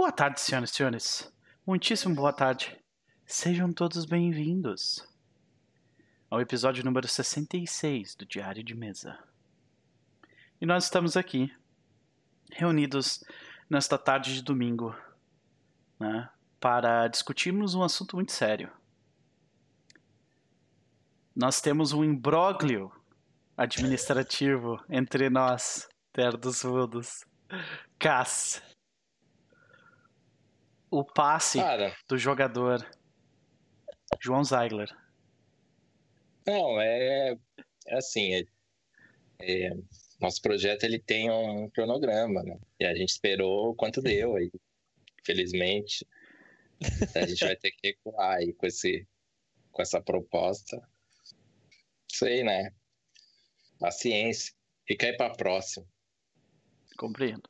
Boa 0.00 0.10
tarde, 0.10 0.40
senhoras 0.40 0.70
e 0.70 0.74
senhores. 0.74 1.32
Muitíssimo 1.66 2.14
boa 2.14 2.32
tarde. 2.32 2.74
Sejam 3.26 3.70
todos 3.70 4.06
bem-vindos 4.06 5.06
ao 6.30 6.40
episódio 6.40 6.82
número 6.82 7.06
66 7.06 8.14
do 8.14 8.24
Diário 8.24 8.64
de 8.64 8.74
Mesa. 8.74 9.18
E 10.58 10.64
nós 10.64 10.84
estamos 10.84 11.18
aqui, 11.18 11.54
reunidos 12.50 13.22
nesta 13.68 13.98
tarde 13.98 14.32
de 14.32 14.42
domingo, 14.42 14.96
né, 15.98 16.30
para 16.58 17.06
discutirmos 17.06 17.74
um 17.74 17.82
assunto 17.82 18.16
muito 18.16 18.32
sério. 18.32 18.72
Nós 21.36 21.60
temos 21.60 21.92
um 21.92 22.02
imbróglio 22.02 22.90
administrativo 23.54 24.82
entre 24.88 25.28
nós, 25.28 25.86
Terra 26.10 26.38
dos 26.38 26.62
Vudos. 26.62 27.26
Cass. 27.98 28.62
O 30.90 31.04
passe 31.04 31.58
Cara, 31.58 31.96
do 32.08 32.18
jogador 32.18 32.84
João 34.20 34.42
Zeigler. 34.42 34.90
não, 36.46 36.80
é, 36.80 37.36
é 37.86 37.96
assim, 37.96 38.34
é- 38.34 38.44
é, 39.40 39.70
nosso 40.20 40.42
projeto 40.42 40.84
ele 40.84 40.98
tem 40.98 41.30
um 41.30 41.70
cronograma, 41.70 42.42
né? 42.42 42.58
E 42.78 42.84
a 42.84 42.94
gente 42.94 43.08
esperou 43.10 43.70
o 43.70 43.74
quanto 43.74 44.02
deu 44.02 44.36
aí. 44.36 44.50
Infelizmente, 45.22 46.06
a 47.14 47.26
gente 47.26 47.44
vai 47.44 47.56
ter 47.56 47.70
que 47.70 47.88
recuar 47.88 48.36
aí 48.38 48.52
com, 48.52 48.66
esse, 48.66 49.06
com 49.70 49.80
essa 49.80 50.00
proposta. 50.00 50.82
Sei, 52.12 52.42
né? 52.42 52.72
Paciência. 53.78 54.52
Fica 54.86 55.06
aí 55.06 55.16
pra 55.16 55.30
próxima. 55.30 55.86
Compreendo. 56.98 57.48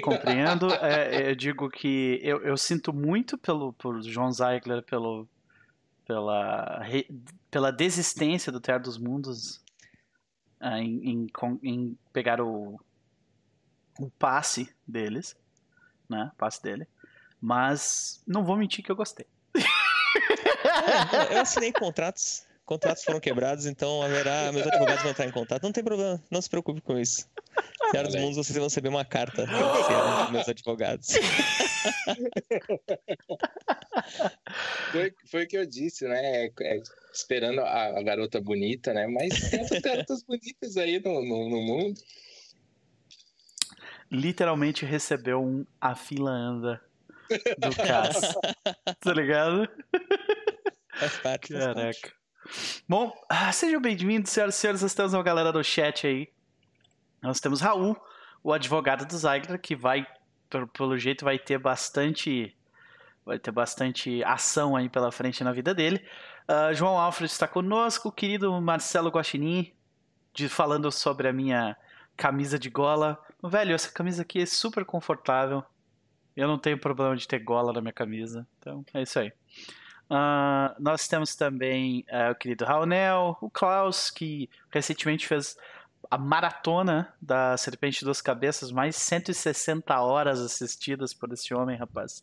Compreendo. 0.00 0.72
É, 0.74 1.30
eu 1.30 1.34
digo 1.34 1.70
que 1.70 2.20
eu, 2.22 2.42
eu 2.42 2.56
sinto 2.56 2.92
muito 2.92 3.36
pelo 3.38 3.72
por 3.72 4.02
João 4.02 4.32
Zeigler, 4.32 4.82
pelo, 4.82 5.28
pela, 6.06 6.82
pela 7.50 7.70
desistência 7.70 8.50
do 8.52 8.60
Terra 8.60 8.78
dos 8.78 8.98
Mundos 8.98 9.60
ah, 10.60 10.78
em, 10.80 11.10
em 11.10 11.26
em 11.62 11.98
pegar 12.12 12.40
o, 12.40 12.80
o 13.98 14.10
passe 14.18 14.68
deles, 14.86 15.36
né? 16.08 16.30
O 16.34 16.36
passe 16.36 16.62
dele. 16.62 16.86
Mas 17.40 18.22
não 18.26 18.44
vou 18.44 18.56
mentir 18.56 18.84
que 18.84 18.90
eu 18.90 18.96
gostei. 18.96 19.26
É, 19.54 21.36
eu 21.36 21.40
assinei 21.40 21.72
contratos. 21.72 22.44
Contratos 22.64 23.04
foram 23.04 23.20
quebrados, 23.20 23.66
então 23.66 24.02
haverá. 24.02 24.50
Meus 24.52 24.66
advogados 24.66 25.02
vão 25.02 25.12
entrar 25.12 25.26
em 25.26 25.30
contato. 25.30 25.62
Não 25.62 25.72
tem 25.72 25.84
problema, 25.84 26.20
não 26.30 26.42
se 26.42 26.50
preocupe 26.50 26.80
com 26.80 26.98
isso. 26.98 27.28
Terra 27.92 28.04
dos. 28.04 28.14
Mundos, 28.16 28.36
vocês 28.36 28.56
vão 28.56 28.66
receber 28.66 28.88
uma 28.88 29.04
carta 29.04 29.46
dos 29.46 30.30
meus 30.30 30.48
advogados. 30.48 31.08
Foi, 34.92 35.12
foi 35.30 35.44
o 35.44 35.48
que 35.48 35.56
eu 35.56 35.66
disse, 35.66 36.06
né? 36.06 36.46
É- 36.46 36.52
é 36.62 36.82
esperando 37.12 37.60
a, 37.60 37.98
a 37.98 38.02
garota 38.02 38.40
bonita, 38.40 38.92
né? 38.92 39.06
Mas 39.06 39.50
tem 39.50 39.60
outras 39.60 39.80
garotas 39.80 40.22
bonitas 40.22 40.76
aí 40.76 41.00
no, 41.00 41.22
no, 41.22 41.48
no 41.48 41.60
mundo. 41.62 42.00
Literalmente 44.10 44.84
recebeu 44.84 45.42
um 45.42 45.66
A 45.80 45.94
Fila 45.94 46.30
Anda 46.30 46.80
do 47.58 47.74
Cass. 47.74 48.34
tá 49.00 49.12
ligado? 49.12 49.68
Faz 50.94 51.18
parte. 51.18 51.52
faz 51.52 51.64
parte. 51.64 51.74
Caraca. 51.74 52.12
Bom, 52.88 53.12
ah, 53.28 53.50
sejam 53.52 53.80
bem-vindos, 53.80 54.30
senhoras 54.30 54.54
e 54.54 54.58
senhores. 54.58 54.82
Nós 54.82 54.94
temos 54.94 55.12
uma 55.14 55.22
galera 55.22 55.52
do 55.52 55.62
chat 55.64 56.06
aí. 56.06 56.28
Nós 57.22 57.40
temos 57.40 57.60
Raul, 57.60 57.96
o 58.42 58.52
advogado 58.52 59.06
do 59.06 59.16
Zagler, 59.16 59.60
que 59.60 59.74
vai, 59.74 60.06
pelo, 60.72 60.96
jeito, 60.98 61.24
vai 61.24 61.38
ter 61.38 61.58
bastante. 61.58 62.54
Vai 63.24 63.40
ter 63.40 63.50
bastante 63.50 64.22
ação 64.22 64.76
aí 64.76 64.88
pela 64.88 65.10
frente 65.10 65.42
na 65.42 65.52
vida 65.52 65.74
dele. 65.74 66.00
Ah, 66.46 66.72
João 66.72 66.96
Alfred 66.96 67.30
está 67.30 67.48
conosco, 67.48 68.08
o 68.08 68.12
querido 68.12 68.60
Marcelo 68.60 69.10
Guaxinim, 69.10 69.72
de, 70.32 70.48
falando 70.48 70.92
sobre 70.92 71.26
a 71.26 71.32
minha 71.32 71.76
camisa 72.16 72.56
de 72.56 72.70
gola. 72.70 73.18
Velho, 73.42 73.74
essa 73.74 73.90
camisa 73.90 74.22
aqui 74.22 74.40
é 74.40 74.46
super 74.46 74.84
confortável. 74.84 75.64
Eu 76.36 76.46
não 76.46 76.58
tenho 76.58 76.78
problema 76.78 77.16
de 77.16 77.26
ter 77.26 77.40
gola 77.40 77.72
na 77.72 77.80
minha 77.80 77.92
camisa. 77.92 78.46
Então, 78.60 78.84
é 78.94 79.02
isso 79.02 79.18
aí. 79.18 79.32
Ah, 80.08 80.76
nós 80.78 81.08
temos 81.08 81.34
também 81.34 82.04
ah, 82.10 82.30
o 82.30 82.34
querido 82.34 82.64
Raonel, 82.64 83.36
o 83.40 83.50
Klaus, 83.50 84.10
que 84.10 84.48
recentemente 84.70 85.26
fez 85.26 85.56
a 86.10 86.18
maratona 86.18 87.12
da 87.20 87.56
Serpente 87.56 88.00
de 88.00 88.04
Duas 88.04 88.20
Cabeças, 88.20 88.70
mais 88.70 88.96
160 88.96 90.00
horas 90.00 90.40
assistidas 90.40 91.12
por 91.12 91.32
esse 91.32 91.52
homem, 91.52 91.76
rapaz. 91.76 92.22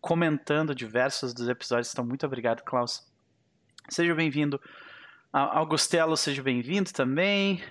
Comentando 0.00 0.74
diversos 0.74 1.34
dos 1.34 1.48
episódios. 1.48 1.92
Então, 1.92 2.04
muito 2.04 2.24
obrigado, 2.26 2.62
Klaus. 2.62 3.06
Seja 3.88 4.14
bem-vindo. 4.14 4.60
Augustelo, 5.32 6.16
seja 6.16 6.42
bem-vindo 6.42 6.92
também. 6.92 7.62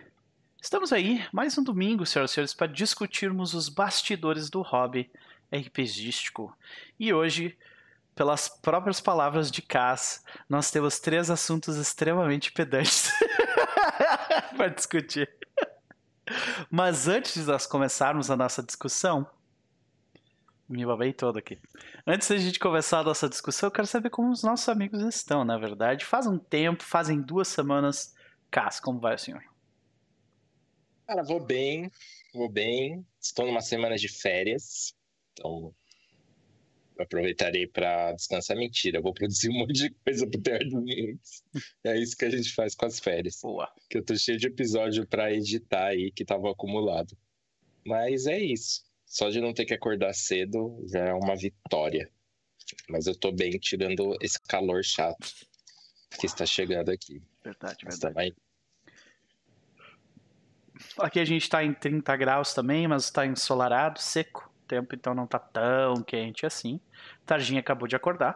Estamos 0.61 0.93
aí, 0.93 1.25
mais 1.31 1.57
um 1.57 1.63
domingo, 1.63 2.05
senhoras 2.05 2.31
e 2.31 2.33
senhores, 2.35 2.53
para 2.53 2.67
discutirmos 2.67 3.53
os 3.53 3.69
bastidores 3.69 4.49
do 4.49 4.61
hobby 4.61 5.09
RPGístico. 5.51 6.55
E 6.99 7.13
hoje 7.13 7.57
pelas 8.15 8.47
próprias 8.47 9.01
palavras 9.01 9.49
de 9.49 9.61
Cass, 9.61 10.23
nós 10.47 10.69
temos 10.71 10.99
três 10.99 11.29
assuntos 11.29 11.77
extremamente 11.77 12.51
pedantes 12.51 13.11
para 14.55 14.69
discutir. 14.69 15.29
Mas 16.69 17.07
antes 17.07 17.33
de 17.33 17.43
nós 17.43 17.65
começarmos 17.65 18.29
a 18.31 18.35
nossa 18.35 18.63
discussão, 18.63 19.27
me 20.67 20.85
babei 20.85 21.13
todo 21.13 21.37
aqui. 21.37 21.59
Antes 22.05 22.29
da 22.29 22.37
gente 22.37 22.59
começar 22.59 22.99
a 22.99 23.03
nossa 23.03 23.27
discussão, 23.27 23.67
eu 23.67 23.71
quero 23.71 23.87
saber 23.87 24.09
como 24.09 24.31
os 24.31 24.43
nossos 24.43 24.69
amigos 24.69 25.01
estão, 25.01 25.43
na 25.43 25.57
verdade. 25.57 26.05
Faz 26.05 26.25
um 26.25 26.37
tempo, 26.37 26.83
fazem 26.83 27.21
duas 27.21 27.47
semanas. 27.47 28.13
Cass, 28.49 28.79
como 28.79 28.99
vai 28.99 29.15
o 29.15 29.19
senhor? 29.19 29.43
Cara, 31.05 31.23
vou 31.23 31.39
bem, 31.39 31.91
vou 32.33 32.49
bem. 32.49 33.05
Estou 33.19 33.45
numa 33.45 33.61
semana 33.61 33.97
de 33.97 34.07
férias, 34.07 34.95
então 35.33 35.73
aproveitarei 36.99 37.67
para 37.67 38.13
descansar. 38.13 38.57
Mentira, 38.57 39.01
vou 39.01 39.13
produzir 39.13 39.49
um 39.49 39.53
monte 39.59 39.73
de 39.73 39.89
coisa 39.89 40.27
pro 40.27 40.41
Terra 40.41 40.59
dos 40.59 40.73
Mundos. 40.73 41.43
É 41.83 41.97
isso 41.97 42.17
que 42.17 42.25
a 42.25 42.29
gente 42.29 42.53
faz 42.53 42.75
com 42.75 42.85
as 42.85 42.99
férias. 42.99 43.39
Boa. 43.41 43.71
Que 43.89 43.97
eu 43.97 44.03
tô 44.03 44.15
cheio 44.15 44.37
de 44.37 44.47
episódio 44.47 45.07
para 45.07 45.33
editar 45.33 45.87
aí 45.87 46.11
que 46.11 46.25
tava 46.25 46.51
acumulado. 46.51 47.17
Mas 47.85 48.27
é 48.27 48.39
isso. 48.39 48.83
Só 49.05 49.29
de 49.29 49.39
não 49.39 49.53
ter 49.53 49.65
que 49.65 49.73
acordar 49.73 50.13
cedo 50.13 50.83
já 50.87 51.05
é 51.05 51.13
uma 51.13 51.35
vitória. 51.35 52.09
Mas 52.89 53.07
eu 53.07 53.15
tô 53.15 53.31
bem 53.31 53.51
tirando 53.59 54.15
esse 54.21 54.39
calor 54.41 54.83
chato 54.83 55.33
que 56.19 56.25
está 56.25 56.45
chegando 56.45 56.89
aqui. 56.89 57.21
Verdade, 57.43 57.85
verdade. 57.85 58.35
Aqui 60.97 61.19
a 61.19 61.25
gente 61.25 61.49
tá 61.49 61.63
em 61.63 61.73
30 61.73 62.15
graus 62.17 62.53
também, 62.53 62.87
mas 62.87 63.09
tá 63.09 63.25
ensolarado, 63.25 63.99
seco. 63.99 64.52
Tempo 64.73 64.95
então 64.95 65.13
não 65.13 65.27
tá 65.27 65.37
tão 65.37 66.01
quente 66.01 66.47
assim. 66.47 66.79
Targinha 67.27 67.59
acabou 67.59 67.87
de 67.87 67.95
acordar. 67.95 68.35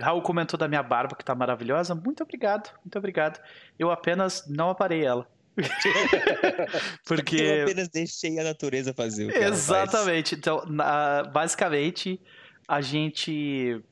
Raul 0.00 0.22
comentou 0.22 0.58
da 0.58 0.66
minha 0.66 0.82
barba 0.82 1.14
que 1.14 1.22
tá 1.24 1.34
maravilhosa. 1.34 1.94
Muito 1.94 2.22
obrigado, 2.22 2.70
muito 2.82 2.96
obrigado. 2.96 3.38
Eu 3.78 3.90
apenas 3.90 4.46
não 4.48 4.70
aparei 4.70 5.04
ela. 5.04 5.26
Porque. 7.06 7.36
Eu 7.36 7.64
apenas 7.64 7.88
deixei 7.90 8.38
a 8.38 8.44
natureza 8.44 8.94
fazer 8.94 9.26
o 9.26 9.28
que 9.28 9.36
ela 9.36 9.48
faz. 9.48 9.58
Exatamente. 9.68 10.34
Então, 10.34 10.64
na- 10.66 11.24
basicamente, 11.24 12.18
a 12.66 12.80
gente. 12.80 13.82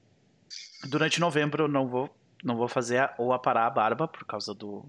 Durante 0.89 1.21
novembro 1.21 1.65
eu 1.65 1.69
não 1.69 1.87
vou, 1.89 2.09
não 2.43 2.57
vou 2.57 2.69
fazer 2.69 2.99
a- 2.99 3.15
ou 3.19 3.33
aparar 3.35 3.67
a 3.67 3.71
barba 3.71 4.09
por 4.09 4.25
causa 4.25 4.55
do. 4.55 4.85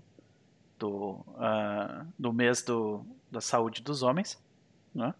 Do, 0.79 1.25
ah, 1.39 2.05
do 2.19 2.31
mês 2.31 2.61
do, 2.61 3.03
da 3.31 3.41
saúde 3.41 3.81
dos 3.81 4.03
homens. 4.03 4.39
Né? 4.95 5.13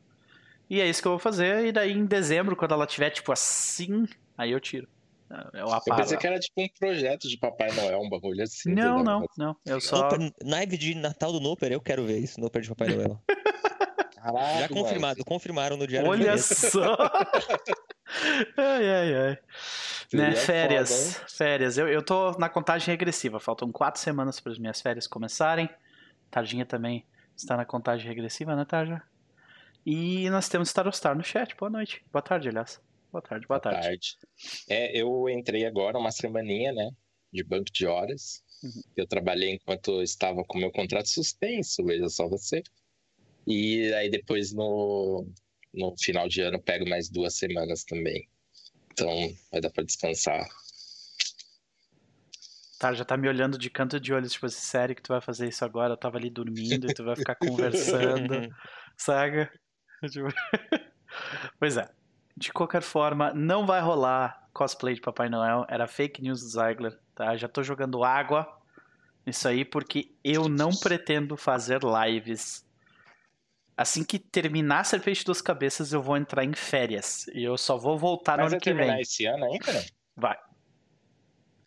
E 0.70 0.82
é 0.82 0.88
isso 0.88 1.02
que 1.02 1.08
eu 1.08 1.14
vou 1.14 1.20
fazer. 1.20 1.66
E 1.66 1.72
daí 1.72 1.92
em 1.92 2.06
dezembro, 2.06 2.56
quando 2.56 2.74
ela 2.74 2.86
tiver 2.86 3.10
tipo 3.10 3.32
assim, 3.32 4.06
aí 4.38 4.52
eu 4.52 4.60
tiro. 4.60 4.88
Eu 5.30 5.62
Eu 5.62 5.74
aparo. 5.74 6.02
pensei 6.02 6.18
que 6.18 6.26
era 6.26 6.40
tipo 6.40 6.62
um 6.62 6.68
projeto 6.80 7.28
de 7.28 7.38
Papai 7.38 7.72
Noel, 7.74 8.00
um 8.00 8.10
bagulho 8.10 8.44
assim. 8.44 8.74
Não, 8.74 8.96
entendeu? 9.02 9.04
não, 9.04 9.26
não. 9.38 9.56
Eu 9.66 9.82
só. 9.82 10.10
Naive 10.44 10.78
de 10.78 10.96
Natal 10.96 11.32
do 11.32 11.40
Noper, 11.40 11.72
eu 11.72 11.82
quero 11.82 12.06
ver 12.06 12.20
isso, 12.20 12.40
Noper 12.40 12.62
de 12.62 12.70
Papai 12.70 12.88
Noel. 12.90 13.22
Caralho, 14.16 14.60
Já 14.60 14.70
confirmado, 14.70 15.26
confirmaram 15.26 15.76
no 15.78 15.86
diário 15.86 16.10
de 16.16 16.24
Olha 16.24 16.38
só! 16.38 16.96
ai, 18.58 18.90
ai, 18.90 19.16
ai. 19.16 19.38
Né, 20.14 20.32
férias. 20.34 21.16
foda, 21.16 21.28
férias. 21.30 21.78
Eu, 21.78 21.90
eu 21.90 22.02
tô 22.02 22.32
na 22.38 22.48
contagem 22.48 22.88
regressiva. 22.94 23.40
Faltam 23.40 23.70
quatro 23.72 24.00
semanas 24.00 24.40
para 24.40 24.54
as 24.54 24.58
minhas 24.58 24.82
férias 24.82 25.08
começarem. 25.08 25.70
Tardinha 26.32 26.66
também 26.66 27.06
está 27.36 27.58
na 27.58 27.66
contagem 27.66 28.08
regressiva, 28.08 28.56
né, 28.56 28.64
Tarja? 28.64 29.02
E 29.90 30.30
nós 30.30 30.50
temos 30.50 30.68
Starostar 30.68 31.16
no 31.16 31.24
chat. 31.24 31.56
Boa 31.56 31.70
noite. 31.70 32.04
Boa 32.12 32.22
tarde, 32.22 32.50
aliás. 32.50 32.82
Boa 33.10 33.22
tarde, 33.22 33.48
boa 33.48 33.58
Boa 33.58 33.72
tarde. 33.72 33.88
tarde. 33.88 34.18
É, 34.68 35.00
eu 35.02 35.30
entrei 35.30 35.66
agora 35.66 35.98
uma 35.98 36.12
semaninha, 36.12 36.74
né? 36.74 36.92
De 37.32 37.42
banco 37.42 37.72
de 37.72 37.88
horas. 37.88 38.44
Uhum. 38.62 38.82
Eu 38.98 39.08
trabalhei 39.08 39.52
enquanto 39.52 39.92
eu 39.92 40.04
estava 40.04 40.44
com 40.44 40.58
meu 40.58 40.74
contrato 40.74 41.08
suspenso, 41.08 41.86
veja 41.86 42.10
só 42.10 42.28
você. 42.28 42.62
E 43.48 43.94
aí 43.94 44.10
depois 44.10 44.52
no, 44.52 45.26
no 45.74 45.96
final 45.98 46.28
de 46.28 46.42
ano 46.42 46.62
pego 46.62 46.86
mais 46.90 47.10
duas 47.10 47.36
semanas 47.36 47.86
também. 47.86 48.28
Então 48.92 49.08
vai 49.50 49.62
dar 49.62 49.70
pra 49.70 49.86
descansar. 49.86 50.46
Tá, 52.78 52.94
já 52.94 53.06
tá 53.06 53.16
me 53.16 53.30
olhando 53.30 53.58
de 53.58 53.70
canto 53.70 54.02
de 54.02 54.14
olho, 54.14 54.28
tipo 54.28 54.50
sério 54.50 54.94
que 54.94 55.02
tu 55.02 55.14
vai 55.14 55.22
fazer 55.22 55.48
isso 55.48 55.64
agora? 55.64 55.94
Eu 55.94 55.98
tava 55.98 56.18
ali 56.18 56.30
dormindo 56.30 56.92
e 56.92 56.94
tu 56.94 57.06
vai 57.06 57.16
ficar 57.16 57.36
conversando, 57.40 58.54
saca? 58.98 59.50
Tipo, 60.12 60.28
pois 61.60 61.78
é. 61.78 61.90
De 62.36 62.54
qualquer 62.54 62.82
forma, 62.82 63.34
não 63.34 63.66
vai 63.66 63.82
rolar 63.82 64.48
cosplay 64.54 64.94
de 64.96 65.02
Papai 65.02 65.30
Noel. 65.30 65.66
Era 65.68 65.88
fake 65.88 66.22
news 66.22 66.42
do 66.42 66.50
Ziegler, 66.50 66.98
tá? 67.16 67.36
Já 67.36 67.48
tô 67.48 67.64
jogando 67.64 68.04
água 68.04 68.48
nisso 69.26 69.48
aí 69.48 69.66
porque 69.66 70.12
eu 70.24 70.48
não 70.48 70.70
pretendo 70.70 71.36
fazer 71.36 71.82
lives. 71.84 72.66
Assim 73.76 74.04
que 74.04 74.18
terminar 74.18 74.86
Serpente 74.86 75.24
Duas 75.24 75.42
Cabeças, 75.42 75.94
eu 75.94 76.02
vou 76.02 76.18
entrar 76.18 76.44
em 76.44 76.54
férias. 76.54 77.28
E 77.28 77.44
eu 77.44 77.58
só 77.58 77.78
vou 77.78 77.98
voltar 77.98 78.38
Mas 78.38 78.46
no 78.46 78.50
vai 78.50 78.54
ano 78.54 78.62
que 78.62 78.70
terminar 78.70 78.94
vem. 78.94 79.02
esse 79.02 79.26
ano 79.26 79.46
ainda? 79.46 79.86
Vai. 80.16 80.38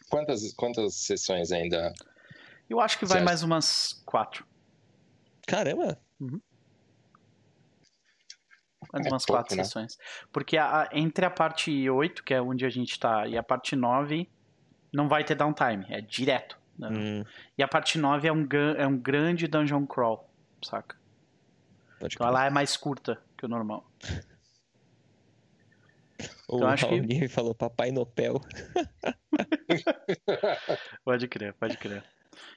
Quantas, 0.08 0.52
quantas 0.54 0.94
sessões 0.94 1.52
ainda? 1.52 1.92
Eu 2.68 2.80
acho 2.80 2.98
que 2.98 3.04
vai 3.06 3.20
mais 3.20 3.42
umas 3.44 4.02
quatro. 4.04 4.44
Caramba! 5.46 6.00
Mais 8.92 9.06
É 9.06 9.10
umas 9.10 9.24
pouco, 9.24 9.40
quatro 9.42 9.56
né? 9.56 9.64
sessões. 9.64 9.96
Porque 10.32 10.56
a- 10.56 10.82
a- 10.82 10.88
entre 10.92 11.24
a 11.24 11.30
parte 11.30 11.88
8, 11.88 12.24
que 12.24 12.34
é 12.34 12.42
onde 12.42 12.64
a 12.66 12.70
gente 12.70 12.98
tá, 12.98 13.26
e 13.26 13.36
a 13.38 13.42
parte 13.42 13.76
9, 13.76 14.28
não 14.92 15.08
vai 15.08 15.24
ter 15.24 15.34
downtime. 15.34 15.86
É 15.88 16.00
direto. 16.00 16.58
né? 16.78 16.88
Hum, 16.90 17.24
E 17.58 17.62
a 17.62 17.68
parte 17.68 17.98
9 17.98 18.26
é 18.26 18.32
um, 18.32 18.46
é 18.78 18.86
um 18.86 18.96
grande 18.96 19.46
dungeon 19.46 19.86
crawl, 19.86 20.28
saca? 20.64 20.96
pode 22.00 22.14
Então 22.14 22.26
ela 22.26 22.46
é 22.46 22.50
mais 22.50 22.74
curta 22.76 23.22
que 23.36 23.44
o 23.44 23.48
normal. 23.48 23.86
O 26.48 26.56
então 26.56 26.68
acho 26.68 26.88
que- 26.88 27.28
falou 27.28 27.54
Papai 27.54 27.90
Nopel. 27.92 28.40
Pode 31.04 31.28
crer, 31.28 31.54
pode 31.54 31.76
crer. 31.76 32.02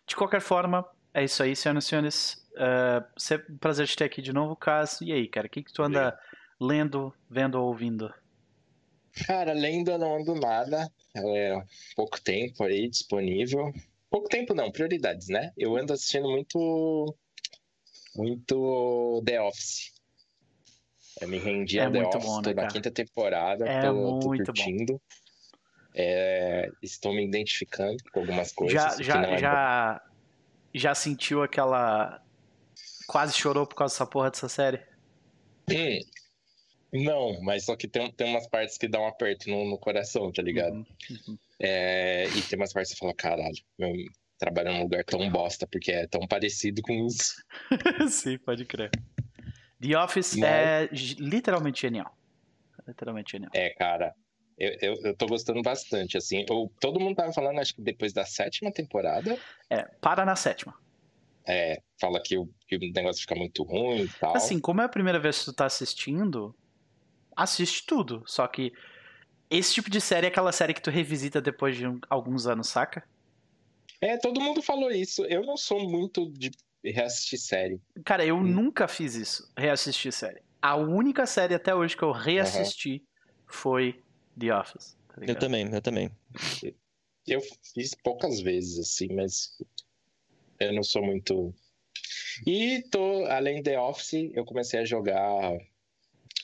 De 0.07 0.15
qualquer 0.15 0.41
forma, 0.41 0.85
é 1.13 1.24
isso 1.24 1.44
aí, 1.44 1.56
senhoras 1.56 1.86
e 1.86 1.88
senhores. 1.88 2.44
Uh, 2.54 3.19
sempre 3.19 3.54
um 3.54 3.57
prazer 3.57 3.88
te 3.88 3.95
ter 3.95 4.06
aqui 4.06 4.21
de 4.21 4.33
novo, 4.33 4.56
Cas. 4.56 5.00
E 5.01 5.12
aí, 5.12 5.27
cara, 5.27 5.48
o 5.48 5.50
que, 5.50 5.63
que 5.63 5.74
tu 5.74 5.83
anda 5.83 6.18
lendo, 6.60 7.13
vendo 7.30 7.56
ou 7.56 7.68
ouvindo? 7.68 8.13
Cara, 9.27 9.54
lendo 9.54 9.92
eu 9.92 9.98
não 9.98 10.15
ando 10.18 10.36
nada. 10.36 10.92
É 11.15 11.63
pouco 11.95 12.19
tempo 12.21 12.63
aí 12.63 12.88
disponível. 12.89 13.71
Pouco 14.10 14.27
tempo 14.27 14.54
não, 14.54 14.71
prioridades, 14.71 15.27
né? 15.27 15.51
Eu 15.57 15.75
ando 15.75 15.94
assistindo 15.94 16.30
muito. 16.30 17.16
Muito 18.16 19.24
The 19.25 19.42
Office. 19.42 19.92
Eu 21.19 21.27
me 21.27 21.38
rendi 21.39 21.80
É 21.80 21.86
a 21.86 21.92
The 21.92 22.00
muito 22.00 22.18
Office, 22.18 22.30
bom, 22.30 22.42
né, 22.42 22.54
na 22.54 22.68
quinta 22.68 22.92
temporada, 22.92 23.68
É 23.68 23.81
tô, 23.81 23.94
tô 23.94 23.94
muito 23.94 24.27
bom. 24.27 24.45
curtindo. 24.45 25.01
É, 25.95 26.71
estou 26.81 27.13
me 27.13 27.24
identificando 27.24 27.98
com 28.12 28.19
algumas 28.21 28.51
coisas. 28.51 28.98
Já, 28.98 29.01
já, 29.01 29.24
é 29.27 29.38
já, 29.38 30.01
já 30.73 30.95
sentiu 30.95 31.43
aquela. 31.43 32.21
Quase 33.07 33.33
chorou 33.37 33.67
por 33.67 33.75
causa 33.75 33.93
dessa 33.93 34.05
porra 34.05 34.31
dessa 34.31 34.47
série? 34.49 34.79
Hum, 35.69 35.99
não, 36.91 37.41
mas 37.41 37.65
só 37.65 37.75
que 37.75 37.87
tem, 37.87 38.11
tem 38.11 38.29
umas 38.29 38.47
partes 38.47 38.77
que 38.77 38.87
dão 38.87 39.03
um 39.03 39.07
aperto 39.07 39.49
no, 39.49 39.65
no 39.69 39.77
coração, 39.77 40.31
tá 40.31 40.41
ligado? 40.41 40.75
Uhum, 40.75 40.85
uhum. 41.27 41.37
É, 41.59 42.27
e 42.27 42.41
tem 42.43 42.57
umas 42.57 42.71
partes 42.73 42.91
que 42.91 42.97
você 42.97 42.99
fala, 42.99 43.13
caralho, 43.13 43.55
meu, 43.77 43.93
trabalho 44.37 44.73
num 44.73 44.83
lugar 44.83 45.03
tão 45.03 45.29
bosta, 45.29 45.67
porque 45.67 45.91
é 45.91 46.07
tão 46.07 46.27
parecido 46.27 46.81
com 46.81 47.07
isso. 47.07 47.35
Sim, 48.09 48.37
pode 48.37 48.65
crer. 48.65 48.91
The 49.81 49.97
Office 49.97 50.35
Mas- 50.35 50.49
é 50.49 50.89
literalmente 51.19 51.81
genial. 51.81 52.17
Literalmente 52.87 53.31
genial. 53.31 53.51
É, 53.53 53.69
cara, 53.71 54.13
eu, 54.57 54.77
eu, 54.81 54.95
eu 55.03 55.17
tô 55.17 55.27
gostando 55.27 55.61
bastante, 55.61 56.17
assim. 56.17 56.45
Eu, 56.50 56.71
todo 56.79 57.00
mundo 57.00 57.15
tava 57.15 57.33
falando, 57.33 57.59
acho 57.59 57.75
que 57.75 57.81
depois 57.81 58.13
da 58.13 58.25
sétima 58.25 58.71
temporada, 58.71 59.38
É, 59.69 59.83
para 60.01 60.25
na 60.25 60.35
sétima. 60.35 60.73
é, 61.47 61.77
fala 62.00 62.21
que 62.23 62.38
o, 62.38 62.50
que 62.67 62.75
o 62.77 62.79
negócio 62.79 63.21
fica 63.21 63.35
muito 63.35 63.63
ruim 63.63 64.03
e 64.05 64.09
tal. 64.19 64.35
Assim, 64.35 64.59
como 64.59 64.81
é 64.81 64.85
a 64.85 64.89
primeira 64.89 65.19
vez 65.19 65.39
que 65.39 65.45
tu 65.45 65.53
tá 65.53 65.65
assistindo, 65.65 66.55
assiste 67.35 67.85
tudo. 67.85 68.23
Só 68.27 68.47
que 68.47 68.71
esse 69.50 69.73
tipo 69.73 69.89
de 69.89 70.01
série 70.01 70.27
é 70.27 70.29
aquela 70.29 70.51
série 70.51 70.73
que 70.73 70.81
tu 70.81 70.91
revisita 70.91 71.41
depois 71.41 71.77
de 71.77 71.88
um- 71.88 71.99
alguns 72.09 72.47
anos, 72.47 72.69
saca? 72.69 73.03
É, 74.01 74.17
todo 74.17 74.41
mundo 74.41 74.61
falou 74.61 74.91
isso. 74.91 75.25
Eu 75.25 75.44
não 75.44 75.56
sou 75.57 75.89
muito 75.89 76.29
de 76.31 76.51
reassistir 76.83 77.39
série. 77.39 77.81
Cara, 78.06 78.25
eu 78.25 78.38
Hum. 78.38 78.44
nunca 78.44 78.88
fiz 78.88 79.15
isso, 79.15 79.51
reassistir 79.57 80.11
série. 80.11 80.41
A 80.61 80.75
única 80.75 81.25
série 81.25 81.53
até 81.53 81.73
hoje 81.75 81.95
que 81.95 82.03
eu 82.03 82.11
reassisti 82.11 83.03
foi 83.49 84.02
The 84.39 84.53
Office. 84.53 84.97
tá 85.07 85.24
Eu 85.25 85.35
também, 85.35 85.69
eu 85.71 85.81
também. 85.81 86.12
Eu 87.27 87.41
fiz 87.74 87.95
poucas 88.03 88.41
vezes, 88.41 88.80
assim, 88.80 89.07
mas 89.13 89.57
eu 90.59 90.74
não 90.74 90.83
sou 90.83 91.03
muito. 91.03 91.53
E 92.45 92.83
tô, 92.91 93.25
além 93.25 93.57
de 93.57 93.63
The 93.63 93.80
Office, 93.80 94.31
eu 94.33 94.44
comecei 94.44 94.80
a 94.80 94.85
jogar 94.85 95.51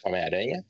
Homem-Aranha, 0.03 0.65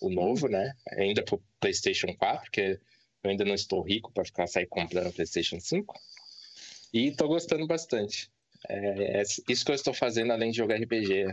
o 0.00 0.10
novo, 0.10 0.48
né? 0.48 0.74
Ainda 0.98 1.22
pro 1.22 1.42
PlayStation 1.60 2.14
4, 2.16 2.42
porque 2.42 2.80
eu 3.22 3.30
ainda 3.30 3.44
não 3.44 3.54
estou 3.54 3.82
rico 3.82 4.12
para 4.12 4.24
ficar 4.24 4.46
sair 4.46 4.66
comprando 4.66 5.12
PlayStation 5.12 5.60
5. 5.60 5.94
E 6.92 7.12
tô 7.12 7.28
gostando 7.28 7.66
bastante. 7.66 8.30
É, 8.68 9.20
é 9.20 9.22
isso 9.22 9.64
que 9.64 9.70
eu 9.70 9.74
estou 9.74 9.94
fazendo 9.94 10.32
além 10.32 10.50
de 10.50 10.58
jogar 10.58 10.76
RPG 10.76 11.26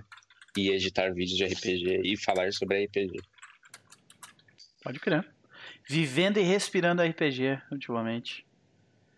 e 0.58 0.70
editar 0.70 1.14
vídeos 1.14 1.38
de 1.38 1.46
RPG 1.46 2.02
e 2.06 2.18
falar 2.18 2.52
sobre 2.54 2.86
RPG. 2.86 3.20
Pode 4.90 5.00
crer. 5.00 5.24
Vivendo 5.88 6.38
e 6.38 6.42
respirando 6.42 7.04
RPG 7.04 7.62
ultimamente. 7.72 8.44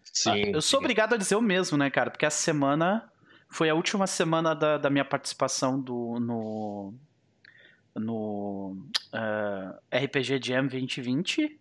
Sim. 0.03 0.31
Ah, 0.31 0.37
eu 0.37 0.61
sou 0.61 0.79
obrigado 0.79 1.13
a 1.13 1.17
dizer 1.17 1.35
o 1.35 1.41
mesmo, 1.41 1.77
né, 1.77 1.89
cara? 1.89 2.11
Porque 2.11 2.25
essa 2.25 2.41
semana 2.41 3.09
foi 3.49 3.69
a 3.69 3.73
última 3.73 4.05
semana 4.05 4.53
da, 4.53 4.77
da 4.77 4.89
minha 4.89 5.05
participação 5.05 5.79
do, 5.79 6.19
no, 6.19 6.93
no 7.95 8.85
ah, 9.13 9.79
RPG 9.93 10.41
Jam 10.43 10.67
2020. 10.67 11.57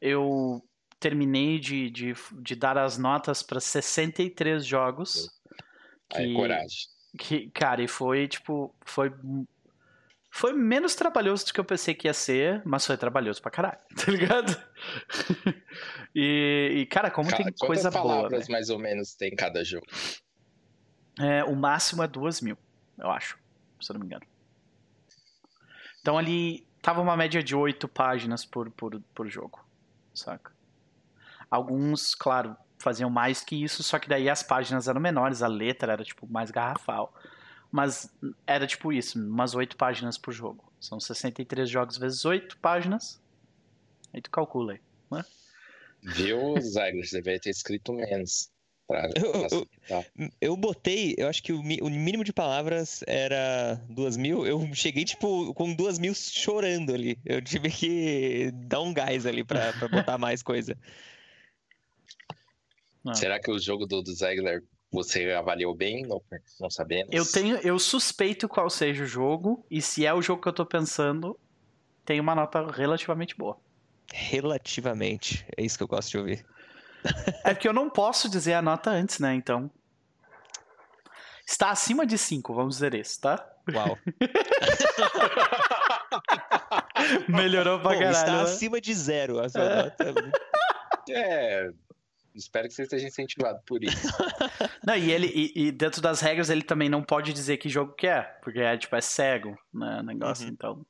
Eu 0.00 0.64
terminei 1.00 1.58
de, 1.58 1.90
de, 1.90 2.14
de 2.40 2.54
dar 2.54 2.78
as 2.78 2.96
notas 2.98 3.42
para 3.42 3.58
63 3.58 4.64
jogos. 4.64 5.28
Aí, 6.14 6.28
que- 6.28 6.34
coragem. 6.34 6.88
Que, 7.18 7.50
cara, 7.50 7.82
e 7.82 7.88
foi, 7.88 8.28
tipo, 8.28 8.72
foi. 8.82 9.12
Foi 10.32 10.52
menos 10.52 10.94
trabalhoso 10.94 11.44
do 11.46 11.52
que 11.52 11.58
eu 11.60 11.64
pensei 11.64 11.92
que 11.94 12.06
ia 12.06 12.14
ser, 12.14 12.62
mas 12.64 12.86
foi 12.86 12.96
trabalhoso 12.96 13.42
pra 13.42 13.50
caralho, 13.50 13.80
tá 13.96 14.10
ligado? 14.12 14.56
e, 16.14 16.72
e, 16.82 16.86
cara, 16.86 17.10
como 17.10 17.28
Ca- 17.28 17.36
tem 17.36 17.46
Quantas 17.46 17.66
coisa 17.66 17.90
boa, 17.90 18.02
palavras 18.02 18.40
velho. 18.46 18.52
mais 18.52 18.70
ou 18.70 18.78
menos 18.78 19.14
tem 19.14 19.34
cada 19.34 19.64
jogo? 19.64 19.86
É, 21.18 21.44
o 21.44 21.54
máximo 21.54 22.02
é 22.02 22.06
duas 22.08 22.40
mil, 22.40 22.56
eu 22.98 23.10
acho, 23.10 23.36
se 23.80 23.90
eu 23.90 23.94
não 23.94 24.00
me 24.00 24.06
engano. 24.06 24.24
Então 26.00 26.16
ali 26.16 26.66
tava 26.80 27.00
uma 27.02 27.16
média 27.16 27.42
de 27.42 27.54
oito 27.54 27.86
páginas 27.88 28.44
por, 28.44 28.70
por, 28.70 29.00
por 29.14 29.28
jogo, 29.28 29.58
saca? 30.14 30.52
Alguns, 31.50 32.14
claro, 32.14 32.56
faziam 32.78 33.10
mais 33.10 33.40
que 33.42 33.62
isso, 33.62 33.82
só 33.82 33.98
que 33.98 34.08
daí 34.08 34.30
as 34.30 34.42
páginas 34.42 34.88
eram 34.88 35.00
menores, 35.00 35.42
a 35.42 35.48
letra 35.48 35.92
era 35.92 36.04
tipo 36.04 36.26
mais 36.30 36.50
garrafal. 36.50 37.12
Mas 37.70 38.12
era 38.46 38.66
tipo 38.66 38.92
isso, 38.92 39.18
umas 39.18 39.54
oito 39.54 39.76
páginas 39.76 40.18
por 40.18 40.32
jogo. 40.32 40.72
São 40.80 40.98
63 40.98 41.68
jogos 41.70 41.96
vezes 41.98 42.24
oito 42.24 42.56
páginas. 42.58 43.20
Aí 44.12 44.20
tu 44.20 44.30
calcula 44.30 44.72
aí. 44.72 44.80
Viu, 46.02 46.58
Zagler? 46.60 47.06
Você 47.06 47.20
vai 47.20 47.38
ter 47.38 47.50
escrito 47.50 47.92
menos. 47.92 48.50
Pra, 48.88 49.08
Eu- 49.14 49.46
eu-. 49.50 50.30
Eu 50.40 50.56
botei, 50.56 51.14
eu 51.18 51.28
acho 51.28 51.42
que 51.42 51.52
o, 51.52 51.60
o 51.60 51.90
mínimo 51.90 52.24
de 52.24 52.32
palavras 52.32 53.04
era 53.06 53.74
duas 53.88 54.16
mil. 54.16 54.44
Eu 54.46 54.74
cheguei, 54.74 55.04
tipo, 55.04 55.52
com 55.54 55.72
duas 55.74 55.98
mil 55.98 56.14
chorando 56.14 56.92
ali. 56.94 57.18
Eu 57.24 57.40
tive 57.42 57.70
que 57.70 58.50
dar 58.52 58.80
um 58.80 58.92
gás 58.94 59.26
ali 59.26 59.44
pra, 59.44 59.72
pra 59.74 59.88
botar 59.88 60.16
mais 60.18 60.42
coisa. 60.42 60.76
Ah. 63.06 63.14
Será 63.14 63.38
que 63.38 63.50
o 63.50 63.58
jogo 63.58 63.86
do, 63.86 64.02
do 64.02 64.12
Zagler 64.14 64.62
você 64.90 65.30
avaliou 65.32 65.74
bem? 65.74 66.02
Não, 66.06 66.20
não 66.60 66.70
sabemos. 66.70 67.08
Eu 67.12 67.24
tenho, 67.30 67.56
eu 67.58 67.78
suspeito 67.78 68.48
qual 68.48 68.68
seja 68.68 69.04
o 69.04 69.06
jogo, 69.06 69.64
e 69.70 69.80
se 69.80 70.04
é 70.06 70.12
o 70.12 70.22
jogo 70.22 70.42
que 70.42 70.48
eu 70.48 70.52
tô 70.52 70.66
pensando, 70.66 71.38
tem 72.04 72.20
uma 72.20 72.34
nota 72.34 72.70
relativamente 72.70 73.36
boa. 73.36 73.56
Relativamente. 74.12 75.46
É 75.56 75.62
isso 75.62 75.76
que 75.76 75.84
eu 75.84 75.88
gosto 75.88 76.10
de 76.10 76.18
ouvir. 76.18 76.46
É 77.44 77.54
porque 77.54 77.66
eu 77.66 77.72
não 77.72 77.88
posso 77.88 78.28
dizer 78.28 78.52
a 78.52 78.60
nota 78.60 78.90
antes, 78.90 79.18
né? 79.20 79.32
Então. 79.34 79.70
Está 81.46 81.70
acima 81.70 82.04
de 82.04 82.18
5, 82.18 82.52
vamos 82.52 82.74
dizer 82.74 82.94
isso, 82.94 83.18
tá? 83.20 83.42
Uau. 83.74 83.96
Melhorou 87.28 87.80
pra 87.80 87.92
Bom, 87.92 87.98
caralho. 87.98 88.16
está 88.16 88.32
né? 88.36 88.42
acima 88.42 88.80
de 88.80 88.94
zero 88.94 89.40
a 89.40 89.48
sua 89.48 89.62
É. 89.62 89.82
nota. 89.82 90.14
É. 91.08 91.70
Espero 92.34 92.68
que 92.68 92.74
você 92.74 92.82
esteja 92.82 93.06
incentivado 93.06 93.60
por 93.66 93.82
isso. 93.82 94.08
não, 94.86 94.96
e 94.96 95.10
ele 95.10 95.26
e, 95.26 95.66
e, 95.66 95.72
dentro 95.72 96.00
das 96.00 96.20
regras 96.20 96.48
ele 96.48 96.62
também 96.62 96.88
não 96.88 97.02
pode 97.02 97.32
dizer 97.32 97.56
que 97.56 97.68
jogo 97.68 97.92
que 97.92 98.06
é, 98.06 98.22
porque 98.42 98.60
é 98.60 98.76
tipo 98.76 98.94
é 98.94 99.00
cego, 99.00 99.58
né, 99.72 100.02
negócio, 100.02 100.46
uhum. 100.46 100.52
então. 100.52 100.86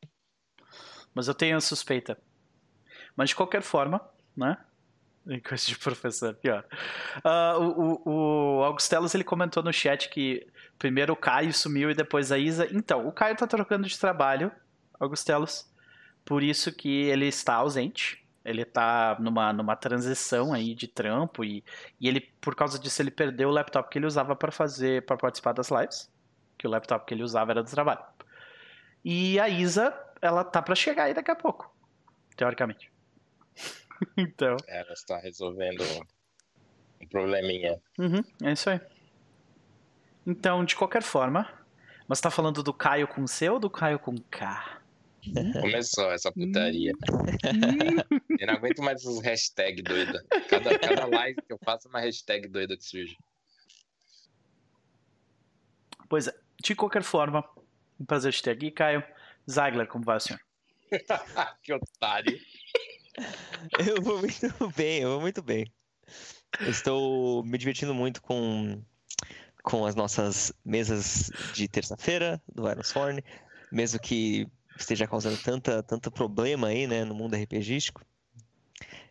Mas 1.15 1.29
eu 1.29 1.35
tenho 1.35 1.57
a 1.57 1.61
suspeita. 1.61 2.19
Mas 3.17 3.31
de 3.31 3.37
qualquer 3.37 3.63
forma, 3.63 4.01
né? 4.37 4.57
Coisa 5.47 5.67
de 5.67 5.79
professor, 5.79 6.35
pior. 6.35 6.65
Uh, 7.19 7.61
o, 7.61 8.03
o, 8.05 8.59
o 8.59 8.65
Augustelos 8.65 9.15
ele 9.15 9.25
comentou 9.25 9.63
no 9.63 9.73
chat 9.73 10.09
que 10.09 10.47
primeiro 10.79 11.13
o 11.13 11.17
Caio 11.17 11.53
sumiu 11.53 11.91
e 11.91 11.95
depois 11.95 12.33
a 12.33 12.39
Isa. 12.39 12.69
Então, 12.73 13.07
o 13.07 13.13
Caio 13.13 13.37
tá 13.37 13.47
trocando 13.47 13.87
de 13.87 13.99
trabalho, 13.99 14.51
Augustelos, 14.99 15.71
por 16.25 16.43
isso 16.43 16.73
que 16.73 16.89
ele 16.89 17.27
está 17.27 17.55
ausente. 17.55 18.25
Ele 18.45 18.65
tá 18.65 19.17
numa, 19.21 19.53
numa 19.53 19.77
transição 19.77 20.53
aí 20.53 20.75
de 20.75 20.89
trampo 20.89 21.45
e, 21.45 21.63
e 22.01 22.09
ele, 22.09 22.21
por 22.41 22.55
causa 22.55 22.79
disso, 22.79 23.03
ele 23.03 23.11
perdeu 23.11 23.49
o 23.49 23.53
laptop 23.53 23.91
que 23.91 23.99
ele 23.99 24.07
usava 24.07 24.35
para 24.35 24.51
fazer, 24.51 25.05
para 25.05 25.17
participar 25.17 25.53
das 25.53 25.71
lives. 25.71 26.11
Que 26.57 26.67
o 26.67 26.71
laptop 26.71 27.07
que 27.07 27.15
ele 27.15 27.23
usava 27.23 27.53
era 27.53 27.63
do 27.63 27.71
trabalho. 27.71 28.03
E 29.05 29.39
a 29.39 29.49
Isa, 29.49 29.95
ela 30.21 30.45
tá 30.45 30.61
para 30.63 30.75
chegar 30.75 31.05
aí 31.05 31.15
daqui 31.15 31.31
a 31.31 31.37
pouco, 31.37 31.75
teoricamente. 32.37 32.91
então. 34.17 34.57
Ela 34.67 34.93
está 34.93 35.19
resolvendo 35.19 35.83
um 37.01 37.07
probleminha. 37.09 37.81
Uhum, 37.99 38.23
é 38.43 38.53
isso 38.53 38.71
aí. 38.71 38.81
Então, 40.27 40.65
de 40.65 40.77
qualquer 40.77 41.03
forma, 41.03 41.51
mas 42.07 42.21
tá 42.21 42.31
falando 42.31 42.63
do 42.63 42.73
Caio 42.73 43.09
com 43.09 43.27
C 43.27 43.49
ou 43.49 43.59
do 43.59 43.71
Caio 43.71 43.99
com 43.99 44.17
K? 44.31 44.80
Começou 45.61 46.11
essa 46.13 46.33
putaria. 46.33 46.93
eu 48.39 48.47
não 48.47 48.55
aguento 48.55 48.83
mais 48.83 49.05
os 49.05 49.23
hashtags 49.23 49.83
doida. 49.85 50.25
Cada, 50.49 50.79
cada 50.79 51.07
live 51.07 51.41
que 51.43 51.53
eu 51.53 51.59
faço 51.63 51.89
é 51.89 51.91
uma 51.91 52.01
hashtag 52.01 52.49
doida 52.49 52.77
que 52.77 52.85
surge. 52.85 53.17
Pois 56.09 56.27
é, 56.27 56.35
de 56.63 56.75
qualquer 56.75 57.03
forma, 57.03 57.45
um 57.99 58.05
prazer 58.05 58.33
te 58.33 58.43
ter 58.43 58.51
aqui, 58.51 58.71
Caio. 58.71 59.05
Zagler, 59.49 59.87
como 59.87 60.05
vai, 60.05 60.19
senhor? 60.21 60.41
que 61.63 61.73
otário. 61.73 62.39
Eu 63.79 64.03
vou 64.03 64.19
muito 64.19 64.69
bem, 64.77 65.03
eu 65.03 65.11
vou 65.11 65.21
muito 65.21 65.43
bem. 65.43 65.71
Eu 66.61 66.71
estou 66.71 67.45
me 67.45 67.57
divertindo 67.59 67.95
muito 67.95 68.21
com, 68.23 68.83
com 69.63 69.87
as 69.87 69.95
nossas 69.95 70.53
mesas 70.65 71.31
de 71.55 71.69
terça-feira 71.69 72.43
do 72.53 72.69
Ironshorn, 72.69 73.23
mesmo 73.71 74.01
que 74.01 74.49
esteja 74.77 75.07
causando 75.07 75.37
tanta, 75.39 75.83
tanto 75.83 76.11
problema 76.11 76.69
aí, 76.69 76.87
né, 76.87 77.05
no 77.05 77.15
mundo 77.15 77.37
RPGístico. 77.37 78.03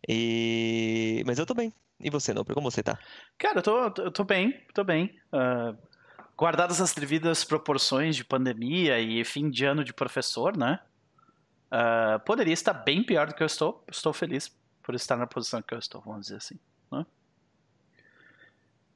E... 0.08 1.24
Mas 1.26 1.38
eu 1.38 1.46
tô 1.46 1.54
bem. 1.54 1.74
E 2.00 2.10
você, 2.10 2.34
Nopre, 2.34 2.56
como 2.56 2.72
você 2.72 2.82
tá? 2.82 2.98
Cara, 3.38 3.60
eu 3.60 3.64
tô, 3.64 4.02
eu 4.02 4.12
tô 4.12 4.24
bem, 4.24 4.64
tô 4.74 4.84
bem. 4.84 5.20
Uh, 5.34 5.78
guardadas 6.38 6.80
as 6.80 6.94
devidas 6.94 7.44
proporções 7.44 8.16
de 8.16 8.24
pandemia 8.24 9.00
e 9.00 9.24
fim 9.26 9.50
de 9.50 9.66
ano 9.66 9.84
de 9.84 9.94
professor, 9.94 10.56
né? 10.56 10.80
Uh, 11.70 12.20
poderia 12.22 12.54
estar 12.54 12.74
bem 12.74 13.04
pior 13.04 13.28
do 13.28 13.36
que 13.36 13.44
eu 13.44 13.48
estou. 13.48 13.84
Estou 13.92 14.14
feliz 14.14 14.56
por 14.82 14.96
estar 14.96 15.18
na 15.18 15.28
posição 15.28 15.62
que 15.62 15.74
eu 15.74 15.80
estou, 15.80 16.02
vamos 16.02 16.22
dizer 16.22 16.38
assim. 16.38 16.58
Né? 16.90 17.06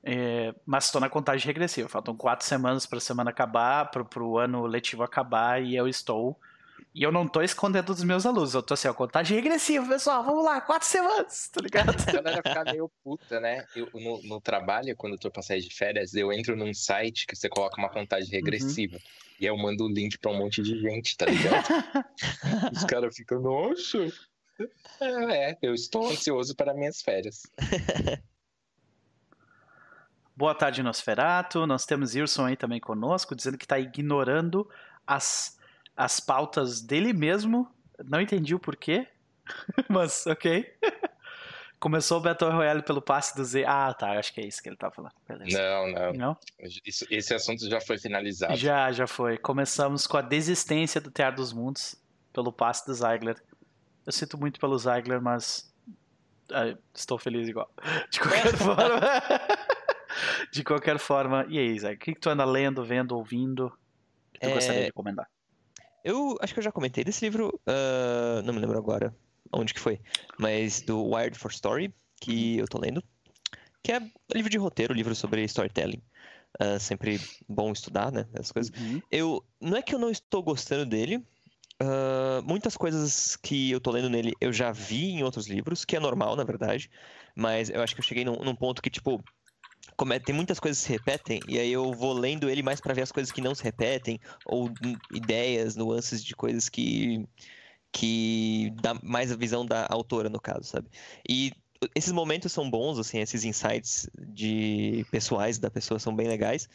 É, 0.01 0.55
mas 0.65 0.86
estou 0.86 1.01
na 1.01 1.10
contagem 1.10 1.46
regressiva. 1.46 1.89
Faltam 1.89 2.15
quatro 2.15 2.48
semanas 2.48 2.86
para 2.86 2.98
a 2.98 3.01
semana 3.01 3.29
acabar, 3.29 3.91
para 3.91 4.24
o 4.24 4.38
ano 4.38 4.65
letivo 4.65 5.03
acabar, 5.03 5.62
e 5.62 5.75
eu 5.75 5.88
estou 5.88 6.39
e 6.96 7.02
eu 7.02 7.12
não 7.12 7.28
tô 7.28 7.42
escondendo 7.42 7.88
dos 7.88 8.04
meus 8.04 8.24
alunos. 8.24 8.54
Eu 8.54 8.62
tô 8.62 8.76
assim, 8.76 8.88
ó, 8.88 8.94
contagem 8.94 9.36
regressiva, 9.36 9.88
pessoal. 9.88 10.24
Vamos 10.24 10.46
lá, 10.46 10.62
quatro 10.62 10.88
semanas, 10.88 11.50
tá 11.50 11.60
ligado? 11.60 11.90
A 11.90 12.12
galera 12.12 12.42
fica 12.44 12.64
meio 12.72 12.92
puta, 13.04 13.40
né? 13.40 13.66
Eu, 13.76 13.90
no, 13.96 14.22
no, 14.24 14.40
trabalho, 14.40 14.96
quando 14.96 15.14
eu 15.14 15.20
tô 15.20 15.42
sair 15.42 15.62
de 15.62 15.74
férias, 15.74 16.14
eu 16.14 16.32
entro 16.32 16.56
num 16.56 16.72
site 16.72 17.26
que 17.26 17.36
você 17.36 17.50
coloca 17.50 17.80
uma 17.80 17.90
contagem 17.90 18.30
uhum. 18.30 18.36
regressiva. 18.36 18.96
Uhum. 18.96 19.02
E 19.40 19.46
aí 19.46 19.52
eu 19.52 19.58
mando 19.58 19.86
o 19.86 19.90
link 19.90 20.20
pra 20.20 20.30
um 20.32 20.38
monte 20.38 20.62
de 20.62 20.80
gente, 20.80 21.18
tá 21.18 21.26
ligado? 21.26 21.66
Os 22.72 22.84
caras 22.86 23.16
ficam, 23.16 23.42
nossa. 23.42 23.98
É, 25.02 25.50
é, 25.50 25.58
eu 25.64 25.74
estou 25.74 26.08
ansioso 26.08 26.56
para 26.56 26.76
minhas 26.76 27.02
férias. 27.02 27.42
Boa 30.36 30.54
tarde, 30.54 30.84
Nosferato. 30.84 31.66
Nós 31.66 31.86
temos 31.86 32.14
Irson 32.16 32.46
aí 32.46 32.56
também 32.56 32.80
conosco, 32.80 33.36
dizendo 33.36 33.58
que 33.58 33.66
está 33.66 33.80
ignorando 33.80 34.70
as 35.06 35.58
as 35.96 36.20
pautas 36.20 36.82
dele 36.82 37.14
mesmo. 37.14 37.70
Não 38.04 38.20
entendi 38.20 38.54
o 38.56 38.60
porquê, 38.60 39.08
mas 39.90 40.26
ok. 40.28 40.66
Começou 41.80 42.18
o 42.18 42.22
Battle 42.22 42.50
Royale 42.50 42.82
pelo 42.82 43.02
passe 43.02 43.36
do 43.36 43.44
Z. 43.44 43.66
Ah, 43.68 43.94
tá, 43.94 44.18
acho 44.18 44.34
que 44.34 44.40
é 44.40 44.46
isso 44.46 44.64
que 44.64 44.70
ele 44.70 44.78
tá 44.78 44.90
falando. 44.90 45.12
Beleza. 45.28 45.58
Não, 45.58 45.92
não. 45.92 46.14
não? 46.14 46.38
Isso, 46.86 47.06
esse 47.12 47.34
assunto 47.34 47.70
já 47.70 47.82
foi 47.82 47.98
finalizado. 47.98 48.56
Já, 48.56 48.90
já 48.94 49.06
foi. 49.06 49.38
Começamos 49.38 50.08
com 50.08 50.16
a 50.16 50.22
desistência 50.22 51.02
do 51.02 51.12
Teatro 51.12 51.42
dos 51.42 51.52
Mundos 51.52 51.96
pelo 52.32 52.54
passe 52.54 52.86
do 52.86 52.94
Ziegler. 52.94 53.36
Eu 54.06 54.14
sinto 54.14 54.38
muito 54.38 54.62
pelo 54.62 54.78
Ziegler, 54.78 55.22
mas 55.22 55.74
ah, 56.54 56.74
estou 56.94 57.18
feliz 57.18 57.50
igual. 57.50 57.70
De 58.10 58.20
qualquer 58.20 58.56
forma. 58.58 59.00
de 60.54 60.64
qualquer 60.64 61.00
forma. 61.00 61.46
E 61.50 61.60
aí, 61.60 61.80
Zé? 61.80 61.94
O 61.94 61.98
que, 61.98 62.14
que 62.14 62.20
tu 62.20 62.30
anda 62.30 62.46
lendo, 62.46 62.84
vendo, 62.84 63.18
ouvindo? 63.18 63.70
Que 64.32 64.40
tu 64.40 64.48
é... 64.48 64.54
gostaria 64.54 64.80
de 64.82 64.86
recomendar? 64.86 65.28
Eu 66.03 66.38
acho 66.41 66.53
que 66.53 66.60
eu 66.60 66.63
já 66.63 66.72
comentei 66.72 67.03
desse 67.03 67.24
livro, 67.24 67.60
uh, 67.67 68.41
não 68.43 68.53
me 68.53 68.60
lembro 68.60 68.77
agora 68.77 69.15
onde 69.51 69.74
que 69.74 69.79
foi, 69.79 70.01
mas 70.38 70.81
do 70.81 71.01
Wired 71.03 71.38
for 71.38 71.51
Story, 71.51 71.93
que 72.19 72.57
eu 72.57 72.67
tô 72.67 72.79
lendo, 72.79 73.01
que 73.81 73.91
é 73.91 74.01
livro 74.33 74.50
de 74.50 74.57
roteiro, 74.57 74.93
livro 74.93 75.15
sobre 75.15 75.43
storytelling. 75.43 76.01
Uh, 76.62 76.79
sempre 76.79 77.19
bom 77.48 77.72
estudar, 77.72 78.12
né, 78.12 78.27
essas 78.33 78.51
coisas. 78.51 78.72
Uhum. 78.77 79.01
Eu, 79.10 79.43
não 79.60 79.77
é 79.77 79.81
que 79.81 79.95
eu 79.95 80.00
não 80.00 80.10
estou 80.12 80.43
gostando 80.43 80.86
dele, 80.86 81.17
uh, 81.81 82.43
muitas 82.43 82.77
coisas 82.77 83.36
que 83.38 83.72
eu 83.72 83.79
tô 83.79 83.91
lendo 83.91 84.10
nele 84.10 84.33
eu 84.39 84.53
já 84.53 84.72
vi 84.72 85.12
em 85.12 85.24
outros 85.24 85.48
livros, 85.48 85.83
que 85.86 85.95
é 85.95 86.00
normal, 86.00 86.36
na 86.36 86.43
verdade, 86.43 86.91
mas 87.36 87.69
eu 87.69 87.81
acho 87.81 87.95
que 87.95 88.01
eu 88.01 88.05
cheguei 88.05 88.24
num, 88.24 88.36
num 88.43 88.55
ponto 88.55 88.81
que, 88.81 88.89
tipo, 88.89 89.24
como 89.96 90.13
é, 90.13 90.20
tem 90.20 90.34
muitas 90.34 90.60
coisas 90.60 90.80
que 90.80 90.88
se 90.88 90.92
repetem, 90.92 91.40
e 91.48 91.60
aí 91.60 91.72
eu 91.72 91.94
vou 91.94 92.13
lendo 92.13 92.50
ele 92.50 92.63
mais 92.63 92.82
para 92.82 92.94
ver 92.94 93.02
as 93.02 93.12
coisas 93.12 93.32
que 93.32 93.42
não 93.42 93.54
se 93.54 93.63
repetem, 93.63 94.20
ou 94.46 94.72
ideias, 95.12 95.75
nuances 95.75 96.24
de 96.24 96.36
coisas 96.36 96.70
que, 96.70 97.28
que 97.92 98.74
dá 98.82 98.96
mais 99.04 99.32
a 99.32 99.36
visão 99.36 99.66
da 99.66 99.86
autora, 99.90 100.30
no 100.30 100.40
caso, 100.40 100.63
sabe? 100.63 100.88
E 101.28 101.52
esses 101.96 102.12
momentos 102.12 102.52
são 102.52 102.70
bons, 102.70 102.98
assim, 102.98 103.20
esses 103.20 103.44
insights 103.44 104.10
de 104.18 105.06
pessoais 105.12 105.58
da 105.58 105.70
pessoa 105.70 106.00
são 106.00 106.16
bem 106.16 106.28
legais, 106.28 106.70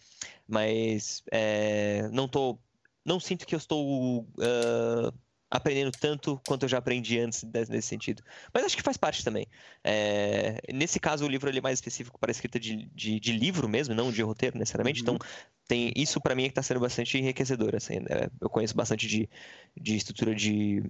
mas 0.47 1.23
é, 1.31 2.09
não 2.13 2.29
tô. 2.29 2.59
Não 3.05 3.19
sinto 3.19 3.47
que 3.47 3.55
eu 3.55 3.59
estou. 3.59 4.21
Uh, 4.21 5.13
aprendendo 5.51 5.91
tanto 5.91 6.41
quanto 6.47 6.65
eu 6.65 6.69
já 6.69 6.79
aprendi 6.79 7.19
antes 7.19 7.43
nesse 7.69 7.89
sentido. 7.89 8.23
Mas 8.53 8.65
acho 8.65 8.77
que 8.77 8.83
faz 8.83 8.97
parte 8.97 9.25
também. 9.25 9.47
É, 9.83 10.61
nesse 10.73 11.01
caso, 11.01 11.25
o 11.25 11.29
livro 11.29 11.49
ele 11.49 11.59
é 11.59 11.63
mais 11.63 11.79
específico 11.79 12.19
para 12.19 12.31
a 12.31 12.33
escrita 12.33 12.61
de, 12.61 12.89
de, 12.95 13.19
de, 13.19 13.33
livro 13.33 13.69
mesmo, 13.69 13.95
não 13.95 14.13
de 14.13 14.23
roteiro 14.23 14.59
necessariamente. 14.59 15.01
Uhum. 15.01 15.15
Então, 15.15 15.29
tem 15.67 15.93
isso 15.97 16.21
para 16.21 16.35
mim 16.35 16.45
é 16.45 16.47
que 16.47 16.53
está 16.53 16.63
sendo 16.63 16.81
bastante 16.81 17.17
enriquecedor. 17.19 17.75
Assim, 17.75 18.01
né? 18.01 18.29
Eu 18.41 18.51
conheço 18.51 18.75
bastante 18.75 19.07
de, 19.07 19.29
de 19.77 19.97
estrutura 19.97 20.35
de 20.35 20.83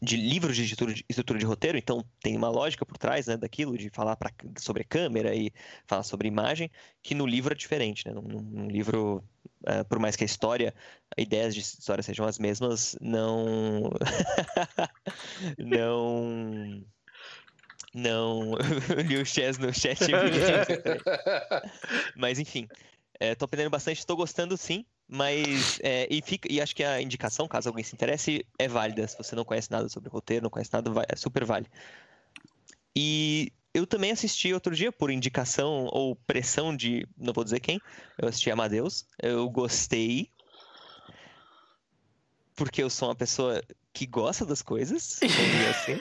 de 0.00 0.16
livros 0.16 0.56
de 0.56 0.62
estrutura, 0.62 0.94
de 0.94 1.04
estrutura 1.08 1.38
de 1.38 1.44
roteiro, 1.44 1.78
então 1.78 2.04
tem 2.22 2.36
uma 2.36 2.48
lógica 2.48 2.84
por 2.84 2.98
trás 2.98 3.26
né, 3.26 3.36
daquilo, 3.36 3.76
de 3.76 3.90
falar 3.90 4.16
pra, 4.16 4.30
sobre 4.58 4.84
câmera 4.84 5.34
e 5.34 5.52
falar 5.86 6.02
sobre 6.02 6.28
imagem, 6.28 6.70
que 7.02 7.14
no 7.14 7.26
livro 7.26 7.52
é 7.52 7.56
diferente. 7.56 8.06
Né? 8.06 8.14
Num, 8.14 8.22
num 8.22 8.68
livro, 8.68 9.24
uh, 9.62 9.84
por 9.88 9.98
mais 9.98 10.16
que 10.16 10.24
a 10.24 10.26
história, 10.26 10.74
ideias 11.16 11.54
de 11.54 11.60
história 11.60 12.02
sejam 12.02 12.26
as 12.26 12.38
mesmas, 12.38 12.96
não. 13.00 13.90
não. 15.58 16.84
Não. 17.94 18.54
li 19.08 19.16
o 19.16 19.26
Chess 19.26 19.58
no 19.58 19.72
chat. 19.72 19.98
Mas 22.16 22.38
enfim. 22.38 22.68
Estou 23.18 23.44
aprendendo 23.44 23.70
bastante, 23.70 23.98
estou 23.98 24.16
gostando 24.16 24.56
sim. 24.56 24.84
Mas, 25.12 25.80
é, 25.82 26.06
e, 26.08 26.22
fica, 26.22 26.50
e 26.50 26.60
acho 26.60 26.74
que 26.74 26.84
a 26.84 27.02
indicação, 27.02 27.48
caso 27.48 27.68
alguém 27.68 27.82
se 27.82 27.92
interesse, 27.96 28.46
é 28.56 28.68
válida. 28.68 29.08
Se 29.08 29.18
você 29.18 29.34
não 29.34 29.44
conhece 29.44 29.68
nada 29.68 29.88
sobre 29.88 30.08
roteiro, 30.08 30.44
não 30.44 30.50
conhece 30.50 30.72
nada, 30.72 30.88
é 31.08 31.16
super 31.16 31.44
vale. 31.44 31.66
E 32.94 33.52
eu 33.74 33.88
também 33.88 34.12
assisti 34.12 34.54
outro 34.54 34.72
dia, 34.72 34.92
por 34.92 35.10
indicação 35.10 35.88
ou 35.90 36.14
pressão 36.14 36.76
de, 36.76 37.08
não 37.18 37.32
vou 37.32 37.42
dizer 37.42 37.58
quem, 37.58 37.80
eu 38.18 38.28
assisti 38.28 38.52
Amadeus. 38.52 39.04
Eu 39.20 39.50
gostei. 39.50 40.30
Porque 42.54 42.80
eu 42.80 42.88
sou 42.88 43.08
uma 43.08 43.16
pessoa 43.16 43.60
que 43.92 44.06
gosta 44.06 44.46
das 44.46 44.62
coisas, 44.62 45.18
assim. 45.70 46.00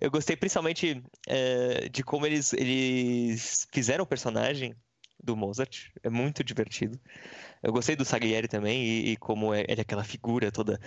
Eu 0.00 0.10
gostei 0.10 0.34
principalmente 0.34 1.00
é, 1.28 1.88
de 1.88 2.02
como 2.02 2.26
eles, 2.26 2.52
eles 2.52 3.68
fizeram 3.72 4.02
o 4.02 4.06
personagem 4.06 4.74
do 5.22 5.36
Mozart. 5.36 5.90
É 6.02 6.10
muito 6.10 6.42
divertido. 6.42 6.98
Eu 7.62 7.72
gostei 7.72 7.96
do 7.96 8.04
Salieri 8.04 8.48
também 8.48 8.82
e, 8.84 9.12
e 9.12 9.16
como 9.16 9.54
é, 9.54 9.64
ele 9.68 9.80
é 9.80 9.82
aquela 9.82 10.04
figura 10.04 10.50
toda, 10.50 10.80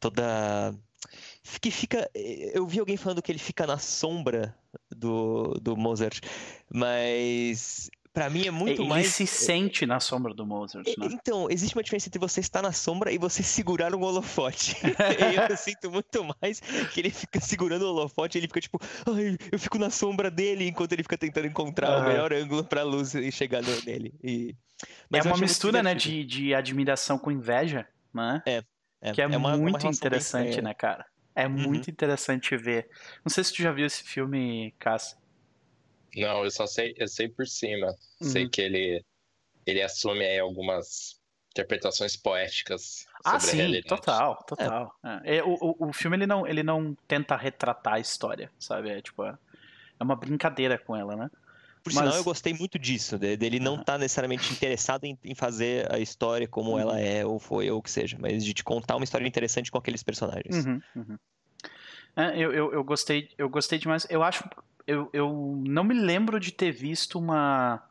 toda 0.00 0.74
que 1.60 1.70
fica. 1.70 2.10
Eu 2.14 2.66
vi 2.66 2.80
alguém 2.80 2.96
falando 2.96 3.22
que 3.22 3.30
ele 3.30 3.38
fica 3.38 3.66
na 3.66 3.78
sombra 3.78 4.56
do, 4.90 5.54
do 5.60 5.76
Mozart, 5.76 6.20
mas 6.72 7.90
para 8.16 8.30
mim 8.30 8.46
é 8.46 8.50
muito 8.50 8.80
ele 8.80 8.88
mais. 8.88 9.04
Ele 9.04 9.12
se 9.12 9.26
sente 9.26 9.84
na 9.84 10.00
sombra 10.00 10.32
do 10.32 10.46
Mozart, 10.46 10.86
né? 10.96 11.08
Então, 11.12 11.50
existe 11.50 11.76
uma 11.76 11.82
diferença 11.82 12.08
entre 12.08 12.18
você 12.18 12.40
estar 12.40 12.62
na 12.62 12.72
sombra 12.72 13.12
e 13.12 13.18
você 13.18 13.42
segurar 13.42 13.94
um 13.94 14.00
holofote. 14.00 14.74
eu 15.50 15.54
sinto 15.58 15.90
muito 15.90 16.26
mais 16.40 16.60
que 16.94 17.00
ele 17.00 17.10
fica 17.10 17.38
segurando 17.40 17.82
o 17.82 17.90
holofote 17.90 18.38
e 18.38 18.40
ele 18.40 18.46
fica 18.46 18.62
tipo, 18.62 18.80
ai, 19.06 19.36
eu 19.52 19.58
fico 19.58 19.78
na 19.78 19.90
sombra 19.90 20.30
dele 20.30 20.66
enquanto 20.66 20.94
ele 20.94 21.02
fica 21.02 21.18
tentando 21.18 21.46
encontrar 21.46 21.90
uhum. 21.90 22.04
o 22.04 22.08
melhor 22.08 22.32
ângulo 22.32 22.64
pra 22.64 22.82
luz 22.82 23.14
e 23.14 23.30
chegar 23.30 23.62
nele. 23.84 24.14
E... 24.24 24.56
é 25.12 25.20
uma 25.20 25.36
mistura, 25.36 25.82
né, 25.82 25.94
de, 25.94 26.24
de 26.24 26.54
admiração 26.54 27.18
com 27.18 27.30
inveja, 27.30 27.86
né? 28.14 28.42
É. 28.46 28.64
é 29.02 29.12
que 29.12 29.20
é, 29.20 29.24
é 29.24 29.36
uma, 29.36 29.58
muito 29.58 29.84
uma 29.84 29.92
interessante, 29.92 30.62
né, 30.62 30.72
cara? 30.72 31.04
É 31.34 31.46
Uhum. 31.46 31.52
muito 31.52 31.90
interessante 31.90 32.56
ver. 32.56 32.88
Não 33.22 33.28
sei 33.28 33.44
se 33.44 33.52
tu 33.52 33.60
já 33.60 33.70
viu 33.70 33.84
esse 33.84 34.02
filme, 34.02 34.74
Cássio. 34.78 35.18
Não, 36.16 36.44
eu 36.44 36.50
só 36.50 36.66
sei, 36.66 36.94
eu 36.96 37.06
sei 37.08 37.28
por 37.28 37.46
cima. 37.46 37.94
Sei 38.20 38.44
Uhum. 38.44 38.50
que 38.50 38.62
ele, 38.62 39.04
ele 39.66 39.82
assume 39.82 40.24
aí 40.24 40.38
algumas 40.38 41.20
interpretações 41.50 42.16
poéticas 42.16 43.06
Ah, 43.24 43.38
sobre 43.38 43.60
a 43.62 43.68
sim, 43.68 43.82
total, 43.82 44.36
total. 44.46 44.94
É. 45.24 45.36
É, 45.38 45.44
o, 45.44 45.54
o, 45.60 45.88
o 45.88 45.92
filme 45.92 46.16
ele 46.16 46.26
não, 46.26 46.46
ele 46.46 46.62
não 46.62 46.94
tenta 47.06 47.36
retratar 47.36 47.94
a 47.94 48.00
história, 48.00 48.50
sabe? 48.58 48.90
É 48.90 49.00
tipo, 49.00 49.24
é 49.24 49.36
é 49.98 50.04
uma 50.04 50.14
brincadeira 50.14 50.78
com 50.78 50.94
ela, 50.94 51.16
né? 51.16 51.30
Por 51.82 51.90
Mas- 51.92 52.02
sinal, 52.04 52.16
eu 52.16 52.24
gostei 52.24 52.52
muito 52.52 52.78
disso, 52.78 53.18
de- 53.18 53.36
dele 53.36 53.58
não 53.58 53.76
estar 53.80 53.96
necessariamente 53.98 54.52
interessado 54.52 55.04
em, 55.04 55.18
em 55.24 55.34
fazer 55.34 55.90
a 55.90 55.98
história 55.98 56.46
como 56.46 56.72
Uhum. 56.72 56.78
ela 56.80 57.00
é, 57.00 57.24
ou 57.24 57.38
foi, 57.38 57.70
ou 57.70 57.78
o 57.78 57.82
que 57.82 57.90
seja, 57.90 58.16
mas 58.20 58.44
de 58.44 58.52
te 58.52 58.62
contar 58.62 58.96
uma 58.96 59.04
história 59.04 59.26
interessante 59.26 59.70
com 59.70 59.78
aqueles 59.78 60.02
personagens. 60.02 60.66
Uhum, 60.66 60.80
uhum. 60.96 61.16
É, 62.16 62.38
eu, 62.38 62.52
eu, 62.52 62.72
eu 62.72 62.82
gostei, 62.82 63.28
eu 63.36 63.48
gostei 63.48 63.78
demais. 63.78 64.06
Eu 64.08 64.22
acho, 64.22 64.42
eu, 64.86 65.10
eu 65.12 65.62
não 65.66 65.84
me 65.84 65.94
lembro 65.94 66.40
de 66.40 66.50
ter 66.50 66.72
visto 66.72 67.18
uma, 67.18 67.82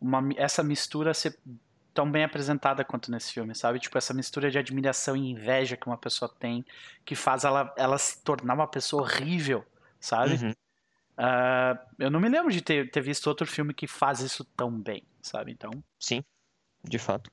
uma 0.00 0.22
essa 0.36 0.62
mistura 0.62 1.14
ser 1.14 1.38
tão 1.94 2.10
bem 2.10 2.24
apresentada 2.24 2.84
quanto 2.84 3.10
nesse 3.10 3.32
filme, 3.32 3.54
sabe? 3.54 3.78
Tipo 3.78 3.96
essa 3.96 4.12
mistura 4.12 4.50
de 4.50 4.58
admiração 4.58 5.16
e 5.16 5.30
inveja 5.30 5.76
que 5.76 5.86
uma 5.86 5.96
pessoa 5.96 6.28
tem, 6.28 6.64
que 7.04 7.14
faz 7.14 7.44
ela, 7.44 7.72
ela 7.76 7.96
se 7.96 8.22
tornar 8.22 8.54
uma 8.54 8.66
pessoa 8.66 9.02
horrível, 9.02 9.64
sabe? 10.00 10.34
Uhum. 10.34 10.52
Ah, 11.16 11.78
eu 11.98 12.10
não 12.10 12.20
me 12.20 12.28
lembro 12.28 12.52
de 12.52 12.60
ter, 12.60 12.90
ter 12.90 13.00
visto 13.00 13.28
outro 13.28 13.46
filme 13.46 13.72
que 13.72 13.86
faz 13.86 14.20
isso 14.20 14.44
tão 14.44 14.70
bem, 14.70 15.04
sabe? 15.22 15.52
Então, 15.52 15.70
Sim, 15.98 16.22
de 16.82 16.98
fato. 16.98 17.30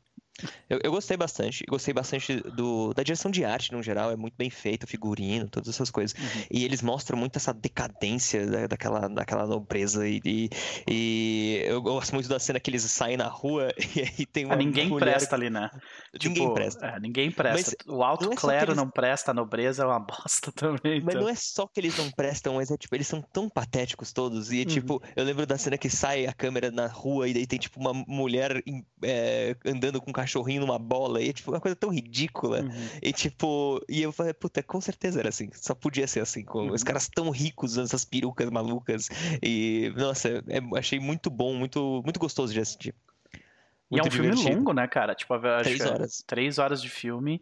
Eu, 0.70 0.80
eu 0.84 0.92
gostei 0.92 1.18
bastante, 1.18 1.64
gostei 1.70 1.94
bastante 1.94 2.36
do, 2.52 2.94
da 2.94 3.04
direção 3.04 3.30
de 3.32 3.44
arte 3.46 3.72
no 3.72 3.82
geral, 3.84 4.12
é 4.12 4.16
muito 4.16 4.36
bem 4.38 4.50
feito, 4.50 4.88
figurino, 4.88 5.50
todas 5.50 5.70
essas 5.70 5.90
coisas. 5.92 6.18
uhum. 6.18 6.44
E 6.50 6.64
eles 6.66 6.82
mostram 6.82 7.18
muito 7.18 7.36
essa 7.38 7.54
decadência 7.54 8.46
da- 8.46 8.68
daquela, 8.68 9.08
daquela 9.08 9.46
nobreza. 9.46 10.08
E, 10.08 10.22
e, 10.26 10.50
e 10.88 11.62
eu 11.66 11.82
gosto 11.82 12.14
muito 12.14 12.28
da 12.30 12.40
cena 12.40 12.60
que 12.60 12.70
eles 12.70 12.84
saem 12.84 13.18
na 13.18 13.28
rua 13.28 13.70
e 13.96 14.02
aí 14.02 14.26
tem 14.26 14.46
uma 14.46 14.56
ninguém 14.56 14.90
mulher... 14.90 15.12
presta 15.14 15.36
ali, 15.36 15.50
né? 15.50 15.70
Ninguém 16.14 16.34
Tipo, 16.44 16.54
presta. 16.54 16.86
é, 16.86 17.00
ninguém 17.00 17.32
presta. 17.32 17.76
o 17.88 18.04
alto 18.04 18.26
não 18.26 18.34
é 18.34 18.36
clero 18.36 18.66
eles- 18.72 18.78
não 18.78 18.90
presta, 18.90 19.32
a 19.32 19.34
nobreza 19.34 19.84
é 19.84 19.86
uma 19.86 20.00
bosta 20.02 20.52
também. 20.52 21.02
Mas 21.02 21.16
então. 21.16 21.22
não 21.22 21.30
é 21.30 21.36
só 21.36 21.68
que 21.68 21.80
eles 21.80 21.98
não 21.98 22.10
prestam, 22.12 22.56
mas 22.56 22.72
é 22.72 22.78
tipo, 22.78 22.94
eles 22.96 23.08
são 23.08 23.22
tão 23.22 23.50
patéticos 23.50 24.12
todos. 24.12 24.52
E 24.52 24.66
tipo, 24.66 25.02
eu 25.16 25.24
lembro 25.24 25.46
da 25.46 25.58
cena 25.58 25.78
que 25.78 25.90
sai 25.90 26.26
a 26.26 26.34
câmera 26.34 26.72
na 26.72 26.88
rua 26.88 27.28
e 27.28 27.34
daí 27.34 27.48
tem 27.48 27.60
tipo 27.60 27.80
uma 27.80 27.94
mulher 28.08 28.62
é, 29.04 29.56
andando 29.66 30.02
com 30.02 30.10
um 30.10 30.14
cachorrinho 30.32 30.62
numa 30.62 30.80
bola. 30.80 31.22
E 31.22 31.30
é 31.30 31.34
tipo 31.34 31.52
uma 31.52 31.60
coisa 31.60 31.76
tão 31.76 31.90
ridícula. 31.90 32.62
Uhum. 32.62 32.88
E 33.02 33.12
tipo, 33.12 33.84
e 33.90 34.02
eu 34.02 34.12
falei, 34.12 34.34
puta, 34.34 34.64
com 34.64 34.80
certeza 34.80 35.20
era 35.20 35.30
assim. 35.30 35.50
Só 35.54 35.76
podia 35.76 36.08
ser 36.08 36.22
assim, 36.22 36.44
com 36.44 36.70
os 36.70 36.82
Uhum. 36.82 36.86
caras 36.88 37.08
tão 37.10 37.30
ricos 37.30 37.72
usando 37.74 37.86
essas 37.86 38.06
perucas 38.06 38.50
malucas. 38.50 39.10
E, 39.44 39.92
nossa, 39.98 40.30
é- 40.48 40.78
achei 40.78 41.00
muito 41.00 41.30
bom, 41.30 41.54
muito, 41.56 42.02
muito 42.04 42.20
gostoso 42.20 42.54
de 42.54 42.60
assistir. 42.60 42.96
E 43.34 44.00
é 44.00 44.02
Muito 44.02 44.08
um 44.08 44.12
filme 44.12 44.30
divertido. 44.32 44.56
longo, 44.58 44.74
né, 44.74 44.88
cara? 44.88 45.14
Tipo, 45.14 45.38
Três 45.64 45.82
é 45.82 45.90
horas. 45.90 46.24
Três 46.26 46.58
horas 46.58 46.82
de 46.82 46.90
filme. 46.90 47.42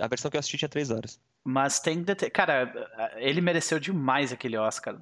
A 0.00 0.08
versão 0.08 0.30
que 0.30 0.36
eu 0.36 0.38
assisti 0.38 0.56
tinha 0.56 0.68
três 0.68 0.90
horas. 0.90 1.20
Mas 1.44 1.78
tem. 1.80 2.02
Cara, 2.32 2.72
ele 3.16 3.40
mereceu 3.40 3.78
demais 3.78 4.32
aquele 4.32 4.56
Oscar. 4.56 4.98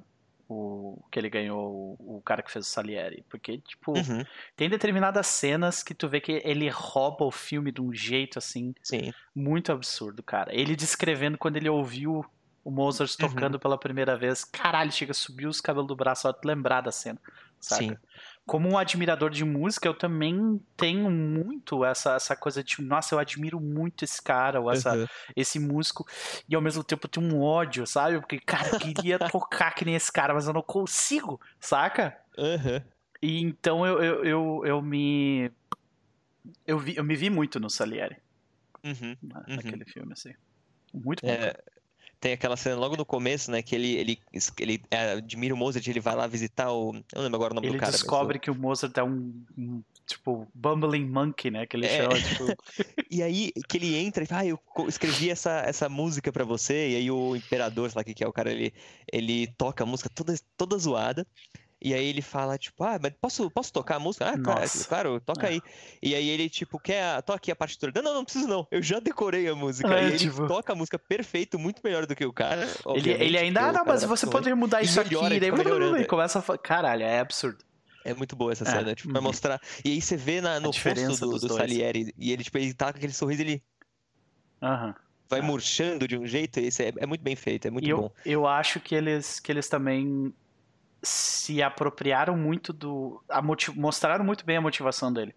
O 0.51 1.05
que 1.11 1.19
ele 1.19 1.29
ganhou, 1.29 1.95
o 1.99 2.21
cara 2.25 2.41
que 2.41 2.51
fez 2.51 2.65
o 2.65 2.69
Salieri. 2.69 3.23
Porque, 3.29 3.59
tipo, 3.59 3.93
Uhum, 3.93 4.25
tem 4.55 4.67
determinadas 4.67 5.27
cenas 5.27 5.83
que 5.83 5.93
tu 5.93 6.09
vê 6.09 6.19
que 6.19 6.41
ele 6.43 6.67
rouba 6.69 7.23
o 7.23 7.31
filme 7.31 7.71
de 7.71 7.79
um 7.81 7.93
jeito, 7.93 8.39
assim, 8.39 8.73
sim. 8.81 9.13
muito 9.35 9.71
absurdo, 9.71 10.23
cara. 10.23 10.51
Ele 10.53 10.75
descrevendo 10.75 11.37
quando 11.37 11.57
ele 11.57 11.69
ouviu 11.69 12.25
o 12.63 12.71
Mozart 12.71 13.11
Uhum. 13.21 13.29
tocando 13.29 13.59
pela 13.59 13.77
primeira 13.77 14.17
vez. 14.17 14.43
Caralho, 14.43 14.91
chega 14.91 15.11
a 15.11 15.15
subir 15.15 15.45
os 15.45 15.61
cabelos 15.61 15.87
do 15.87 15.95
braço 15.95 16.23
só 16.23 16.31
de 16.31 16.39
lembrar 16.43 16.81
da 16.81 16.91
cena. 16.91 17.19
Saca? 17.59 17.83
Sim. 17.83 17.97
Como 18.49 18.67
um 18.67 18.79
admirador 18.79 19.29
de 19.29 19.45
música, 19.45 19.87
eu 19.87 19.93
também 19.93 20.59
tenho 20.75 21.07
muito 21.11 21.85
essa, 21.85 22.15
essa 22.15 22.35
coisa 22.35 22.63
de, 22.63 22.81
nossa, 22.81 23.13
eu 23.13 23.19
admiro 23.19 23.59
muito 23.61 24.03
esse 24.03 24.19
cara, 24.19 24.59
ou 24.59 24.71
essa, 24.71 24.95
Uhum. 24.95 25.05
esse 25.35 25.59
músico, 25.59 26.03
e 26.49 26.55
ao 26.55 26.61
mesmo 26.61 26.83
tempo 26.83 27.05
eu 27.05 27.09
tenho 27.11 27.27
um 27.27 27.39
ódio, 27.43 27.85
sabe? 27.85 28.19
Porque, 28.19 28.39
cara, 28.39 28.69
eu 28.69 28.79
queria 28.79 29.19
tocar 29.31 29.75
que 29.75 29.85
nem 29.85 29.93
esse 29.93 30.11
cara, 30.11 30.33
mas 30.33 30.47
eu 30.47 30.53
não 30.53 30.63
consigo, 30.63 31.39
saca? 31.59 32.17
Aham. 32.39 32.83
E 33.21 33.39
então 33.39 33.85
eu, 33.85 34.01
eu, 34.01 34.25
eu, 34.25 34.61
eu 34.65 34.81
me. 34.81 35.51
Eu, 36.65 36.79
vi, 36.79 36.95
eu 36.95 37.03
me 37.03 37.15
vi 37.15 37.29
muito 37.29 37.59
no 37.59 37.69
Salieri, 37.69 38.17
Uhum. 38.83 39.15
Uhum. 39.21 39.55
naquele 39.57 39.85
filme, 39.85 40.13
assim. 40.13 40.33
Muito 40.91 41.23
bom. 41.23 41.33
É, 41.33 41.53
tem 42.19 42.33
aquela 42.33 42.57
cena 42.57 42.75
logo 42.75 42.97
no 42.97 43.05
começo, 43.05 43.49
né? 43.49 43.61
Que 43.61 43.75
ele, 43.75 43.95
ele, 43.95 44.19
ele 44.59 44.81
é, 44.91 45.13
admira 45.13 45.53
o 45.53 45.57
Mozart, 45.57 45.87
ele 45.87 45.99
vai 45.99 46.15
lá 46.15 46.27
visitar 46.27 46.71
o. 46.71 46.93
Eu 46.93 47.03
não 47.15 47.21
lembro 47.23 47.35
agora 47.37 47.53
o 47.53 47.55
nome 47.55 47.67
Ele 47.67 47.77
do 47.77 47.79
cara. 47.79 47.91
mas 47.91 48.01
descobre 48.01 48.39
que 48.39 48.51
o 48.51 48.55
Mozart 48.55 48.97
é 48.97 49.03
um, 49.03 49.33
um, 49.57 49.81
tipo, 50.05 50.47
bumbling 50.53 51.05
monkey, 51.07 51.49
né? 51.49 51.65
Que 51.65 51.77
ele 51.77 51.85
É. 51.85 51.97
chama, 51.97 52.15
tipo. 52.21 52.45
E 53.11 53.23
aí 53.23 53.51
que 53.67 53.77
ele 53.77 53.95
entra 53.95 54.23
e 54.23 54.27
fala, 54.27 54.41
ah, 54.41 54.45
eu 54.47 54.59
escrevi 54.87 55.31
essa, 55.31 55.61
essa 55.65 55.89
música 55.89 56.31
pra 56.31 56.43
você. 56.43 56.89
E 56.91 56.95
aí 56.97 57.09
o 57.11 57.35
imperador, 57.35 57.89
sei 57.89 57.97
lá 57.97 58.01
o 58.01 58.05
que 58.05 58.13
que 58.13 58.23
é 58.23 58.27
o 58.27 58.33
cara, 58.33 58.51
ele, 58.51 58.71
ele 59.11 59.47
toca 59.57 59.83
a 59.83 59.87
música 59.87 60.09
toda, 60.13 60.35
toda 60.55 60.77
zoada. 60.77 61.25
E 61.81 61.93
aí 61.93 62.05
ele 62.07 62.21
fala, 62.21 62.57
tipo, 62.57 62.83
ah, 62.83 62.99
mas 63.01 63.13
posso, 63.21 63.49
posso 63.49 63.71
tocar 63.71 63.95
a 63.95 63.99
música? 63.99 64.25
Ah, 64.29 64.37
claro, 64.37 64.59
Nossa. 64.59 64.87
claro, 64.87 65.21
toca 65.21 65.47
É. 65.47 65.51
aí. 65.51 65.61
E 66.03 66.13
aí 66.13 66.27
ele, 66.27 66.49
tipo, 66.49 66.77
quer, 66.77 67.03
a- 67.03 67.21
toca 67.21 67.37
aqui 67.37 67.51
a 67.51 67.55
partitura. 67.55 67.91
Não, 67.95 68.01
não, 68.03 68.13
não 68.15 68.23
preciso 68.25 68.47
não, 68.49 68.67
eu 68.69 68.81
já 68.83 68.99
decorei 68.99 69.47
a 69.47 69.55
música. 69.55 69.87
É, 69.97 70.03
e 70.03 70.07
ele 70.07 70.17
tipo- 70.17 70.45
toca 70.45 70.73
a 70.73 70.75
música 70.75 70.99
perfeito, 70.99 71.57
muito 71.57 71.81
melhor 71.81 72.05
do 72.05 72.13
que 72.15 72.25
o 72.25 72.33
cara. 72.33 72.67
Ele, 72.95 73.11
ele 73.11 73.37
ainda, 73.37 73.69
ah, 73.69 73.71
não, 73.71 73.85
mas 73.85 74.03
você 74.03 74.27
poderia 74.27 74.57
mudar 74.57 74.81
isso 74.81 74.99
melhora, 75.01 75.27
aqui, 75.27 75.35
e 75.37 75.39
daí 75.39 75.51
melhorando. 75.53 76.05
começa 76.05 76.39
a 76.39 76.41
falar, 76.41 76.59
caralho, 76.59 77.03
é 77.03 77.19
absurdo. 77.19 77.63
É 78.03 78.13
muito 78.13 78.35
boa 78.35 78.51
essa 78.51 78.63
É, 78.63 78.71
cena, 78.71 78.93
tipo, 78.95 79.09
pra 79.09 79.19
uhum. 79.19 79.27
mostrar. 79.27 79.61
E 79.85 79.91
aí 79.91 80.01
você 80.01 80.17
vê 80.17 80.41
na, 80.41 80.59
no 80.59 80.71
rosto 80.71 81.27
do, 81.27 81.39
do. 81.39 81.53
Salieri, 81.53 82.13
e 82.17 82.31
ele, 82.33 82.43
tipo, 82.43 82.57
ele 82.57 82.73
tá 82.73 82.91
com 82.91 82.97
aquele 82.97 83.13
sorriso, 83.13 83.41
ele 83.41 83.63
Aham. 84.61 84.95
vai 85.29 85.39
É. 85.39 85.43
murchando 85.43 86.07
de 86.07 86.17
um 86.17 86.25
jeito, 86.25 86.59
isso 86.59 86.81
é, 86.81 86.91
é 86.97 87.05
muito 87.05 87.21
bem 87.21 87.35
feito, 87.37 87.67
é 87.67 87.71
muito 87.71 87.85
E 87.85 87.89
eu, 87.89 87.97
bom. 87.97 88.11
eu 88.25 88.47
acho 88.47 88.79
que 88.79 88.95
eles, 88.95 89.39
que 89.39 89.51
eles 89.51 89.67
também 89.69 90.33
se 91.01 91.61
apropriaram 91.61 92.37
muito 92.37 92.73
do. 92.73 93.23
Mostraram 93.75 94.23
muito 94.25 94.45
bem 94.45 94.57
a 94.57 94.61
motivação 94.61 95.11
dele. 95.11 95.35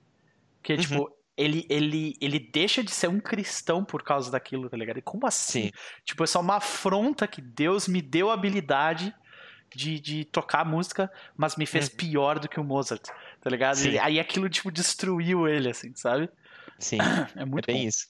Porque, 0.61 0.75
Uhum. 0.75 0.81
tipo, 0.81 1.17
ele, 1.37 1.67
ele, 1.69 2.15
ele 2.21 2.39
deixa 2.39 2.83
de 2.85 2.91
ser 2.91 3.09
um 3.09 3.21
cristão 3.21 3.85
por 3.85 4.03
causa 4.03 4.31
daquilo, 4.31 4.69
tá 4.69 4.77
ligado? 4.77 4.99
E 4.99 5.03
como 5.03 5.27
assim? 5.27 5.65
Sim. 5.67 5.71
Tipo, 6.05 6.25
é 6.25 6.27
só 6.27 6.41
uma 6.41 6.57
afronta 6.57 7.27
que 7.27 7.41
Deus 7.41 7.89
me 7.89 8.03
deu 8.03 8.31
a 8.31 8.35
habilidade 8.35 9.15
de, 9.75 9.99
de 9.99 10.25
tocar 10.27 10.65
música, 10.65 11.11
mas 11.37 11.57
me 11.57 11.65
fez 11.67 11.89
Uhum. 11.89 11.97
pior 11.97 12.39
do 12.39 12.49
que 12.49 12.61
o 12.61 12.65
Mozart, 12.65 13.09
tá 13.41 13.49
ligado? 13.51 13.77
Sim. 13.77 13.91
E 13.93 13.99
aí 13.99 14.21
aquilo, 14.21 14.49
tipo, 14.49 14.71
destruiu 14.71 15.49
ele, 15.49 15.71
assim, 15.71 15.95
sabe? 15.95 16.29
Sim, 16.79 16.99
É 17.37 17.43
é 17.43 17.45
muito 17.45 17.67
bem 17.67 17.83
bom. 17.83 17.89
isso. 17.89 18.09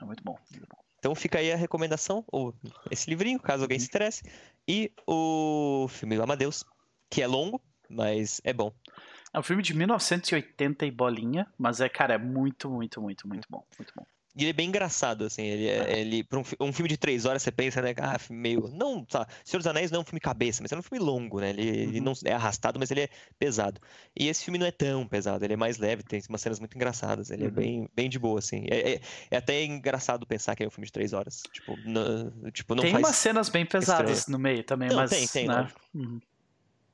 É 0.00 0.04
muito 0.04 0.22
bom. 0.22 0.38
muito 0.50 0.66
bom. 0.68 0.78
Então 0.98 1.14
fica 1.14 1.38
aí 1.38 1.52
a 1.52 1.56
recomendação, 1.56 2.24
ou 2.28 2.54
esse 2.90 3.10
livrinho, 3.10 3.38
caso 3.38 3.64
alguém 3.64 3.76
Uhum. 3.76 3.80
se 3.80 3.86
interesse, 3.88 4.22
e 4.68 4.92
o 5.06 5.86
filme 5.88 6.16
do 6.16 6.22
Amadeus, 6.22 6.64
que 7.10 7.22
é 7.22 7.26
longo, 7.26 7.60
mas 7.88 8.40
é 8.44 8.52
bom. 8.52 8.72
É 9.32 9.38
um 9.38 9.42
filme 9.42 9.62
de 9.62 9.74
1980 9.74 10.86
e 10.86 10.90
bolinha, 10.90 11.46
mas 11.58 11.80
é, 11.80 11.88
cara, 11.88 12.14
é 12.14 12.18
muito, 12.18 12.70
muito, 12.70 13.00
muito, 13.00 13.26
muito 13.26 13.46
bom. 13.50 13.64
Muito 13.78 13.92
bom. 13.96 14.06
E 14.36 14.42
ele 14.42 14.50
é 14.50 14.52
bem 14.52 14.68
engraçado, 14.68 15.24
assim, 15.24 15.42
ele, 15.44 15.68
é- 15.68 15.98
ele 16.00 16.24
para 16.24 16.40
um, 16.40 16.42
um 16.60 16.72
filme 16.72 16.88
de 16.88 16.96
três 16.96 17.24
horas, 17.24 17.40
você 17.42 17.52
pensa, 17.52 17.80
né, 17.80 17.94
ah, 17.98 18.16
meio, 18.30 18.68
não, 18.72 19.04
tá, 19.04 19.26
Senhor 19.44 19.58
dos 19.60 19.66
Anéis 19.68 19.92
não 19.92 19.98
é 19.98 20.02
um 20.02 20.04
filme 20.04 20.18
cabeça, 20.18 20.60
mas 20.60 20.72
é 20.72 20.76
um 20.76 20.82
filme 20.82 21.04
longo, 21.04 21.40
né, 21.40 21.50
ele, 21.50 21.62
ele 21.68 21.98
Uhum. 21.98 22.04
não 22.06 22.12
é 22.24 22.32
arrastado, 22.32 22.78
mas 22.78 22.90
ele 22.90 23.02
é 23.02 23.08
pesado. 23.38 23.80
E 24.18 24.26
esse 24.28 24.42
filme 24.44 24.58
não 24.58 24.66
é 24.66 24.72
tão 24.72 25.06
pesado, 25.06 25.44
ele 25.44 25.52
é 25.54 25.56
mais 25.56 25.78
leve, 25.78 26.02
tem 26.02 26.20
umas 26.28 26.40
cenas 26.40 26.58
muito 26.58 26.74
engraçadas, 26.74 27.30
ele 27.30 27.44
é 27.44 27.46
Uhum. 27.46 27.52
bem, 27.54 27.88
bem 27.94 28.08
de 28.10 28.18
boa, 28.18 28.40
assim. 28.40 28.64
É, 28.70 28.94
é- 28.94 29.00
é 29.30 29.36
até 29.36 29.62
engraçado 29.64 30.26
pensar 30.26 30.56
que 30.56 30.64
é 30.64 30.66
um 30.66 30.70
filme 30.70 30.86
de 30.86 30.92
três 30.92 31.12
horas, 31.12 31.40
tipo, 31.52 31.78
não, 31.84 32.50
tipo, 32.50 32.74
não 32.74 32.82
tem 32.82 32.96
umas 32.96 33.14
cenas 33.16 33.48
bem 33.48 33.64
pesadas 33.64 34.26
no 34.26 34.38
meio 34.38 34.64
também, 34.64 34.88
Não, 34.88 34.96
mas. 34.96 35.10
tem, 35.10 35.28
tem, 35.28 35.46
né? 35.48 35.70
Uhum. 35.94 36.18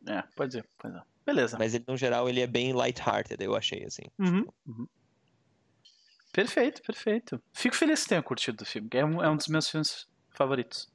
É, 0.08 0.22
pode 0.36 0.52
ser, 0.52 0.64
pode 0.78 0.94
ser. 0.94 1.02
Beleza. 1.24 1.56
Mas 1.58 1.74
ele, 1.74 1.84
no 1.86 1.96
geral, 1.96 2.28
ele 2.28 2.40
é 2.40 2.46
bem 2.46 2.72
light-hearted, 2.72 3.42
eu 3.42 3.54
achei, 3.54 3.84
assim. 3.84 4.02
Uhum, 4.18 4.44
uhum. 4.66 4.86
Perfeito, 6.32 6.82
perfeito. 6.82 7.42
Fico 7.52 7.74
feliz 7.74 8.02
que 8.02 8.10
tenha 8.10 8.22
curtido 8.22 8.62
o 8.62 8.66
filme. 8.66 8.88
que 8.88 8.98
É 8.98 9.04
um, 9.04 9.22
é 9.22 9.28
um 9.28 9.36
dos 9.36 9.48
meus 9.48 9.68
filmes 9.68 10.08
favoritos. 10.30 10.88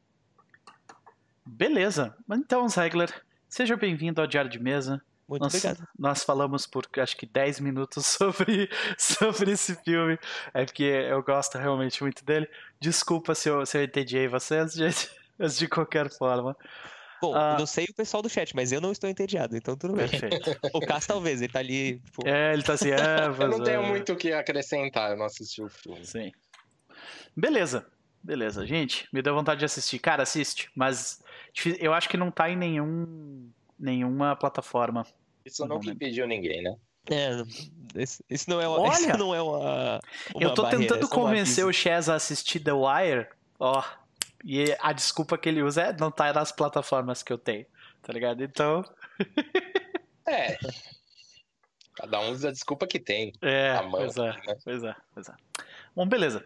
Beleza. 1.45 2.15
Então, 2.31 2.67
Zegler, 2.67 3.13
seja 3.47 3.75
bem-vindo 3.75 4.21
ao 4.21 4.27
Diário 4.27 4.49
de 4.49 4.59
Mesa. 4.59 5.01
Muito 5.27 5.41
nós, 5.41 5.53
obrigado. 5.53 5.87
Nós 5.97 6.23
falamos 6.23 6.67
por 6.67 6.87
acho 6.97 7.17
que 7.17 7.25
10 7.25 7.59
minutos 7.59 8.05
sobre, 8.17 8.69
sobre 8.97 9.51
esse 9.51 9.75
filme. 9.83 10.17
É 10.53 10.65
porque 10.65 10.83
eu 10.83 11.21
gosto 11.21 11.57
realmente 11.57 12.01
muito 12.01 12.23
dele. 12.23 12.47
Desculpa 12.79 13.35
se 13.35 13.49
eu, 13.49 13.65
se 13.65 13.77
eu 13.77 13.83
entediei 13.83 14.27
vocês, 14.27 14.73
gente. 14.75 15.09
Mas 15.37 15.57
de 15.57 15.67
qualquer 15.67 16.09
forma. 16.09 16.55
Bom, 17.21 17.33
ah, 17.33 17.55
não 17.57 17.65
sei 17.65 17.85
o 17.85 17.93
pessoal 17.93 18.21
do 18.21 18.29
chat, 18.29 18.55
mas 18.55 18.71
eu 18.71 18.81
não 18.81 18.91
estou 18.91 19.09
entediado, 19.09 19.55
então 19.55 19.75
tudo 19.75 19.95
bem. 19.95 20.07
Perfeito. 20.07 20.57
o 20.73 20.79
Cass 20.81 21.07
talvez, 21.07 21.41
ele 21.41 21.51
tá 21.51 21.59
ali. 21.59 21.99
Tipo... 21.99 22.27
É, 22.27 22.53
ele 22.53 22.63
tá 22.63 22.73
assim, 22.73 22.91
é, 22.91 22.95
Eu 23.39 23.49
não 23.49 23.63
tenho 23.63 23.83
muito 23.83 24.13
o 24.13 24.15
que 24.15 24.31
acrescentar, 24.31 25.11
eu 25.11 25.17
não 25.17 25.25
assisti 25.25 25.61
o 25.61 25.69
filme. 25.69 26.05
Sim. 26.05 26.31
Beleza. 27.35 27.85
Beleza, 28.25 28.65
gente, 28.65 29.07
me 29.13 29.21
deu 29.21 29.35
vontade 29.35 29.59
de 29.59 29.65
assistir. 29.65 29.99
Cara, 29.99 30.23
assiste, 30.23 30.71
mas 30.75 31.21
eu 31.79 31.93
acho 31.93 32.09
que 32.09 32.17
não 32.17 32.31
tá 32.31 32.49
em 32.49 32.55
nenhum 32.55 33.51
nenhuma 33.77 34.35
plataforma. 34.35 35.05
Isso 35.45 35.63
não 35.67 35.79
impediu 35.83 36.25
ninguém, 36.25 36.63
né? 36.63 36.75
É, 37.11 37.43
isso 38.27 38.49
não 38.49 38.59
é 38.59 38.67
uma. 38.67 38.79
Olha, 38.89 38.93
isso 38.93 39.17
não 39.17 39.35
é 39.35 39.41
uma, 39.41 39.99
uma 40.33 40.43
eu 40.43 40.53
tô 40.55 40.63
barreira, 40.63 40.83
tentando 40.83 41.05
é 41.05 41.09
convencer 41.09 41.65
o 41.65 41.71
Chaz 41.71 42.09
a 42.09 42.15
assistir 42.15 42.59
The 42.61 42.73
Wire, 42.73 43.27
ó. 43.59 43.83
E 44.45 44.77
a 44.79 44.93
desculpa 44.93 45.39
que 45.39 45.49
ele 45.49 45.63
usa 45.63 45.81
é 45.81 45.97
não 45.97 46.11
tá 46.11 46.31
nas 46.31 46.51
plataformas 46.51 47.23
que 47.23 47.33
eu 47.33 47.37
tenho, 47.37 47.65
tá 48.03 48.13
ligado? 48.13 48.43
Então. 48.43 48.85
é. 50.29 50.55
Cada 51.95 52.19
um 52.19 52.29
usa 52.29 52.49
a 52.49 52.51
desculpa 52.51 52.85
que 52.85 52.99
tem. 52.99 53.33
É, 53.41 53.81
pois, 53.89 54.15
é 54.17 54.21
né? 54.21 54.57
pois 54.63 54.83
é, 54.83 54.95
pois 55.15 55.29
é. 55.29 55.33
Bom, 55.95 56.07
beleza. 56.07 56.45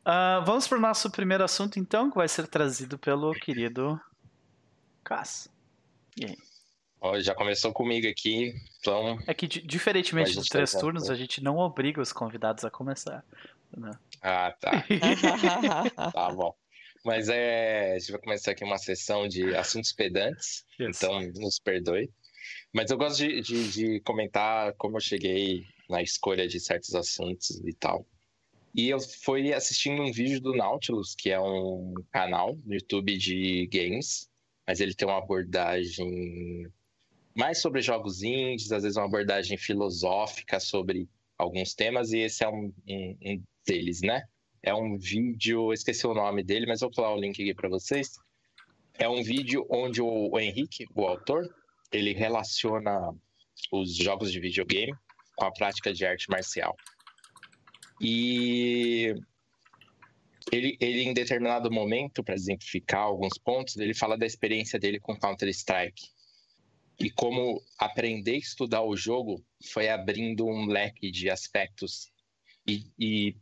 Uh, 0.00 0.44
vamos 0.44 0.66
pro 0.66 0.80
nosso 0.80 1.08
primeiro 1.08 1.44
assunto, 1.44 1.78
então, 1.78 2.10
que 2.10 2.16
vai 2.16 2.26
ser 2.26 2.48
trazido 2.48 2.98
pelo 2.98 3.32
querido 3.32 4.00
Cass. 5.04 5.48
E 6.16 6.26
aí? 6.26 7.22
já 7.22 7.32
começou 7.32 7.72
comigo 7.72 8.08
aqui, 8.08 8.54
então. 8.80 9.20
É 9.24 9.32
que, 9.32 9.46
diferentemente 9.46 10.34
dos 10.34 10.48
três 10.48 10.72
turnos, 10.72 11.08
a 11.08 11.14
gente 11.14 11.40
não 11.40 11.58
obriga 11.58 12.00
os 12.00 12.12
convidados 12.12 12.64
a 12.64 12.70
começar. 12.70 13.24
Né? 13.76 13.92
Ah, 14.20 14.52
tá. 14.58 14.82
tá 16.12 16.30
bom. 16.30 16.52
Mas 17.06 17.28
é, 17.28 17.92
a 17.92 17.98
gente 18.00 18.10
vai 18.10 18.20
começar 18.20 18.50
aqui 18.50 18.64
uma 18.64 18.78
sessão 18.78 19.28
de 19.28 19.54
assuntos 19.54 19.92
pedantes, 19.92 20.64
Isso. 20.76 21.04
então 21.06 21.20
nos 21.36 21.60
perdoe. 21.60 22.10
Mas 22.74 22.90
eu 22.90 22.98
gosto 22.98 23.18
de, 23.18 23.40
de, 23.42 23.70
de, 23.70 24.00
comentar 24.00 24.72
como 24.72 24.96
eu 24.96 25.00
cheguei 25.00 25.64
na 25.88 26.02
escolha 26.02 26.48
de 26.48 26.58
certos 26.58 26.96
assuntos 26.96 27.62
e 27.64 27.72
tal. 27.72 28.04
E 28.74 28.88
eu 28.88 28.98
fui 28.98 29.52
assistindo 29.52 30.02
um 30.02 30.10
vídeo 30.10 30.40
do 30.40 30.52
Nautilus, 30.52 31.14
que 31.14 31.30
é 31.30 31.38
um 31.38 31.94
canal 32.10 32.58
no 32.64 32.74
YouTube 32.74 33.16
de 33.16 33.68
games, 33.68 34.28
mas 34.66 34.80
ele 34.80 34.92
tem 34.92 35.06
uma 35.06 35.18
abordagem 35.18 36.66
mais 37.36 37.60
sobre 37.60 37.82
jogos 37.82 38.24
indies, 38.24 38.72
às 38.72 38.82
vezes 38.82 38.96
uma 38.96 39.06
abordagem 39.06 39.56
filosófica 39.56 40.58
sobre 40.58 41.08
alguns 41.38 41.72
temas, 41.72 42.12
e 42.12 42.18
esse 42.18 42.42
é 42.42 42.48
um, 42.48 42.72
um, 42.88 43.16
um 43.24 43.42
deles, 43.64 44.00
né? 44.00 44.24
É 44.66 44.74
um 44.74 44.98
vídeo, 44.98 45.72
esqueci 45.72 46.04
o 46.08 46.12
nome 46.12 46.42
dele, 46.42 46.66
mas 46.66 46.80
vou 46.80 46.92
falar 46.92 47.14
o 47.14 47.20
link 47.20 47.40
aqui 47.40 47.54
para 47.54 47.68
vocês. 47.68 48.16
É 48.98 49.08
um 49.08 49.22
vídeo 49.22 49.64
onde 49.70 50.02
o 50.02 50.36
Henrique, 50.40 50.86
o 50.92 51.06
autor, 51.06 51.48
ele 51.92 52.12
relaciona 52.12 53.14
os 53.70 53.94
jogos 53.94 54.32
de 54.32 54.40
videogame 54.40 54.92
com 55.36 55.44
a 55.44 55.52
prática 55.52 55.92
de 55.92 56.04
arte 56.04 56.28
marcial. 56.28 56.74
E 58.00 59.14
ele, 60.50 60.76
ele 60.80 61.02
em 61.02 61.14
determinado 61.14 61.70
momento, 61.70 62.24
para 62.24 62.34
exemplificar 62.34 63.02
alguns 63.02 63.38
pontos, 63.38 63.76
ele 63.76 63.94
fala 63.94 64.18
da 64.18 64.26
experiência 64.26 64.80
dele 64.80 64.98
com 64.98 65.16
Counter-Strike 65.16 66.08
e 66.98 67.08
como 67.08 67.62
aprender 67.78 68.34
a 68.34 68.38
estudar 68.38 68.82
o 68.82 68.96
jogo 68.96 69.44
foi 69.72 69.88
abrindo 69.88 70.44
um 70.44 70.66
leque 70.66 71.08
de 71.12 71.30
aspectos 71.30 72.10
e, 72.66 72.90
e 72.98 73.36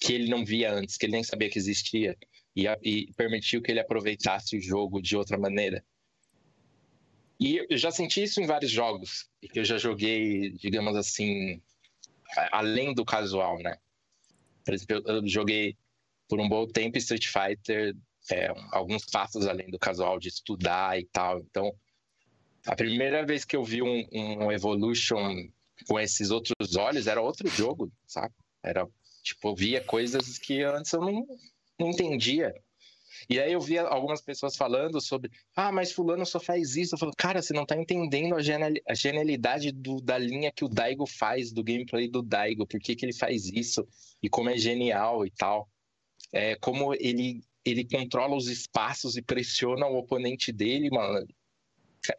que 0.00 0.12
ele 0.12 0.28
não 0.28 0.44
via 0.44 0.72
antes, 0.72 0.96
que 0.96 1.06
ele 1.06 1.12
nem 1.12 1.24
sabia 1.24 1.48
que 1.48 1.58
existia, 1.58 2.16
e, 2.54 2.66
e, 2.82 3.12
permitiu 3.14 3.60
que 3.60 3.70
ele 3.70 3.80
aproveitasse 3.80 4.56
o 4.56 4.60
jogo 4.60 5.00
de 5.00 5.16
outra 5.16 5.38
maneira. 5.38 5.84
E 7.40 7.64
eu 7.68 7.76
já 7.76 7.90
senti 7.90 8.22
isso 8.22 8.40
em 8.40 8.46
vários 8.46 8.70
jogos, 8.70 9.28
que 9.40 9.58
eu 9.58 9.64
já 9.64 9.76
joguei, 9.76 10.50
digamos 10.50 10.96
assim, 10.96 11.60
além 12.52 12.94
do 12.94 13.04
casual, 13.04 13.58
né? 13.58 13.76
Por 14.64 14.74
exemplo, 14.74 15.02
eu 15.06 15.28
joguei 15.28 15.76
por 16.28 16.40
um 16.40 16.48
bom 16.48 16.66
tempo 16.66 16.96
Street 16.98 17.26
Fighter, 17.26 17.94
é, 18.30 18.48
alguns 18.72 19.04
passos 19.04 19.46
além 19.46 19.68
do 19.70 19.78
casual 19.78 20.18
de 20.18 20.28
estudar 20.28 20.98
e 20.98 21.04
tal. 21.06 21.40
Então, 21.40 21.74
a 22.66 22.74
primeira 22.74 23.26
vez 23.26 23.44
que 23.44 23.56
eu 23.56 23.64
vi 23.64 23.82
um, 23.82 24.06
um 24.12 24.50
Evolution 24.50 25.48
com 25.86 26.00
esses 26.00 26.30
outros 26.30 26.76
olhos 26.76 27.06
era 27.06 27.20
outro 27.20 27.48
jogo, 27.48 27.92
sabe? 28.06 28.32
Era, 28.62 28.88
tipo, 29.24 29.54
via 29.56 29.82
coisas 29.82 30.38
que 30.38 30.62
antes 30.62 30.92
eu 30.92 31.00
não, 31.00 31.26
não 31.80 31.88
entendia. 31.88 32.54
E 33.28 33.40
aí 33.40 33.52
eu 33.52 33.60
via 33.60 33.82
algumas 33.82 34.20
pessoas 34.20 34.54
falando 34.54 35.00
sobre, 35.00 35.30
ah, 35.56 35.72
mas 35.72 35.92
fulano 35.92 36.26
só 36.26 36.38
faz 36.38 36.76
isso. 36.76 36.94
Eu 36.94 36.98
falo, 36.98 37.12
cara, 37.16 37.40
você 37.40 37.54
não 37.54 37.64
tá 37.64 37.76
entendendo 37.76 38.34
a, 38.34 38.42
genial, 38.42 38.70
a 38.86 38.94
genialidade 38.94 39.72
do, 39.72 40.00
da 40.00 40.18
linha 40.18 40.52
que 40.52 40.64
o 40.64 40.68
Daigo 40.68 41.06
faz, 41.06 41.50
do 41.50 41.64
gameplay 41.64 42.08
do 42.08 42.22
Daigo, 42.22 42.66
por 42.66 42.78
que, 42.78 42.94
que 42.94 43.06
ele 43.06 43.14
faz 43.14 43.46
isso, 43.46 43.86
e 44.22 44.28
como 44.28 44.50
é 44.50 44.58
genial 44.58 45.24
e 45.24 45.30
tal. 45.30 45.68
É, 46.30 46.56
como 46.56 46.92
ele, 46.94 47.42
ele 47.64 47.84
controla 47.84 48.36
os 48.36 48.48
espaços 48.48 49.16
e 49.16 49.22
pressiona 49.22 49.86
o 49.86 49.96
oponente 49.96 50.52
dele, 50.52 50.90
mano. 50.90 51.26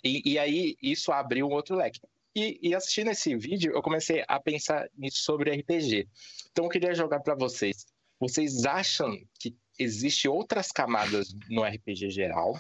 E, 0.04 0.34
e 0.34 0.40
aí 0.40 0.76
isso 0.82 1.12
abriu 1.12 1.48
um 1.48 1.54
outro 1.54 1.76
leque. 1.76 2.00
E, 2.36 2.60
e, 2.62 2.76
assistindo 2.76 3.12
esse 3.12 3.34
vídeo, 3.38 3.72
eu 3.74 3.82
comecei 3.82 4.26
a 4.28 4.38
pensar 4.40 4.90
sobre 5.10 5.52
RPG. 5.52 6.06
Então 6.52 6.66
eu 6.66 6.70
queria 6.70 6.94
jogar 6.94 7.22
para 7.22 7.34
vocês. 7.34 7.86
Vocês 8.20 8.66
acham 8.66 9.18
que 9.40 9.56
existe 9.80 10.28
outras 10.28 10.70
camadas 10.70 11.34
no 11.50 11.64
RPG 11.64 12.10
geral, 12.10 12.60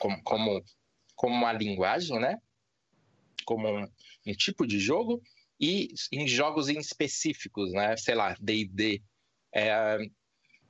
como, 0.00 0.20
como, 0.24 0.64
como 1.14 1.34
uma 1.34 1.52
linguagem, 1.52 2.18
né? 2.18 2.40
Como 3.44 3.68
um, 3.68 3.88
um 4.26 4.32
tipo 4.32 4.66
de 4.66 4.80
jogo, 4.80 5.22
e 5.60 5.94
em 6.10 6.26
jogos 6.26 6.68
em 6.68 6.78
específicos, 6.78 7.72
né? 7.72 7.96
Sei 7.96 8.16
lá, 8.16 8.36
D&D. 8.40 9.00
É, 9.54 9.98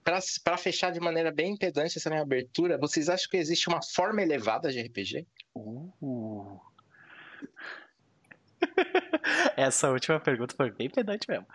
para 0.03 0.59
fechar 0.59 0.93
de 0.93 1.01
maneira 1.01 1.33
bem 1.33 1.57
pedante 1.57 1.97
essa 1.97 2.11
minha 2.11 2.21
abertura, 2.21 2.77
vocês 2.77 3.09
acham 3.09 3.31
que 3.31 3.39
existe 3.39 3.69
uma 3.69 3.81
forma 3.83 4.21
elevada 4.21 4.71
de 4.71 4.83
RPG? 4.83 5.27
Uh. 5.55 6.61
Essa 9.57 9.91
última 9.91 10.21
pergunta 10.21 10.55
foi 10.57 10.71
bem 10.71 10.91
pedante 10.91 11.29
mesmo. 11.29 11.47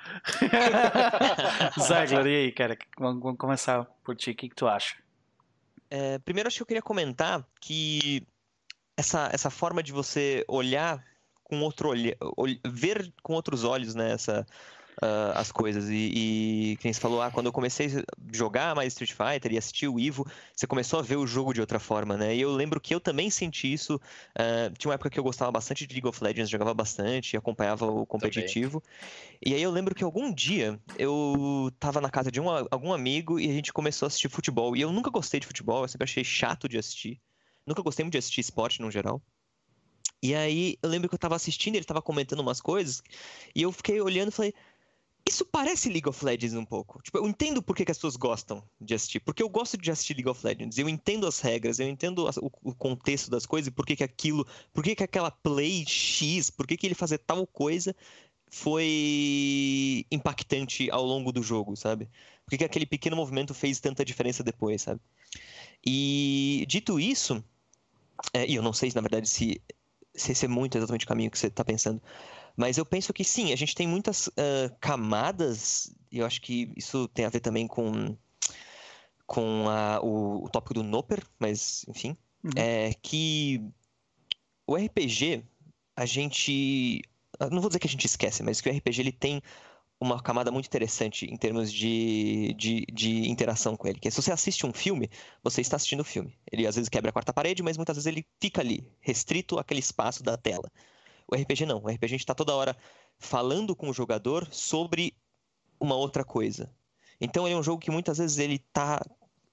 Zagler, 1.79 2.25
e 2.25 2.35
aí, 2.35 2.51
cara? 2.51 2.77
Vamos 2.97 3.37
começar 3.37 3.85
por 4.03 4.15
ti. 4.15 4.31
O 4.31 4.35
que, 4.35 4.49
que 4.49 4.55
tu 4.55 4.67
acha? 4.67 4.95
É, 5.89 6.19
primeiro, 6.19 6.47
acho 6.47 6.57
que 6.57 6.63
eu 6.63 6.67
queria 6.67 6.81
comentar 6.81 7.45
que 7.59 8.25
essa, 8.97 9.29
essa 9.31 9.49
forma 9.49 9.81
de 9.81 9.91
você 9.91 10.43
olhar 10.47 11.03
com 11.43 11.61
outro 11.61 11.89
olhar, 11.89 12.15
ver 12.65 13.11
com 13.23 13.33
outros 13.33 13.63
olhos, 13.63 13.95
né? 13.95 14.11
Essa, 14.11 14.45
uh, 15.03 15.35
as 15.35 15.51
coisas. 15.51 15.89
E, 15.89 16.73
e 16.73 16.77
quem 16.77 16.91
você 16.91 16.99
falou, 16.99 17.21
ah, 17.21 17.31
quando 17.31 17.47
eu 17.47 17.51
comecei 17.51 17.87
a 17.87 18.03
jogar 18.31 18.75
mais 18.75 18.93
Street 18.93 19.11
Fighter 19.11 19.53
e 19.53 19.57
assistir 19.57 19.87
o 19.87 19.99
Ivo, 19.99 20.25
você 20.55 20.67
começou 20.67 20.99
a 20.99 21.01
ver 21.01 21.15
o 21.17 21.25
jogo 21.25 21.53
de 21.53 21.61
outra 21.61 21.79
forma, 21.79 22.17
né? 22.17 22.35
E 22.35 22.41
eu 22.41 22.51
lembro 22.51 22.79
que 22.79 22.93
eu 22.93 22.99
também 22.99 23.29
senti 23.29 23.71
isso. 23.71 23.95
Uh, 23.95 24.73
tinha 24.77 24.89
uma 24.89 24.95
época 24.95 25.09
que 25.09 25.19
eu 25.19 25.23
gostava 25.23 25.51
bastante 25.51 25.87
de 25.87 25.93
League 25.93 26.07
of 26.07 26.23
Legends, 26.23 26.49
jogava 26.49 26.73
bastante, 26.73 27.37
acompanhava 27.37 27.85
o 27.85 28.05
competitivo. 28.05 28.81
Também. 28.81 29.39
E 29.45 29.53
aí 29.55 29.61
eu 29.61 29.71
lembro 29.71 29.95
que 29.95 30.03
algum 30.03 30.31
dia 30.33 30.79
eu 30.97 31.71
tava 31.79 32.01
na 32.01 32.09
casa 32.09 32.31
de 32.31 32.39
um, 32.39 32.49
algum 32.49 32.93
amigo 32.93 33.39
e 33.39 33.49
a 33.49 33.53
gente 33.53 33.71
começou 33.71 34.05
a 34.05 34.07
assistir 34.07 34.29
futebol. 34.29 34.75
E 34.75 34.81
eu 34.81 34.91
nunca 34.91 35.09
gostei 35.09 35.39
de 35.39 35.47
futebol, 35.47 35.83
eu 35.83 35.87
sempre 35.87 36.05
achei 36.05 36.23
chato 36.23 36.67
de 36.67 36.77
assistir. 36.77 37.19
Nunca 37.65 37.81
gostei 37.81 38.03
muito 38.03 38.13
de 38.13 38.17
assistir 38.17 38.41
esporte 38.41 38.81
no 38.81 38.91
geral. 38.91 39.21
E 40.21 40.35
aí 40.35 40.77
eu 40.83 40.89
lembro 40.89 41.07
que 41.07 41.15
eu 41.15 41.19
tava 41.19 41.35
assistindo, 41.35 41.75
ele 41.75 41.85
tava 41.85 42.01
comentando 42.01 42.41
umas 42.41 42.59
coisas, 42.59 43.01
e 43.55 43.61
eu 43.61 43.71
fiquei 43.71 44.01
olhando 44.01 44.29
e 44.29 44.31
falei, 44.31 44.53
isso 45.29 45.45
parece 45.45 45.89
League 45.89 46.09
of 46.09 46.25
Legends 46.25 46.55
um 46.55 46.65
pouco. 46.65 47.01
Tipo, 47.01 47.19
eu 47.19 47.27
entendo 47.27 47.61
por 47.61 47.75
que, 47.75 47.85
que, 47.85 47.91
as 47.91 47.97
pessoas 47.97 48.15
gostam 48.15 48.63
de 48.81 48.93
assistir. 48.93 49.19
Porque 49.19 49.41
eu 49.41 49.47
gosto 49.49 49.77
de 49.77 49.89
assistir 49.89 50.15
League 50.15 50.29
of 50.29 50.45
Legends. 50.45 50.77
Eu 50.77 50.89
entendo 50.89 51.25
as 51.25 51.39
regras, 51.39 51.79
eu 51.79 51.87
entendo 51.87 52.27
o, 52.41 52.51
o, 52.69 52.75
contexto 52.75 53.29
das 53.29 53.45
coisas 53.45 53.67
e 53.67 53.71
por 53.71 53.85
que, 53.85 53.95
que 53.95 54.03
aquilo. 54.03 54.45
Por 54.73 54.83
que, 54.83 54.95
que 54.95 55.03
aquela 55.03 55.31
play 55.31 55.85
X, 55.87 56.49
por 56.49 56.67
que, 56.67 56.75
que 56.75 56.87
ele 56.87 56.95
fazer 56.95 57.19
tal 57.19 57.45
coisa 57.47 57.95
foi 58.51 60.05
impactante 60.11 60.89
ao 60.89 61.05
longo 61.05 61.31
do 61.31 61.43
jogo, 61.43 61.75
sabe? 61.75 62.09
Por 62.43 62.51
que, 62.51 62.57
que 62.57 62.63
aquele 62.63 62.85
pequeno 62.85 63.15
movimento 63.15 63.53
fez 63.53 63.79
tanta 63.79 64.03
diferença 64.03 64.43
depois, 64.43 64.81
sabe? 64.81 64.99
E 65.85 66.65
dito 66.67 66.99
isso, 66.99 67.43
é, 68.33 68.47
e 68.47 68.55
eu 68.55 68.63
não 68.63 68.73
sei, 68.73 68.91
na 68.93 69.01
verdade, 69.01 69.29
se, 69.29 69.61
se 70.13 70.31
esse 70.31 70.45
é 70.45 70.47
muito 70.47 70.77
exatamente 70.77 71.05
o 71.05 71.07
caminho 71.07 71.31
que 71.31 71.37
você 71.37 71.47
está 71.47 71.63
pensando. 71.63 72.01
Mas 72.59 72.77
eu 72.77 72.85
penso 72.85 73.13
que 73.13 73.23
sim, 73.23 73.53
a 73.53 73.55
gente 73.55 73.73
tem 73.73 73.87
muitas 73.87 74.27
uh, 74.27 74.75
camadas, 74.81 75.95
e 76.11 76.19
eu 76.19 76.25
acho 76.25 76.41
que 76.41 76.73
isso 76.75 77.07
tem 77.07 77.23
a 77.23 77.29
ver 77.29 77.39
também 77.39 77.65
com, 77.65 78.17
com 79.25 79.69
a, 79.69 80.01
o, 80.03 80.43
o 80.43 80.49
tópico 80.49 80.73
do 80.73 80.83
Noper, 80.83 81.23
mas 81.39 81.85
enfim, 81.87 82.17
Uhum. 82.43 82.51
é 82.57 82.93
que 83.01 83.61
o 84.67 84.75
RPG, 84.75 85.43
a 85.95 86.05
gente. 86.05 87.01
eu 87.39 87.49
Não 87.49 87.61
vou 87.61 87.69
dizer 87.69 87.79
que 87.79 87.87
a 87.87 87.89
gente 87.89 88.05
esquece, 88.05 88.43
mas 88.43 88.59
que 88.61 88.69
o 88.69 88.73
RPG 88.73 89.01
ele 89.01 89.11
tem 89.13 89.41
uma 89.99 90.21
camada 90.21 90.51
muito 90.51 90.67
interessante 90.67 91.25
em 91.25 91.37
termos 91.37 91.71
de, 91.71 92.53
de, 92.57 92.85
de 92.91 93.29
interação 93.29 93.75
com 93.77 93.87
ele. 93.87 93.99
Que 93.99 94.07
é, 94.09 94.11
se 94.11 94.21
você 94.21 94.31
assiste 94.31 94.65
um 94.65 94.73
filme, 94.73 95.09
você 95.43 95.61
está 95.61 95.75
assistindo 95.77 96.01
o 96.01 96.05
filme. 96.05 96.37
Ele 96.51 96.67
às 96.67 96.75
vezes 96.75 96.89
quebra 96.89 97.09
a 97.09 97.13
quarta 97.13 97.33
parede, 97.33 97.63
mas 97.63 97.77
muitas 97.77 97.95
vezes 97.97 98.05
ele 98.07 98.25
fica 98.39 98.61
ali, 98.61 98.85
restrito 99.01 99.57
àquele 99.59 99.79
espaço 99.81 100.23
da 100.23 100.37
tela. 100.37 100.69
O 101.31 101.35
RPG 101.35 101.65
não. 101.65 101.77
O 101.83 101.87
RPG 101.87 102.05
a 102.05 102.09
gente 102.09 102.21
está 102.21 102.33
toda 102.33 102.55
hora 102.55 102.75
falando 103.17 103.75
com 103.75 103.89
o 103.89 103.93
jogador 103.93 104.47
sobre 104.51 105.13
uma 105.79 105.95
outra 105.95 106.23
coisa. 106.23 106.69
Então 107.21 107.45
ele 107.45 107.55
é 107.55 107.57
um 107.57 107.63
jogo 107.63 107.81
que 107.81 107.91
muitas 107.91 108.17
vezes 108.17 108.37
ele 108.37 108.59
tá 108.73 109.01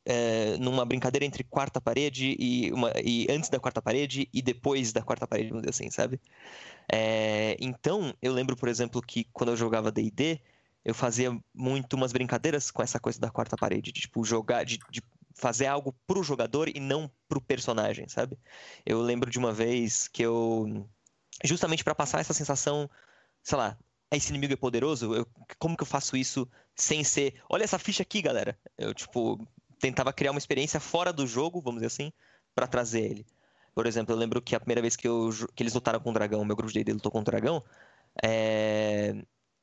é, 0.05 0.57
numa 0.59 0.85
brincadeira 0.85 1.27
entre 1.27 1.43
quarta 1.43 1.81
parede 1.81 2.37
e, 2.39 2.73
uma, 2.73 2.93
e 3.05 3.27
antes 3.29 3.51
da 3.51 3.59
quarta 3.59 3.83
parede 3.83 4.29
e 4.33 4.41
depois 4.41 4.93
da 4.93 5.03
quarta 5.03 5.27
parede, 5.27 5.49
vamos 5.49 5.63
dizer 5.63 5.71
assim, 5.71 5.91
sabe? 5.91 6.21
É, 6.91 7.57
então, 7.61 8.15
eu 8.23 8.33
lembro, 8.33 8.57
por 8.57 8.69
exemplo, 8.69 9.03
que 9.03 9.25
quando 9.33 9.51
eu 9.51 9.57
jogava 9.57 9.91
D&D, 9.91 10.41
eu 10.85 10.95
fazia 10.95 11.37
muito 11.53 11.95
umas 11.95 12.13
brincadeiras 12.13 12.71
com 12.71 12.83
essa 12.83 13.01
coisa 13.01 13.19
da 13.19 13.31
quarta 13.31 13.57
parede, 13.57 13.91
de 13.91 14.03
tipo, 14.03 14.25
jogar, 14.25 14.65
de, 14.65 14.79
de 14.89 15.03
fazer 15.35 15.67
algo 15.67 15.93
pro 16.07 16.23
jogador 16.23 16.69
e 16.69 16.79
não 16.79 17.11
pro 17.29 17.41
personagem, 17.41 18.09
sabe? 18.09 18.39
Eu 18.87 19.03
lembro 19.03 19.29
de 19.29 19.39
uma 19.39 19.53
vez 19.53 20.07
que 20.07 20.23
eu, 20.23 20.87
justamente 21.45 21.85
para 21.85 21.95
passar 21.95 22.21
essa 22.21 22.35
sensação, 22.35 22.89
sei 23.43 23.59
lá, 23.59 23.79
esse 24.11 24.31
inimigo 24.31 24.53
é 24.53 24.57
poderoso, 24.57 25.15
eu, 25.15 25.27
como 25.59 25.77
que 25.77 25.83
eu 25.83 25.87
faço 25.87 26.17
isso 26.17 26.49
sem 26.75 27.03
ser, 27.03 27.35
olha 27.49 27.65
essa 27.65 27.79
ficha 27.79 28.03
aqui, 28.03 28.23
galera. 28.23 28.59
Eu, 28.79 28.95
tipo, 28.95 29.39
tentava 29.79 30.13
criar 30.13 30.31
uma 30.31 30.39
experiência 30.39 30.81
fora 30.81 31.13
do 31.13 31.27
jogo, 31.27 31.61
vamos 31.61 31.81
dizer 31.81 31.87
assim, 31.87 32.13
para 32.55 32.67
trazer 32.67 33.03
ele. 33.03 33.27
Por 33.75 33.87
exemplo, 33.87 34.15
eu 34.15 34.19
lembro 34.19 34.41
que 34.41 34.55
a 34.55 34.61
primeira 34.61 34.81
vez 34.81 34.97
que, 34.97 35.07
eu, 35.07 35.31
que 35.55 35.63
eles 35.63 35.75
lutaram 35.75 36.01
com 36.01 36.11
o 36.11 36.13
dragão, 36.13 36.45
meu 36.45 36.57
grupo 36.57 36.73
de 36.73 36.79
D&D 36.79 36.93
lutou 36.95 37.13
com 37.13 37.21
o 37.21 37.25
dragão, 37.25 37.63
é, 38.25 39.15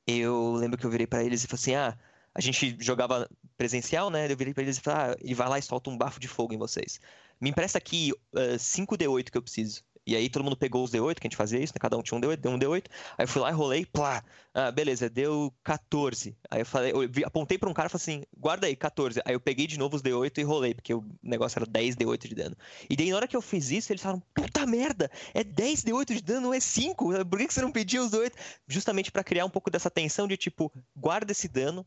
eu 0.06 0.54
lembro 0.54 0.78
que 0.78 0.86
eu 0.86 0.90
virei 0.92 1.08
para 1.08 1.24
eles 1.24 1.44
e 1.44 1.48
falei 1.48 1.60
assim, 1.60 1.76
ah, 1.76 1.98
a 2.36 2.42
gente 2.42 2.78
jogava 2.80 3.30
presencial, 3.58 4.10
né? 4.10 4.32
Eu 4.32 4.38
virei 4.38 4.54
para 4.54 4.64
eles 4.64 4.78
e 4.78 4.82
falei, 4.82 5.14
ah, 5.14 5.18
ele 5.20 5.36
vai 5.36 5.50
lá 5.50 5.60
e 5.60 5.62
solta 5.62 5.90
um 5.90 5.98
bafo 5.98 6.20
de 6.20 6.28
fogo 6.28 6.54
em 6.54 6.58
vocês. 6.58 7.00
Me 7.40 7.50
empresta 7.50 7.78
aqui 7.78 8.12
5 8.60 8.96
uh, 8.96 8.98
D8 8.98 9.32
que 9.32 9.38
eu 9.38 9.42
preciso. 9.42 9.84
E 10.06 10.16
aí 10.16 10.30
todo 10.30 10.44
mundo 10.44 10.58
pegou 10.58 10.84
os 10.84 10.92
D8, 10.92 11.16
que 11.16 11.28
a 11.28 11.30
gente 11.30 11.38
fazia 11.38 11.60
isso, 11.60 11.74
né? 11.74 11.80
Cada 11.80 11.98
um 11.98 12.02
tinha 12.02 12.18
um 12.18 12.22
D8, 12.22 12.38
deu 12.38 12.52
um 12.52 12.60
D8. 12.60 12.86
Aí 13.18 13.24
eu 13.24 13.28
fui 13.28 13.42
lá 13.42 13.50
e 13.50 13.54
rolei, 13.54 13.86
plá. 13.86 14.24
Ah, 14.54 14.72
beleza, 14.72 15.10
deu 15.10 15.54
14. 15.64 16.38
Aí 16.52 16.62
eu 16.62 16.66
falei, 16.66 16.92
eu 16.92 17.10
vi, 17.10 17.24
apontei 17.24 17.58
pra 17.58 17.70
um 17.70 17.74
cara 17.74 17.88
e 17.88 17.90
falei 17.90 18.02
assim, 18.02 18.24
guarda 18.38 18.68
aí, 18.68 18.76
14. 18.76 19.22
Aí 19.26 19.34
eu 19.34 19.40
peguei 19.40 19.66
de 19.66 19.80
novo 19.80 19.96
os 19.96 20.02
D8 20.02 20.38
e 20.38 20.44
rolei, 20.44 20.74
porque 20.74 20.94
o 20.94 21.04
negócio 21.24 21.58
era 21.58 21.66
10 21.66 21.96
D8 21.96 22.28
de 22.28 22.36
dano. 22.36 22.58
E 22.90 22.96
daí 22.96 23.10
na 23.10 23.16
hora 23.16 23.28
que 23.28 23.36
eu 23.36 23.42
fiz 23.42 23.72
isso, 23.72 23.92
eles 23.92 24.02
falaram, 24.02 24.22
puta 24.34 24.66
merda, 24.66 25.10
é 25.34 25.44
10 25.44 25.84
D8 25.86 26.14
de 26.14 26.22
dano, 26.22 26.42
não 26.42 26.54
é 26.54 26.60
5. 26.60 27.26
Por 27.26 27.40
que 27.40 27.54
você 27.54 27.62
não 27.62 27.72
pediu 27.72 28.04
os 28.04 28.12
D8? 28.12 28.34
Justamente 28.68 29.12
para 29.12 29.24
criar 29.24 29.46
um 29.46 29.50
pouco 29.50 29.72
dessa 29.72 29.90
tensão 29.90 30.28
de 30.28 30.36
tipo, 30.36 30.72
guarda 30.96 31.32
esse 31.32 31.48
dano, 31.48 31.86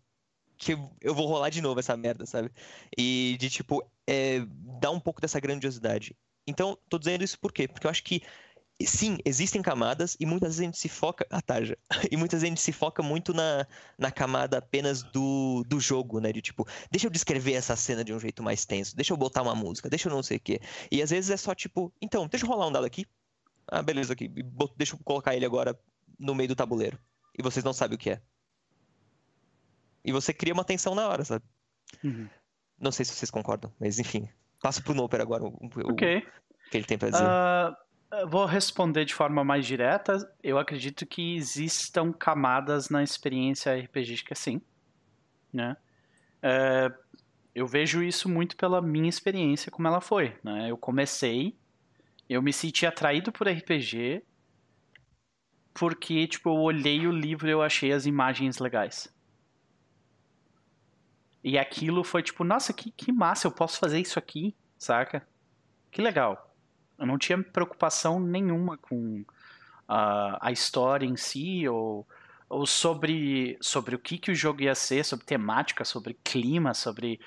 que 0.58 0.72
eu 1.00 1.14
vou 1.14 1.26
rolar 1.26 1.50
de 1.50 1.60
novo 1.60 1.78
essa 1.80 1.96
merda, 1.96 2.24
sabe? 2.26 2.50
E 2.96 3.36
de 3.38 3.50
tipo, 3.50 3.84
é, 4.06 4.40
dar 4.80 4.90
um 4.90 5.00
pouco 5.00 5.20
dessa 5.20 5.38
grandiosidade. 5.38 6.16
Então, 6.46 6.78
tô 6.88 6.98
dizendo 6.98 7.24
isso 7.24 7.38
por 7.38 7.52
quê? 7.52 7.66
Porque 7.66 7.86
eu 7.86 7.90
acho 7.90 8.04
que 8.04 8.22
sim, 8.84 9.16
existem 9.24 9.62
camadas 9.62 10.16
e 10.20 10.26
muitas 10.26 10.50
vezes 10.50 10.60
a 10.60 10.64
gente 10.64 10.78
se 10.78 10.88
foca. 10.88 11.26
Ah, 11.30 11.40
tarja. 11.40 11.78
E 12.10 12.16
muitas 12.16 12.40
vezes 12.40 12.44
a 12.44 12.54
gente 12.54 12.60
se 12.60 12.72
foca 12.72 13.02
muito 13.02 13.32
na, 13.32 13.66
na 13.98 14.10
camada 14.10 14.58
apenas 14.58 15.02
do, 15.02 15.64
do 15.66 15.80
jogo, 15.80 16.20
né? 16.20 16.32
De 16.32 16.42
tipo, 16.42 16.66
deixa 16.90 17.06
eu 17.06 17.10
descrever 17.10 17.54
essa 17.54 17.74
cena 17.74 18.04
de 18.04 18.12
um 18.12 18.20
jeito 18.20 18.42
mais 18.42 18.64
tenso, 18.64 18.94
deixa 18.94 19.12
eu 19.12 19.16
botar 19.16 19.42
uma 19.42 19.54
música, 19.54 19.88
deixa 19.88 20.08
eu 20.08 20.12
não 20.12 20.22
sei 20.22 20.36
o 20.36 20.40
quê. 20.40 20.60
E 20.90 21.02
às 21.02 21.10
vezes 21.10 21.30
é 21.30 21.36
só 21.36 21.54
tipo, 21.54 21.92
então, 22.00 22.28
deixa 22.28 22.44
eu 22.44 22.50
rolar 22.50 22.68
um 22.68 22.72
dado 22.72 22.84
aqui. 22.84 23.06
Ah, 23.66 23.82
beleza, 23.82 24.12
aqui. 24.12 24.28
Deixa 24.76 24.94
eu 24.94 25.00
colocar 25.04 25.34
ele 25.34 25.46
agora 25.46 25.78
no 26.18 26.34
meio 26.34 26.48
do 26.48 26.56
tabuleiro. 26.56 26.98
E 27.38 27.42
vocês 27.42 27.64
não 27.64 27.72
sabem 27.72 27.96
o 27.96 27.98
que 27.98 28.10
é. 28.10 28.22
E 30.04 30.12
você 30.12 30.32
cria 30.32 30.54
uma 30.54 30.64
tensão 30.64 30.94
na 30.94 31.08
hora, 31.08 31.24
sabe? 31.24 31.44
Uhum. 32.04 32.28
Não 32.78 32.92
sei 32.92 33.04
se 33.04 33.12
vocês 33.12 33.30
concordam, 33.30 33.72
mas 33.80 33.98
enfim. 33.98 34.28
Passo 34.66 34.82
pro 34.82 34.94
Noper 34.94 35.20
agora. 35.20 35.44
O, 35.44 35.52
ok. 35.84 36.18
O 36.18 36.70
que 36.70 36.76
ele 36.76 36.84
tem 36.84 36.98
pra 36.98 37.08
dizer. 37.08 37.22
Uh, 37.22 38.28
vou 38.28 38.44
responder 38.46 39.04
de 39.04 39.14
forma 39.14 39.44
mais 39.44 39.64
direta. 39.64 40.16
Eu 40.42 40.58
acredito 40.58 41.06
que 41.06 41.36
existam 41.36 42.12
camadas 42.12 42.88
na 42.88 43.00
experiência 43.00 43.76
RPGística, 43.76 44.34
sim. 44.34 44.60
Né? 45.52 45.76
Uh, 46.42 46.92
eu 47.54 47.64
vejo 47.64 48.02
isso 48.02 48.28
muito 48.28 48.56
pela 48.56 48.82
minha 48.82 49.08
experiência, 49.08 49.70
como 49.70 49.86
ela 49.86 50.00
foi. 50.00 50.36
Né? 50.42 50.68
Eu 50.68 50.76
comecei, 50.76 51.56
eu 52.28 52.42
me 52.42 52.52
senti 52.52 52.84
atraído 52.86 53.30
por 53.30 53.46
RPG, 53.46 54.24
porque 55.72 56.26
tipo, 56.26 56.48
eu 56.48 56.56
olhei 56.56 57.06
o 57.06 57.12
livro 57.12 57.46
e 57.46 57.52
eu 57.52 57.62
achei 57.62 57.92
as 57.92 58.04
imagens 58.04 58.58
legais. 58.58 59.14
E 61.42 61.58
aquilo 61.58 62.02
foi 62.02 62.22
tipo, 62.22 62.42
nossa, 62.44 62.72
que, 62.72 62.90
que 62.90 63.12
massa, 63.12 63.46
eu 63.46 63.52
posso 63.52 63.78
fazer 63.78 64.00
isso 64.00 64.18
aqui, 64.18 64.54
saca? 64.78 65.26
Que 65.90 66.02
legal. 66.02 66.54
Eu 66.98 67.06
não 67.06 67.18
tinha 67.18 67.42
preocupação 67.42 68.18
nenhuma 68.18 68.76
com 68.76 69.20
uh, 69.20 70.36
a 70.40 70.50
história 70.50 71.06
em 71.06 71.16
si, 71.16 71.68
ou, 71.68 72.06
ou 72.48 72.66
sobre, 72.66 73.56
sobre 73.60 73.94
o 73.94 73.98
que, 73.98 74.18
que 74.18 74.30
o 74.30 74.34
jogo 74.34 74.62
ia 74.62 74.74
ser, 74.74 75.04
sobre 75.04 75.26
temática, 75.26 75.84
sobre 75.84 76.14
clima, 76.24 76.74
sobre 76.74 77.20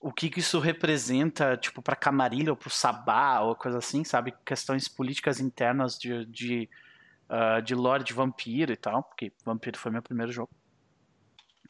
o 0.00 0.12
que, 0.12 0.28
que 0.28 0.40
isso 0.40 0.58
representa, 0.58 1.56
tipo, 1.56 1.80
pra 1.80 1.96
Camarilha 1.96 2.52
ou 2.52 2.56
pro 2.56 2.70
Sabá, 2.70 3.40
ou 3.40 3.54
coisa 3.54 3.78
assim, 3.78 4.04
sabe? 4.04 4.34
Questões 4.44 4.88
políticas 4.88 5.40
internas 5.40 5.98
de, 5.98 6.26
de, 6.26 6.68
uh, 7.30 7.62
de 7.62 7.74
lore 7.74 8.04
de 8.04 8.12
vampiro 8.12 8.72
e 8.72 8.76
tal, 8.76 9.02
porque 9.02 9.32
Vampiro 9.44 9.78
foi 9.78 9.90
meu 9.90 10.02
primeiro 10.02 10.30
jogo. 10.30 10.50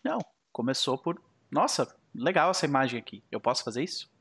Não, 0.03 0.18
começou 0.53 0.99
por 0.99 1.20
nossa, 1.55 1.97
legal 2.12 2.51
essa 2.51 2.67
imagem 2.67 2.99
aqui, 2.99 3.23
eu 3.31 3.40
posso 3.40 3.62
fazer 3.62 3.85
isso? 3.85 4.12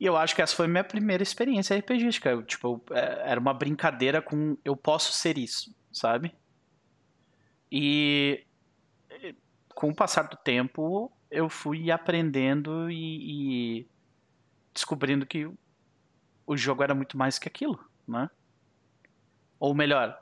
E 0.00 0.06
eu 0.06 0.16
acho 0.16 0.36
que 0.36 0.40
essa 0.40 0.54
foi 0.54 0.66
a 0.66 0.68
minha 0.68 0.84
primeira 0.84 1.22
experiência 1.22 1.76
RPGística. 1.76 2.30
Eu, 2.30 2.44
tipo, 2.44 2.80
era 2.92 3.40
uma 3.40 3.52
brincadeira 3.52 4.22
com 4.22 4.56
eu 4.64 4.76
posso 4.76 5.12
ser 5.12 5.36
isso, 5.36 5.74
sabe? 5.92 6.32
E 7.72 8.46
com 9.74 9.88
o 9.88 9.94
passar 9.94 10.28
do 10.28 10.36
tempo, 10.36 11.10
eu 11.28 11.48
fui 11.48 11.90
aprendendo 11.90 12.88
e, 12.88 13.80
e 13.80 13.88
descobrindo 14.72 15.26
que 15.26 15.50
o 16.46 16.56
jogo 16.56 16.84
era 16.84 16.94
muito 16.94 17.18
mais 17.18 17.36
que 17.36 17.48
aquilo, 17.48 17.84
né? 18.06 18.30
Ou 19.58 19.74
melhor, 19.74 20.16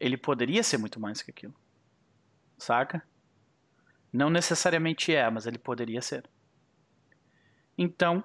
ele 0.00 0.16
poderia 0.16 0.62
ser 0.62 0.78
muito 0.78 0.98
mais 0.98 1.20
que 1.20 1.30
aquilo. 1.30 1.54
Saca? 2.56 3.06
Não 4.12 4.30
necessariamente 4.30 5.14
é, 5.14 5.28
mas 5.30 5.46
ele 5.46 5.58
poderia 5.58 6.00
ser. 6.00 6.28
Então, 7.76 8.24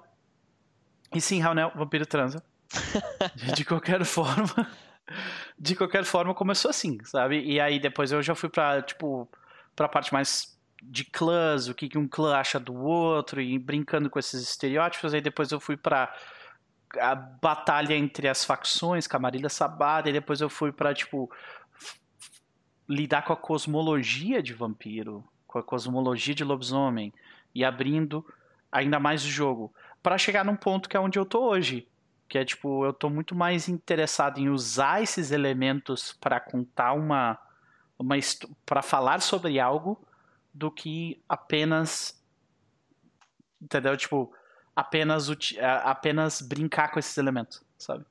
e 1.14 1.20
sim, 1.20 1.40
Raul, 1.40 1.70
vampiro 1.74 2.06
transa. 2.06 2.42
de 3.54 3.64
qualquer 3.64 4.02
forma, 4.06 4.68
de 5.58 5.76
qualquer 5.76 6.04
forma 6.04 6.34
começou 6.34 6.70
assim, 6.70 6.98
sabe? 7.04 7.40
E 7.44 7.60
aí 7.60 7.78
depois 7.78 8.10
eu 8.10 8.22
já 8.22 8.34
fui 8.34 8.48
pra, 8.48 8.82
tipo, 8.82 9.28
pra 9.76 9.88
parte 9.88 10.12
mais 10.12 10.58
de 10.82 11.04
clãs, 11.04 11.68
o 11.68 11.74
que, 11.74 11.88
que 11.88 11.98
um 11.98 12.08
clã 12.08 12.36
acha 12.36 12.58
do 12.58 12.74
outro, 12.74 13.40
e 13.40 13.58
brincando 13.58 14.10
com 14.10 14.18
esses 14.18 14.42
estereótipos. 14.42 15.14
Aí 15.14 15.20
depois 15.20 15.50
eu 15.52 15.60
fui 15.60 15.76
pra 15.76 16.12
a 16.98 17.14
batalha 17.14 17.94
entre 17.94 18.28
as 18.28 18.44
facções, 18.44 19.06
Camarilha 19.06 19.48
Sabada, 19.48 20.08
e 20.08 20.12
depois 20.12 20.40
eu 20.40 20.48
fui 20.48 20.72
pra, 20.72 20.94
tipo, 20.94 21.30
lidar 22.88 23.22
com 23.22 23.32
a 23.32 23.36
cosmologia 23.36 24.42
de 24.42 24.52
vampiro, 24.52 25.24
com 25.54 25.58
a 25.60 25.62
cosmologia 25.62 26.34
de 26.34 26.42
lobisomem 26.42 27.12
e 27.54 27.64
abrindo 27.64 28.26
ainda 28.72 28.98
mais 28.98 29.24
o 29.24 29.28
jogo 29.28 29.72
para 30.02 30.18
chegar 30.18 30.44
num 30.44 30.56
ponto 30.56 30.88
que 30.88 30.96
é 30.96 31.00
onde 31.00 31.16
eu 31.16 31.24
tô 31.24 31.48
hoje, 31.48 31.86
que 32.28 32.36
é 32.36 32.44
tipo, 32.44 32.84
eu 32.84 32.92
tô 32.92 33.08
muito 33.08 33.36
mais 33.36 33.68
interessado 33.68 34.38
em 34.38 34.48
usar 34.48 35.00
esses 35.00 35.30
elementos 35.30 36.12
para 36.14 36.40
contar 36.40 36.92
uma 36.92 37.38
uma 37.96 38.16
para 38.66 38.82
falar 38.82 39.22
sobre 39.22 39.60
algo 39.60 40.04
do 40.52 40.72
que 40.72 41.22
apenas 41.28 42.20
entendeu? 43.62 43.96
Tipo, 43.96 44.34
apenas 44.74 45.28
apenas 45.84 46.42
brincar 46.42 46.90
com 46.90 46.98
esses 46.98 47.16
elementos, 47.16 47.62
sabe? 47.78 48.04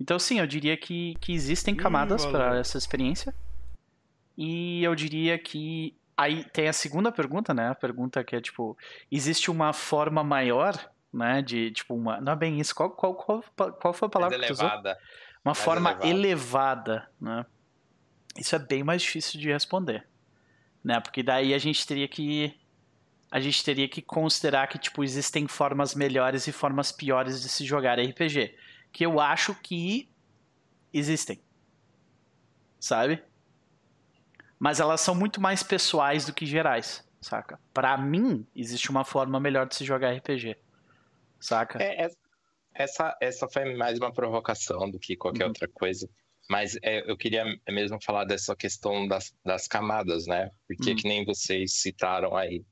Então 0.00 0.18
sim, 0.18 0.40
eu 0.40 0.46
diria 0.46 0.76
que, 0.76 1.14
que 1.20 1.32
existem 1.32 1.76
camadas 1.76 2.24
hum, 2.24 2.32
para 2.32 2.58
essa 2.58 2.76
experiência. 2.76 3.32
E 4.36 4.82
eu 4.82 4.94
diria 4.94 5.38
que 5.38 5.94
Aí 6.20 6.44
tem 6.44 6.68
a 6.68 6.72
segunda 6.74 7.10
pergunta, 7.10 7.54
né? 7.54 7.70
A 7.70 7.74
pergunta 7.74 8.22
que 8.22 8.36
é 8.36 8.42
tipo, 8.42 8.76
existe 9.10 9.50
uma 9.50 9.72
forma 9.72 10.22
maior, 10.22 10.76
né? 11.10 11.40
De 11.40 11.70
tipo 11.70 11.94
uma, 11.94 12.20
não 12.20 12.34
é 12.34 12.36
bem 12.36 12.60
isso. 12.60 12.74
Qual 12.74 12.90
qual 12.90 13.14
qual, 13.14 13.42
qual 13.72 13.94
foi 13.94 14.06
a 14.06 14.10
palavra 14.10 14.36
mais 14.36 14.50
que 14.50 14.52
elevada. 14.52 14.90
usou? 14.90 15.02
Uma 15.42 15.52
mais 15.52 15.58
forma 15.58 15.90
elevada. 15.92 16.08
elevada, 16.10 17.10
né? 17.18 17.46
Isso 18.36 18.54
é 18.54 18.58
bem 18.58 18.84
mais 18.84 19.00
difícil 19.00 19.40
de 19.40 19.50
responder, 19.50 20.06
né? 20.84 21.00
Porque 21.00 21.22
daí 21.22 21.54
a 21.54 21.58
gente 21.58 21.86
teria 21.86 22.06
que 22.06 22.54
a 23.30 23.40
gente 23.40 23.64
teria 23.64 23.88
que 23.88 24.02
considerar 24.02 24.66
que 24.66 24.78
tipo 24.78 25.02
existem 25.02 25.48
formas 25.48 25.94
melhores 25.94 26.46
e 26.46 26.52
formas 26.52 26.92
piores 26.92 27.40
de 27.40 27.48
se 27.48 27.64
jogar 27.64 27.98
RPG, 27.98 28.54
que 28.92 29.06
eu 29.06 29.18
acho 29.20 29.54
que 29.54 30.12
existem. 30.92 31.40
Sabe? 32.78 33.22
Mas 34.60 34.78
elas 34.78 35.00
são 35.00 35.14
muito 35.14 35.40
mais 35.40 35.62
pessoais 35.62 36.26
do 36.26 36.34
que 36.34 36.44
gerais, 36.44 37.02
saca? 37.18 37.58
Para 37.72 37.96
mim, 37.96 38.46
existe 38.54 38.90
uma 38.90 39.04
forma 39.06 39.40
melhor 39.40 39.66
de 39.66 39.74
se 39.74 39.84
jogar 39.86 40.12
RPG. 40.12 40.54
Saca? 41.40 41.82
É, 41.82 42.04
é, 42.04 42.10
essa, 42.74 43.16
essa 43.22 43.48
foi 43.48 43.74
mais 43.74 43.98
uma 43.98 44.12
provocação 44.12 44.90
do 44.90 44.98
que 44.98 45.16
qualquer 45.16 45.44
Uhum. 45.44 45.48
outra 45.48 45.66
coisa. 45.66 46.06
Mas 46.48 46.76
é, 46.82 47.10
eu 47.10 47.16
queria 47.16 47.44
mesmo 47.70 47.98
falar 48.04 48.24
dessa 48.26 48.54
questão 48.54 49.08
das, 49.08 49.32
das 49.42 49.66
camadas, 49.66 50.26
né? 50.26 50.50
Porque 50.68 50.92
Hum. 50.92 50.96
que 50.96 51.08
nem 51.08 51.24
vocês 51.24 51.80
citaram 51.80 52.36
aí 52.36 52.62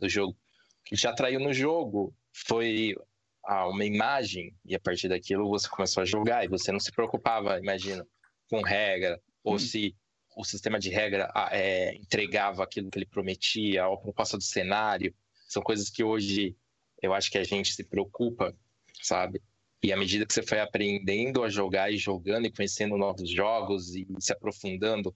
do 0.00 0.08
jogo. 0.08 0.32
O 0.32 0.84
que 0.84 0.96
te 0.96 1.06
atraiu 1.06 1.38
no 1.38 1.52
jogo 1.52 2.12
foi 2.34 2.96
ah, 3.44 3.68
uma 3.68 3.84
imagem, 3.84 4.52
e 4.64 4.74
a 4.74 4.80
partir 4.80 5.08
daquilo 5.08 5.48
você 5.48 5.68
começou 5.68 6.02
a 6.02 6.06
jogar, 6.06 6.44
e 6.44 6.48
você 6.48 6.72
não 6.72 6.80
se 6.80 6.90
preocupava, 6.90 7.56
imagina, 7.60 8.04
com 8.50 8.60
regra, 8.62 9.20
ou 9.44 9.54
Hum. 9.54 9.58
se 9.60 9.94
o 10.36 10.44
sistema 10.44 10.78
de 10.78 10.90
regra 10.90 11.32
é, 11.50 11.96
entregava 11.96 12.62
aquilo 12.62 12.90
que 12.90 12.98
ele 12.98 13.06
prometia, 13.06 13.86
a 13.86 13.96
proposta 13.96 14.36
do 14.36 14.42
cenário. 14.42 15.14
São 15.48 15.62
coisas 15.62 15.88
que 15.88 16.04
hoje 16.04 16.54
eu 17.02 17.14
acho 17.14 17.30
que 17.30 17.38
a 17.38 17.44
gente 17.44 17.72
se 17.72 17.82
preocupa, 17.82 18.54
sabe? 19.02 19.42
E 19.82 19.92
à 19.92 19.96
medida 19.96 20.26
que 20.26 20.34
você 20.34 20.42
foi 20.42 20.60
aprendendo 20.60 21.42
a 21.42 21.48
jogar 21.48 21.90
e 21.90 21.96
jogando 21.96 22.46
e 22.46 22.52
conhecendo 22.52 22.98
novos 22.98 23.30
jogos 23.30 23.94
e 23.94 24.06
se 24.20 24.32
aprofundando 24.32 25.14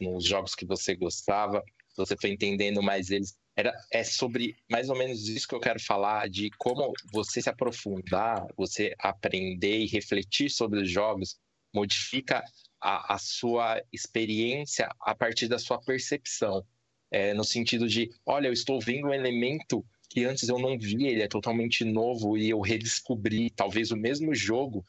nos 0.00 0.24
jogos 0.24 0.54
que 0.54 0.64
você 0.64 0.96
gostava, 0.96 1.62
você 1.94 2.16
foi 2.16 2.30
entendendo 2.30 2.82
mais 2.82 3.10
eles. 3.10 3.36
Era, 3.54 3.74
é 3.92 4.02
sobre 4.02 4.56
mais 4.70 4.88
ou 4.88 4.96
menos 4.96 5.28
isso 5.28 5.46
que 5.46 5.54
eu 5.54 5.60
quero 5.60 5.80
falar, 5.80 6.30
de 6.30 6.50
como 6.56 6.94
você 7.12 7.42
se 7.42 7.50
aprofundar, 7.50 8.46
você 8.56 8.94
aprender 8.98 9.80
e 9.80 9.86
refletir 9.86 10.48
sobre 10.48 10.80
os 10.80 10.90
jogos, 10.90 11.38
modifica 11.74 12.42
a, 12.82 13.14
a 13.14 13.18
sua 13.18 13.80
experiência 13.92 14.90
a 15.00 15.14
partir 15.14 15.46
da 15.46 15.58
sua 15.58 15.80
percepção. 15.80 16.66
É, 17.10 17.32
no 17.34 17.44
sentido 17.44 17.86
de, 17.86 18.10
olha, 18.26 18.48
eu 18.48 18.52
estou 18.52 18.80
vendo 18.80 19.08
um 19.08 19.14
elemento 19.14 19.84
que 20.08 20.24
antes 20.24 20.48
eu 20.48 20.58
não 20.58 20.78
via, 20.78 21.10
ele 21.10 21.22
é 21.22 21.28
totalmente 21.28 21.84
novo 21.84 22.36
e 22.36 22.50
eu 22.50 22.60
redescobri 22.60 23.50
talvez 23.50 23.90
o 23.90 23.96
mesmo 23.96 24.34
jogo. 24.34 24.84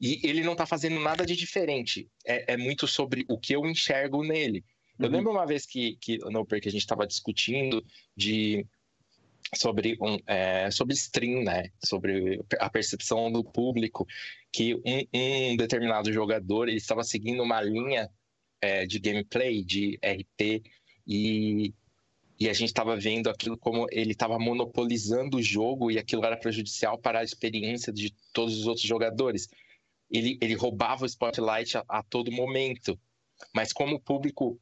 E 0.00 0.20
ele 0.24 0.42
não 0.42 0.52
está 0.52 0.66
fazendo 0.66 0.98
nada 1.00 1.24
de 1.24 1.36
diferente. 1.36 2.08
É, 2.24 2.54
é, 2.54 2.56
muito 2.56 2.86
sobre 2.86 3.24
o 3.28 3.38
que 3.38 3.54
eu 3.54 3.66
enxergo 3.66 4.22
nele. 4.22 4.64
Eu 4.98 5.06
Uhum. 5.06 5.12
lembro 5.12 5.32
uma 5.32 5.46
vez 5.46 5.66
que, 5.66 5.96
que 6.00 6.18
no 6.18 6.46
que 6.46 6.68
a 6.68 6.72
gente 6.72 6.82
estava 6.82 7.06
discutindo 7.06 7.84
de 8.16 8.66
sobre 9.54 9.96
um, 10.00 10.18
é, 10.26 10.70
sobre 10.70 10.94
stream, 10.94 11.44
né? 11.44 11.70
Sobre 11.84 12.42
a 12.58 12.70
percepção 12.70 13.30
do 13.30 13.44
público, 13.44 14.06
que 14.50 14.74
um, 14.74 15.06
um 15.14 15.56
determinado 15.56 16.12
jogador 16.12 16.68
ele 16.68 16.78
estava 16.78 17.04
seguindo 17.04 17.42
uma 17.42 17.60
linha 17.60 18.10
é, 18.60 18.86
de 18.86 18.98
gameplay, 18.98 19.62
de 19.62 19.98
RP, 20.02 20.62
e, 21.06 21.74
e 22.38 22.48
a 22.48 22.52
gente 22.52 22.68
estava 22.68 22.96
vendo 22.96 23.28
aquilo 23.28 23.58
como 23.58 23.86
ele 23.90 24.12
estava 24.12 24.38
monopolizando 24.38 25.36
o 25.36 25.42
jogo 25.42 25.90
e 25.90 25.98
aquilo 25.98 26.24
era 26.24 26.36
prejudicial 26.36 26.98
para 26.98 27.20
a 27.20 27.24
experiência 27.24 27.92
de 27.92 28.14
todos 28.32 28.56
os 28.58 28.66
outros 28.66 28.86
jogadores. 28.86 29.48
Ele, 30.10 30.38
ele 30.40 30.54
roubava 30.54 31.04
o 31.04 31.06
spotlight 31.06 31.78
a, 31.78 31.84
a 31.88 32.02
todo 32.02 32.30
momento, 32.30 32.98
mas 33.54 33.72
como 33.72 33.96
o 33.96 34.00
público 34.00 34.58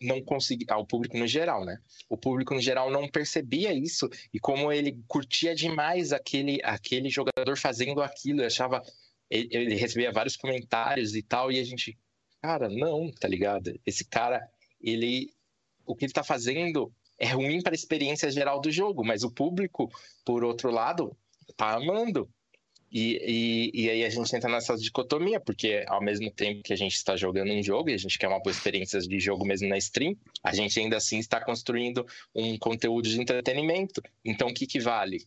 não 0.00 0.22
conseguia, 0.22 0.66
ah, 0.70 0.78
o 0.78 0.86
público 0.86 1.18
no 1.18 1.26
geral, 1.26 1.64
né? 1.64 1.78
O 2.08 2.16
público 2.16 2.54
no 2.54 2.60
geral 2.60 2.90
não 2.90 3.08
percebia 3.08 3.72
isso 3.72 4.08
e 4.32 4.40
como 4.40 4.72
ele 4.72 4.98
curtia 5.06 5.54
demais 5.54 6.12
aquele 6.12 6.58
aquele 6.62 7.10
jogador 7.10 7.56
fazendo 7.56 8.02
aquilo, 8.02 8.42
achava 8.42 8.82
ele, 9.28 9.48
ele 9.50 9.74
recebia 9.74 10.10
vários 10.10 10.36
comentários 10.36 11.14
e 11.14 11.22
tal 11.22 11.52
e 11.52 11.60
a 11.60 11.64
gente, 11.64 11.98
cara, 12.40 12.68
não, 12.68 13.10
tá 13.12 13.28
ligado? 13.28 13.78
Esse 13.84 14.04
cara, 14.04 14.48
ele 14.80 15.32
o 15.84 15.94
que 15.94 16.06
ele 16.06 16.12
tá 16.12 16.24
fazendo 16.24 16.92
é 17.18 17.26
ruim 17.26 17.60
para 17.60 17.74
a 17.74 17.74
experiência 17.74 18.30
geral 18.30 18.60
do 18.60 18.70
jogo, 18.70 19.04
mas 19.04 19.22
o 19.22 19.30
público, 19.30 19.90
por 20.24 20.42
outro 20.42 20.70
lado, 20.70 21.14
tá 21.56 21.74
amando. 21.74 22.28
E, 22.90 23.70
e, 23.72 23.84
e, 23.84 23.90
aí 23.90 24.04
a 24.04 24.10
gente 24.10 24.34
entra 24.34 24.50
nessa 24.50 24.76
dicotomia, 24.76 25.38
porque 25.38 25.84
ao 25.86 26.02
mesmo 26.02 26.28
tempo 26.28 26.62
que 26.62 26.72
a 26.72 26.76
gente 26.76 26.96
está 26.96 27.16
jogando 27.16 27.52
um 27.52 27.62
jogo 27.62 27.88
e 27.88 27.94
a 27.94 27.96
gente 27.96 28.18
quer 28.18 28.26
uma 28.26 28.40
boa 28.40 28.50
experiência 28.50 28.98
de 29.00 29.20
jogo 29.20 29.44
mesmo 29.44 29.68
na 29.68 29.78
stream, 29.78 30.16
a 30.42 30.52
gente 30.52 30.78
ainda 30.80 30.96
assim 30.96 31.18
está 31.18 31.40
construindo 31.40 32.04
um 32.34 32.58
conteúdo 32.58 33.08
de 33.08 33.20
entretenimento. 33.20 34.02
Então, 34.24 34.48
o 34.48 34.54
que, 34.54 34.66
que 34.66 34.80
vale? 34.80 35.24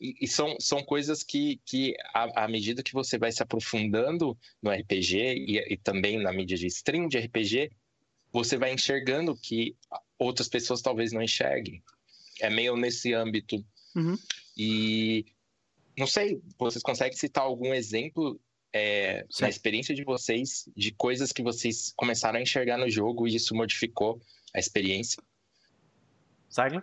E, 0.00 0.16
e 0.20 0.26
são, 0.26 0.56
são 0.58 0.82
coisas 0.82 1.22
que, 1.22 1.60
que 1.64 1.94
à, 2.12 2.48
medida 2.48 2.82
que 2.82 2.92
você 2.92 3.16
vai 3.16 3.30
se 3.30 3.42
aprofundando 3.42 4.36
no 4.60 4.70
RPG 4.72 5.16
e, 5.16 5.58
e 5.58 5.76
também 5.76 6.18
na 6.20 6.32
mídia 6.32 6.56
de 6.56 6.66
stream 6.66 7.06
de 7.06 7.18
RPG, 7.18 7.70
você 8.32 8.58
vai 8.58 8.72
enxergando 8.72 9.36
que 9.36 9.76
outras 10.18 10.48
pessoas 10.48 10.82
talvez 10.82 11.12
não 11.12 11.22
enxerguem. 11.22 11.80
É 12.40 12.50
meio 12.50 12.76
nesse 12.76 13.14
âmbito. 13.14 13.64
Uhum. 13.94 14.18
E 14.56 15.24
não 15.98 16.06
sei, 16.06 16.40
vocês 16.58 16.82
conseguem 16.82 17.16
citar 17.16 17.44
algum 17.44 17.72
exemplo 17.74 18.40
é, 18.72 19.24
na 19.40 19.48
experiência 19.48 19.94
de 19.94 20.04
vocês 20.04 20.68
de 20.76 20.92
coisas 20.92 21.32
que 21.32 21.42
vocês 21.42 21.92
começaram 21.96 22.38
a 22.38 22.42
enxergar 22.42 22.76
no 22.76 22.90
jogo 22.90 23.26
e 23.26 23.34
isso 23.34 23.54
modificou 23.54 24.20
a 24.54 24.58
experiência? 24.58 25.22
Zagler? 26.52 26.82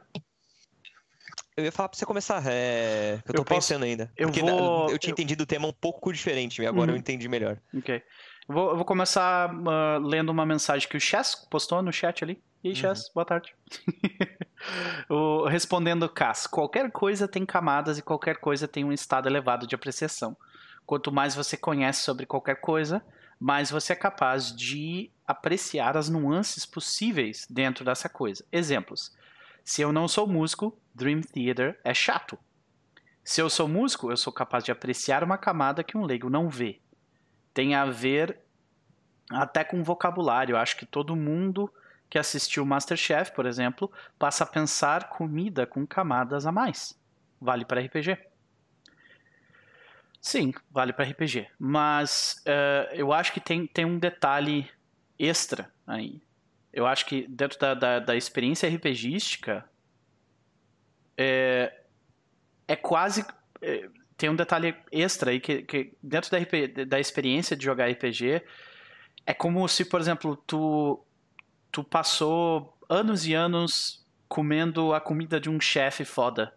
Eu 1.55 1.65
ia 1.65 1.71
falar 1.71 1.89
pra 1.89 1.97
você 1.99 2.05
começar, 2.05 2.43
é... 2.47 3.21
eu 3.27 3.33
tô 3.33 3.41
Eu 3.41 3.45
posso- 3.45 3.59
pensando 3.69 3.83
ainda. 3.85 4.11
eu 4.17 4.27
Porque 4.27 4.41
vou- 4.41 4.85
na- 4.87 4.91
eu 4.91 4.97
tinha 4.97 5.11
eu- 5.11 5.13
entendido 5.13 5.43
o 5.43 5.47
tema 5.47 5.67
um 5.67 5.73
pouco 5.73 6.11
diferente, 6.11 6.61
e 6.61 6.65
agora 6.65 6.89
Uhum. 6.91 6.97
eu 6.97 6.99
entendi 6.99 7.27
melhor. 7.27 7.61
Ok. 7.75 8.01
Eu 8.47 8.55
vou, 8.55 8.69
eu 8.71 8.75
vou 8.75 8.85
começar 8.85 9.49
ah, 9.49 9.99
lendo 10.01 10.29
uma 10.29 10.45
mensagem 10.45 10.87
que 10.87 10.97
o 10.97 10.99
Chess 10.99 11.35
postou 11.49 11.81
no 11.81 11.93
chat 11.93 12.23
ali. 12.23 12.41
E 12.63 12.69
aí, 12.69 12.73
Uhum. 12.73 12.79
Chess, 12.79 13.09
boa 13.13 13.25
tarde. 13.25 13.55
o, 15.09 15.45
respondendo 15.45 16.09
Cass, 16.09 16.47
qualquer 16.47 16.91
coisa 16.91 17.27
tem 17.27 17.45
camadas 17.45 17.97
e 17.97 18.01
qualquer 18.01 18.37
coisa 18.37 18.67
tem 18.67 18.83
um 18.83 18.91
estado 18.91 19.27
elevado 19.27 19.65
de 19.65 19.75
apreciação. 19.75 20.35
Quanto 20.85 21.11
mais 21.11 21.35
você 21.35 21.55
conhece 21.55 22.03
sobre 22.03 22.25
qualquer 22.25 22.59
coisa, 22.59 23.03
mais 23.39 23.71
você 23.71 23.93
é 23.93 23.95
capaz 23.95 24.53
de 24.53 25.09
apreciar 25.25 25.95
as 25.95 26.09
nuances 26.09 26.65
possíveis 26.65 27.47
dentro 27.49 27.85
dessa 27.85 28.09
coisa. 28.09 28.45
Exemplos. 28.51 29.15
Se 29.63 29.81
eu 29.81 29.93
não 29.93 30.09
sou 30.09 30.27
músico, 30.27 30.77
Dream 30.93 31.21
Theater 31.21 31.79
é 31.83 31.93
chato. 31.93 32.37
Se 33.23 33.41
eu 33.41 33.49
sou 33.49 33.69
músico, 33.69 34.11
eu 34.11 34.17
sou 34.17 34.33
capaz 34.33 34.65
de 34.65 34.71
apreciar 34.71 35.23
uma 35.23 35.37
camada 35.37 35.83
que 35.83 35.97
um 35.97 36.03
leigo 36.03 36.29
não 36.29 36.49
vê 36.49 36.81
tem 37.53 37.75
a 37.75 37.85
ver 37.85 38.39
até 39.29 39.63
com 39.63 39.83
vocabulário. 39.83 40.53
Eu 40.53 40.57
acho 40.57 40.77
que 40.77 40.85
todo 40.85 41.15
mundo 41.15 41.71
que 42.09 42.19
assistiu 42.19 42.65
Masterchef, 42.65 43.31
por 43.31 43.45
exemplo, 43.45 43.91
passa 44.19 44.43
a 44.43 44.47
pensar 44.47 45.09
comida 45.09 45.65
com 45.65 45.85
camadas 45.85 46.45
a 46.45 46.51
mais. 46.51 46.99
Vale 47.41 47.65
para 47.65 47.81
RPG. 47.81 48.17
Sim, 50.21 50.53
vale 50.71 50.93
para 50.93 51.05
RPG. 51.05 51.47
Mas 51.59 52.41
eh, 52.45 52.91
eu 52.93 53.11
acho 53.11 53.33
que 53.33 53.39
tem, 53.39 53.67
tem 53.67 53.83
um 53.83 53.99
detalhe 53.99 54.69
extra 55.19 55.71
aí. 55.85 56.21
Eu 56.71 56.87
acho 56.87 57.05
que 57.05 57.27
dentro 57.27 57.59
da, 57.59 57.73
da, 57.73 57.99
da 57.99 58.15
experiência 58.15 58.69
RPGística 58.69 59.67
é, 61.17 61.81
é 62.67 62.75
quase. 62.75 63.25
é, 63.61 63.89
tem 64.23 64.29
um 64.29 64.37
detalhe 64.37 64.73
extra 64.89 65.31
aí 65.31 65.39
que, 65.41 65.63
que 65.63 65.97
dentro 66.01 66.31
da, 66.31 66.37
RP 66.37 66.85
da 66.87 66.97
experiência 66.97 67.57
de 67.57 67.65
jogar 67.65 67.91
RPG 67.91 68.41
é 69.25 69.33
como 69.33 69.67
se, 69.67 69.83
por 69.83 69.99
exemplo, 69.99 70.37
tu, 70.47 71.05
tu 71.69 71.83
passou 71.83 72.73
anos 72.87 73.27
e 73.27 73.33
anos 73.33 74.07
comendo 74.29 74.93
a 74.93 75.01
comida 75.01 75.41
de 75.41 75.49
um 75.49 75.59
chefe 75.59 76.05
foda. 76.05 76.53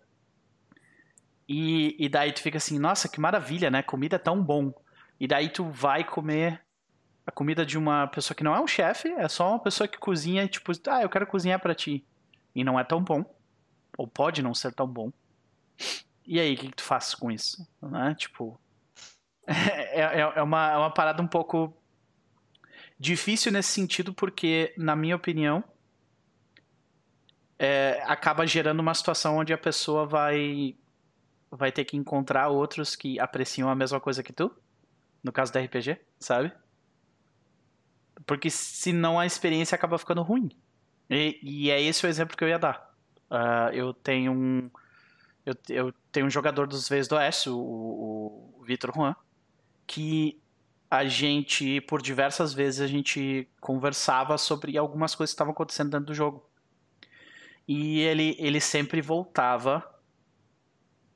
E, 1.48 1.96
e 1.98 2.08
daí 2.08 2.32
tu 2.32 2.40
fica 2.40 2.58
assim, 2.58 2.78
nossa, 2.78 3.08
que 3.08 3.20
maravilha, 3.20 3.68
né? 3.68 3.82
Comida 3.82 4.14
é 4.14 4.20
tão 4.20 4.40
bom. 4.40 4.72
E 5.18 5.26
daí 5.26 5.48
tu 5.48 5.64
vai 5.64 6.04
comer 6.04 6.62
a 7.26 7.32
comida 7.32 7.66
de 7.66 7.76
uma 7.76 8.06
pessoa 8.06 8.36
que 8.36 8.44
não 8.44 8.54
é 8.54 8.60
um 8.60 8.68
chefe, 8.68 9.08
é 9.08 9.26
só 9.26 9.50
uma 9.50 9.58
pessoa 9.58 9.88
que 9.88 9.98
cozinha 9.98 10.44
e 10.44 10.48
tipo, 10.48 10.70
ah, 10.86 11.02
eu 11.02 11.08
quero 11.08 11.26
cozinhar 11.26 11.58
pra 11.58 11.74
ti. 11.74 12.06
E 12.54 12.62
não 12.62 12.78
é 12.78 12.84
tão 12.84 13.02
bom. 13.02 13.24
Ou 13.98 14.06
pode 14.06 14.40
não 14.40 14.54
ser 14.54 14.72
tão 14.72 14.86
bom. 14.86 15.10
E 16.26 16.40
aí, 16.40 16.54
o 16.54 16.56
que, 16.58 16.68
que 16.68 16.76
tu 16.76 16.82
faz 16.82 17.14
com 17.14 17.30
isso? 17.30 17.66
Né? 17.82 18.14
Tipo. 18.14 18.58
É, 19.92 20.00
é, 20.00 20.20
é 20.20 20.42
uma, 20.42 20.72
é 20.72 20.76
uma 20.76 20.90
parada 20.90 21.22
um 21.22 21.26
pouco 21.26 21.72
difícil 22.98 23.52
nesse 23.52 23.70
sentido, 23.70 24.12
porque, 24.12 24.74
na 24.76 24.96
minha 24.96 25.14
opinião, 25.16 25.64
é, 27.58 28.02
acaba 28.06 28.46
gerando 28.46 28.80
uma 28.80 28.92
situação 28.92 29.36
onde 29.36 29.52
a 29.52 29.58
pessoa 29.58 30.04
vai, 30.04 30.76
vai 31.50 31.72
ter 31.72 31.84
que 31.84 31.96
encontrar 31.96 32.48
outros 32.48 32.94
que 32.94 33.18
apreciam 33.18 33.68
a 33.70 33.74
mesma 33.74 34.00
coisa 34.00 34.22
que 34.22 34.32
tu. 34.32 34.54
No 35.22 35.32
caso 35.32 35.52
da 35.52 35.60
RPG, 35.60 35.98
sabe? 36.20 36.52
Porque 38.26 38.50
senão 38.50 39.18
a 39.18 39.26
experiência 39.26 39.74
acaba 39.74 39.98
ficando 39.98 40.22
ruim. 40.22 40.50
E, 41.10 41.38
e 41.42 41.70
é 41.70 41.80
esse 41.80 42.04
o 42.04 42.08
exemplo 42.08 42.36
que 42.36 42.44
eu 42.44 42.48
ia 42.48 42.58
dar. 42.58 42.94
Uh, 43.30 43.72
eu 43.72 43.92
tenho 43.92 44.32
um. 44.32 44.70
Eu, 45.46 45.54
eu, 45.68 45.94
tenho 46.10 46.26
um 46.26 46.30
jogador 46.30 46.66
dos 46.66 46.88
Vezes 46.88 47.06
do 47.06 47.14
Oeste, 47.14 47.48
o, 47.48 47.56
o, 47.56 48.54
o 48.58 48.64
Vitor 48.64 48.92
Juan, 48.92 49.14
que 49.86 50.42
a 50.90 51.04
gente, 51.04 51.80
por 51.82 52.02
diversas 52.02 52.52
vezes, 52.52 52.80
a 52.80 52.86
gente 52.88 53.48
conversava 53.60 54.36
sobre 54.36 54.76
algumas 54.76 55.14
coisas 55.14 55.32
que 55.32 55.36
estavam 55.36 55.52
acontecendo 55.52 55.90
dentro 55.90 56.06
do 56.06 56.14
jogo. 56.14 56.44
E 57.66 58.00
ele, 58.00 58.36
ele 58.38 58.60
sempre 58.60 59.00
voltava 59.00 59.88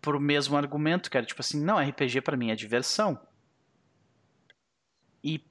pro 0.00 0.20
mesmo 0.20 0.56
argumento, 0.56 1.10
que 1.10 1.16
era 1.16 1.26
tipo 1.26 1.40
assim, 1.40 1.60
não, 1.62 1.78
RPG 1.78 2.20
para 2.20 2.36
mim 2.36 2.50
é 2.50 2.54
diversão. 2.54 3.20
E, 5.22 5.44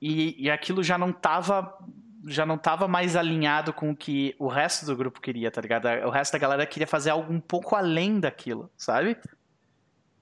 e, 0.00 0.44
e 0.44 0.50
aquilo 0.50 0.82
já 0.82 0.96
não 0.96 1.12
tava 1.12 1.78
já 2.26 2.46
não 2.46 2.56
tava 2.56 2.86
mais 2.86 3.16
alinhado 3.16 3.72
com 3.72 3.90
o 3.90 3.96
que 3.96 4.34
o 4.38 4.48
resto 4.48 4.86
do 4.86 4.96
grupo 4.96 5.20
queria, 5.20 5.50
tá 5.50 5.60
ligado? 5.60 5.86
O 6.06 6.10
resto 6.10 6.32
da 6.32 6.38
galera 6.38 6.66
queria 6.66 6.86
fazer 6.86 7.10
algo 7.10 7.32
um 7.32 7.40
pouco 7.40 7.74
além 7.74 8.20
daquilo, 8.20 8.70
sabe? 8.76 9.16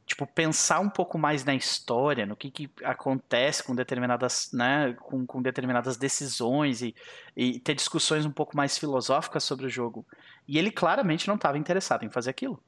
Tipo, 0.07 0.27
pensar 0.27 0.81
um 0.81 0.89
pouco 0.89 1.17
mais 1.17 1.45
na 1.45 1.55
história, 1.55 2.27
no 2.27 2.35
que, 2.35 2.51
que 2.51 2.71
acontece 2.83 3.63
com 3.63 3.75
determinadas, 3.75 4.51
né, 4.53 4.93
com, 4.95 5.25
com 5.25 5.41
determinadas 5.41 5.97
decisões 5.97 6.83
e, 6.83 6.95
e 7.37 7.61
ter 7.61 7.75
discussões 7.75 8.27
um 8.27 8.33
pouco 8.33 8.57
mais 8.57 8.77
filosóficas 8.77 9.45
sobre 9.45 9.67
o 9.67 9.71
jogo. 9.71 10.05
E 10.49 10.59
ele 10.59 10.71
claramente 10.71 11.29
não 11.29 11.37
estava 11.37 11.59
interessado 11.59 12.05
em 12.05 12.11
fazer 12.11 12.31
aquilo. 12.31 12.61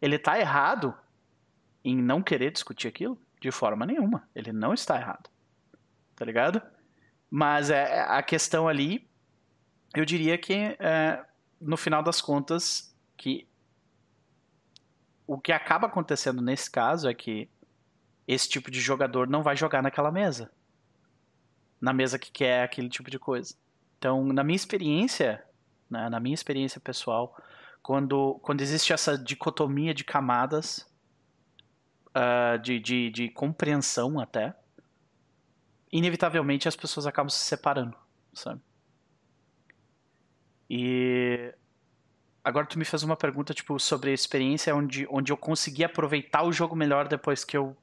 Ele 0.00 0.18
tá 0.18 0.38
errado 0.38 0.94
em 1.82 1.96
não 1.96 2.22
querer 2.22 2.50
discutir 2.50 2.88
aquilo? 2.88 3.18
De 3.40 3.50
forma 3.50 3.86
nenhuma. 3.86 4.28
Ele 4.34 4.52
não 4.52 4.74
está 4.74 4.96
errado. 4.98 5.30
Tá 6.14 6.24
ligado? 6.24 6.60
Mas 7.30 7.70
é, 7.70 7.98
é, 7.98 8.00
a 8.00 8.22
questão 8.22 8.66
ali, 8.66 9.08
eu 9.94 10.04
diria 10.04 10.38
que 10.38 10.76
é, 10.78 11.24
no 11.60 11.76
final 11.76 12.02
das 12.02 12.20
contas, 12.20 12.94
que 13.16 13.46
o 15.26 15.38
que 15.38 15.52
acaba 15.52 15.86
acontecendo 15.86 16.40
nesse 16.40 16.70
caso 16.70 17.08
é 17.08 17.14
que 17.14 17.48
esse 18.26 18.48
tipo 18.48 18.70
de 18.70 18.80
jogador 18.80 19.28
não 19.28 19.42
vai 19.42 19.56
jogar 19.56 19.82
naquela 19.82 20.10
mesa. 20.10 20.50
Na 21.80 21.92
mesa 21.92 22.18
que 22.18 22.30
quer 22.30 22.62
aquele 22.62 22.88
tipo 22.88 23.10
de 23.10 23.18
coisa. 23.18 23.54
Então, 23.98 24.24
na 24.24 24.42
minha 24.42 24.56
experiência, 24.56 25.44
né, 25.90 26.08
na 26.08 26.20
minha 26.20 26.34
experiência 26.34 26.80
pessoal, 26.80 27.36
quando, 27.82 28.38
quando 28.42 28.60
existe 28.60 28.92
essa 28.92 29.16
dicotomia 29.16 29.94
de 29.94 30.04
camadas, 30.04 30.86
uh, 32.08 32.58
de, 32.58 32.78
de, 32.78 33.10
de 33.10 33.28
compreensão 33.30 34.20
até, 34.20 34.54
inevitavelmente 35.92 36.68
as 36.68 36.76
pessoas 36.76 37.06
acabam 37.06 37.30
se 37.30 37.40
separando, 37.40 37.96
sabe? 38.32 38.60
E 40.70 41.54
agora 42.44 42.66
tu 42.66 42.78
me 42.78 42.84
fez 42.84 43.02
uma 43.02 43.16
pergunta 43.16 43.54
tipo 43.54 43.78
sobre 43.78 44.10
a 44.10 44.14
experiência 44.14 44.74
onde, 44.74 45.06
onde 45.10 45.32
eu 45.32 45.36
consegui 45.36 45.84
aproveitar 45.84 46.42
o 46.42 46.52
jogo 46.52 46.76
melhor 46.76 47.08
depois 47.08 47.44
que 47.44 47.56
eu 47.56 47.76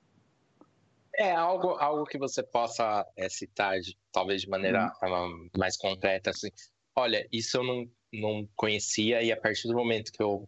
é 1.17 1.31
algo, 1.31 1.69
algo 1.69 2.05
que 2.05 2.17
você 2.17 2.43
possa 2.43 3.05
é, 3.15 3.29
citar, 3.29 3.79
de, 3.79 3.97
talvez 4.11 4.41
de 4.41 4.49
maneira 4.49 4.91
hum. 5.01 5.49
mais 5.57 5.77
concreta, 5.77 6.29
assim. 6.31 6.49
Olha, 6.93 7.25
isso 7.31 7.57
eu 7.57 7.63
não, 7.63 7.89
não 8.13 8.49
conhecia 8.55 9.21
e 9.21 9.31
a 9.31 9.39
partir 9.39 9.67
do 9.67 9.73
momento 9.73 10.11
que 10.11 10.21
eu 10.21 10.47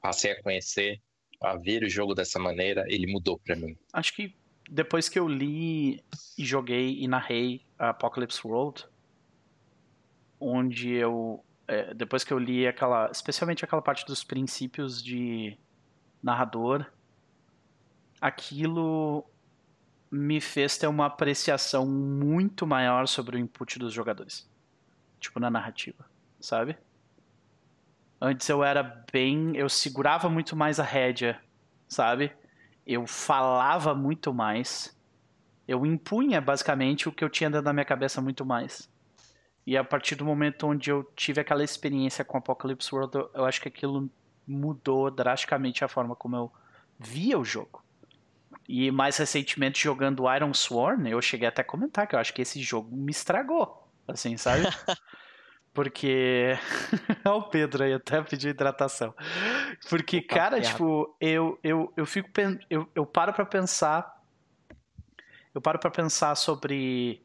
passei 0.00 0.32
a 0.32 0.42
conhecer, 0.42 1.00
a 1.40 1.56
ver 1.56 1.82
o 1.82 1.88
jogo 1.88 2.14
dessa 2.14 2.38
maneira, 2.38 2.84
ele 2.88 3.10
mudou 3.10 3.38
para 3.38 3.56
mim. 3.56 3.76
Acho 3.92 4.14
que 4.14 4.34
depois 4.70 5.08
que 5.08 5.18
eu 5.18 5.28
li 5.28 6.02
e 6.38 6.44
joguei 6.44 7.00
e 7.00 7.08
narrei 7.08 7.64
Apocalypse 7.78 8.46
World, 8.46 8.86
onde 10.40 10.90
eu 10.90 11.44
é, 11.68 11.94
depois 11.94 12.24
que 12.24 12.32
eu 12.32 12.38
li 12.38 12.66
aquela, 12.66 13.10
especialmente 13.10 13.64
aquela 13.64 13.80
parte 13.80 14.04
dos 14.04 14.24
princípios 14.24 15.02
de 15.02 15.56
narrador, 16.22 16.84
aquilo 18.20 19.24
me 20.10 20.40
fez 20.40 20.76
ter 20.76 20.86
uma 20.86 21.06
apreciação 21.06 21.86
muito 21.86 22.66
maior 22.66 23.08
sobre 23.08 23.36
o 23.36 23.38
input 23.38 23.78
dos 23.78 23.92
jogadores, 23.92 24.48
tipo 25.18 25.40
na 25.40 25.50
narrativa, 25.50 26.04
sabe? 26.38 26.76
Antes 28.20 28.48
eu 28.48 28.62
era 28.62 28.82
bem, 29.10 29.56
eu 29.56 29.68
segurava 29.68 30.28
muito 30.28 30.54
mais 30.54 30.78
a 30.78 30.84
rédea, 30.84 31.40
sabe? 31.88 32.32
Eu 32.86 33.06
falava 33.06 33.94
muito 33.94 34.32
mais. 34.32 34.96
Eu 35.66 35.86
impunha 35.86 36.40
basicamente 36.40 37.08
o 37.08 37.12
que 37.12 37.24
eu 37.24 37.30
tinha 37.30 37.48
dentro 37.48 37.64
da 37.64 37.72
minha 37.72 37.84
cabeça 37.84 38.20
muito 38.20 38.44
mais. 38.44 38.90
E 39.66 39.76
a 39.76 39.84
partir 39.84 40.16
do 40.16 40.24
momento 40.24 40.66
onde 40.66 40.90
eu 40.90 41.04
tive 41.14 41.40
aquela 41.40 41.62
experiência 41.62 42.24
com 42.24 42.36
Apocalypse 42.36 42.92
World, 42.92 43.16
eu, 43.32 43.44
acho 43.44 43.60
que 43.60 43.68
aquilo 43.68 44.10
mudou 44.46 45.10
drasticamente 45.10 45.84
a 45.84 45.88
forma 45.88 46.16
como 46.16 46.36
eu 46.36 46.52
via 46.98 47.38
o 47.38 47.44
jogo. 47.44 47.82
E 48.68 48.90
mais 48.90 49.16
recentemente 49.16 49.82
jogando 49.82 50.32
Iron 50.34 50.52
Sworn, 50.52 51.08
eu 51.08 51.22
cheguei 51.22 51.46
até 51.46 51.62
a 51.62 51.64
comentar 51.64 52.06
que 52.06 52.14
eu 52.14 52.18
acho 52.18 52.34
que 52.34 52.42
esse 52.42 52.60
jogo 52.60 52.94
me 52.96 53.12
estragou, 53.12 53.88
assim, 54.06 54.36
sabe? 54.36 54.62
Porque. 55.72 56.58
Olha 57.24 57.34
o 57.36 57.42
Pedro 57.44 57.84
aí, 57.84 57.94
até 57.94 58.20
pediu 58.22 58.50
hidratação. 58.50 59.14
Porque, 59.88 60.18
Opa, 60.18 60.34
cara, 60.34 60.60
tipo, 60.60 61.14
eu, 61.20 61.58
eu, 61.62 61.92
eu 61.96 62.06
fico. 62.06 62.28
Eu, 62.68 62.88
eu 62.94 63.06
paro 63.06 63.32
pra 63.32 63.46
pensar. 63.46 64.20
Eu 65.54 65.60
paro 65.60 65.78
pra 65.78 65.90
pensar 65.90 66.34
sobre. 66.34 67.22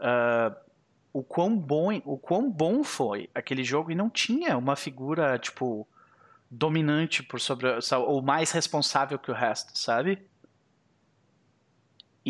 Uh, 0.00 0.68
o 1.12 1.22
quão 1.22 1.56
bom 1.56 2.00
o 2.04 2.16
quão 2.16 2.48
bom 2.50 2.84
foi 2.84 3.28
aquele 3.34 3.64
jogo 3.64 3.90
e 3.90 3.94
não 3.94 4.08
tinha 4.08 4.56
uma 4.56 4.76
figura 4.76 5.36
tipo 5.38 5.88
dominante 6.50 7.22
por 7.22 7.40
sobre 7.40 7.66
ou 8.06 8.22
mais 8.22 8.52
responsável 8.52 9.18
que 9.18 9.30
o 9.30 9.34
resto, 9.34 9.76
sabe? 9.76 10.24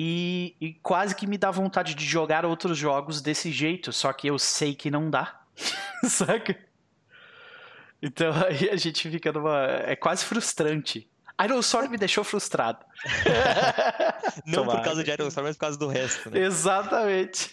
E, 0.01 0.55
e, 0.61 0.74
quase 0.74 1.12
que 1.12 1.26
me 1.26 1.36
dá 1.36 1.51
vontade 1.51 1.92
de 1.92 2.05
jogar 2.05 2.46
outros 2.46 2.78
jogos 2.78 3.20
desse 3.20 3.51
jeito, 3.51 3.92
só 3.92 4.12
que 4.12 4.28
eu 4.28 4.38
sei 4.38 4.72
que 4.72 4.92
não 4.92 5.11
dá. 5.11 5.40
Saca? 6.09 6.57
Então 8.01 8.32
aí 8.46 8.70
a 8.70 8.76
gente 8.76 9.11
fica 9.11 9.32
numa. 9.32 9.66
É 9.84 9.96
quase 9.96 10.24
frustrante. 10.24 11.11
Iron 11.42 11.61
Sword 11.62 11.88
me 11.88 11.99
deixou 11.99 12.22
frustrado. 12.22 12.78
Não 14.46 14.62
Tomara. 14.62 14.78
por 14.78 14.84
causa 14.84 15.03
de 15.03 15.11
Iron 15.11 15.30
Sword, 15.32 15.49
mas 15.49 15.57
por 15.57 15.61
causa 15.62 15.78
do 15.78 15.88
resto, 15.88 16.30
né? 16.30 16.40
Exatamente. 16.40 17.53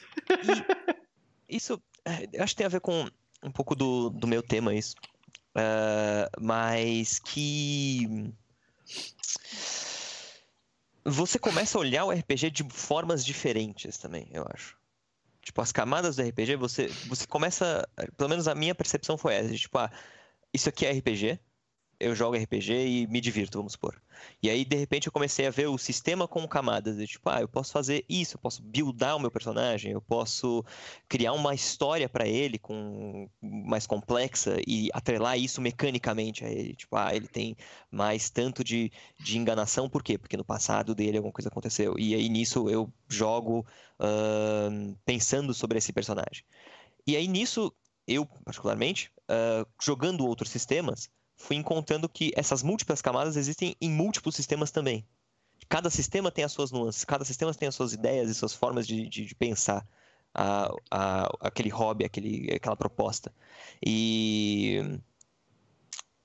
E 1.49 1.57
isso, 1.57 1.81
é, 2.03 2.27
eu 2.31 2.43
acho 2.43 2.53
que 2.53 2.57
tem 2.57 2.65
a 2.67 2.69
ver 2.69 2.79
com 2.79 3.09
um 3.41 3.51
pouco 3.51 3.75
do, 3.75 4.11
do 4.11 4.27
meu 4.27 4.43
tema, 4.43 4.73
isso. 4.73 4.95
Uh, 5.55 6.29
mas 6.39 7.17
que. 7.17 8.31
Você 11.05 11.37
começa 11.37 11.77
a 11.77 11.81
olhar 11.81 12.05
o 12.05 12.11
RPG 12.11 12.49
de 12.49 12.63
formas 12.69 13.23
diferentes 13.23 13.97
também, 13.97 14.27
eu 14.31 14.45
acho. 14.53 14.75
Tipo, 15.41 15.61
as 15.61 15.71
camadas 15.71 16.15
do 16.15 16.23
RPG, 16.23 16.55
você, 16.55 16.87
você 17.07 17.27
começa. 17.27 17.87
Pelo 18.17 18.29
menos 18.29 18.47
a 18.47 18.55
minha 18.55 18.73
percepção 18.73 19.15
foi 19.15 19.35
essa. 19.35 19.55
Tipo, 19.55 19.77
ah, 19.77 19.91
isso 20.51 20.67
aqui 20.67 20.85
é 20.85 20.91
RPG, 20.91 21.39
eu 21.99 22.15
jogo 22.15 22.37
RPG 22.37 22.73
e 22.73 23.07
me 23.07 23.21
divirto, 23.21 23.57
vamos 23.57 23.73
supor. 23.73 24.01
E 24.41 24.49
aí, 24.49 24.65
de 24.65 24.75
repente, 24.75 25.07
eu 25.07 25.11
comecei 25.11 25.45
a 25.45 25.49
ver 25.49 25.67
o 25.67 25.77
sistema 25.77 26.27
com 26.27 26.47
camadas. 26.47 26.97
De, 26.97 27.07
tipo, 27.07 27.29
ah, 27.29 27.41
eu 27.41 27.47
posso 27.47 27.71
fazer 27.71 28.05
isso, 28.07 28.35
eu 28.35 28.39
posso 28.39 28.61
buildar 28.61 29.15
o 29.15 29.19
meu 29.19 29.31
personagem, 29.31 29.91
eu 29.91 30.01
posso 30.01 30.63
criar 31.07 31.33
uma 31.33 31.53
história 31.53 32.07
para 32.07 32.27
ele 32.27 32.57
com 32.57 33.29
mais 33.41 33.85
complexa 33.87 34.57
e 34.67 34.89
atrelar 34.93 35.37
isso 35.37 35.61
mecanicamente 35.61 36.43
a 36.45 36.49
ele. 36.49 36.75
Tipo, 36.75 36.95
ah, 36.95 37.15
ele 37.15 37.27
tem 37.27 37.55
mais 37.91 38.29
tanto 38.29 38.63
de, 38.63 38.91
de 39.19 39.37
enganação, 39.37 39.89
por 39.89 40.03
quê? 40.03 40.17
Porque 40.17 40.37
no 40.37 40.45
passado 40.45 40.93
dele 40.95 41.17
alguma 41.17 41.33
coisa 41.33 41.49
aconteceu. 41.49 41.95
E 41.97 42.15
aí, 42.15 42.29
nisso, 42.29 42.69
eu 42.69 42.91
jogo 43.07 43.65
uh, 43.99 44.95
pensando 45.05 45.53
sobre 45.53 45.77
esse 45.77 45.93
personagem. 45.93 46.43
E 47.07 47.15
aí, 47.15 47.27
nisso, 47.27 47.73
eu, 48.07 48.25
particularmente, 48.43 49.11
uh, 49.29 49.67
jogando 49.81 50.25
outros 50.25 50.49
sistemas, 50.49 51.09
fui 51.35 51.55
encontrando 51.55 52.07
que 52.07 52.31
essas 52.35 52.63
múltiplas 52.63 53.01
camadas 53.01 53.35
existem 53.35 53.75
em 53.79 53.89
múltiplos 53.89 54.35
sistemas 54.35 54.71
também. 54.71 55.05
Cada 55.67 55.89
sistema 55.89 56.31
tem 56.31 56.43
as 56.43 56.51
suas 56.51 56.71
nuances, 56.71 57.03
cada 57.03 57.25
sistema 57.25 57.53
tem 57.53 57.67
as 57.67 57.75
suas 57.75 57.93
ideias 57.93 58.29
e 58.29 58.35
suas 58.35 58.53
formas 58.53 58.85
de, 58.85 59.07
de, 59.07 59.25
de 59.25 59.35
pensar 59.35 59.87
a, 60.33 60.71
a, 60.91 61.29
aquele 61.41 61.69
hobby, 61.69 62.05
aquele, 62.05 62.53
aquela 62.53 62.75
proposta. 62.75 63.33
E 63.85 64.99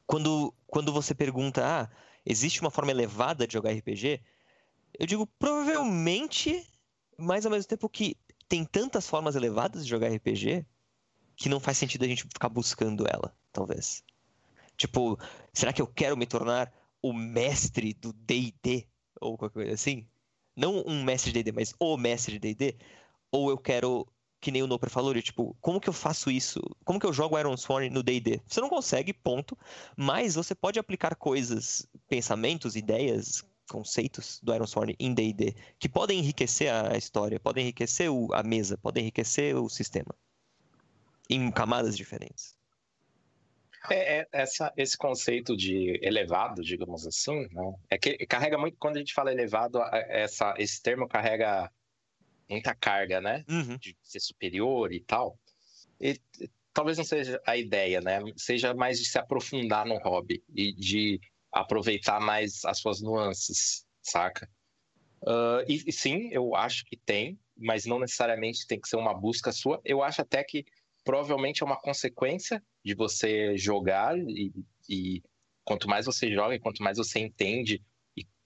quando, 0.07 0.53
quando 0.67 0.93
você 0.93 1.15
pergunta, 1.15 1.65
ah, 1.65 1.89
existe 2.27 2.61
uma 2.61 2.71
forma 2.71 2.91
elevada 2.91 3.47
de 3.47 3.53
jogar 3.53 3.73
RPG? 3.73 4.21
Eu 4.99 5.07
digo, 5.07 5.27
provavelmente, 5.39 6.69
mas 7.17 7.47
ao 7.47 7.53
mesmo 7.53 7.69
tempo 7.69 7.89
que 7.89 8.17
tem 8.49 8.65
tantas 8.65 9.09
formas 9.09 9.37
elevadas 9.37 9.85
de 9.85 9.91
jogar 9.91 10.09
RPG 10.09 10.67
que 11.37 11.49
não 11.49 11.61
faz 11.61 11.79
sentido 11.79 12.05
a 12.05 12.09
gente 12.09 12.25
ficar 12.25 12.49
buscando 12.49 13.07
ela, 13.09 13.35
talvez. 13.53 14.05
Tipo, 14.81 15.19
será 15.53 15.75
que 15.75 15.83
eu 15.83 15.87
quero 15.87 16.17
me 16.17 16.25
tornar 16.25 16.73
o 17.03 17.13
mestre 17.13 17.93
do 17.93 18.15
D&D? 18.15 18.89
Ou 19.21 19.37
qualquer 19.37 19.53
coisa 19.53 19.75
assim? 19.75 20.09
Não 20.57 20.83
um 20.87 21.05
mestre 21.05 21.31
de 21.31 21.43
D&D, 21.43 21.53
mas 21.53 21.75
o 21.79 21.99
mestre 21.99 22.39
de 22.39 22.55
D&D? 22.55 22.79
Ou 23.31 23.51
eu 23.51 23.59
quero 23.59 24.07
que 24.41 24.51
nem 24.51 24.63
o 24.63 24.67
Noper 24.67 24.89
falou, 24.89 25.13
de, 25.13 25.21
tipo, 25.21 25.55
como 25.61 25.79
que 25.79 25.89
eu 25.91 25.93
faço 25.93 26.31
isso? 26.31 26.63
Como 26.83 26.99
que 26.99 27.05
eu 27.05 27.13
jogo 27.13 27.39
Iron 27.39 27.59
Sworn 27.59 27.91
no 27.91 28.03
D&D? 28.03 28.41
Você 28.47 28.59
não 28.63 28.71
consegue, 28.71 29.13
ponto, 29.13 29.55
mas 29.95 30.35
você 30.35 30.55
pode 30.55 30.79
aplicar 30.79 31.15
coisas, 31.15 31.87
pensamentos, 32.09 32.75
ideias, 32.75 33.45
conceitos 33.71 34.41
do 34.43 34.55
Iron 34.55 34.67
Sworn 34.67 34.97
em 34.99 35.13
D&D, 35.13 35.55
que 35.79 35.91
podem 35.91 36.21
enriquecer 36.21 36.73
a 36.73 36.97
história, 36.97 37.39
podem 37.39 37.65
enriquecer 37.65 38.09
a 38.33 38.43
mesa, 38.43 38.79
podem 38.79 39.03
enriquecer 39.03 39.55
o 39.55 39.69
sistema, 39.69 40.15
em 41.29 41.51
camadas 41.51 41.99
diferentes. 41.99 42.59
É, 43.89 44.21
é 44.21 44.29
essa, 44.33 44.73
esse 44.77 44.97
conceito 44.97 45.57
de 45.57 45.99
elevado, 46.03 46.63
digamos 46.63 47.07
assim, 47.07 47.49
né? 47.53 47.75
é 47.89 47.99
que 47.99 48.27
carrega 48.27 48.59
muito, 48.59 48.77
quando 48.79 48.97
a 48.97 48.99
gente 48.99 49.15
fala 49.15 49.33
elevado, 49.33 49.81
essa, 49.93 50.55
esse 50.59 50.83
termo 50.83 51.09
carrega 51.09 51.71
muita 52.49 52.75
carga, 52.75 53.21
né? 53.21 53.45
Uhum. 53.49 53.77
De 53.79 53.97
ser 54.03 54.21
superior 54.21 54.93
e 54.93 55.01
tal. 55.01 55.39
E, 56.01 56.21
talvez 56.73 56.99
não 56.99 57.05
seja 57.05 57.41
a 57.47 57.57
ideia, 57.57 58.01
né? 58.01 58.21
Seja 58.37 58.75
mais 58.75 58.99
de 58.99 59.07
se 59.07 59.19
aprofundar 59.19 59.87
no 59.87 59.99
hobby 59.99 60.43
e 60.55 60.73
de 60.75 61.21
aproveitar 61.53 62.21
mais 62.21 62.65
as 62.65 62.79
suas 62.79 63.01
nuances, 63.01 63.87
saca? 64.03 64.49
Uh, 65.23 65.63
e, 65.69 65.85
e, 65.87 65.93
sim, 65.93 66.29
eu 66.33 66.55
acho 66.55 66.85
que 66.85 66.97
tem, 66.97 67.39
mas 67.57 67.85
não 67.85 67.99
necessariamente 67.99 68.67
tem 68.67 68.81
que 68.81 68.89
ser 68.89 68.97
uma 68.97 69.15
busca 69.15 69.53
sua. 69.53 69.81
Eu 69.85 70.03
acho 70.03 70.23
até 70.23 70.43
que 70.43 70.65
provavelmente 71.05 71.63
é 71.63 71.67
uma 71.67 71.81
consequência 71.81 72.63
de 72.85 72.95
você 72.95 73.57
jogar 73.57 74.19
e, 74.19 74.53
e 74.89 75.23
quanto 75.65 75.89
mais 75.89 76.07
você 76.07 76.33
joga 76.33 76.55
e 76.55 76.61
quanto 76.61 76.83
mais 76.83 76.99
você 76.99 77.19
entende 77.19 77.83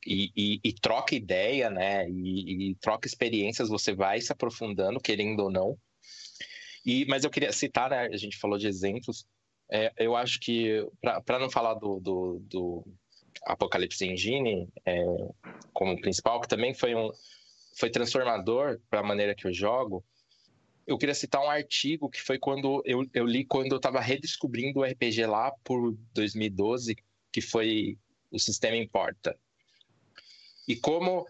e, 0.07 0.31
e, 0.37 0.61
e, 0.63 0.73
troca 0.75 1.15
ideia, 1.15 1.71
né? 1.71 2.09
E, 2.11 2.71
e, 2.71 2.75
troca 2.75 3.09
experiências, 3.09 3.71
você 3.71 3.95
vai 3.95 4.21
se 4.21 4.31
aprofundando, 4.31 5.01
querendo 5.01 5.41
ou 5.41 5.51
não. 5.51 5.79
E, 6.85 7.07
mas 7.07 7.25
eu 7.25 7.31
queria 7.31 7.53
citar, 7.53 7.89
né? 7.89 8.09
A 8.13 8.17
gente 8.17 8.37
falou 8.37 8.59
de 8.59 8.67
exemplos. 8.67 9.27
É, 9.73 9.91
eu 9.97 10.15
acho 10.15 10.39
que, 10.41 10.87
para 11.25 11.39
não 11.39 11.49
falar 11.49 11.75
do, 11.75 11.99
do, 12.01 12.39
do 12.41 12.85
Apocalipse 13.47 14.05
Engine 14.05 14.69
é, 14.85 15.05
como 15.73 15.99
principal, 15.99 16.41
que 16.41 16.49
também 16.49 16.75
foi 16.75 16.95
um 16.95 17.11
foi 17.77 17.91
transformador 17.91 18.81
para 18.89 19.01
a 19.01 19.03
maneira 19.03 19.35
que 19.35 19.47
eu 19.47 19.53
jogo, 19.53 20.05
eu 20.87 20.99
queria 20.99 21.15
citar 21.15 21.43
um 21.43 21.51
artigo 21.51 22.11
que 22.11 22.21
foi 22.21 22.39
quando 22.39 22.83
eu, 22.85 23.07
eu 23.15 23.25
li 23.25 23.45
quando 23.45 23.73
eu 23.73 23.79
estava 23.79 24.01
redescobrindo 24.01 24.81
o 24.81 24.85
RPG 24.85 25.27
lá 25.27 25.51
por 25.63 25.97
2012, 26.13 26.97
que 27.33 27.41
foi 27.41 27.99
o 28.31 28.39
Sistema 28.39 28.77
Importa. 28.77 29.37
E 30.69 30.77
como 30.77 31.27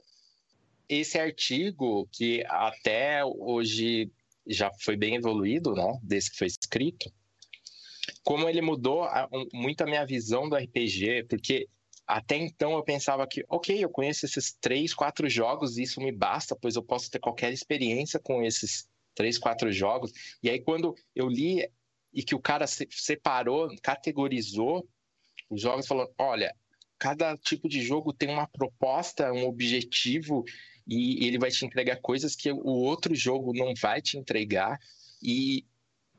esse 0.89 1.19
artigo, 1.19 2.09
que 2.13 2.45
até 2.47 3.25
hoje 3.25 4.11
já 4.47 4.71
foi 4.81 4.97
bem 4.97 5.15
evoluído, 5.15 5.73
né, 5.73 5.99
desde 6.03 6.31
que 6.31 6.39
foi 6.39 6.47
escrito, 6.47 7.11
como 8.23 8.49
ele 8.49 8.61
mudou 8.61 9.07
muito 9.53 9.83
a 9.83 9.87
minha 9.87 10.05
visão 10.05 10.49
do 10.49 10.57
RPG, 10.57 11.25
porque 11.29 11.69
até 12.07 12.37
então 12.37 12.73
eu 12.73 12.83
pensava 12.83 13.27
que, 13.27 13.45
ok, 13.49 13.83
eu 13.83 13.89
conheço 13.89 14.27
esses 14.27 14.53
três, 14.61 14.93
quatro 14.93 15.29
jogos 15.29 15.79
e 15.79 15.83
isso 15.83 16.01
me 16.01 16.13
basta, 16.13 16.55
pois 16.55 16.77
eu 16.77 16.83
posso 16.83 17.11
ter 17.11 17.19
qualquer 17.19 17.53
experiência 17.53 18.21
com 18.21 18.43
esses 18.43 18.87
três, 19.15 19.39
quatro 19.39 19.71
jogos. 19.73 20.13
E 20.43 20.51
aí 20.51 20.61
quando 20.61 20.95
eu 21.15 21.29
li 21.29 21.69
e 22.13 22.23
que 22.23 22.35
o 22.35 22.41
cara 22.41 22.67
separou, 22.67 23.69
categorizou 23.83 24.89
os 25.51 25.61
jogos, 25.61 25.87
falou, 25.87 26.13
olha, 26.19 26.55
cada 26.99 27.37
tipo 27.37 27.69
de 27.69 27.83
jogo 27.83 28.13
tem 28.13 28.31
uma 28.31 28.47
proposta, 28.47 29.33
um 29.33 29.47
objetivo 29.47 30.45
e 30.87 31.27
ele 31.27 31.39
vai 31.39 31.51
te 31.51 31.65
entregar 31.65 31.97
coisas 32.01 32.37
que 32.37 32.53
o 32.53 32.67
outro 32.67 33.15
jogo 33.15 33.53
não 33.53 33.75
vai 33.75 34.01
te 34.01 34.17
entregar. 34.17 34.79
E, 35.23 35.65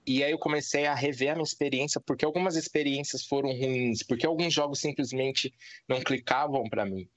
e 0.05 0.23
aí 0.23 0.31
eu 0.31 0.39
comecei 0.39 0.85
a 0.85 0.93
rever 0.93 1.31
a 1.31 1.35
minha 1.35 1.43
experiência, 1.43 2.01
porque 2.01 2.25
algumas 2.25 2.55
experiências 2.55 3.25
foram 3.25 3.49
ruins, 3.49 4.03
porque 4.03 4.25
alguns 4.25 4.53
jogos 4.53 4.79
simplesmente 4.79 5.53
não 5.87 6.01
clicavam 6.01 6.67
para 6.69 6.85
mim. 6.85 7.07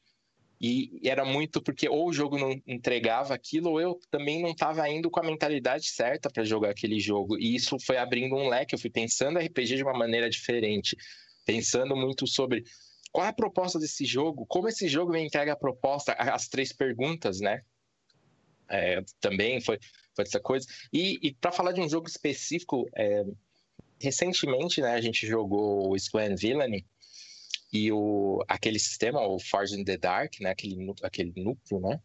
E 0.61 1.01
era 1.05 1.25
muito 1.25 1.63
porque 1.63 1.89
ou 1.89 2.09
o 2.09 2.13
jogo 2.13 2.37
não 2.37 2.51
entregava 2.67 3.33
aquilo, 3.33 3.71
ou 3.71 3.81
eu 3.81 4.01
também 4.11 4.43
não 4.43 4.51
estava 4.51 4.89
indo 4.89 5.09
com 5.09 5.21
a 5.21 5.23
mentalidade 5.23 5.89
certa 5.89 6.29
para 6.29 6.45
jogar 6.45 6.71
aquele 6.71 6.99
jogo. 6.99 7.39
E 7.39 7.55
isso 7.55 7.77
foi 7.79 7.97
abrindo 7.97 8.35
um 8.35 8.49
leque. 8.49 8.75
Eu 8.75 8.79
fui 8.79 8.91
pensando 8.91 9.39
RPG 9.39 9.77
de 9.77 9.83
uma 9.85 9.97
maneira 9.97 10.29
diferente, 10.29 10.97
pensando 11.45 11.95
muito 11.95 12.27
sobre 12.27 12.65
qual 13.13 13.25
é 13.25 13.29
a 13.29 13.33
proposta 13.33 13.79
desse 13.79 14.05
jogo? 14.05 14.47
Como 14.47 14.69
esse 14.69 14.89
jogo 14.89 15.13
me 15.13 15.25
entrega 15.25 15.53
a 15.53 15.57
proposta? 15.57 16.13
As 16.13 16.49
três 16.49 16.73
perguntas, 16.73 17.41
né? 17.41 17.63
É, 18.69 19.03
também 19.21 19.61
foi, 19.61 19.79
foi 20.15 20.25
essa 20.25 20.41
coisa. 20.41 20.67
E, 20.93 21.19
e 21.23 21.35
para 21.35 21.53
falar 21.53 21.73
de 21.73 21.81
um 21.81 21.89
jogo 21.89 22.09
específico, 22.09 22.89
é, 22.97 23.25
recentemente 24.01 24.81
né, 24.81 24.93
a 24.93 25.01
gente 25.01 25.27
jogou 25.27 25.91
o 25.91 25.99
Square 25.99 26.35
Villainy 26.37 26.85
e 27.73 27.93
o, 27.93 28.43
aquele 28.49 28.79
sistema, 28.79 29.21
o 29.27 29.39
Forge 29.39 29.79
in 29.79 29.85
the 29.85 29.97
Dark, 29.97 30.35
né, 30.41 30.51
aquele, 30.51 30.77
aquele 31.03 31.33
núcleo, 31.37 31.81
né? 31.81 32.01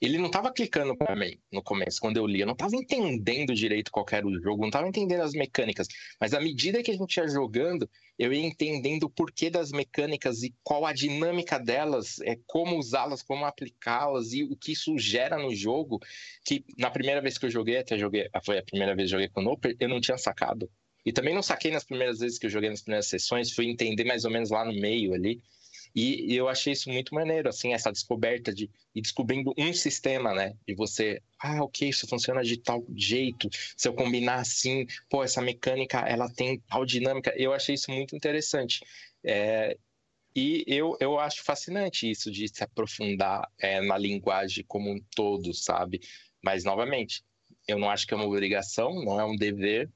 ele 0.00 0.18
não 0.18 0.26
estava 0.26 0.52
clicando 0.52 0.96
para 0.96 1.16
mim 1.16 1.38
no 1.52 1.62
começo, 1.62 2.00
quando 2.00 2.16
eu 2.16 2.26
li. 2.26 2.40
Eu 2.40 2.46
não 2.46 2.52
estava 2.52 2.76
entendendo 2.76 3.54
direito 3.54 3.90
qual 3.90 4.06
era 4.10 4.26
o 4.26 4.40
jogo, 4.40 4.60
não 4.60 4.68
estava 4.68 4.88
entendendo 4.88 5.22
as 5.22 5.32
mecânicas. 5.32 5.88
Mas 6.20 6.34
à 6.34 6.40
medida 6.40 6.82
que 6.82 6.90
a 6.90 6.96
gente 6.96 7.16
ia 7.16 7.26
jogando, 7.28 7.88
eu 8.18 8.32
ia 8.32 8.44
entendendo 8.44 9.04
o 9.04 9.10
porquê 9.10 9.50
das 9.50 9.70
mecânicas 9.70 10.42
e 10.42 10.54
qual 10.62 10.86
a 10.86 10.92
dinâmica 10.92 11.58
delas, 11.58 12.20
é 12.20 12.38
como 12.46 12.78
usá-las, 12.78 13.22
como 13.22 13.44
aplicá-las 13.44 14.32
e 14.32 14.44
o 14.44 14.56
que 14.56 14.72
isso 14.72 14.96
gera 14.98 15.38
no 15.38 15.54
jogo. 15.54 16.00
Que 16.44 16.64
na 16.78 16.90
primeira 16.90 17.20
vez 17.20 17.38
que 17.38 17.46
eu 17.46 17.50
joguei, 17.50 17.78
até 17.78 17.98
joguei, 17.98 18.28
foi 18.44 18.58
a 18.58 18.62
primeira 18.62 18.94
vez 18.94 19.08
que 19.08 19.14
eu 19.14 19.18
joguei 19.18 19.28
com 19.28 19.40
o 19.40 19.44
Noper, 19.44 19.76
eu 19.80 19.88
não 19.88 20.00
tinha 20.00 20.18
sacado. 20.18 20.70
E 21.08 21.12
também 21.12 21.34
não 21.34 21.42
saquei 21.42 21.70
nas 21.70 21.84
primeiras 21.84 22.18
vezes 22.18 22.38
que 22.38 22.44
eu 22.44 22.50
joguei 22.50 22.68
nas 22.68 22.82
primeiras 22.82 23.06
sessões, 23.06 23.50
fui 23.50 23.64
entender 23.64 24.04
mais 24.04 24.26
ou 24.26 24.30
menos 24.30 24.50
lá 24.50 24.62
no 24.62 24.74
meio 24.74 25.14
ali. 25.14 25.42
E, 25.94 26.36
eu 26.36 26.50
achei 26.50 26.74
isso 26.74 26.90
muito 26.90 27.14
maneiro, 27.14 27.48
assim, 27.48 27.72
essa 27.72 27.90
descoberta 27.90 28.52
de 28.52 28.64
ir 28.94 29.00
descobrindo 29.00 29.54
um 29.56 29.72
sistema, 29.72 30.34
né? 30.34 30.54
E 30.66 30.74
você, 30.74 31.22
ah, 31.40 31.64
ok, 31.64 31.88
isso 31.88 32.06
funciona 32.06 32.44
de 32.44 32.58
tal 32.58 32.84
jeito. 32.94 33.48
Se 33.74 33.88
eu 33.88 33.94
combinar 33.94 34.40
assim, 34.40 34.86
pô, 35.08 35.24
essa 35.24 35.40
mecânica, 35.40 36.00
ela 36.00 36.28
tem 36.28 36.60
tal 36.68 36.84
dinâmica. 36.84 37.32
Eu 37.38 37.54
achei 37.54 37.74
isso 37.74 37.90
muito 37.90 38.14
interessante. 38.14 38.84
É, 39.24 39.78
e 40.36 40.62
eu, 40.66 40.94
eu 41.00 41.18
acho 41.18 41.42
fascinante 41.42 42.10
isso 42.10 42.30
de 42.30 42.46
se 42.48 42.62
aprofundar 42.62 43.50
é, 43.58 43.80
na 43.80 43.96
linguagem 43.96 44.62
como 44.68 44.90
um 44.90 45.00
todo, 45.16 45.54
sabe? 45.54 46.02
Mas, 46.44 46.64
novamente, 46.64 47.24
eu 47.66 47.78
não 47.78 47.88
acho 47.88 48.06
que 48.06 48.12
é 48.12 48.16
uma 48.18 48.26
obrigação, 48.26 49.02
não 49.02 49.18
é 49.18 49.24
um 49.24 49.36
dever 49.36 49.90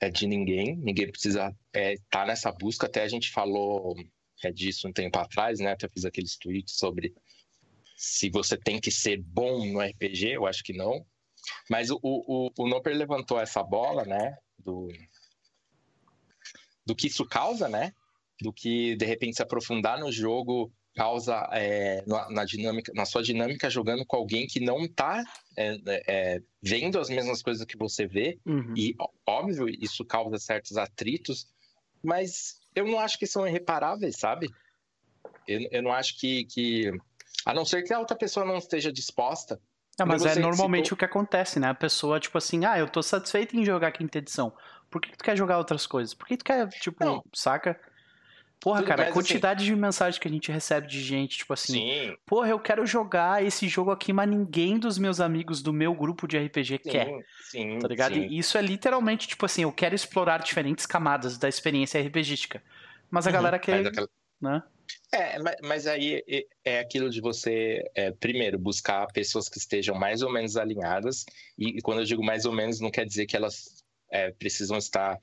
é 0.00 0.10
de 0.10 0.26
ninguém. 0.26 0.76
Ninguém 0.76 1.10
precisa 1.10 1.48
estar 1.48 1.56
é, 1.72 1.94
tá 2.10 2.26
nessa 2.26 2.52
busca. 2.52 2.86
Até 2.86 3.02
a 3.02 3.08
gente 3.08 3.30
falou 3.30 3.96
é 4.44 4.52
disso 4.52 4.86
um 4.86 4.92
tempo 4.92 5.18
atrás, 5.18 5.58
né? 5.58 5.72
Até 5.72 5.88
fiz 5.88 6.04
aqueles 6.04 6.36
tweets 6.36 6.76
sobre 6.76 7.14
se 7.96 8.30
você 8.30 8.56
tem 8.56 8.80
que 8.80 8.90
ser 8.90 9.20
bom 9.20 9.66
no 9.66 9.80
RPG, 9.80 10.28
eu 10.34 10.46
acho 10.46 10.62
que 10.62 10.72
não. 10.72 11.04
Mas 11.68 11.90
o, 11.90 11.98
o, 12.02 12.50
o 12.56 12.68
Noper 12.68 12.96
levantou 12.96 13.40
essa 13.40 13.62
bola, 13.62 14.04
né? 14.04 14.36
Do, 14.58 14.88
do 16.86 16.94
que 16.94 17.08
isso 17.08 17.26
causa, 17.26 17.68
né? 17.68 17.92
Do 18.40 18.52
que 18.52 18.94
de 18.96 19.04
repente 19.04 19.36
se 19.36 19.42
aprofundar 19.42 19.98
no 19.98 20.12
jogo 20.12 20.72
causa 20.98 21.48
é, 21.52 22.02
na, 22.08 22.28
na, 22.28 22.44
dinâmica, 22.44 22.92
na 22.92 23.04
sua 23.04 23.22
dinâmica 23.22 23.70
jogando 23.70 24.04
com 24.04 24.16
alguém 24.16 24.48
que 24.48 24.58
não 24.58 24.84
está 24.84 25.22
é, 25.56 25.78
é, 25.86 26.42
vendo 26.60 26.98
as 26.98 27.08
mesmas 27.08 27.40
coisas 27.40 27.64
que 27.64 27.76
você 27.76 28.04
vê. 28.04 28.36
Uhum. 28.44 28.74
E 28.76 28.96
óbvio, 29.24 29.68
isso 29.68 30.04
causa 30.04 30.38
certos 30.38 30.76
atritos, 30.76 31.46
mas 32.02 32.56
eu 32.74 32.84
não 32.84 32.98
acho 32.98 33.16
que 33.16 33.28
são 33.28 33.46
irreparáveis, 33.46 34.16
sabe? 34.16 34.50
Eu, 35.46 35.68
eu 35.70 35.82
não 35.84 35.92
acho 35.92 36.18
que, 36.18 36.44
que. 36.46 36.90
A 37.46 37.54
não 37.54 37.64
ser 37.64 37.84
que 37.84 37.94
a 37.94 38.00
outra 38.00 38.16
pessoa 38.16 38.44
não 38.44 38.56
esteja 38.56 38.92
disposta. 38.92 39.60
Não, 39.96 40.06
mas 40.06 40.26
é 40.26 40.36
normalmente 40.40 40.86
citou... 40.86 40.96
o 40.96 40.98
que 40.98 41.04
acontece, 41.04 41.60
né? 41.60 41.68
A 41.68 41.74
pessoa, 41.74 42.18
tipo 42.18 42.36
assim, 42.36 42.64
ah, 42.64 42.76
eu 42.76 42.88
tô 42.88 43.02
satisfeito 43.04 43.56
em 43.56 43.64
jogar 43.64 43.92
quinta 43.92 44.18
edição. 44.18 44.52
Por 44.90 45.00
que 45.00 45.16
tu 45.16 45.22
quer 45.22 45.36
jogar 45.36 45.58
outras 45.58 45.86
coisas? 45.86 46.12
Por 46.12 46.26
que 46.26 46.36
tu 46.36 46.44
quer, 46.44 46.68
tipo, 46.68 47.04
não. 47.04 47.22
saca? 47.32 47.78
Porra, 48.60 48.78
Tudo 48.78 48.88
cara, 48.88 49.02
a 49.02 49.04
assim 49.06 49.14
quantidade 49.14 49.62
assim... 49.62 49.74
de 49.74 49.80
mensagens 49.80 50.18
que 50.18 50.26
a 50.26 50.30
gente 50.30 50.50
recebe 50.50 50.88
de 50.88 51.00
gente, 51.00 51.38
tipo 51.38 51.52
assim, 51.52 51.72
Sim. 51.74 52.16
porra, 52.26 52.48
eu 52.48 52.58
quero 52.58 52.84
jogar 52.84 53.44
esse 53.44 53.68
jogo 53.68 53.92
aqui, 53.92 54.12
mas 54.12 54.28
ninguém 54.28 54.78
dos 54.78 54.98
meus 54.98 55.20
amigos 55.20 55.62
do 55.62 55.72
meu 55.72 55.94
grupo 55.94 56.26
de 56.26 56.36
RPG 56.36 56.80
sim, 56.82 56.90
quer. 56.90 57.24
Sim, 57.50 57.78
tá 57.78 57.86
ligado? 57.86 58.14
Sim. 58.14 58.26
E 58.26 58.38
isso 58.38 58.58
é 58.58 58.62
literalmente, 58.62 59.28
tipo 59.28 59.46
assim, 59.46 59.62
eu 59.62 59.72
quero 59.72 59.94
explorar 59.94 60.38
diferentes 60.38 60.86
camadas 60.86 61.38
da 61.38 61.48
experiência 61.48 62.00
RPGística. 62.00 62.60
Mas 63.08 63.26
a 63.26 63.30
uhum, 63.30 63.36
galera 63.36 63.58
quer. 63.60 63.86
Aquela... 63.86 64.08
Né? 64.40 64.62
É, 65.12 65.36
mas 65.62 65.86
aí 65.86 66.22
é 66.64 66.80
aquilo 66.80 67.10
de 67.10 67.20
você, 67.20 67.82
é, 67.94 68.10
primeiro, 68.10 68.58
buscar 68.58 69.06
pessoas 69.12 69.48
que 69.48 69.58
estejam 69.58 69.94
mais 69.94 70.22
ou 70.22 70.32
menos 70.32 70.56
alinhadas. 70.56 71.24
E, 71.56 71.80
quando 71.80 72.00
eu 72.00 72.04
digo 72.04 72.24
mais 72.24 72.44
ou 72.44 72.52
menos, 72.52 72.80
não 72.80 72.90
quer 72.90 73.06
dizer 73.06 73.26
que 73.26 73.36
elas 73.36 73.84
é, 74.10 74.30
precisam 74.32 74.76
estar 74.76 75.18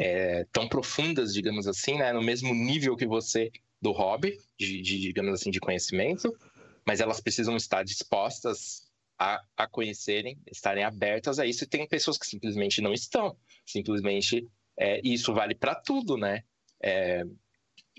é, 0.00 0.46
tão 0.50 0.66
profundas, 0.66 1.34
digamos 1.34 1.68
assim, 1.68 1.98
né, 1.98 2.10
no 2.10 2.22
mesmo 2.22 2.54
nível 2.54 2.96
que 2.96 3.06
você 3.06 3.52
do 3.82 3.92
hobby, 3.92 4.38
de, 4.58 4.80
de, 4.80 4.98
digamos 4.98 5.34
assim, 5.34 5.50
de 5.50 5.60
conhecimento, 5.60 6.34
mas 6.86 7.00
elas 7.00 7.20
precisam 7.20 7.54
estar 7.54 7.82
dispostas 7.82 8.88
a, 9.18 9.42
a 9.54 9.66
conhecerem, 9.66 10.40
estarem 10.50 10.84
abertas 10.84 11.38
a 11.38 11.44
isso, 11.44 11.64
e 11.64 11.66
tem 11.66 11.86
pessoas 11.86 12.16
que 12.16 12.26
simplesmente 12.26 12.80
não 12.80 12.94
estão. 12.94 13.36
Simplesmente, 13.66 14.48
é, 14.78 15.02
isso 15.04 15.34
vale 15.34 15.54
para 15.54 15.74
tudo, 15.74 16.16
né? 16.16 16.44
É, 16.82 17.22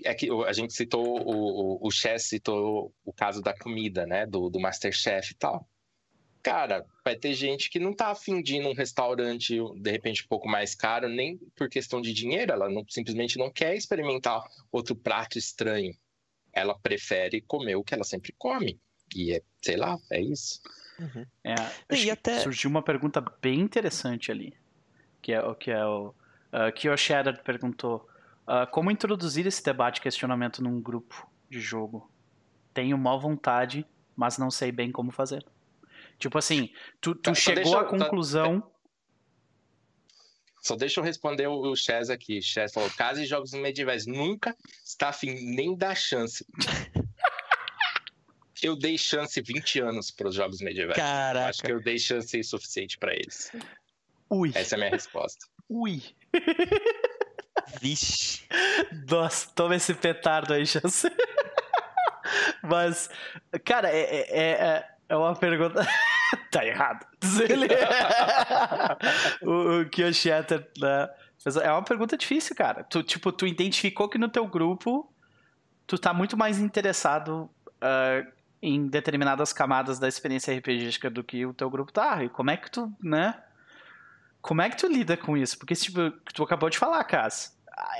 é 0.04 0.12
que 0.12 0.28
a 0.44 0.52
gente 0.52 0.72
citou, 0.72 1.20
o, 1.24 1.84
o, 1.84 1.86
o 1.86 1.90
citou 2.18 2.92
o 3.04 3.12
caso 3.12 3.40
da 3.40 3.56
comida, 3.56 4.04
né? 4.06 4.26
Do, 4.26 4.50
do 4.50 4.58
Masterchef 4.58 5.32
e 5.32 5.36
tal. 5.36 5.68
Cara, 6.42 6.84
vai 7.04 7.14
ter 7.14 7.34
gente 7.34 7.70
que 7.70 7.78
não 7.78 7.94
tá 7.94 8.08
afim 8.08 8.42
de 8.42 8.56
ir 8.56 8.60
num 8.60 8.74
restaurante, 8.74 9.56
de 9.76 9.90
repente, 9.90 10.24
um 10.24 10.28
pouco 10.28 10.48
mais 10.48 10.74
caro, 10.74 11.08
nem 11.08 11.38
por 11.54 11.68
questão 11.68 12.00
de 12.00 12.12
dinheiro, 12.12 12.52
ela 12.52 12.68
não, 12.68 12.84
simplesmente 12.88 13.38
não 13.38 13.48
quer 13.48 13.76
experimentar 13.76 14.42
outro 14.72 14.96
prato 14.96 15.38
estranho. 15.38 15.94
Ela 16.52 16.76
prefere 16.76 17.40
comer 17.40 17.76
o 17.76 17.84
que 17.84 17.94
ela 17.94 18.02
sempre 18.02 18.34
come. 18.36 18.80
E 19.14 19.32
é, 19.32 19.42
sei 19.62 19.76
lá, 19.76 19.96
é 20.10 20.20
isso. 20.20 20.60
Uhum. 20.98 21.24
É, 21.44 21.54
e 21.94 22.10
até... 22.10 22.40
Surgiu 22.40 22.68
uma 22.68 22.82
pergunta 22.82 23.24
bem 23.40 23.60
interessante 23.60 24.32
ali. 24.32 24.52
Que 25.20 25.32
é 25.32 25.40
o 25.40 25.54
que 25.54 25.70
é 25.70 25.84
o. 25.84 26.08
Uh, 26.52 26.72
que 26.74 26.88
o 26.88 26.96
Shadow 26.96 27.34
perguntou. 27.44 28.08
Uh, 28.42 28.68
como 28.72 28.90
introduzir 28.90 29.46
esse 29.46 29.62
debate 29.62 29.98
e 29.98 30.02
questionamento 30.02 30.62
num 30.62 30.80
grupo 30.80 31.30
de 31.48 31.60
jogo? 31.60 32.10
Tenho 32.74 32.98
má 32.98 33.16
vontade, 33.16 33.86
mas 34.16 34.38
não 34.38 34.50
sei 34.50 34.72
bem 34.72 34.90
como 34.90 35.12
fazer. 35.12 35.46
Tipo 36.22 36.38
assim, 36.38 36.70
tu, 37.00 37.16
tu 37.16 37.22
tá, 37.22 37.34
chegou 37.34 37.76
à 37.76 37.84
conclusão. 37.84 38.60
Tá, 38.60 38.68
só 40.62 40.76
deixa 40.76 41.00
eu 41.00 41.04
responder 41.04 41.48
o, 41.48 41.74
Chess 41.74 42.10
aqui. 42.10 42.40
Chess 42.40 42.72
falou: 42.72 42.88
casa 42.90 43.24
e 43.24 43.26
jogos 43.26 43.52
medievais. 43.52 44.06
Nunca 44.06 44.56
está 44.84 45.08
afim 45.08 45.32
nem 45.32 45.76
dá 45.76 45.96
chance. 45.96 46.46
eu 48.62 48.76
dei 48.76 48.96
chance 48.96 49.42
20 49.42 49.80
anos 49.80 50.12
para 50.12 50.28
os 50.28 50.36
jogos 50.36 50.60
medievais. 50.60 50.96
Caraca. 50.96 51.48
Acho 51.48 51.60
que 51.60 51.72
eu 51.72 51.82
dei 51.82 51.98
chance 51.98 52.40
suficiente 52.44 52.96
para 52.98 53.12
eles. 53.12 53.50
Ui. 54.30 54.52
Essa 54.54 54.74
é 54.74 54.76
a 54.76 54.78
minha 54.78 54.90
resposta. 54.90 55.44
Ui. 55.68 56.00
Vixe. 57.82 58.46
Nossa, 59.10 59.50
toma 59.56 59.74
esse 59.74 59.92
petardo 59.92 60.54
aí, 60.54 60.64
chance. 60.64 61.10
Mas, 62.62 63.10
cara, 63.64 63.90
é, 63.90 63.98
é, 63.98 64.50
é, 64.52 64.88
é 65.08 65.16
uma 65.16 65.34
pergunta. 65.34 65.84
tá 66.50 66.64
errado. 66.64 67.06
Ele... 67.48 67.68
o, 69.42 69.80
o 69.80 69.90
Kyoshita, 69.90 70.66
né? 70.78 71.08
É 71.62 71.72
uma 71.72 71.82
pergunta 71.82 72.16
difícil, 72.16 72.54
cara. 72.54 72.84
Tu, 72.84 73.02
tipo, 73.02 73.32
tu 73.32 73.46
identificou 73.46 74.08
que 74.08 74.18
no 74.18 74.28
teu 74.28 74.46
grupo 74.46 75.12
tu 75.86 75.98
tá 75.98 76.14
muito 76.14 76.36
mais 76.36 76.58
interessado 76.58 77.50
uh, 77.66 78.32
em 78.60 78.86
determinadas 78.86 79.52
camadas 79.52 79.98
da 79.98 80.06
experiência 80.06 80.56
RPGística 80.56 81.10
do 81.10 81.24
que 81.24 81.44
o 81.44 81.52
teu 81.52 81.68
grupo 81.68 81.92
tá. 81.92 82.22
E 82.22 82.28
como 82.28 82.50
é 82.50 82.56
que 82.56 82.70
tu, 82.70 82.92
né? 83.02 83.42
Como 84.40 84.62
é 84.62 84.70
que 84.70 84.76
tu 84.76 84.86
lida 84.86 85.16
com 85.16 85.36
isso? 85.36 85.58
Porque, 85.58 85.74
tipo, 85.74 86.10
tu 86.32 86.42
acabou 86.42 86.70
de 86.70 86.78
falar, 86.78 87.02
Cass, 87.04 87.56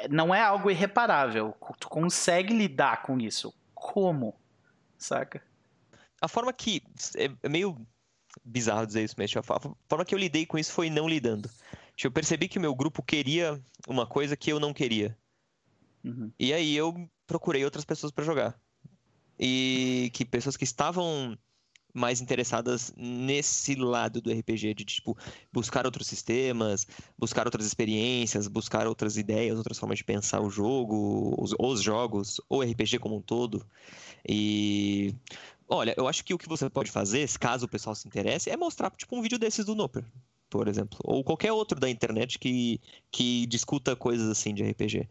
não 0.09 0.35
é 0.35 0.41
algo 0.41 0.71
irreparável. 0.71 1.57
Tu 1.79 1.89
consegue 1.89 2.55
lidar 2.55 3.03
com 3.03 3.19
isso. 3.19 3.53
Como? 3.75 4.35
Saca? 4.97 5.43
A 6.21 6.29
forma 6.29 6.53
que. 6.53 6.83
É, 7.17 7.31
é 7.43 7.49
meio 7.49 7.77
bizarro 8.45 8.87
dizer 8.87 9.05
isso, 9.05 9.15
mas 9.19 9.35
a 9.37 9.43
forma 9.43 10.05
que 10.05 10.15
eu 10.15 10.19
lidei 10.19 10.47
com 10.47 10.59
isso 10.59 10.73
foi 10.73 10.89
não 10.91 11.09
lidando. 11.09 11.51
Tipo, 11.97 12.09
eu 12.09 12.13
percebi 12.13 12.49
que 12.49 12.59
o 12.59 12.61
meu 12.61 12.75
grupo 12.75 13.03
queria 13.03 13.61
uma 13.87 14.07
coisa 14.07 14.37
que 14.37 14.51
eu 14.51 14.59
não 14.59 14.73
queria. 14.73 15.17
Uhum. 16.05 16.33
E 16.39 16.53
aí 16.53 16.75
eu 16.75 17.09
procurei 17.27 17.65
outras 17.65 17.85
pessoas 17.85 18.13
para 18.13 18.25
jogar. 18.25 18.59
E 19.39 20.11
que 20.15 20.25
pessoas 20.25 20.57
que 20.57 20.65
estavam 20.65 21.37
mais 21.95 22.21
interessadas 22.21 22.93
nesse 22.97 23.75
lado 23.75 24.21
do 24.21 24.33
RPG, 24.33 24.75
de 24.75 24.85
tipo, 24.85 25.17
buscar 25.53 25.85
outros 25.85 26.07
sistemas, 26.07 26.87
buscar 27.19 27.47
outras 27.47 27.67
experiências, 27.67 28.49
buscar 28.49 28.87
outras 28.87 29.17
ideias, 29.17 29.59
outras 29.59 29.79
formas 29.79 29.99
de 29.99 30.05
pensar 30.05 30.41
o 30.41 30.49
jogo, 30.49 31.35
os, 31.39 31.55
os 31.59 31.83
jogos, 31.83 32.41
ou 32.49 32.63
RPG 32.63 32.99
como 32.99 33.17
um 33.17 33.23
todo. 33.23 33.65
E 34.27 35.15
Olha, 35.73 35.95
eu 35.97 36.07
acho 36.07 36.23
que 36.23 36.35
o 36.35 36.39
que 36.39 36.47
você 36.47 36.69
pode 36.69 36.91
fazer, 36.91 37.27
caso 37.39 37.65
o 37.65 37.69
pessoal 37.69 37.95
se 37.95 38.07
interesse, 38.07 38.51
é 38.51 38.57
mostrar 38.59 38.91
tipo 38.91 39.17
um 39.17 39.23
vídeo 39.23 39.39
desses 39.39 39.65
do 39.65 39.75
Noper, 39.75 40.05
por 40.51 40.69
exemplo, 40.69 40.99
ou 41.03 41.25
qualquer 41.25 41.51
outro 41.51 41.81
da 41.81 41.89
internet 41.89 42.39
que, 42.39 42.79
que 43.11 43.47
discuta 43.47 43.97
coisas 43.97 44.29
assim 44.29 44.53
de 44.53 44.63
RPG. 44.63 45.09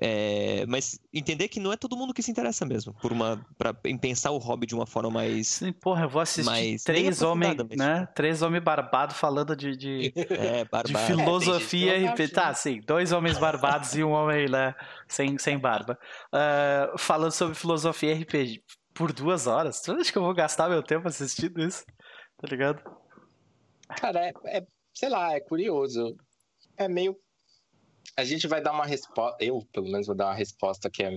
É, 0.00 0.64
mas 0.68 1.00
entender 1.12 1.48
que 1.48 1.58
não 1.58 1.72
é 1.72 1.76
todo 1.76 1.96
mundo 1.96 2.14
que 2.14 2.22
se 2.22 2.30
interessa 2.30 2.64
mesmo 2.64 2.94
por 2.94 3.10
uma 3.10 3.44
pra, 3.58 3.74
em 3.84 3.98
pensar 3.98 4.30
o 4.30 4.38
hobby 4.38 4.64
de 4.64 4.76
uma 4.76 4.86
forma 4.86 5.10
mais. 5.10 5.48
Sim, 5.48 5.72
porra, 5.72 6.04
eu 6.04 6.08
vou 6.08 6.22
assistir 6.22 6.48
mais, 6.48 6.84
três 6.84 7.20
homens, 7.20 7.56
né? 7.76 8.06
Três 8.14 8.42
homens 8.42 8.62
barbados 8.62 9.16
falando 9.16 9.56
de, 9.56 9.76
de, 9.76 10.12
é, 10.30 10.64
de 10.84 10.94
filosofia 11.04 11.98
é, 11.98 12.06
RPG. 12.10 12.28
Tá, 12.28 12.54
sim, 12.54 12.80
dois 12.86 13.10
homens 13.10 13.38
barbados 13.38 13.96
e 13.96 14.04
um 14.04 14.12
homem 14.12 14.48
né, 14.48 14.72
sem, 15.08 15.36
sem 15.36 15.58
barba. 15.58 15.98
Uh, 16.32 16.96
falando 16.96 17.32
sobre 17.32 17.56
filosofia 17.56 18.14
RPG 18.14 18.62
por 18.96 19.12
duas 19.12 19.46
horas. 19.46 19.80
Tu 19.80 19.92
acha 19.92 20.10
que 20.10 20.18
eu 20.18 20.22
vou 20.22 20.34
gastar 20.34 20.68
meu 20.68 20.82
tempo 20.82 21.06
assistindo 21.06 21.60
isso? 21.60 21.84
Tá 22.38 22.48
ligado? 22.48 22.82
Cara, 24.00 24.26
é, 24.26 24.32
é 24.46 24.66
sei 24.92 25.08
lá, 25.08 25.34
é 25.34 25.40
curioso. 25.40 26.16
É 26.76 26.88
meio. 26.88 27.16
A 28.16 28.24
gente 28.24 28.48
vai 28.48 28.62
dar 28.62 28.72
uma 28.72 28.86
resposta. 28.86 29.36
Eu, 29.44 29.60
pelo 29.72 29.90
menos, 29.90 30.06
vou 30.06 30.16
dar 30.16 30.26
uma 30.26 30.34
resposta 30.34 30.90
que 30.90 31.02
é. 31.02 31.10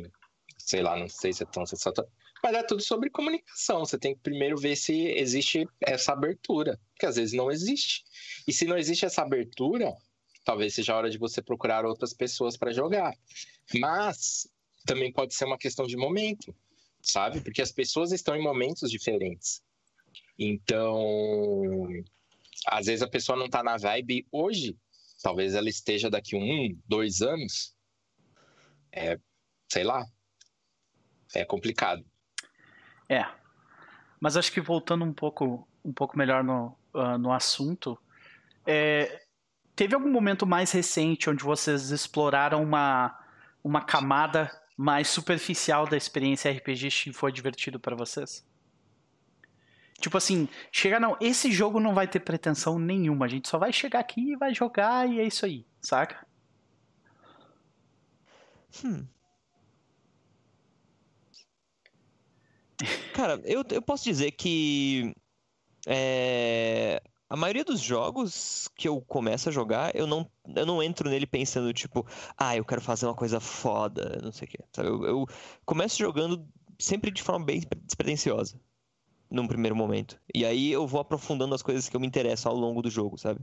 Sei 0.57 0.81
lá, 0.81 0.97
não 0.97 1.07
sei 1.07 1.31
se 1.31 1.43
é 1.43 1.45
tão 1.45 1.65
sensata. 1.65 2.05
Mas 2.43 2.53
é 2.53 2.63
tudo 2.63 2.81
sobre 2.81 3.09
comunicação. 3.09 3.79
Você 3.79 3.97
tem 3.97 4.13
que 4.13 4.21
primeiro 4.21 4.57
ver 4.57 4.75
se 4.75 5.07
existe 5.07 5.67
essa 5.81 6.13
abertura. 6.13 6.79
Porque 6.93 7.05
às 7.05 7.15
vezes 7.15 7.33
não 7.33 7.49
existe. 7.49 8.03
E 8.47 8.53
se 8.53 8.65
não 8.65 8.77
existe 8.77 9.05
essa 9.05 9.21
abertura, 9.21 9.93
talvez 10.43 10.73
seja 10.73 10.93
a 10.93 10.97
hora 10.97 11.09
de 11.09 11.17
você 11.17 11.41
procurar 11.41 11.85
outras 11.85 12.13
pessoas 12.13 12.57
para 12.57 12.73
jogar. 12.73 13.13
Mas 13.79 14.47
também 14.85 15.11
pode 15.11 15.33
ser 15.33 15.45
uma 15.45 15.57
questão 15.57 15.85
de 15.85 15.97
momento 15.97 16.53
sabe? 17.01 17.41
Porque 17.41 17.61
as 17.61 17.71
pessoas 17.71 18.11
estão 18.11 18.35
em 18.35 18.43
momentos 18.43 18.89
diferentes. 18.89 19.61
Então, 20.37 21.87
às 22.67 22.85
vezes 22.85 23.01
a 23.01 23.09
pessoa 23.09 23.37
não 23.37 23.45
está 23.45 23.63
na 23.63 23.77
vibe 23.77 24.27
hoje, 24.31 24.77
talvez 25.21 25.53
ela 25.53 25.69
esteja 25.69 26.09
daqui 26.09 26.35
um, 26.35 26.77
dois 26.87 27.21
anos. 27.21 27.75
É, 28.91 29.19
sei 29.71 29.83
lá. 29.83 30.05
É 31.33 31.45
complicado. 31.45 32.03
É. 33.07 33.25
Mas 34.19 34.35
acho 34.35 34.51
que 34.51 34.61
voltando 34.61 35.05
um 35.05 35.13
pouco, 35.13 35.67
um 35.83 35.93
pouco 35.93 36.17
melhor 36.17 36.43
no, 36.43 36.77
uh, 36.93 37.17
no 37.17 37.31
assunto, 37.31 37.97
é, 38.65 39.23
teve 39.75 39.95
algum 39.95 40.11
momento 40.11 40.45
mais 40.45 40.71
recente 40.71 41.29
onde 41.29 41.43
vocês 41.43 41.91
exploraram 41.91 42.63
uma, 42.63 43.17
uma 43.63 43.81
camada 43.81 44.51
mais 44.79 45.09
superficial 45.09 45.85
da 45.85 45.97
experiência 45.97 46.49
RPG 46.49 47.11
foi 47.11 47.33
divertido 47.33 47.77
para 47.77 47.97
vocês? 47.97 48.47
Tipo 49.99 50.17
assim, 50.17 50.47
chega 50.71 51.01
não, 51.01 51.17
esse 51.19 51.51
jogo 51.51 51.81
não 51.81 51.93
vai 51.93 52.07
ter 52.07 52.21
pretensão 52.21 52.79
nenhuma, 52.79 53.25
a 53.25 53.27
gente 53.27 53.49
só 53.49 53.57
vai 53.57 53.73
chegar 53.73 53.99
aqui 53.99 54.31
e 54.31 54.37
vai 54.37 54.53
jogar 54.53 55.05
e 55.09 55.19
é 55.19 55.25
isso 55.25 55.45
aí, 55.45 55.65
saca? 55.81 56.25
Hum. 58.81 59.05
Cara, 63.13 63.41
eu, 63.43 63.65
eu 63.71 63.81
posso 63.81 64.05
dizer 64.05 64.31
que 64.31 65.13
é, 65.85 67.01
a 67.29 67.35
maioria 67.35 67.63
dos 67.63 67.79
jogos 67.79 68.67
que 68.75 68.87
eu 68.87 68.99
começo 69.01 69.49
a 69.49 69.51
jogar, 69.51 69.95
eu 69.95 70.07
não, 70.07 70.29
eu 70.55 70.65
não 70.65 70.81
entro 70.81 71.09
nele 71.09 71.27
pensando, 71.27 71.71
tipo, 71.71 72.05
ah, 72.35 72.57
eu 72.57 72.65
quero 72.65 72.81
fazer 72.81 73.05
uma 73.05 73.13
coisa 73.13 73.39
foda, 73.39 74.19
não 74.23 74.31
sei 74.31 74.47
o 74.47 74.51
quê. 74.51 74.57
Sabe? 74.73 74.89
Eu, 74.89 75.03
eu 75.05 75.27
começo 75.63 75.99
jogando 75.99 76.43
sempre 76.79 77.11
de 77.11 77.21
forma 77.21 77.45
bem 77.45 77.61
despretensiosa, 77.83 78.59
num 79.29 79.47
primeiro 79.47 79.75
momento. 79.75 80.19
E 80.33 80.43
aí 80.43 80.71
eu 80.71 80.87
vou 80.87 80.99
aprofundando 80.99 81.53
as 81.53 81.61
coisas 81.61 81.87
que 81.87 81.95
eu 81.95 81.99
me 81.99 82.07
interesso 82.07 82.49
ao 82.49 82.55
longo 82.55 82.81
do 82.81 82.89
jogo, 82.89 83.17
sabe? 83.17 83.41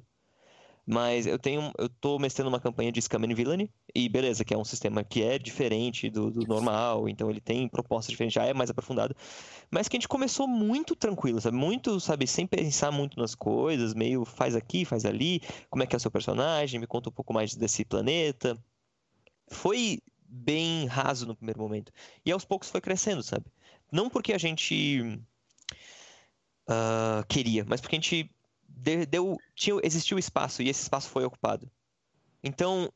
Mas 0.87 1.26
eu 1.26 1.37
tenho. 1.37 1.72
Eu 1.76 1.89
tô 1.89 2.16
mestrando 2.16 2.49
uma 2.49 2.61
campanha 2.61 2.93
de 2.93 3.03
Scam 3.03 3.18
and 3.24 3.34
Villainy, 3.34 3.68
e 3.93 4.09
beleza, 4.09 4.45
que 4.45 4.55
é 4.55 4.59
um 4.59 4.64
sistema 4.64 5.03
que 5.03 5.20
é 5.20 5.37
diferente 5.37 6.09
do, 6.09 6.30
do, 6.30 6.47
normal, 6.47 7.09
então 7.09 7.28
ele 7.28 7.41
tem 7.41 7.68
propostas 7.68 8.12
diferentes, 8.12 8.34
já 8.34 8.45
é 8.45 8.55
mais 8.55 8.70
aprofundado. 8.70 9.16
Mas 9.68 9.89
que 9.89 9.97
a 9.97 9.99
gente 9.99 10.07
começou 10.07 10.47
muito 10.47 10.95
tranquilo, 10.95 11.41
sabe? 11.41 11.57
Muito, 11.57 11.99
sabe, 11.99 12.24
sem 12.28 12.47
pensar 12.47 12.93
muito 12.93 13.18
nas 13.18 13.34
coisas, 13.34 13.95
meio 13.95 14.24
faz 14.24 14.55
aqui, 14.55 14.84
faz 14.84 15.05
ali, 15.05 15.41
como 15.68 15.82
é 15.82 15.87
que 15.87 15.97
é 15.97 15.99
o 15.99 16.01
seu 16.01 16.11
personagem, 16.11 16.78
me 16.78 16.87
conta 16.87 17.09
um 17.09 17.12
pouco 17.12 17.34
mais 17.34 17.57
desse 17.57 17.84
planeta. 17.84 18.57
Foi 19.49 20.01
bem 20.28 20.87
raso 20.87 21.26
no 21.26 21.34
primeiro 21.34 21.61
momento. 21.61 21.93
E 22.24 22.30
aos 22.30 22.45
poucos 22.45 22.70
foi 22.70 22.80
crescendo, 22.80 23.24
sabe? 23.24 23.47
Não 23.91 24.09
porque 24.09 24.32
a 24.32 24.39
gente 24.39 25.20
uh, 26.68 27.26
queria, 27.28 27.64
mas 27.66 27.80
porque 27.80 27.97
a 27.97 28.01
gente 28.01 28.30
deu, 28.77 29.37
tinha, 29.55 29.81
existiu 29.83 30.18
espaço 30.18 30.62
e 30.62 30.68
esse 30.68 30.83
espaço 30.83 31.09
foi 31.09 31.24
ocupado. 31.24 31.70
Então, 32.45 32.93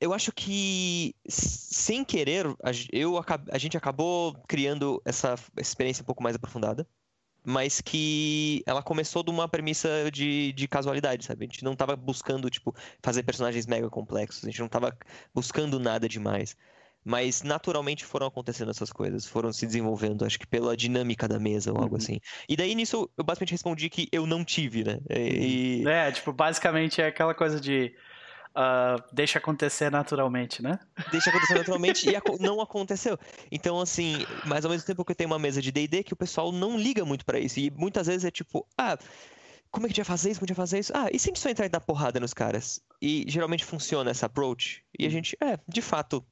eu 0.00 0.12
acho 0.12 0.32
que 0.32 1.14
sem 1.28 2.04
querer, 2.04 2.46
a, 2.62 2.70
eu, 2.92 3.18
a 3.50 3.58
gente 3.58 3.76
acabou 3.76 4.34
criando 4.48 5.00
essa 5.04 5.34
experiência 5.58 6.02
um 6.02 6.06
pouco 6.06 6.22
mais 6.22 6.36
aprofundada. 6.36 6.86
mas 7.44 7.80
que 7.80 8.62
ela 8.66 8.82
começou 8.82 9.22
de 9.22 9.30
uma 9.30 9.48
premissa 9.48 10.10
de, 10.12 10.52
de 10.52 10.68
casualidade, 10.68 11.24
sabe? 11.24 11.44
A 11.44 11.48
gente 11.48 11.64
não 11.64 11.74
tava 11.74 11.96
buscando, 11.96 12.48
tipo, 12.48 12.74
fazer 13.02 13.24
personagens 13.24 13.66
mega 13.66 13.90
complexos, 13.90 14.44
a 14.44 14.46
gente 14.50 14.60
não 14.60 14.68
tava 14.68 14.96
buscando 15.34 15.80
nada 15.80 16.08
demais. 16.08 16.56
Mas 17.04 17.42
naturalmente 17.42 18.04
foram 18.04 18.26
acontecendo 18.26 18.70
essas 18.70 18.92
coisas, 18.92 19.26
foram 19.26 19.52
se 19.52 19.66
desenvolvendo, 19.66 20.24
acho 20.24 20.38
que 20.38 20.46
pela 20.46 20.76
dinâmica 20.76 21.26
da 21.28 21.38
mesa 21.40 21.72
ou 21.72 21.78
algo 21.80 21.96
Uhum. 21.96 21.96
assim. 21.96 22.18
E 22.48 22.56
daí 22.56 22.74
nisso 22.74 23.10
eu 23.16 23.24
basicamente 23.24 23.52
respondi 23.52 23.90
que 23.90 24.08
eu 24.12 24.26
não 24.26 24.44
tive, 24.44 24.84
né? 24.84 24.98
E, 25.10 25.90
É, 25.90 26.12
tipo, 26.12 26.32
basicamente 26.32 27.00
é 27.02 27.06
aquela 27.08 27.34
coisa 27.34 27.60
de. 27.60 27.94
ah, 28.54 28.96
deixa 29.12 29.38
acontecer 29.38 29.90
naturalmente, 29.90 30.62
né? 30.62 30.78
deixa 31.06 31.30
acontecer 31.30 31.54
naturalmente 31.56 32.08
e 32.08 32.14
aco- 32.16 32.38
não 32.40 32.60
aconteceu. 32.60 33.18
Então, 33.50 33.80
assim, 33.80 34.24
mas 34.44 34.64
ao 34.64 34.70
mesmo 34.70 34.86
tempo 34.86 35.04
que 35.04 35.12
eu 35.12 35.16
tenho 35.16 35.30
uma 35.30 35.38
mesa 35.38 35.60
de 35.60 35.72
D&D 35.72 36.04
que 36.04 36.12
o 36.12 36.16
pessoal 36.16 36.52
não 36.52 36.76
liga 36.78 37.04
muito 37.04 37.24
pra 37.24 37.38
isso. 37.38 37.58
E 37.60 37.70
muitas 37.70 38.06
vezes 38.06 38.24
é 38.24 38.30
tipo, 38.30 38.66
ah, 38.78 38.96
como 39.70 39.86
é 39.86 39.88
que 39.88 39.92
a 39.94 39.96
gente 39.96 40.06
vai 40.06 40.16
fazer 40.16 40.30
isso? 40.30 40.40
Como 40.40 40.46
a 40.46 40.48
gente 40.48 40.56
vai 40.56 40.62
fazer 40.66 40.78
isso? 40.80 40.92
Ah, 40.94 41.08
e 41.12 41.18
se 41.18 41.28
a 41.28 41.30
gente 41.30 41.40
só 41.40 41.48
entrar 41.50 41.66
e 41.66 41.68
dar 41.68 41.80
porrada 41.80 42.20
nos 42.20 42.34
caras? 42.34 42.80
E 43.00 43.24
geralmente 43.28 43.64
funciona 43.64 44.10
essa 44.10 44.26
approach. 44.26 44.84
E 44.98 45.06
a 45.06 45.10
gente, 45.10 45.36
é, 45.42 45.58
de 45.68 45.82
fato, 45.82 46.24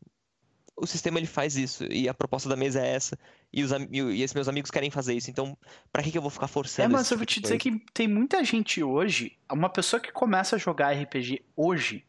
o 0.81 0.87
sistema 0.87 1.19
ele 1.19 1.27
faz 1.27 1.57
isso. 1.57 1.85
E 1.85 2.09
a 2.09 2.15
proposta 2.15 2.49
da 2.49 2.57
mesa 2.57 2.81
é 2.81 2.95
essa. 2.95 3.19
E, 3.53 3.63
os, 3.63 3.71
e 3.71 4.01
e 4.01 4.23
esses 4.23 4.35
meus 4.35 4.49
amigos 4.49 4.71
querem 4.71 4.91
fazer 4.91 5.15
isso. 5.15 5.31
Então, 5.31 5.57
pra 5.93 6.03
que, 6.03 6.11
que 6.11 6.19
eu 6.19 6.23
vou 6.23 6.31
ficar 6.31 6.49
forçando 6.49 6.87
É, 6.87 6.89
mas 6.89 7.11
eu 7.11 7.17
vou 7.17 7.27
tipo 7.27 7.41
te 7.41 7.41
de 7.41 7.43
dizer 7.43 7.59
que 7.59 7.79
tem 7.93 8.09
muita 8.09 8.43
gente 8.43 8.83
hoje, 8.83 9.37
uma 9.51 9.69
pessoa 9.69 10.01
que 10.01 10.11
começa 10.11 10.57
a 10.57 10.59
jogar 10.59 10.93
RPG 10.93 11.45
hoje, 11.55 12.05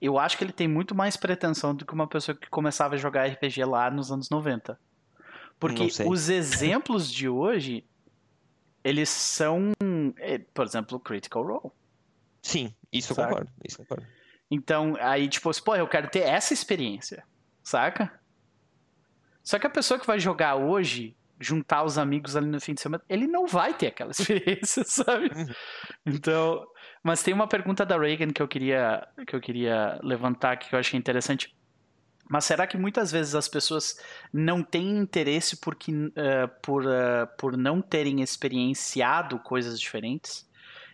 eu 0.00 0.18
acho 0.18 0.38
que 0.38 0.44
ele 0.44 0.52
tem 0.52 0.68
muito 0.68 0.94
mais 0.94 1.16
pretensão 1.16 1.74
do 1.74 1.84
que 1.84 1.92
uma 1.92 2.06
pessoa 2.06 2.36
que 2.36 2.48
começava 2.48 2.94
a 2.94 2.98
jogar 2.98 3.26
RPG 3.26 3.64
lá 3.64 3.90
nos 3.90 4.12
anos 4.12 4.30
90. 4.30 4.78
Porque 5.58 5.88
os 6.06 6.28
exemplos 6.28 7.10
de 7.10 7.28
hoje, 7.28 7.84
eles 8.82 9.08
são, 9.08 9.72
é, 10.18 10.38
por 10.38 10.66
exemplo, 10.66 11.00
Critical 11.00 11.42
Role. 11.42 11.72
Sim, 12.42 12.74
isso 12.92 13.12
eu 13.12 13.16
concordo. 13.16 13.50
Isso 13.64 13.80
eu 13.80 13.86
concordo. 13.86 14.06
Então, 14.50 14.94
aí, 15.00 15.28
tipo, 15.28 15.48
assim, 15.48 15.62
pô, 15.62 15.74
eu 15.74 15.88
quero 15.88 16.08
ter 16.08 16.20
essa 16.20 16.52
experiência, 16.52 17.24
saca? 17.64 18.12
Só 19.42 19.58
que 19.58 19.66
a 19.66 19.70
pessoa 19.70 19.98
que 19.98 20.06
vai 20.06 20.20
jogar 20.20 20.54
hoje, 20.54 21.16
juntar 21.40 21.82
os 21.82 21.98
amigos 21.98 22.36
ali 22.36 22.46
no 22.46 22.60
fim 22.60 22.74
de 22.74 22.80
semana, 22.80 23.02
ele 23.08 23.26
não 23.26 23.46
vai 23.46 23.74
ter 23.74 23.88
aquela 23.88 24.12
experiência, 24.16 24.84
sabe? 24.84 25.30
Uhum. 25.34 25.46
Então, 26.06 26.64
mas 27.02 27.22
tem 27.22 27.34
uma 27.34 27.48
pergunta 27.48 27.84
da 27.84 27.98
Reagan 27.98 28.30
que 28.32 28.42
eu 28.42 28.48
queria 28.48 29.06
que 29.26 29.34
eu 29.34 29.40
queria 29.40 29.98
levantar 30.02 30.52
aqui 30.52 30.68
que 30.68 30.74
eu 30.74 30.78
achei 30.78 30.98
interessante. 30.98 31.54
Mas 32.28 32.46
será 32.46 32.66
que 32.66 32.78
muitas 32.78 33.12
vezes 33.12 33.34
as 33.34 33.48
pessoas 33.48 33.98
não 34.32 34.62
têm 34.62 34.96
interesse 34.96 35.58
porque, 35.58 35.92
eh, 36.16 36.46
por, 36.62 36.86
eh, 36.86 37.26
por 37.38 37.54
não 37.54 37.82
terem 37.82 38.22
experienciado 38.22 39.38
coisas 39.38 39.78
diferentes? 39.78 40.48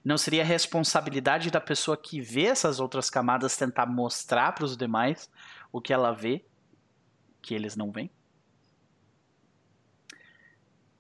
Não 0.04 0.18
seria 0.18 0.44
responsabilidade 0.44 1.50
da 1.50 1.60
pessoa 1.60 1.96
que 1.96 2.20
vê 2.20 2.46
essas 2.46 2.80
outras 2.80 3.08
camadas 3.08 3.56
tentar 3.56 3.86
mostrar 3.86 4.52
para 4.52 4.64
os 4.64 4.76
demais 4.76 5.30
o 5.70 5.80
que 5.80 5.92
ela 5.92 6.10
vê, 6.10 6.44
que 7.40 7.54
eles 7.54 7.76
não 7.76 7.90
veem? 7.90 8.10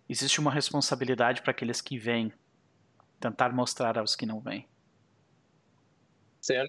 Existe 0.08 0.40
uma 0.40 0.50
responsabilidade 0.52 1.40
para 1.42 1.52
aqueles 1.52 1.80
que 1.80 1.98
veem 1.98 2.32
tentar 3.20 3.52
mostrar 3.52 3.98
aos 3.98 4.16
que 4.16 4.26
não 4.26 4.40
veem. 4.40 4.68
Você- 6.40 6.68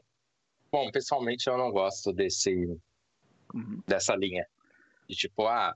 Bom, 0.71 0.89
pessoalmente 0.91 1.47
eu 1.49 1.57
não 1.57 1.69
gosto 1.71 2.13
desse 2.13 2.53
Uhum. 3.53 3.81
dessa 3.85 4.15
linha 4.15 4.47
de 5.09 5.15
tipo, 5.15 5.45
ah, 5.45 5.75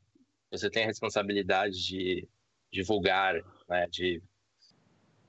você 0.49 0.69
tem 0.69 0.83
a 0.83 0.87
responsabilidade 0.87 1.75
de 1.85 2.25
divulgar, 2.71 3.33
né, 3.67 3.87
de 3.87 4.23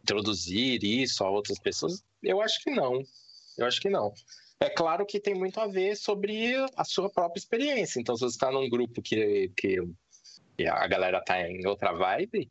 introduzir 0.03 0.85
isso 0.85 1.25
a 1.25 1.31
outras 1.31 1.59
pessoas. 1.59 2.05
Eu 2.23 2.41
acho 2.41 2.63
que 2.63 2.71
não. 2.71 3.03
Eu 3.59 3.67
acho 3.67 3.81
que 3.81 3.91
não. 3.91 4.15
É 4.61 4.71
claro 4.71 5.05
que 5.05 5.21
tem 5.21 5.35
muito 5.35 5.61
a 5.61 5.67
ver 5.67 5.97
sobre 5.97 6.55
a 6.77 6.85
sua 6.85 7.11
própria 7.11 7.39
experiência. 7.39 8.01
Então, 8.01 8.17
se 8.17 8.23
você 8.23 8.37
está 8.37 8.51
num 8.51 8.69
grupo 8.69 9.03
que, 9.03 9.53
que, 9.57 9.77
que 10.57 10.67
a 10.67 10.87
galera 10.87 11.23
tá 11.23 11.41
em 11.49 11.67
outra 11.67 11.93
vibe, 11.93 12.51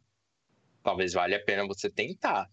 talvez 0.84 1.14
valha 1.14 1.38
a 1.38 1.44
pena 1.44 1.66
você 1.66 1.90
tentar. 1.90 2.48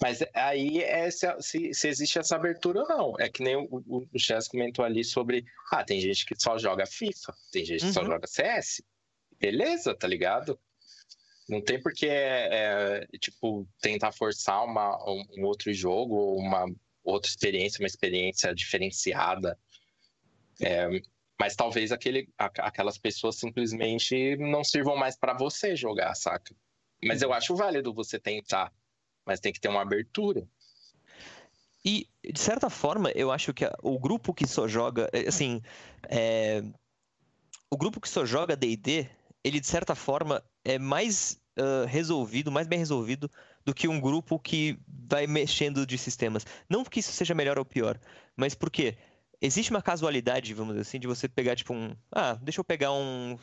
Mas 0.00 0.24
aí 0.34 0.82
é 0.82 1.10
se, 1.10 1.26
se, 1.40 1.74
se 1.74 1.88
existe 1.88 2.18
essa 2.18 2.36
abertura 2.36 2.82
ou 2.82 2.88
não. 2.88 3.14
É 3.18 3.28
que 3.28 3.42
nem 3.42 3.56
o, 3.56 3.68
o, 3.70 4.06
o 4.12 4.18
Chess 4.18 4.48
comentou 4.48 4.84
ali 4.84 5.04
sobre. 5.04 5.44
Ah, 5.72 5.84
tem 5.84 6.00
gente 6.00 6.24
que 6.24 6.34
só 6.40 6.56
joga 6.58 6.86
FIFA, 6.86 7.34
tem 7.52 7.64
gente 7.64 7.84
que 7.84 7.92
só 7.92 8.00
Uhum. 8.00 8.06
joga 8.06 8.26
CS. 8.26 8.82
Beleza, 9.38 9.94
tá 9.96 10.06
ligado? 10.06 10.58
Não 11.48 11.60
tem 11.60 11.80
por 11.80 11.92
que, 11.92 12.06
é, 12.06 12.48
é, 12.50 13.06
tipo, 13.18 13.68
tentar 13.80 14.12
forçar 14.12 14.64
uma, 14.64 14.96
um, 15.08 15.24
um 15.38 15.44
outro 15.44 15.72
jogo 15.72 16.14
ou 16.14 16.38
uma 16.38 16.66
outra 17.04 17.30
experiência, 17.30 17.80
uma 17.80 17.86
experiência 17.86 18.54
diferenciada. 18.54 19.58
É, 20.60 20.88
mas 21.38 21.54
talvez 21.54 21.92
aquele, 21.92 22.28
aquelas 22.38 22.96
pessoas 22.96 23.36
simplesmente 23.36 24.36
não 24.36 24.64
sirvam 24.64 24.96
mais 24.96 25.16
para 25.16 25.34
você 25.34 25.76
jogar, 25.76 26.14
saca? 26.14 26.54
Mas 27.02 27.20
eu 27.20 27.32
acho 27.32 27.54
válido 27.54 27.92
você 27.92 28.18
tentar, 28.18 28.72
mas 29.26 29.40
tem 29.40 29.52
que 29.52 29.60
ter 29.60 29.68
uma 29.68 29.82
abertura. 29.82 30.48
E, 31.84 32.08
de 32.24 32.40
certa 32.40 32.70
forma, 32.70 33.10
eu 33.10 33.30
acho 33.30 33.52
que 33.52 33.64
o 33.82 33.98
grupo 33.98 34.32
que 34.32 34.46
só 34.46 34.66
joga. 34.66 35.10
é, 35.12 35.28
Assim. 35.28 35.60
é, 36.08 36.62
O 37.70 37.76
grupo 37.76 38.00
que 38.00 38.08
só 38.08 38.24
joga 38.24 38.56
DD, 38.56 39.06
ele, 39.42 39.60
de 39.60 39.66
certa 39.66 39.94
forma, 39.94 40.42
é 40.64 40.78
mais 40.78 41.38
ah, 41.56 41.84
resolvido, 41.86 42.50
mais 42.50 42.66
bem 42.66 42.78
resolvido 42.78 43.30
do 43.64 43.74
que 43.74 43.88
um 43.88 44.00
grupo 44.00 44.38
que 44.38 44.78
vai 44.86 45.26
mexendo 45.26 45.86
de 45.86 45.96
sistemas. 45.96 46.46
Não 46.68 46.84
que 46.84 47.00
isso 47.00 47.12
seja 47.12 47.34
melhor 47.34 47.58
ou 47.58 47.64
pior, 47.64 47.98
mas 48.36 48.54
porque 48.54 48.96
existe 49.44 49.70
uma 49.70 49.82
casualidade, 49.82 50.54
vamos 50.54 50.74
dizer 50.74 50.88
assim, 50.88 50.98
de 50.98 51.06
você 51.06 51.28
pegar, 51.28 51.54
tipo, 51.54 51.74
um. 51.74 51.94
Ah, 52.10 52.34
deixa 52.40 52.60
eu 52.60 52.64
pegar 52.64 52.92
um. 52.92 53.36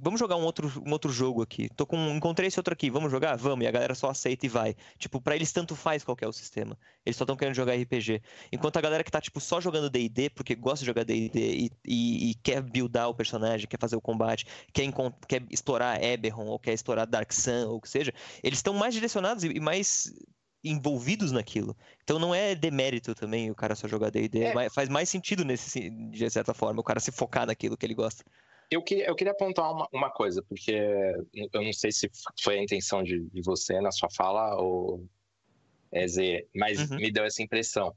Vamos 0.00 0.20
jogar 0.20 0.36
um 0.36 0.44
outro, 0.44 0.72
um 0.86 0.92
outro 0.92 1.10
jogo 1.10 1.42
aqui. 1.42 1.68
Tô 1.76 1.84
com. 1.84 1.96
Encontrei 2.14 2.48
esse 2.48 2.58
outro 2.58 2.72
aqui, 2.72 2.90
vamos 2.90 3.10
jogar? 3.10 3.36
Vamos. 3.36 3.64
E 3.64 3.68
a 3.68 3.70
galera 3.70 3.94
só 3.94 4.08
aceita 4.08 4.46
e 4.46 4.48
vai. 4.48 4.76
Tipo, 4.98 5.20
pra 5.20 5.34
eles 5.34 5.52
tanto 5.52 5.74
faz 5.74 6.04
qual 6.04 6.16
é 6.20 6.26
o 6.26 6.32
sistema. 6.32 6.78
Eles 7.04 7.16
só 7.16 7.24
estão 7.24 7.36
querendo 7.36 7.54
jogar 7.54 7.74
RPG. 7.74 8.22
Enquanto 8.52 8.76
a 8.76 8.80
galera 8.80 9.02
que 9.02 9.10
tá, 9.10 9.20
tipo, 9.20 9.40
só 9.40 9.60
jogando 9.60 9.90
D&D, 9.90 10.30
porque 10.30 10.54
gosta 10.54 10.80
de 10.80 10.86
jogar 10.86 11.04
D&D 11.04 11.40
e, 11.40 11.70
e, 11.84 12.30
e 12.30 12.34
quer 12.36 12.62
buildar 12.62 13.08
o 13.08 13.14
personagem, 13.14 13.66
quer 13.66 13.80
fazer 13.80 13.96
o 13.96 14.00
combate, 14.00 14.46
quer, 14.72 14.86
quer 15.26 15.42
explorar 15.50 16.02
Eberron, 16.02 16.46
ou 16.46 16.58
quer 16.58 16.72
explorar 16.72 17.04
Dark 17.04 17.32
Sun, 17.32 17.68
ou 17.68 17.76
o 17.76 17.80
que 17.80 17.88
seja, 17.88 18.12
eles 18.42 18.58
estão 18.58 18.74
mais 18.74 18.94
direcionados 18.94 19.44
e 19.44 19.60
mais 19.60 20.12
envolvidos 20.62 21.32
naquilo. 21.32 21.76
Então 22.02 22.18
não 22.18 22.34
é 22.34 22.54
demérito 22.54 23.14
também 23.14 23.50
o 23.50 23.54
cara 23.54 23.74
só 23.74 23.86
jogar 23.86 24.10
D&D. 24.10 24.42
É. 24.44 24.70
Faz 24.70 24.88
mais 24.88 25.08
sentido, 25.08 25.44
nesse, 25.44 25.70
se- 25.70 25.90
de 25.90 26.30
certa 26.30 26.52
forma, 26.54 26.80
o 26.80 26.84
cara 26.84 27.00
se 27.00 27.12
focar 27.12 27.46
naquilo 27.46 27.76
que 27.76 27.86
ele 27.86 27.94
gosta. 27.94 28.24
Eu 28.70 28.82
queria, 28.82 29.06
eu 29.06 29.14
queria 29.14 29.32
apontar 29.32 29.72
uma, 29.72 29.88
uma 29.92 30.10
coisa, 30.10 30.42
porque 30.42 30.72
eu 30.72 31.62
não 31.62 31.72
sei 31.72 31.90
se 31.90 32.10
foi 32.42 32.58
a 32.58 32.62
intenção 32.62 33.02
de, 33.02 33.20
de 33.30 33.40
você 33.42 33.80
na 33.80 33.90
sua 33.90 34.10
fala, 34.10 34.60
ou 34.60 35.06
é, 35.90 36.06
Zé, 36.06 36.44
mas 36.54 36.90
Uhum. 36.90 36.96
me 36.98 37.10
deu 37.10 37.24
essa 37.24 37.42
impressão. 37.42 37.94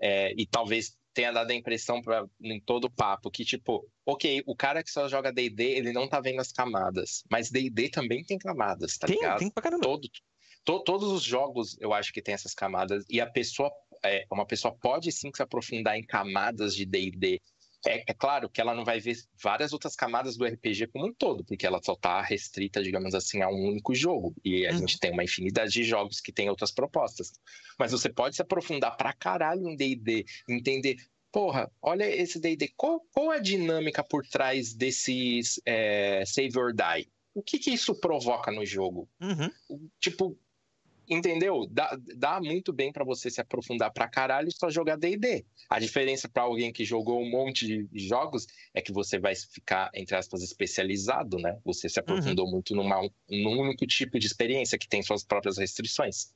É, 0.00 0.32
e 0.36 0.46
talvez 0.46 0.96
tenha 1.12 1.30
dado 1.30 1.50
a 1.50 1.54
impressão 1.54 2.00
pra, 2.00 2.24
em 2.40 2.58
todo 2.60 2.86
o 2.86 2.90
papo 2.90 3.30
que, 3.30 3.44
tipo, 3.44 3.86
ok, 4.06 4.42
o 4.46 4.56
cara 4.56 4.82
que 4.82 4.90
só 4.90 5.08
joga 5.08 5.30
D&D, 5.32 5.62
ele 5.62 5.92
não 5.92 6.08
tá 6.08 6.20
vendo 6.20 6.40
as 6.40 6.50
camadas, 6.50 7.22
mas 7.30 7.50
D&D 7.50 7.90
também 7.90 8.24
tem 8.24 8.38
camadas, 8.38 8.96
tá 8.98 9.06
tem, 9.06 9.16
ligado? 9.16 9.38
tem 9.38 9.50
pra 9.50 9.62
caramba. 9.62 9.82
todo, 9.82 10.08
to- 10.64 10.80
todos 10.84 11.10
os 11.12 11.22
jogos 11.22 11.76
eu 11.80 11.92
acho 11.92 12.12
que 12.12 12.22
tem 12.22 12.34
essas 12.34 12.54
camadas 12.54 13.04
e 13.08 13.20
a 13.20 13.26
pessoa 13.30 13.70
é, 14.04 14.24
uma 14.30 14.46
pessoa 14.46 14.74
pode 14.74 15.10
sim 15.12 15.30
se 15.34 15.42
aprofundar 15.42 15.96
em 15.96 16.02
camadas 16.04 16.74
de 16.74 16.84
D&D 16.84 17.40
é, 17.86 18.02
é 18.10 18.14
claro 18.14 18.48
que 18.48 18.60
ela 18.60 18.74
não 18.74 18.84
vai 18.84 18.98
ver 18.98 19.16
várias 19.42 19.72
outras 19.74 19.94
camadas 19.94 20.36
do 20.36 20.44
RPG 20.46 20.86
como 20.88 21.06
um 21.06 21.12
todo 21.14 21.44
porque 21.44 21.66
ela 21.66 21.80
só 21.82 21.94
tá 21.94 22.20
restrita 22.22 22.82
digamos 22.82 23.14
assim 23.14 23.42
a 23.42 23.48
um 23.48 23.68
único 23.68 23.94
jogo 23.94 24.34
e 24.44 24.66
a 24.66 24.72
Uhum. 24.72 24.78
gente 24.78 24.98
tem 24.98 25.12
uma 25.12 25.24
infinidade 25.24 25.72
de 25.72 25.84
jogos 25.84 26.20
que 26.20 26.32
tem 26.32 26.48
outras 26.48 26.70
propostas 26.72 27.32
mas 27.78 27.92
você 27.92 28.08
pode 28.12 28.36
se 28.36 28.42
aprofundar 28.42 28.96
pra 28.96 29.12
caralho 29.12 29.68
em 29.68 29.76
D&D 29.76 30.24
entender 30.48 30.96
Porra, 31.32 31.68
olha 31.82 32.04
esse 32.08 32.38
D&D. 32.38 32.72
Qual, 32.76 33.00
qual 33.12 33.32
a 33.32 33.40
dinâmica 33.40 34.04
por 34.04 34.24
trás 34.24 34.72
desses 34.72 35.60
é, 35.66 36.22
Save 36.24 36.56
or 36.56 36.72
Die? 36.72 37.08
O 37.34 37.42
que, 37.42 37.58
que 37.58 37.72
isso 37.72 37.92
provoca 37.96 38.52
no 38.52 38.64
jogo? 38.64 39.08
Uhum. 39.20 39.50
tipo, 40.00 40.38
entendeu? 41.08 41.66
Dá, 41.70 41.98
dá 42.16 42.40
muito 42.40 42.72
bem 42.72 42.92
pra 42.92 43.04
você 43.04 43.30
se 43.30 43.40
aprofundar 43.40 43.92
pra 43.92 44.08
caralho 44.08 44.48
e 44.48 44.52
só 44.52 44.70
jogar 44.70 44.96
D&D. 44.96 45.44
A 45.68 45.78
diferença 45.78 46.28
pra 46.28 46.42
alguém 46.42 46.72
que 46.72 46.84
jogou 46.84 47.20
um 47.20 47.30
monte 47.30 47.66
de 47.66 47.88
jogos 48.06 48.46
é 48.72 48.80
que 48.80 48.92
você 48.92 49.18
vai 49.18 49.34
ficar, 49.34 49.90
entre 49.94 50.16
aspas, 50.16 50.42
especializado, 50.42 51.38
né? 51.38 51.58
Você 51.64 51.88
se 51.88 51.98
aprofundou 51.98 52.50
muito 52.50 52.74
numa, 52.74 53.00
num 53.28 53.60
único 53.60 53.86
tipo 53.86 54.18
de 54.18 54.26
experiência 54.26 54.78
que 54.78 54.88
tem 54.88 55.02
suas 55.02 55.24
próprias 55.24 55.58
restrições. 55.58 56.32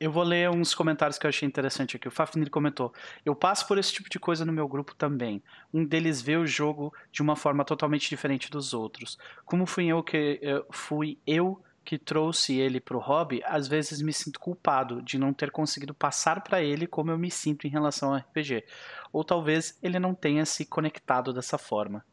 Eu 0.00 0.10
vou 0.10 0.22
ler 0.22 0.48
uns 0.48 0.74
comentários 0.74 1.18
que 1.18 1.26
eu 1.26 1.28
achei 1.28 1.46
interessante 1.46 1.94
aqui. 1.94 2.08
O 2.08 2.10
Fafnir 2.10 2.48
comentou: 2.48 2.90
Eu 3.22 3.36
passo 3.36 3.68
por 3.68 3.76
esse 3.76 3.92
tipo 3.92 4.08
de 4.08 4.18
coisa 4.18 4.46
no 4.46 4.52
meu 4.52 4.66
grupo 4.66 4.94
também. 4.94 5.42
Um 5.74 5.84
deles 5.84 6.22
vê 6.22 6.38
o 6.38 6.46
jogo 6.46 6.90
de 7.12 7.20
uma 7.20 7.36
forma 7.36 7.66
totalmente 7.66 8.08
diferente 8.08 8.50
dos 8.50 8.72
outros. 8.72 9.18
Como 9.44 9.66
fui 9.66 9.88
eu 9.88 10.02
que 10.02 10.40
eh, 10.42 10.64
fui 10.70 11.18
eu 11.26 11.62
que 11.84 11.98
trouxe 11.98 12.58
ele 12.58 12.80
pro 12.80 12.98
hobby, 12.98 13.42
às 13.44 13.66
vezes 13.66 14.00
me 14.02 14.12
sinto 14.12 14.38
culpado 14.38 15.02
de 15.02 15.18
não 15.18 15.32
ter 15.32 15.50
conseguido 15.50 15.94
passar 15.94 16.42
para 16.42 16.62
ele 16.62 16.86
como 16.86 17.10
eu 17.10 17.18
me 17.18 17.30
sinto 17.30 17.66
em 17.66 17.70
relação 17.70 18.12
ao 18.12 18.18
RPG. 18.18 18.64
Ou 19.12 19.24
talvez 19.24 19.78
ele 19.82 19.98
não 19.98 20.14
tenha 20.14 20.44
se 20.44 20.64
conectado 20.64 21.32
dessa 21.32 21.58
forma. 21.58 22.04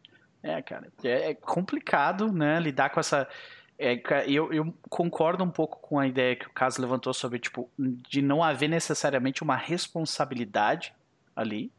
É, 0.41 0.61
cara, 0.61 0.91
é, 1.03 1.31
é 1.31 1.33
complicado, 1.33 2.31
né, 2.31 2.59
lidar 2.59 2.89
com 2.89 2.99
essa 2.99 3.27
é, 3.79 4.01
eu, 4.25 4.51
eu, 4.51 4.73
concordo 4.89 5.43
um 5.43 5.51
pouco 5.51 5.79
com 5.79 5.99
a 5.99 6.07
ideia 6.07 6.35
que 6.35 6.47
o 6.47 6.51
caso 6.51 6.81
levantou 6.81 7.13
sobre, 7.13 7.37
tipo, 7.37 7.69
de 7.77 8.23
não 8.23 8.43
haver 8.43 8.67
necessariamente 8.67 9.43
uma 9.43 9.55
responsabilidade 9.55 10.95
ali, 11.35 11.71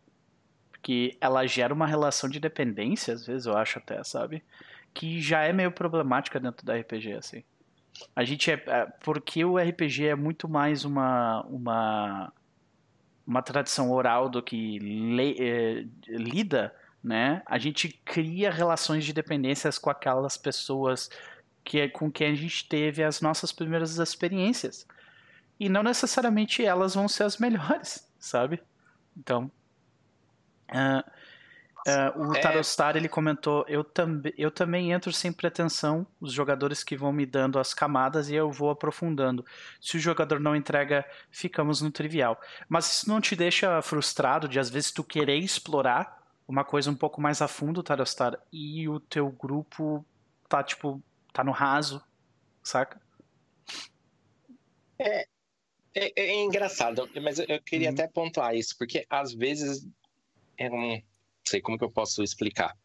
porque 0.70 1.16
ela 1.20 1.44
gera 1.44 1.74
uma 1.74 1.88
relação 1.88 2.30
de 2.30 2.38
dependência, 2.38 3.14
às 3.14 3.26
vezes, 3.26 3.46
eu 3.46 3.56
acho 3.56 3.80
até, 3.80 4.02
sabe? 4.04 4.44
Que 4.94 5.20
já 5.20 5.42
é 5.42 5.52
meio 5.52 5.72
problemática 5.72 6.38
dentro 6.38 6.64
da 6.64 6.76
RPG, 6.76 7.14
assim. 7.14 7.42
A 8.14 8.24
gente 8.24 8.50
é. 8.50 8.62
é 8.66 8.86
porque 9.00 9.44
o 9.44 9.58
RPG 9.58 10.06
é 10.06 10.14
muito 10.14 10.48
mais 10.48 10.84
uma. 10.84 11.42
uma 11.46 12.32
uma 13.26 13.42
tradição 13.42 13.92
oral 13.92 14.26
do 14.30 14.42
que 14.42 14.78
le, 14.78 15.36
é, 15.38 15.84
lida, 16.08 16.74
né? 17.04 17.42
A 17.44 17.58
gente 17.58 17.90
cria 18.02 18.50
relações 18.50 19.04
de 19.04 19.12
dependências 19.12 19.78
com 19.78 19.90
aquelas 19.90 20.38
pessoas 20.38 21.10
que 21.62 21.78
é 21.78 21.88
com 21.88 22.10
quem 22.10 22.32
a 22.32 22.34
gente 22.34 22.66
teve 22.66 23.04
as 23.04 23.20
nossas 23.20 23.52
primeiras 23.52 23.98
experiências. 23.98 24.86
E 25.60 25.68
não 25.68 25.82
necessariamente 25.82 26.64
elas 26.64 26.94
vão 26.94 27.06
ser 27.06 27.24
as 27.24 27.36
melhores, 27.36 28.10
sabe? 28.18 28.62
Então. 29.14 29.50
Uh, 30.70 31.04
uh, 31.86 32.28
o 32.28 32.36
é... 32.36 32.40
Tarostar 32.40 32.96
ele 32.96 33.08
comentou: 33.08 33.64
eu, 33.68 33.84
tam 33.84 34.20
eu 34.36 34.50
também 34.50 34.92
entro 34.92 35.12
sem 35.12 35.32
pretensão, 35.32 36.06
os 36.20 36.32
jogadores 36.32 36.82
que 36.82 36.96
vão 36.96 37.12
me 37.12 37.26
dando 37.26 37.58
as 37.58 37.74
camadas 37.74 38.28
e 38.28 38.34
eu 38.34 38.50
vou 38.50 38.70
aprofundando. 38.70 39.44
Se 39.80 39.96
o 39.96 40.00
jogador 40.00 40.40
não 40.40 40.56
entrega, 40.56 41.04
ficamos 41.30 41.80
no 41.80 41.90
trivial. 41.90 42.40
Mas 42.68 42.90
isso 42.90 43.08
não 43.08 43.20
te 43.20 43.36
deixa 43.36 43.80
frustrado 43.82 44.48
de 44.48 44.58
às 44.58 44.70
vezes 44.70 44.90
tu 44.90 45.04
querer 45.04 45.36
explorar 45.36 46.18
uma 46.46 46.64
coisa 46.64 46.90
um 46.90 46.96
pouco 46.96 47.20
mais 47.20 47.42
a 47.42 47.48
fundo, 47.48 47.82
Tarostar, 47.82 48.38
e 48.50 48.88
o 48.88 48.98
teu 48.98 49.30
grupo 49.30 50.04
tá 50.48 50.62
tipo 50.62 51.02
tá 51.32 51.44
no 51.44 51.52
raso, 51.52 52.02
saca? 52.62 53.00
É, 54.98 55.26
é, 55.94 56.12
é 56.16 56.42
engraçado, 56.42 57.08
mas 57.22 57.38
eu 57.38 57.60
queria 57.62 57.88
uhum. 57.88 57.94
até 57.94 58.08
pontuar 58.08 58.54
isso, 58.54 58.76
porque 58.78 59.06
às 59.08 59.32
vezes 59.32 59.86
é 60.56 60.70
um, 60.70 61.02
sei 61.48 61.60
como 61.60 61.78
que 61.78 61.84
eu 61.84 61.90
posso 61.90 62.22
explicar. 62.22 62.76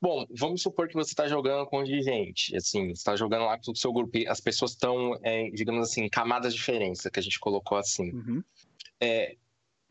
Bom, 0.00 0.26
vamos 0.30 0.62
supor 0.62 0.88
que 0.88 0.94
você 0.94 1.12
está 1.12 1.28
jogando 1.28 1.64
com 1.66 1.84
gente, 1.84 2.56
assim, 2.56 2.90
está 2.90 3.14
jogando 3.14 3.44
lá 3.44 3.56
com 3.56 3.70
o 3.70 3.76
seu 3.76 3.92
grupo, 3.92 4.18
e 4.18 4.26
as 4.26 4.40
pessoas 4.40 4.72
estão, 4.72 5.16
é, 5.22 5.48
digamos 5.50 5.88
assim, 5.88 6.08
camadas 6.08 6.52
diferentes, 6.52 7.02
que 7.02 7.20
a 7.20 7.22
gente 7.22 7.38
colocou 7.38 7.78
assim. 7.78 8.10
Uhum. 8.10 8.42
É, 9.00 9.36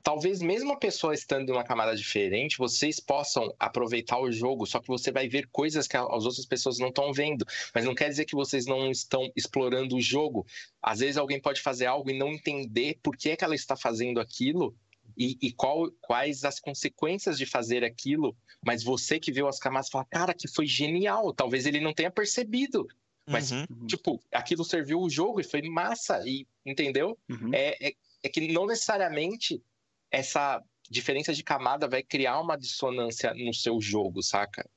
talvez 0.04 0.42
mesmo 0.42 0.74
a 0.74 0.78
pessoa 0.78 1.14
estando 1.14 1.50
em 1.50 1.52
uma 1.54 1.64
camada 1.64 1.96
diferente, 1.96 2.58
vocês 2.58 3.00
possam 3.00 3.54
aproveitar 3.60 4.20
o 4.20 4.32
jogo, 4.32 4.66
só 4.66 4.80
que 4.80 4.88
você 4.88 5.12
vai 5.12 5.30
ver 5.30 5.48
coisas 5.52 5.88
que 5.88 5.96
as 5.96 6.26
outras 6.26 6.46
pessoas 6.46 6.78
não 6.78 6.90
estão 6.90 7.14
vendo. 7.14 7.46
Mas 7.74 7.86
não 7.86 7.96
quer 7.96 8.10
dizer 8.10 8.26
que 8.26 8.36
vocês 8.36 8.66
não 8.66 8.92
estão 8.92 9.32
explorando 9.36 9.96
o 9.96 10.02
jogo. 10.02 10.46
Às 10.82 11.00
vezes 11.00 11.18
alguém 11.18 11.40
pode 11.40 11.62
fazer 11.62 11.86
algo 11.86 12.10
e 12.10 12.18
não 12.18 12.30
entender 12.30 13.00
por 13.02 13.16
que, 13.16 13.30
é 13.30 13.36
que 13.36 13.44
ela 13.44 13.56
está 13.56 13.76
fazendo 13.76 14.20
aquilo 14.20 14.76
e, 15.18 15.38
e 15.42 15.52
qual, 15.52 15.92
quais 16.02 16.44
as 16.44 16.60
consequências 16.60 17.38
de 17.38 17.46
fazer 17.46 17.84
aquilo. 17.84 18.36
Mas 18.66 18.84
você 18.84 19.20
que 19.20 19.32
viu 19.32 19.48
as 19.48 19.60
camadas 19.60 19.90
fala, 19.90 20.06
cara, 20.06 20.34
que 20.34 20.48
foi 20.48 20.68
genial. 20.68 21.34
Talvez 21.34 21.66
ele 21.66 21.80
não 21.80 21.94
tenha 21.94 22.12
percebido. 22.12 22.88
Mas, 23.28 23.52
uhum. 23.52 23.66
tipo, 23.88 24.20
aquilo 24.32 24.64
serviu 24.64 25.00
o 25.00 25.10
jogo 25.10 25.40
e 25.40 25.44
foi 25.44 25.62
massa, 25.62 26.22
e 26.26 26.46
entendeu? 26.66 27.18
Uhum. 27.30 27.52
É, 27.54 27.90
é, 27.90 27.94
é 28.24 28.30
que 28.30 28.52
não 28.52 28.66
necessariamente 28.66 29.64
essa 30.12 30.62
diferença 30.90 31.34
de 31.34 31.44
camada 31.44 31.88
vai 31.88 32.04
criar 32.04 32.40
uma 32.42 32.58
dissonância 32.58 33.34
no 33.34 33.54
seu 33.54 33.80
jogo, 33.80 34.22
saca? 34.22 34.68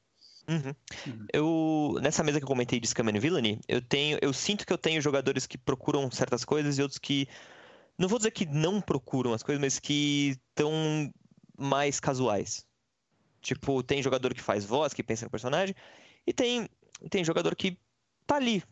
Uhum. 0.48 0.74
Uhum. 1.06 1.26
Eu 1.32 2.00
nessa 2.02 2.22
mesa 2.22 2.38
que 2.38 2.44
eu 2.44 2.48
comentei 2.48 2.78
de 2.78 2.86
Scam 2.86 3.08
and 3.08 3.18
Villainy, 3.18 3.60
eu 3.66 3.80
tenho, 3.80 4.18
eu 4.20 4.32
sinto 4.32 4.66
que 4.66 4.72
eu 4.72 4.78
tenho 4.78 5.00
jogadores 5.00 5.46
que 5.46 5.56
procuram 5.56 6.10
certas 6.10 6.44
coisas 6.44 6.78
e 6.78 6.82
outros 6.82 6.98
que 6.98 7.26
não 7.98 8.08
vou 8.08 8.18
dizer 8.18 8.30
que 8.30 8.46
não 8.46 8.80
procuram 8.80 9.32
as 9.32 9.42
coisas, 9.42 9.60
mas 9.60 9.78
que 9.78 10.36
estão 10.50 10.72
mais 11.56 12.00
casuais. 12.00 12.66
Tipo, 13.40 13.82
tem 13.82 14.02
jogador 14.02 14.34
que 14.34 14.40
faz 14.40 14.64
voz, 14.64 14.92
que 14.92 15.02
pensa 15.02 15.26
no 15.26 15.30
personagem, 15.30 15.74
e 16.26 16.32
tem 16.32 16.68
tem 17.10 17.24
jogador 17.24 17.54
que 17.54 17.78
tá 18.26 18.36
ali, 18.36 18.62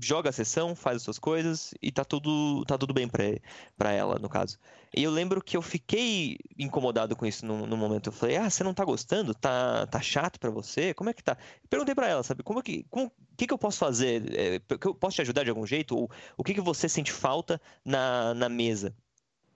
joga 0.00 0.30
a 0.30 0.32
sessão, 0.32 0.74
faz 0.74 0.96
as 0.96 1.02
suas 1.02 1.18
coisas 1.18 1.74
e 1.80 1.90
tá 1.90 2.04
tudo, 2.04 2.64
tá 2.66 2.76
tudo 2.78 2.94
bem 2.94 3.08
para 3.08 3.92
ela, 3.92 4.18
no 4.18 4.28
caso. 4.28 4.58
E 4.94 5.02
eu 5.02 5.10
lembro 5.10 5.42
que 5.42 5.56
eu 5.56 5.62
fiquei 5.62 6.38
incomodado 6.58 7.16
com 7.16 7.24
isso 7.24 7.46
no, 7.46 7.66
no 7.66 7.76
momento. 7.76 8.08
Eu 8.08 8.12
falei, 8.12 8.36
ah, 8.36 8.50
você 8.50 8.62
não 8.62 8.74
tá 8.74 8.84
gostando? 8.84 9.34
Tá, 9.34 9.86
tá 9.86 10.00
chato 10.00 10.38
para 10.38 10.50
você? 10.50 10.92
Como 10.92 11.08
é 11.08 11.14
que 11.14 11.22
tá? 11.22 11.36
perguntei 11.68 11.94
para 11.94 12.08
ela, 12.08 12.22
sabe, 12.22 12.42
como 12.42 12.58
é 12.58 12.62
que. 12.62 12.84
O 12.90 13.10
que, 13.36 13.46
que 13.46 13.54
eu 13.54 13.58
posso 13.58 13.78
fazer? 13.78 14.22
É, 14.38 14.76
que 14.76 14.86
eu 14.86 14.94
posso 14.94 15.16
te 15.16 15.22
ajudar 15.22 15.44
de 15.44 15.50
algum 15.50 15.66
jeito? 15.66 15.96
Ou 15.96 16.10
o 16.36 16.44
que, 16.44 16.54
que 16.54 16.60
você 16.60 16.88
sente 16.88 17.10
falta 17.10 17.60
na, 17.84 18.34
na 18.34 18.48
mesa? 18.48 18.94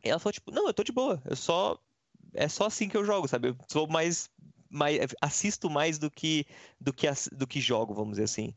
E 0.02 0.08
ela 0.08 0.18
falou, 0.18 0.32
tipo, 0.32 0.50
não, 0.50 0.66
eu 0.66 0.74
tô 0.74 0.82
de 0.82 0.92
boa. 0.92 1.20
Eu 1.24 1.36
só. 1.36 1.78
É 2.32 2.48
só 2.48 2.66
assim 2.66 2.88
que 2.88 2.96
eu 2.96 3.04
jogo, 3.04 3.28
sabe? 3.28 3.48
Eu 3.48 3.56
sou 3.68 3.86
mais. 3.86 4.30
mais 4.70 4.98
assisto 5.20 5.68
mais 5.68 5.98
do 5.98 6.10
que, 6.10 6.46
do, 6.80 6.92
que, 6.92 7.06
do 7.32 7.46
que 7.46 7.60
jogo, 7.60 7.92
vamos 7.92 8.12
dizer 8.12 8.24
assim. 8.24 8.54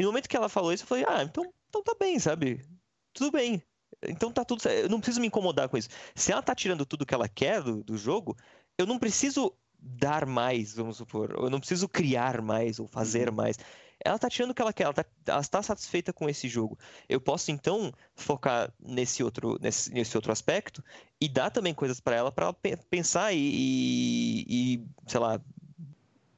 E 0.00 0.02
no 0.02 0.08
momento 0.08 0.30
que 0.30 0.36
ela 0.36 0.48
falou 0.48 0.72
isso, 0.72 0.84
eu 0.84 0.86
falei, 0.86 1.04
ah, 1.06 1.22
então, 1.22 1.44
então 1.68 1.82
tá 1.82 1.94
bem, 2.00 2.18
sabe? 2.18 2.64
Tudo 3.12 3.30
bem. 3.30 3.62
Então 4.02 4.32
tá 4.32 4.42
tudo 4.46 4.62
certo. 4.62 4.84
Eu 4.84 4.88
não 4.88 4.98
preciso 4.98 5.20
me 5.20 5.26
incomodar 5.26 5.68
com 5.68 5.76
isso. 5.76 5.90
Se 6.14 6.32
ela 6.32 6.40
tá 6.40 6.54
tirando 6.54 6.86
tudo 6.86 7.04
que 7.04 7.12
ela 7.12 7.28
quer 7.28 7.62
do, 7.62 7.84
do 7.84 7.98
jogo, 7.98 8.34
eu 8.78 8.86
não 8.86 8.98
preciso 8.98 9.54
dar 9.78 10.24
mais, 10.24 10.72
vamos 10.74 10.96
supor. 10.96 11.34
Eu 11.36 11.50
não 11.50 11.58
preciso 11.60 11.86
criar 11.86 12.40
mais 12.40 12.80
ou 12.80 12.86
fazer 12.88 13.28
uhum. 13.28 13.34
mais. 13.34 13.58
Ela 14.02 14.18
tá 14.18 14.30
tirando 14.30 14.52
o 14.52 14.54
que 14.54 14.62
ela 14.62 14.72
quer, 14.72 14.84
ela, 14.84 14.94
tá, 14.94 15.04
ela 15.26 15.40
está 15.42 15.62
satisfeita 15.62 16.14
com 16.14 16.30
esse 16.30 16.48
jogo. 16.48 16.78
Eu 17.06 17.20
posso 17.20 17.50
então 17.50 17.92
focar 18.14 18.72
nesse 18.80 19.22
outro, 19.22 19.58
nesse, 19.60 19.92
nesse 19.92 20.16
outro 20.16 20.32
aspecto 20.32 20.82
e 21.20 21.28
dar 21.28 21.50
também 21.50 21.74
coisas 21.74 22.00
para 22.00 22.16
ela, 22.16 22.32
para 22.32 22.46
ela 22.46 22.56
pensar 22.88 23.34
e, 23.34 23.36
e, 23.38 24.46
e, 24.48 24.86
sei 25.06 25.20
lá, 25.20 25.38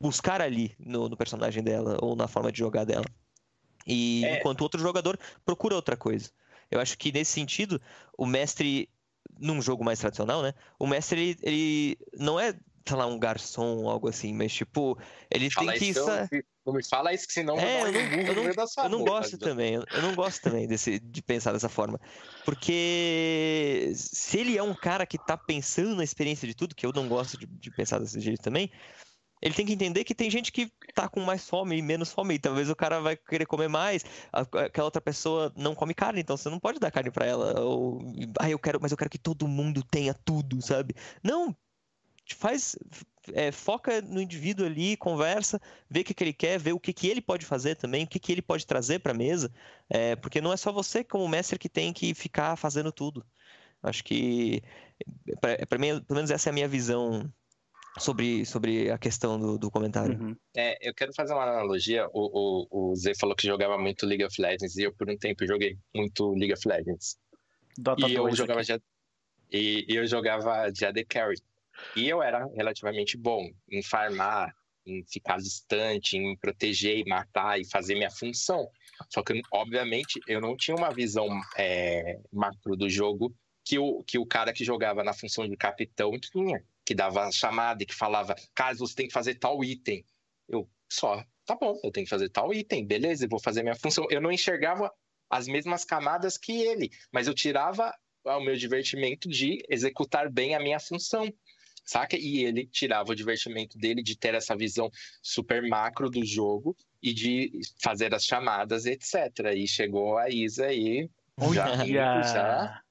buscar 0.00 0.42
ali 0.42 0.74
no, 0.80 1.08
no 1.08 1.16
personagem 1.16 1.62
dela 1.62 1.96
ou 2.02 2.16
na 2.16 2.26
forma 2.26 2.50
de 2.50 2.58
jogar 2.58 2.82
dela. 2.82 3.04
E 3.86 4.24
é... 4.24 4.38
enquanto 4.38 4.62
outro 4.62 4.80
jogador 4.80 5.18
procura 5.44 5.74
outra 5.74 5.96
coisa. 5.96 6.30
Eu 6.70 6.80
acho 6.80 6.96
que 6.96 7.12
nesse 7.12 7.32
sentido, 7.32 7.80
o 8.16 8.24
mestre, 8.24 8.88
num 9.38 9.60
jogo 9.60 9.84
mais 9.84 9.98
tradicional, 9.98 10.42
né? 10.42 10.54
O 10.78 10.86
mestre, 10.86 11.20
ele, 11.20 11.38
ele 11.42 11.98
não 12.18 12.40
é, 12.40 12.54
sei 12.86 12.96
lá, 12.96 13.06
um 13.06 13.18
garçom 13.18 13.78
ou 13.78 13.90
algo 13.90 14.08
assim, 14.08 14.32
mas 14.32 14.52
tipo, 14.52 14.98
ele 15.30 15.50
Fala 15.50 15.72
tem 15.72 15.92
que. 15.92 15.98
Eu, 15.98 16.42
não 16.64 16.72
me 16.74 16.84
fala 16.84 17.12
isso, 17.12 17.26
que 17.26 17.32
senão 17.32 17.58
é, 17.58 17.82
eu 17.82 17.92
não, 17.92 18.00
eu 18.00 18.34
não, 18.34 18.84
eu 18.84 18.88
não 18.88 19.04
gosto 19.04 19.36
também. 19.36 19.74
Eu 19.74 20.02
não 20.02 20.14
gosto 20.14 20.40
também 20.40 20.66
desse, 20.66 21.00
de 21.00 21.20
pensar 21.20 21.52
dessa 21.52 21.68
forma. 21.68 22.00
Porque 22.44 23.92
se 23.96 24.38
ele 24.38 24.56
é 24.56 24.62
um 24.62 24.74
cara 24.74 25.04
que 25.04 25.18
tá 25.18 25.36
pensando 25.36 25.96
na 25.96 26.04
experiência 26.04 26.46
de 26.46 26.54
tudo, 26.54 26.74
que 26.74 26.86
eu 26.86 26.92
não 26.92 27.08
gosto 27.08 27.36
de, 27.36 27.46
de 27.46 27.70
pensar 27.72 27.98
desse 27.98 28.20
jeito 28.20 28.40
também, 28.40 28.70
ele 29.42 29.54
tem 29.54 29.66
que 29.66 29.72
entender 29.72 30.04
que 30.04 30.14
tem 30.14 30.30
gente 30.30 30.52
que 30.52 30.70
tá 30.94 31.08
com 31.08 31.20
mais 31.20 31.48
fome 31.48 31.76
e 31.76 31.82
menos 31.82 32.12
fome. 32.12 32.34
E 32.34 32.38
talvez 32.38 32.70
o 32.70 32.76
cara 32.76 33.00
vai 33.00 33.16
querer 33.16 33.44
comer 33.44 33.68
mais, 33.68 34.04
aquela 34.32 34.86
outra 34.86 35.02
pessoa 35.02 35.52
não 35.56 35.74
come 35.74 35.92
carne, 35.92 36.20
então 36.20 36.36
você 36.36 36.48
não 36.48 36.60
pode 36.60 36.78
dar 36.78 36.92
carne 36.92 37.10
para 37.10 37.26
ela. 37.26 37.60
Ou, 37.60 38.00
ah, 38.38 38.48
eu 38.48 38.58
quero, 38.58 38.78
mas 38.80 38.92
eu 38.92 38.96
quero 38.96 39.10
que 39.10 39.18
todo 39.18 39.48
mundo 39.48 39.82
tenha 39.82 40.14
tudo, 40.14 40.62
sabe? 40.62 40.94
Não, 41.22 41.54
faz 42.36 42.76
é, 43.32 43.50
foca 43.52 44.00
no 44.00 44.20
indivíduo 44.20 44.66
ali, 44.66 44.96
conversa, 44.96 45.60
vê 45.90 46.00
o 46.00 46.04
que, 46.04 46.14
que 46.14 46.24
ele 46.24 46.32
quer, 46.32 46.58
vê 46.58 46.72
o 46.72 46.80
que, 46.80 46.92
que 46.92 47.08
ele 47.08 47.20
pode 47.20 47.44
fazer 47.44 47.76
também, 47.76 48.04
o 48.04 48.06
que, 48.06 48.20
que 48.20 48.32
ele 48.32 48.42
pode 48.42 48.66
trazer 48.66 49.00
para 49.00 49.12
a 49.12 49.14
mesa, 49.14 49.52
é, 49.90 50.16
porque 50.16 50.40
não 50.40 50.52
é 50.52 50.56
só 50.56 50.72
você 50.72 51.02
como 51.04 51.28
mestre 51.28 51.58
que 51.58 51.68
tem 51.68 51.92
que 51.92 52.14
ficar 52.14 52.56
fazendo 52.56 52.92
tudo. 52.92 53.24
Acho 53.82 54.04
que 54.04 54.62
para 55.68 55.78
mim, 55.78 56.00
pelo 56.02 56.16
menos 56.16 56.30
essa 56.30 56.48
é 56.48 56.50
a 56.50 56.52
minha 56.52 56.68
visão 56.68 57.32
sobre, 57.98 58.44
sobre 58.44 58.90
a 58.90 58.98
questão 58.98 59.38
do, 59.38 59.58
do 59.58 59.70
comentário. 59.70 60.18
Uhum. 60.18 60.36
É, 60.56 60.76
eu 60.88 60.94
quero 60.94 61.12
fazer 61.14 61.34
uma 61.34 61.42
analogia. 61.42 62.06
O, 62.12 62.66
o, 62.70 62.90
o 62.90 62.96
Zé 62.96 63.12
falou 63.14 63.36
que 63.36 63.46
jogava 63.46 63.76
muito 63.78 64.06
League 64.06 64.24
of 64.24 64.40
Legends 64.40 64.76
e 64.76 64.84
eu, 64.84 64.92
por 64.94 65.10
um 65.10 65.16
tempo, 65.16 65.46
joguei 65.46 65.76
muito 65.94 66.32
League 66.32 66.52
of 66.52 66.66
Legends. 66.66 67.16
Dota 67.78 68.08
e 68.08 68.14
eu 68.14 68.30
jogava 68.34 68.62
já, 68.62 68.78
e, 69.50 69.86
e, 69.88 69.96
eu 69.96 70.06
jogava 70.06 70.70
já 70.74 70.92
The 70.92 71.04
Carry. 71.04 71.36
E 71.96 72.08
eu 72.08 72.22
era 72.22 72.46
relativamente 72.54 73.16
bom 73.16 73.50
em 73.70 73.82
farmar, 73.82 74.54
em 74.86 75.04
ficar 75.04 75.38
distante, 75.38 76.16
em 76.16 76.36
proteger 76.36 76.98
e 76.98 77.08
matar 77.08 77.58
e 77.60 77.68
fazer 77.68 77.94
minha 77.94 78.10
função. 78.10 78.68
Só 79.10 79.22
que, 79.22 79.40
obviamente, 79.52 80.20
eu 80.28 80.40
não 80.40 80.56
tinha 80.56 80.76
uma 80.76 80.90
visão 80.90 81.28
é, 81.56 82.18
macro 82.32 82.76
do 82.76 82.88
jogo 82.88 83.34
que 83.64 83.78
o, 83.78 84.02
que 84.02 84.18
o 84.18 84.26
cara 84.26 84.52
que 84.52 84.64
jogava 84.64 85.04
na 85.04 85.12
função 85.12 85.48
de 85.48 85.56
capitão 85.56 86.18
tinha 86.18 86.64
que 86.84 86.94
dava 86.94 87.30
chamada 87.30 87.82
e 87.82 87.86
que 87.86 87.94
falava, 87.94 88.34
caso 88.54 88.86
você 88.86 88.94
tem 88.94 89.06
que 89.06 89.12
fazer 89.12 89.36
tal 89.36 89.62
item. 89.62 90.04
Eu 90.48 90.68
só. 90.88 91.24
tá 91.46 91.54
bom, 91.54 91.78
eu 91.82 91.90
tenho 91.92 92.04
que 92.04 92.10
fazer 92.10 92.28
tal 92.28 92.52
item, 92.52 92.84
beleza, 92.84 93.24
eu 93.24 93.28
vou 93.28 93.40
fazer 93.40 93.62
minha 93.62 93.76
função. 93.76 94.06
Eu 94.10 94.20
não 94.20 94.32
enxergava 94.32 94.92
as 95.30 95.46
mesmas 95.46 95.84
camadas 95.84 96.36
que 96.36 96.52
ele, 96.52 96.90
mas 97.12 97.26
eu 97.26 97.34
tirava 97.34 97.94
o 98.24 98.40
meu 98.40 98.56
divertimento 98.56 99.28
de 99.28 99.64
executar 99.68 100.30
bem 100.30 100.54
a 100.54 100.60
minha 100.60 100.78
função 100.78 101.32
saca? 101.84 102.16
E 102.16 102.44
ele 102.44 102.66
tirava 102.66 103.12
o 103.12 103.14
divertimento 103.14 103.78
dele 103.78 104.02
de 104.02 104.16
ter 104.16 104.34
essa 104.34 104.56
visão 104.56 104.90
super 105.22 105.62
macro 105.62 106.08
do 106.08 106.24
jogo 106.24 106.76
e 107.02 107.12
de 107.12 107.50
fazer 107.82 108.14
as 108.14 108.24
chamadas, 108.24 108.86
etc. 108.86 109.14
E 109.54 109.66
chegou 109.66 110.16
a 110.16 110.30
Isa 110.30 110.66
aí. 110.66 111.10
Já, 111.52 111.84
já, 112.22 112.82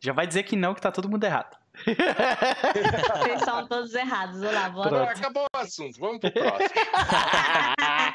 já 0.00 0.12
vai 0.12 0.26
dizer 0.26 0.44
que 0.44 0.56
não, 0.56 0.74
que 0.74 0.80
tá 0.80 0.92
todo 0.92 1.08
mundo 1.08 1.24
errado. 1.24 1.56
Vocês 1.84 3.42
são 3.42 3.66
todos 3.66 3.94
errados. 3.94 4.42
Olá, 4.42 4.68
boa 4.68 4.90
noite. 4.90 5.20
Acabou 5.20 5.44
o 5.44 5.58
assunto, 5.58 5.98
vamos 5.98 6.18
pro 6.18 6.32
próximo. 6.32 6.68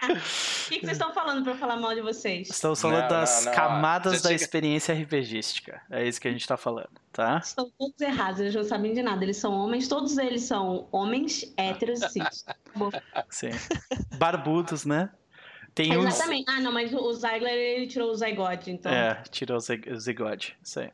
O 0.04 0.70
que, 0.70 0.80
que, 0.80 0.86
vocês 0.86 0.98
estão 0.98 1.14
falando 1.14 1.44
pra 1.44 1.54
eu 1.54 1.58
falar 1.58 1.78
mal 1.78 1.94
de 1.94 2.02
vocês? 2.02 2.50
Estamos 2.50 2.82
falando 2.82 3.04
não, 3.04 3.10
das 3.10 3.46
não, 3.46 3.46
não. 3.46 3.54
camadas 3.54 4.22
da 4.22 4.30
chega... 4.30 4.36
experiência 4.36 4.94
RPGística. 4.94 5.82
É 5.90 6.06
isso 6.06 6.20
que 6.20 6.28
a 6.28 6.32
gente 6.32 6.46
tá 6.46 6.58
falando, 6.58 6.90
tá? 7.12 7.38
Estão 7.38 7.72
todos 7.78 8.00
errados, 8.02 8.42
eles 8.42 8.56
não 8.56 8.64
sabem 8.64 8.94
de 8.94 9.02
nada. 9.02 9.24
Eles 9.24 9.38
são 9.38 9.54
homens, 9.54 9.88
todos 9.88 10.18
eles 10.18 10.44
são 10.44 10.88
homens 10.92 11.54
héteros 11.56 12.02
e 12.02 12.10
cis. 12.10 12.46
Sim. 13.30 13.52
Barbudos, 14.18 14.84
né? 14.84 15.10
Tem 15.74 15.92
Exatamente. 15.92 16.50
Uns... 16.50 16.56
Ah, 16.56 16.60
não, 16.60 16.72
mas 16.72 16.94
o 16.94 17.14
Zygler, 17.14 17.54
ele 17.54 17.88
tirou 17.88 18.12
o 18.12 18.16
Zygode, 18.16 18.72
então. 18.72 18.92
É, 18.92 19.24
tirou 19.30 19.58
o 19.58 20.00
Zygode, 20.00 20.56
isso 20.62 20.80
aí. 20.80 20.92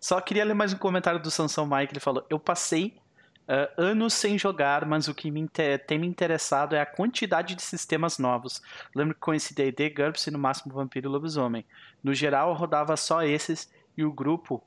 Só 0.00 0.20
queria 0.20 0.44
ler 0.44 0.54
mais 0.54 0.72
um 0.72 0.78
comentário 0.78 1.20
do 1.20 1.30
Sansão 1.30 1.66
Mike, 1.66 1.92
ele 1.92 2.00
falou, 2.00 2.24
eu 2.30 2.38
passei 2.38 2.96
uh, 3.42 3.68
anos 3.76 4.14
sem 4.14 4.38
jogar, 4.38 4.86
mas 4.86 5.06
o 5.08 5.14
que 5.14 5.30
me 5.30 5.46
tem 5.86 5.98
me 5.98 6.06
interessado 6.06 6.74
é 6.74 6.80
a 6.80 6.86
quantidade 6.86 7.54
de 7.54 7.62
sistemas 7.62 8.18
novos. 8.18 8.62
Lembro 8.94 9.14
que 9.14 9.20
conheci 9.20 9.54
D&D, 9.54 9.90
GURPS 9.90 10.26
e 10.26 10.30
no 10.30 10.38
máximo 10.38 10.72
Vampiro 10.72 11.08
e 11.08 11.12
Lobisomem. 11.12 11.64
No 12.02 12.14
geral, 12.14 12.50
eu 12.50 12.54
rodava 12.54 12.96
só 12.96 13.22
esses 13.22 13.70
e 13.96 14.04
o 14.04 14.12
grupo 14.12 14.62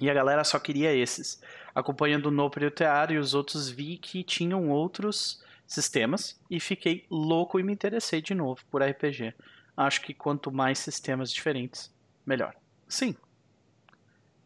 e 0.00 0.08
a 0.08 0.14
galera 0.14 0.44
só 0.44 0.58
queria 0.58 0.94
esses. 0.94 1.42
Acompanhando 1.74 2.26
o 2.26 2.30
Noper 2.30 2.62
e 2.62 2.66
o 2.66 2.70
Tear 2.70 3.10
e 3.10 3.18
os 3.18 3.34
outros 3.34 3.68
vi 3.68 3.96
que 3.96 4.22
tinham 4.22 4.70
outros 4.70 5.42
sistemas 5.68 6.40
e 6.50 6.58
fiquei 6.58 7.06
louco 7.10 7.60
e 7.60 7.62
me 7.62 7.72
interessei 7.72 8.22
de 8.22 8.34
novo 8.34 8.60
por 8.70 8.82
RPG. 8.82 9.34
Acho 9.76 10.00
que 10.00 10.14
quanto 10.14 10.50
mais 10.50 10.78
sistemas 10.78 11.30
diferentes, 11.30 11.94
melhor. 12.26 12.56
Sim. 12.88 13.14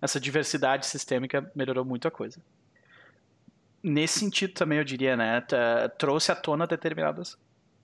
Essa 0.00 0.20
diversidade 0.20 0.84
sistêmica 0.84 1.50
melhorou 1.54 1.84
muito 1.84 2.08
a 2.08 2.10
coisa. 2.10 2.42
Nesse 3.82 4.18
sentido 4.18 4.52
também 4.52 4.78
eu 4.78 4.84
diria, 4.84 5.16
né, 5.16 5.40
trouxe 5.96 6.32
à 6.32 6.36
tona 6.36 6.66
determinadas 6.66 7.38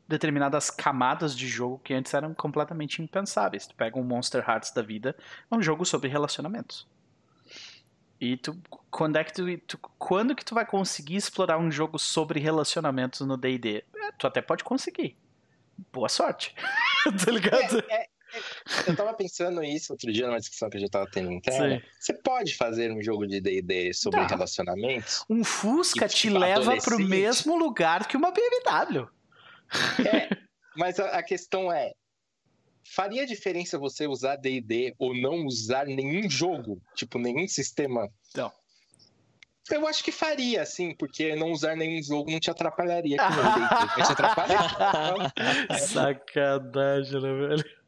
determinadas 0.06 0.70
camadas 0.70 1.36
de 1.36 1.46
jogo 1.46 1.78
que 1.84 1.92
antes 1.92 2.14
eram 2.14 2.32
completamente 2.32 3.02
impensáveis. 3.02 3.66
Tu 3.66 3.74
pega 3.74 3.98
um 3.98 4.02
Monster 4.02 4.42
Hearts 4.48 4.72
da 4.72 4.80
vida, 4.80 5.14
é 5.50 5.54
um 5.54 5.60
jogo 5.60 5.84
sobre 5.84 6.08
relacionamentos. 6.08 6.88
E 8.20 8.36
tu, 8.36 8.60
quando 8.90 9.16
é 9.16 9.24
que 9.24 9.32
tu, 9.32 9.58
tu, 9.58 9.78
quando 9.98 10.34
que 10.34 10.44
tu 10.44 10.54
vai 10.54 10.66
conseguir 10.66 11.16
explorar 11.16 11.58
um 11.58 11.70
jogo 11.70 11.98
sobre 11.98 12.40
relacionamentos 12.40 13.20
no 13.20 13.36
D&D? 13.36 13.84
É, 13.96 14.12
tu 14.18 14.26
até 14.26 14.42
pode 14.42 14.64
conseguir. 14.64 15.16
Boa 15.92 16.08
sorte. 16.08 16.54
tá 17.24 17.30
ligado? 17.30 17.84
É, 17.88 17.94
é, 17.94 18.02
é, 18.02 18.90
eu 18.90 18.96
tava 18.96 19.14
pensando 19.14 19.62
isso 19.62 19.92
outro 19.92 20.12
dia 20.12 20.26
numa 20.26 20.40
discussão 20.40 20.68
que 20.68 20.76
a 20.76 20.80
gente 20.80 20.90
tava 20.90 21.08
tendo 21.10 21.30
interna. 21.30 21.80
Você 21.98 22.12
pode 22.12 22.56
fazer 22.56 22.92
um 22.92 23.00
jogo 23.00 23.26
de 23.26 23.40
D&D 23.40 23.94
sobre 23.94 24.20
tá. 24.20 24.26
relacionamentos? 24.26 25.24
Um 25.30 25.44
Fusca 25.44 26.08
te 26.08 26.22
tipo, 26.22 26.38
leva 26.38 26.76
pro 26.78 26.98
mesmo 26.98 27.56
lugar 27.56 28.06
que 28.08 28.16
uma 28.16 28.32
BMW. 28.32 29.08
É, 30.04 30.36
mas 30.76 30.98
a, 30.98 31.18
a 31.18 31.22
questão 31.22 31.72
é, 31.72 31.92
faria 32.88 33.26
diferença 33.26 33.78
você 33.78 34.06
usar 34.06 34.36
D&D 34.36 34.94
ou 34.98 35.14
não 35.14 35.44
usar 35.46 35.86
nenhum 35.86 36.28
jogo? 36.28 36.80
Tipo, 36.94 37.18
nenhum 37.18 37.46
sistema? 37.46 38.10
Não. 38.34 38.52
Eu 39.70 39.86
acho 39.86 40.02
que 40.02 40.10
faria, 40.10 40.64
sim, 40.64 40.94
porque 40.94 41.36
não 41.36 41.52
usar 41.52 41.76
nenhum 41.76 42.02
jogo 42.02 42.30
não 42.30 42.40
te 42.40 42.50
atrapalharia. 42.50 43.18
Que 43.18 43.22
não, 43.22 43.68
vai 43.88 44.02
te 44.02 44.12
atrapalhar. 44.12 45.32
Sacanagem, 45.78 47.20
né, 47.20 47.32
velho? 47.34 47.78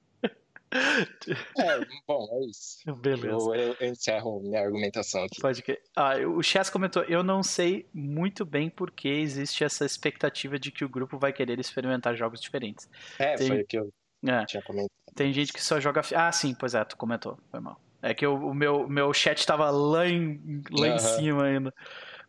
É, 1.58 1.80
bom, 2.06 2.28
é 2.32 2.46
isso. 2.46 2.94
Beleza. 2.96 3.28
Eu, 3.28 3.54
eu, 3.54 3.76
eu 3.80 3.88
encerro 3.88 4.40
minha 4.40 4.60
argumentação 4.60 5.24
aqui. 5.24 5.40
Pode 5.40 5.62
que. 5.62 5.80
Ah, 5.96 6.16
o 6.18 6.42
Chess 6.42 6.70
comentou: 6.70 7.02
eu 7.04 7.24
não 7.24 7.42
sei 7.42 7.88
muito 7.92 8.44
bem 8.44 8.70
por 8.70 8.90
que 8.90 9.08
existe 9.08 9.64
essa 9.64 9.84
expectativa 9.84 10.58
de 10.58 10.70
que 10.70 10.84
o 10.84 10.88
grupo 10.88 11.18
vai 11.18 11.32
querer 11.32 11.58
experimentar 11.58 12.14
jogos 12.14 12.40
diferentes. 12.40 12.88
É, 13.18 13.34
Tem... 13.34 13.48
foi 13.48 13.62
o 13.62 13.66
que 13.66 13.78
eu 13.78 13.92
é. 14.26 14.44
Tinha 14.44 14.62
comentado. 14.62 14.90
Tem 15.14 15.32
gente 15.32 15.52
que 15.52 15.62
só 15.62 15.80
joga. 15.80 16.02
Ah, 16.14 16.30
sim, 16.32 16.54
pois 16.54 16.74
é, 16.74 16.84
tu 16.84 16.96
comentou. 16.96 17.38
Foi 17.50 17.60
mal. 17.60 17.80
É 18.02 18.14
que 18.14 18.26
o, 18.26 18.34
o 18.34 18.54
meu, 18.54 18.88
meu 18.88 19.12
chat 19.12 19.46
tava 19.46 19.70
lá 19.70 20.06
em, 20.06 20.62
lá 20.70 20.88
uhum. 20.88 20.94
em 20.94 20.98
cima 20.98 21.44
ainda. 21.44 21.74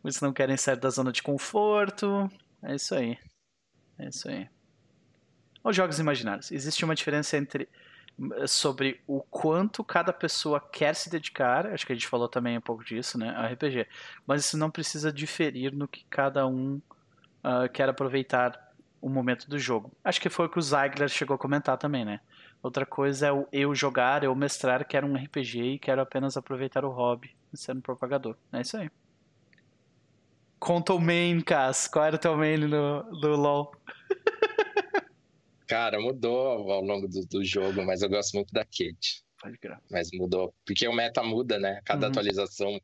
Eles 0.04 0.20
não 0.20 0.34
querem 0.34 0.58
sair 0.58 0.78
da 0.78 0.90
zona 0.90 1.12
de 1.12 1.22
conforto. 1.22 2.30
É 2.64 2.76
isso 2.76 2.96
aí. 2.96 3.18
É 4.00 4.08
isso 4.08 4.30
aí. 4.30 4.50
Os 5.64 5.76
jogos 5.76 6.00
imaginários. 6.00 6.52
Existe 6.52 6.84
uma 6.84 6.96
diferença 6.96 7.38
entre 7.38 7.70
sobre 8.48 9.02
o 9.08 9.22
quanto 9.22 9.84
cada 9.84 10.14
pessoa 10.14 10.60
quer 10.60 10.96
se 10.96 11.10
dedicar, 11.10 11.68
acho 11.68 11.86
que 11.86 11.94
a 11.94 11.96
gente 11.96 12.08
falou 12.08 12.28
também 12.28 12.58
um 12.58 12.62
pouco 12.62 12.84
disso, 12.84 13.18
né, 13.18 13.30
a 13.30 13.48
RPG, 13.48 13.88
mas 14.28 14.46
isso 14.46 14.58
não 14.58 14.70
precisa 14.70 15.12
diferir 15.12 15.74
no 15.74 15.88
que 15.88 16.06
cada 16.10 16.46
um 16.46 16.76
uh, 17.44 17.70
quer 17.74 17.90
aproveitar 17.90 18.71
o 19.02 19.10
momento 19.10 19.50
do 19.50 19.58
jogo. 19.58 19.92
Acho 20.04 20.22
que 20.22 20.30
foi 20.30 20.46
o 20.46 20.50
que 20.50 20.60
o 20.60 20.62
Zygler 20.62 21.10
chegou 21.10 21.36
a 21.36 21.40
comentar 21.40 21.78
também, 21.78 22.06
né? 22.06 22.22
Outra 22.62 22.86
coisa 22.86 23.28
é 23.28 23.32
o 23.32 23.48
eu 23.52 23.74
jogar, 23.74 24.24
eu 24.24 24.36
mestrar, 24.36 24.86
quero 24.88 25.08
um 25.08 25.16
RPG 25.16 25.62
e 25.64 25.80
quero 25.80 26.02
apenas 26.02 26.38
aproveitar 26.38 26.86
o 26.86 26.92
hobby 26.92 27.36
sendo 27.54 27.82
propagador. 27.82 28.38
É 28.54 28.62
isso 28.62 28.78
aí. 28.78 28.90
Conta 30.60 30.94
o 30.94 31.00
main, 31.00 31.42
Cass. 31.42 31.88
Qual 31.88 32.06
era 32.06 32.16
o 32.16 32.20
teu 32.20 32.38
main 32.38 32.58
no, 32.58 33.04
no 33.04 33.36
LoL? 33.36 33.72
Cara, 35.68 36.00
mudou 36.00 36.72
ao 36.72 36.82
longo 36.82 37.08
do, 37.08 37.26
do, 37.26 37.44
jogo, 37.44 37.84
mas 37.84 38.04
eu 38.04 38.10
gosto 38.10 38.36
muito 38.36 38.54
da 38.54 38.64
Kate. 38.64 39.24
Pode 39.42 39.58
crer. 39.58 39.80
Mas 39.90 40.10
mudou. 40.14 40.54
Porque 40.64 40.88
o 40.88 40.94
meta 40.94 41.24
muda, 41.24 41.58
né? 41.58 41.82
Cada 41.84 42.06
uhum. 42.06 42.12
atualização. 42.12 42.80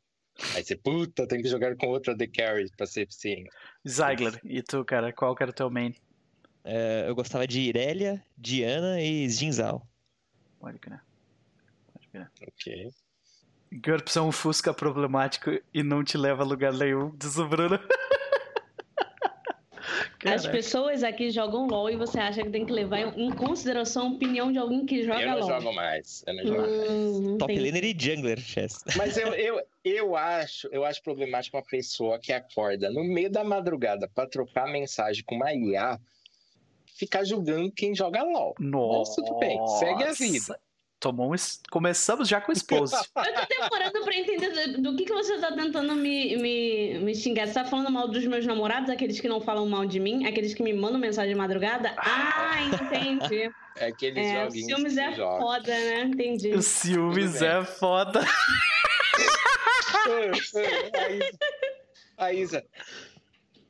Aí 0.56 0.64
você, 0.64 0.76
puta, 0.76 1.28
tem 1.28 1.42
que 1.42 1.50
jogar 1.50 1.76
com 1.76 1.88
outra 1.88 2.18
The 2.18 2.28
Carry 2.28 2.72
pra 2.76 2.88
ser 2.88 3.04
eficiente. 3.04 3.50
Zygler, 3.88 4.40
e 4.44 4.64
tu, 4.64 4.84
cara, 4.84 5.12
qual 5.14 5.36
que 5.36 5.44
era 5.44 5.52
o 5.52 5.56
teu 5.56 5.70
main? 5.70 5.94
É, 6.70 7.06
eu 7.08 7.16
gostava 7.16 7.48
de 7.48 7.62
Irelia, 7.62 8.22
Diana 8.38 9.02
e 9.02 9.30
Jinzal. 9.30 9.88
Pode 10.60 10.78
crer. 10.80 11.02
Pode 11.94 12.08
crer. 12.10 12.30
Ok. 12.46 12.92
GURPS 13.72 14.18
é 14.18 14.22
um 14.22 14.34
Fusca 14.34 14.74
problemático 14.74 15.52
e 15.74 15.82
não 15.82 16.04
te 16.04 16.18
leva 16.18 16.44
a 16.44 16.46
lugar 16.46 16.74
nenhum, 16.74 17.16
diz 17.16 17.38
o 17.38 17.48
Bruno. 17.48 17.80
As 20.26 20.46
pessoas 20.46 21.04
aqui 21.04 21.32
jogam 21.32 21.68
LOL 21.68 21.90
e 21.90 21.96
você 21.96 22.20
acha 22.20 22.44
que 22.44 22.50
tem 22.50 22.66
que 22.66 22.74
levar 22.74 23.18
em 23.18 23.32
consideração 23.32 24.08
a 24.08 24.10
opinião 24.10 24.52
de 24.52 24.58
alguém 24.58 24.86
que 24.86 25.06
joga 25.06 25.20
LOL. 25.20 25.26
Eu 25.26 25.40
não 25.40 25.48
LOL. 25.48 25.62
jogo 25.62 25.74
mais. 25.74 26.24
Eu 26.28 26.34
não 26.34 26.48
jogo 26.48 26.62
hum, 26.64 27.22
mais. 27.22 27.38
Top 27.38 27.60
laner 27.60 27.86
e 27.86 27.96
jungler, 27.98 28.40
Chess. 28.40 28.84
Mas 28.98 29.16
eu, 29.16 29.34
eu, 29.36 29.62
eu, 29.86 30.18
acho, 30.18 30.68
eu 30.74 30.84
acho 30.84 31.02
problemático 31.02 31.56
uma 31.56 31.64
pessoa 31.64 32.20
que 32.20 32.34
acorda 32.34 32.92
no 32.92 33.06
meio 33.06 33.32
da 33.32 33.44
madrugada 33.44 34.10
para 34.14 34.28
trocar 34.28 34.68
mensagem 34.68 35.24
com 35.24 35.36
uma 35.36 35.54
IA 35.54 35.98
ficar 36.98 37.24
julgando 37.24 37.72
quem 37.72 37.96
joga 37.96 38.24
LOL. 38.24 38.56
Nossa, 38.60 39.22
tudo 39.22 39.40
bem, 39.40 39.60
segue 39.80 40.04
a 40.04 40.12
vida. 40.12 40.60
Tomou 41.00 41.32
um... 41.32 41.36
Começamos 41.70 42.28
já 42.28 42.42
com 42.42 42.52
o 42.52 42.54
esposo. 42.54 42.96
Eu 43.16 43.34
tô 43.34 43.46
demorando 43.48 44.04
pra 44.04 44.16
entender 44.16 44.50
do, 44.50 44.82
do 44.82 44.96
que, 44.96 45.06
que 45.06 45.14
você 45.14 45.38
tá 45.38 45.52
tentando 45.52 45.94
me, 45.96 46.36
me, 46.38 47.00
me 47.00 47.16
xingar. 47.16 47.48
Você 47.48 47.54
tá 47.54 47.66
falando 47.66 47.92
mal 47.92 48.08
dos 48.08 48.26
meus 48.26 48.46
namorados, 48.48 48.90
aqueles 48.90 49.20
que 49.20 49.28
não 49.28 49.40
falam 49.40 49.68
mal 49.70 49.86
de 49.86 50.00
mim, 50.00 50.26
aqueles 50.26 50.56
que 50.56 50.64
me 50.64 50.74
mandam 50.74 51.00
mensagem 51.00 51.34
de 51.34 51.38
madrugada? 51.38 51.96
Ah, 52.08 52.64
entendi. 52.64 53.52
É 53.80 53.90
aqueles 53.90 54.26
é, 54.26 54.46
joguinhos. 54.46 54.66
O 54.66 54.76
ciúmes 54.76 54.98
é 54.98 55.14
joga. 55.14 55.40
foda, 55.40 55.68
né? 55.68 56.02
Entendi. 56.02 56.52
O 56.52 56.64
ciúmes 56.64 57.42
é 57.44 57.64
foda. 57.64 58.22
a 60.98 61.12
Isa. 61.12 61.38
A 62.18 62.34
Isa. 62.34 62.66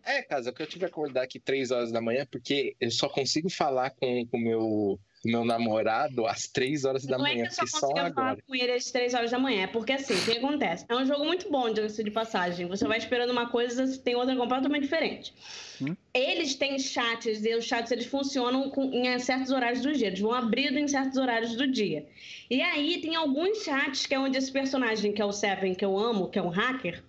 É, 0.07 0.21
casa, 0.21 0.53
que 0.53 0.61
eu 0.61 0.65
tive 0.65 0.79
que 0.79 0.85
acordar 0.85 1.23
aqui 1.23 1.37
três 1.37 1.69
horas 1.69 1.91
da 1.91 1.99
manhã, 1.99 2.25
porque 2.31 2.77
eu 2.79 2.89
só 2.89 3.09
consigo 3.09 3.49
falar 3.49 3.89
com 3.89 4.25
o 4.31 4.37
meu, 4.37 4.97
meu 5.25 5.43
namorado 5.43 6.25
às 6.25 6.47
três 6.47 6.85
horas 6.85 7.05
da 7.05 7.17
não 7.17 7.25
manhã. 7.25 7.39
Não 7.39 7.43
é 7.43 7.47
que 7.49 7.61
eu 7.61 7.67
só 7.67 7.87
consigo 7.87 8.13
falar 8.13 8.37
com 8.41 8.55
ele 8.55 8.71
às 8.71 8.89
três 8.89 9.13
horas 9.13 9.31
da 9.31 9.37
manhã, 9.37 9.63
é 9.63 9.67
porque 9.67 9.91
assim, 9.91 10.13
o 10.13 10.23
que 10.23 10.37
acontece? 10.37 10.85
É 10.87 10.95
um 10.95 11.05
jogo 11.05 11.25
muito 11.25 11.51
bom, 11.51 11.73
diga-se 11.73 12.01
de 12.01 12.09
passagem. 12.09 12.67
Você 12.67 12.87
vai 12.87 12.99
esperando 12.99 13.31
uma 13.31 13.49
coisa, 13.49 13.85
tem 13.97 14.15
outra 14.15 14.33
completamente 14.33 14.83
diferente. 14.83 15.33
Hum? 15.81 15.93
Eles 16.13 16.55
têm 16.55 16.79
chats, 16.79 17.43
e 17.43 17.53
os 17.53 17.65
chats 17.65 17.91
eles 17.91 18.05
funcionam 18.05 18.69
com, 18.69 18.85
em 18.93 19.19
certos 19.19 19.51
horários 19.51 19.81
do 19.81 19.91
dia, 19.91 20.07
eles 20.07 20.21
vão 20.21 20.31
abrindo 20.31 20.79
em 20.79 20.87
certos 20.87 21.17
horários 21.17 21.53
do 21.57 21.69
dia. 21.69 22.07
E 22.49 22.61
aí 22.61 23.01
tem 23.01 23.13
alguns 23.13 23.61
chats 23.61 24.05
que 24.05 24.15
é 24.15 24.19
onde 24.19 24.37
esse 24.37 24.53
personagem, 24.53 25.11
que 25.11 25.21
é 25.21 25.25
o 25.25 25.33
Seven, 25.33 25.75
que 25.75 25.83
eu 25.83 25.99
amo, 25.99 26.29
que 26.29 26.39
é 26.39 26.41
um 26.41 26.47
hacker, 26.47 27.03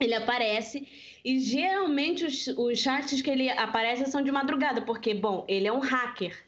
ele 0.00 0.14
aparece 0.14 0.86
E 1.26 1.40
geralmente 1.40 2.24
os, 2.24 2.46
os 2.46 2.78
chats 2.78 3.20
que 3.20 3.28
ele 3.28 3.50
aparece 3.50 4.08
são 4.08 4.22
de 4.22 4.30
madrugada, 4.30 4.80
porque, 4.82 5.12
bom, 5.12 5.44
ele 5.48 5.66
é 5.66 5.72
um 5.72 5.80
hacker. 5.80 6.40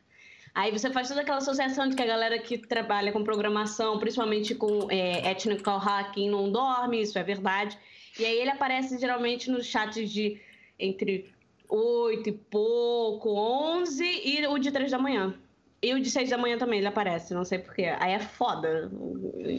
Aí 0.55 0.70
você 0.70 0.89
faz 0.89 1.09
toda 1.09 1.22
aquela 1.22 1.39
associação 1.39 1.89
de 1.89 1.97
que 1.97 2.03
a 2.03 2.07
galera 2.07 2.39
que 2.39 2.57
trabalha 2.57 3.11
com 3.11 3.24
programação, 3.24 3.99
principalmente 3.99 4.55
com 4.55 4.89
é, 4.89 5.33
ethical 5.33 5.79
hacking, 5.79 6.31
não 6.31 6.53
dorme, 6.53 7.03
isso 7.03 7.18
é 7.18 7.24
verdade. 7.24 7.76
E 8.20 8.24
aí 8.24 8.39
ele 8.39 8.51
aparece 8.51 8.97
geralmente 9.01 9.51
nos 9.51 9.66
chats 9.66 10.12
de 10.12 10.41
entre 10.79 11.29
8 11.68 12.29
e 12.29 12.33
pouco, 12.33 13.31
11 13.31 14.05
e 14.05 14.47
o 14.47 14.59
de 14.59 14.70
3 14.70 14.93
da 14.93 14.99
manhã. 14.99 15.35
E 15.83 15.93
o 15.93 16.01
de 16.01 16.09
6 16.09 16.31
da 16.31 16.39
manhã 16.39 16.57
também 16.57 16.79
ele 16.79 16.87
aparece, 16.87 17.35
não 17.35 17.45
sei 17.45 17.59
porquê. 17.59 17.97
Aí 17.99 18.12
é 18.12 18.20
foda. 18.20 18.89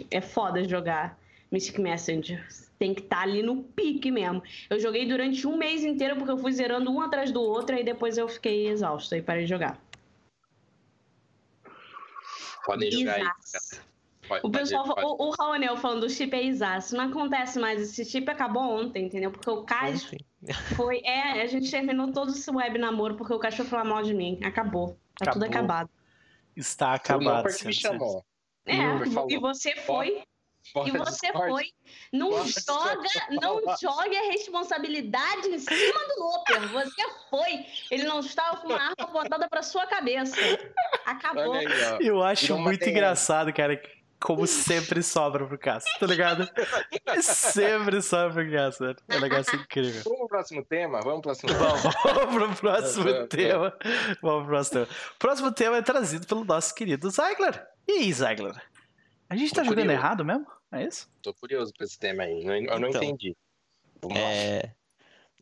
É 0.10 0.22
foda 0.22 0.64
jogar 0.64 1.20
Mystic 1.52 1.80
Messenger. 1.80 2.46
Tem 2.78 2.94
que 2.94 3.02
estar 3.02 3.18
tá 3.18 3.22
ali 3.24 3.42
no 3.42 3.64
pique 3.64 4.12
mesmo. 4.12 4.42
Eu 4.70 4.80
joguei 4.80 5.06
durante 5.06 5.46
um 5.46 5.58
mês 5.58 5.84
inteiro 5.84 6.16
porque 6.16 6.32
eu 6.32 6.38
fui 6.38 6.52
zerando 6.52 6.92
um 6.92 7.02
atrás 7.02 7.32
do 7.32 7.42
outro 7.42 7.76
e 7.76 7.84
depois 7.84 8.18
eu 8.18 8.28
fiquei 8.28 8.68
exausta 8.68 9.18
e 9.18 9.22
parei 9.22 9.44
de 9.44 9.50
jogar. 9.50 9.80
Podem 12.66 12.92
jogar 12.92 13.16
aí. 13.16 13.24
Pode, 14.30 14.46
o 14.46 14.52
pessoal, 14.52 14.84
pode, 14.84 15.02
pode. 15.02 15.24
o, 15.24 15.26
o 15.26 15.32
Raonel 15.32 15.76
falando 15.76 16.02
do 16.02 16.10
chip 16.10 16.36
é 16.36 16.44
exato. 16.44 16.96
Não 16.96 17.06
acontece 17.06 17.58
mais. 17.60 17.82
Esse 17.82 18.06
chip 18.06 18.30
acabou 18.30 18.62
ontem, 18.62 19.06
entendeu? 19.06 19.32
Porque 19.32 19.50
o 19.50 19.64
Cais 19.64 20.10
foi. 20.76 21.02
É, 21.04 21.42
a 21.42 21.48
gente 21.48 21.70
terminou 21.72 22.12
todo 22.12 22.30
esse 22.30 22.50
web 22.52 22.78
namoro 22.78 23.16
porque 23.16 23.34
o 23.34 23.40
cachorro 23.40 23.68
falou 23.68 23.88
mal 23.88 24.04
de 24.04 24.14
mim. 24.14 24.40
Acabou. 24.44 24.90
Tá 25.18 25.32
acabou. 25.32 25.34
tudo 25.34 25.46
acabado. 25.46 25.90
Está 26.56 26.94
acabado. 26.94 27.48
O 27.48 27.66
me 27.66 27.74
chamou. 27.74 28.24
É, 28.68 28.76
e 29.30 29.40
você 29.40 29.76
foi. 29.78 30.22
E 30.86 30.92
você 30.92 31.32
foi. 31.34 31.66
Não 32.12 32.32
joga, 32.46 33.10
não 33.30 33.62
jogue 33.82 34.18
a 34.18 34.32
responsabilidade 34.32 35.48
em 35.48 35.60
cima 35.60 36.00
do 36.08 36.24
Loper. 36.24 36.68
Você 36.70 37.02
foi. 37.30 37.66
Ele 37.92 38.04
não 38.04 38.20
estava 38.20 38.58
com 38.58 38.68
uma 38.68 38.78
arma 38.78 38.96
apontada 39.00 39.48
para 39.50 39.64
sua 39.64 39.86
cabeça. 39.88 40.36
Acabou. 41.06 41.54
Aí, 41.54 41.66
Eu 42.00 42.22
acho 42.24 42.58
muito 42.58 42.88
engraçado, 42.88 43.54
cara, 43.54 43.82
como 44.20 44.46
sempre 44.46 45.02
sobra 45.02 45.46
pro 45.46 45.58
Cássio, 45.58 45.92
tá 46.00 46.06
ligado? 46.06 46.50
sempre 47.22 48.02
sobra 48.02 48.44
pro 48.44 48.52
Cássio, 48.52 48.96
É 49.08 49.18
um 49.18 49.22
negócio 49.22 49.56
incrível. 49.56 50.02
Vamos 50.04 50.20
pro 50.20 50.28
próximo 50.28 50.66
tema? 50.66 51.00
Vamos 51.02 51.22
pro 51.22 51.34
próximo 51.34 51.54
tema. 51.54 51.70
Vamos, 51.70 51.96
vamos 52.04 52.60
pro 52.60 52.70
próximo 52.70 53.28
tema. 53.28 53.74
Vamos 54.22 54.44
pro 54.44 54.48
próximo 54.48 54.86
tema. 54.86 54.98
O 55.16 55.18
próximo 55.20 55.52
tema 55.52 55.78
é 55.78 55.82
trazido 55.82 56.28
pelo 56.28 56.44
nosso 56.44 56.76
querido 56.76 57.10
Zagler. 57.10 57.66
E 57.88 57.92
aí, 57.94 58.14
Zagler? 58.14 58.62
A 59.30 59.36
gente 59.36 59.54
tá 59.54 59.64
jogando 59.64 59.92
errado 59.92 60.26
mesmo? 60.26 60.48
É 60.72 60.84
isso? 60.84 61.10
Tô 61.22 61.34
curioso 61.34 61.74
pra 61.74 61.86
esse 61.86 61.98
tema 61.98 62.24
aí. 62.24 62.44
Eu 62.44 62.80
não 62.80 62.90
então, 62.90 63.04
entendi. 63.04 63.36
Vamos 64.02 64.18
é... 64.18 64.76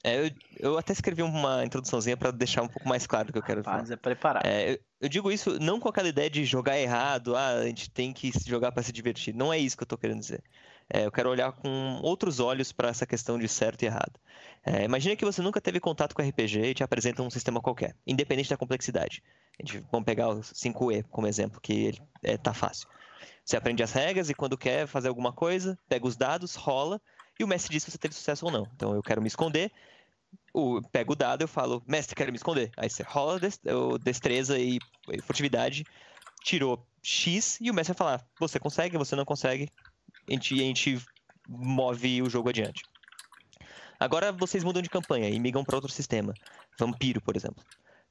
É, 0.04 0.26
eu, 0.26 0.32
eu, 0.60 0.78
até 0.78 0.94
escrevi 0.94 1.24
uma 1.24 1.66
introduçãozinha 1.66 2.16
para 2.16 2.32
deixar 2.32 2.62
um 2.62 2.68
pouco 2.68 2.88
mais 2.88 3.08
claro 3.08 3.30
o 3.30 3.32
que 3.34 3.40
eu 3.40 3.44
quero 3.44 3.64
falar. 3.64 3.80
Mas 3.80 3.92
é 3.92 3.96
preparar. 3.96 4.46
É, 4.46 4.74
eu, 4.74 4.80
eu, 5.02 5.10
digo 5.10 5.32
isso 5.32 5.60
não 5.60 5.80
com 5.80 5.90
aquela 5.90 6.08
ideia 6.08 6.30
de 6.30 6.46
jogar 6.46 6.78
errado, 6.78 7.36
ah, 7.36 7.56
a 7.56 7.66
gente 7.66 7.90
tem 7.90 8.14
que 8.14 8.32
jogar 8.46 8.72
para 8.72 8.84
se 8.84 8.92
divertir. 8.92 9.34
Não 9.34 9.52
é 9.52 9.58
isso 9.58 9.76
que 9.76 9.84
eu 9.84 9.88
tô 9.88 9.98
querendo 9.98 10.20
dizer. 10.20 10.44
É, 10.90 11.06
eu 11.06 11.12
quero 11.12 11.30
olhar 11.30 11.52
com 11.52 12.00
outros 12.02 12.40
olhos 12.40 12.72
para 12.72 12.90
essa 12.90 13.06
questão 13.06 13.38
de 13.38 13.48
certo 13.48 13.82
e 13.82 13.86
errado. 13.86 14.20
É, 14.66 14.84
imagina 14.84 15.16
que 15.16 15.26
você 15.26 15.42
nunca 15.42 15.60
teve 15.60 15.80
contato 15.80 16.16
com 16.16 16.22
RPG 16.22 16.60
e 16.62 16.74
te 16.74 16.84
apresenta 16.84 17.22
um 17.22 17.30
sistema 17.30 17.60
qualquer, 17.60 17.96
independente 18.06 18.50
da 18.50 18.58
complexidade. 18.58 19.24
A 19.60 19.66
gente, 19.66 19.84
vamos 19.92 20.06
pegar 20.06 20.30
o 20.30 20.40
5E 20.40 21.04
como 21.10 21.28
exemplo, 21.28 21.60
que 21.60 21.74
ele, 21.74 22.02
é, 22.24 22.38
tá 22.38 22.54
fácil. 22.54 22.88
Você 23.48 23.56
aprende 23.56 23.82
as 23.82 23.94
regras 23.94 24.30
e 24.30 24.34
quando 24.34 24.58
quer 24.58 24.86
fazer 24.88 25.08
alguma 25.08 25.32
coisa, 25.32 25.80
pega 25.88 26.06
os 26.06 26.18
dados, 26.18 26.56
rola, 26.56 27.02
e 27.40 27.46
o 27.46 27.48
mestre 27.48 27.72
diz 27.72 27.84
se 27.84 27.90
você 27.90 27.98
teve 27.98 28.14
sucesso 28.14 28.46
ou 28.46 28.52
não. 28.52 28.68
Então 28.76 28.94
eu 28.94 29.02
quero 29.02 29.22
me 29.22 29.28
esconder, 29.30 29.72
o, 30.54 30.82
pego 30.92 31.14
o 31.14 31.16
dado 31.16 31.44
eu 31.44 31.48
falo, 31.48 31.82
mestre, 31.88 32.14
quero 32.14 32.30
me 32.30 32.36
esconder. 32.36 32.70
Aí 32.76 32.90
você 32.90 33.04
rola 33.04 33.40
destreza 34.04 34.60
e, 34.60 34.80
furtividade, 35.24 35.86
tirou 36.44 36.86
X 37.02 37.58
e 37.62 37.72
o 37.72 37.74
mestre 37.74 37.94
vai 37.94 37.98
falar, 37.98 38.28
você 38.38 38.60
consegue, 38.60 38.98
você 38.98 39.16
não 39.16 39.24
consegue, 39.24 39.70
a 40.28 40.34
gente, 40.34 40.54
a 40.54 40.58
gente 40.58 41.02
move 41.48 42.22
o 42.22 42.30
jogo 42.30 42.50
adiante. 42.50 42.84
Agora 43.98 44.34
vocês 44.34 44.62
mudam 44.62 44.82
de 44.82 44.90
campanha 44.90 45.30
e 45.30 45.40
migram 45.40 45.64
para 45.64 45.78
outro 45.78 45.90
sistema. 45.90 46.34
Vampiro, 46.78 47.22
por 47.22 47.38
exemplo. 47.38 47.64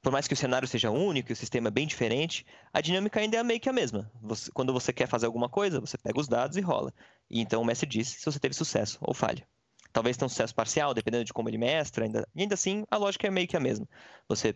Por 0.07 0.11
mais 0.13 0.25
que 0.25 0.33
o 0.33 0.37
cenário 0.37 0.65
seja 0.65 0.89
único 0.89 1.29
e 1.29 1.33
o 1.33 1.35
sistema 1.35 1.67
é 1.67 1.71
bem 1.71 1.85
diferente, 1.85 2.45
a 2.71 2.79
dinâmica 2.79 3.19
ainda 3.19 3.35
é 3.35 3.43
meio 3.43 3.59
que 3.59 3.67
a 3.67 3.73
mesma. 3.73 4.09
Você, 4.21 4.49
quando 4.53 4.71
você 4.71 4.93
quer 4.93 5.05
fazer 5.05 5.25
alguma 5.25 5.49
coisa, 5.49 5.81
você 5.81 5.97
pega 5.97 6.17
os 6.17 6.29
dados 6.29 6.55
e 6.55 6.61
rola. 6.61 6.93
E 7.29 7.41
então 7.41 7.61
o 7.61 7.65
mestre 7.65 7.89
diz 7.89 8.07
se 8.07 8.23
você 8.23 8.39
teve 8.39 8.55
sucesso 8.55 8.97
ou 9.01 9.13
falha. 9.13 9.45
Talvez 9.91 10.15
tenha 10.15 10.27
um 10.27 10.29
sucesso 10.29 10.55
parcial, 10.55 10.93
dependendo 10.93 11.25
de 11.25 11.33
como 11.33 11.49
ele 11.49 11.57
mestra, 11.57 12.05
ainda, 12.05 12.25
e 12.33 12.41
ainda 12.41 12.53
assim 12.53 12.85
a 12.89 12.95
lógica 12.95 13.27
é 13.27 13.29
meio 13.29 13.49
que 13.49 13.57
a 13.57 13.59
mesma. 13.59 13.85
Você 14.29 14.55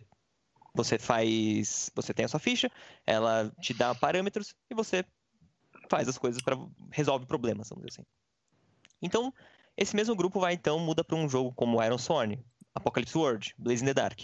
você 0.74 0.98
faz, 0.98 1.90
você 1.94 2.14
tem 2.14 2.24
a 2.24 2.28
sua 2.28 2.40
ficha, 2.40 2.70
ela 3.06 3.52
te 3.60 3.74
dá 3.74 3.94
parâmetros 3.94 4.54
e 4.70 4.74
você 4.74 5.04
faz 5.90 6.08
as 6.08 6.16
coisas 6.16 6.40
para 6.40 6.56
resolve 6.90 7.26
problemas, 7.26 7.68
vamos 7.68 7.84
dizer 7.84 8.00
assim. 8.00 8.08
Então, 9.02 9.34
esse 9.76 9.94
mesmo 9.94 10.16
grupo 10.16 10.40
vai 10.40 10.54
então 10.54 10.78
muda 10.78 11.04
para 11.04 11.14
um 11.14 11.28
jogo 11.28 11.52
como 11.52 11.84
Iron 11.84 11.98
Sworn, 11.98 12.42
Apocalypse 12.74 13.18
World, 13.18 13.54
Blaze 13.58 13.82
in 13.82 13.86
the 13.88 13.92
Dark. 13.92 14.18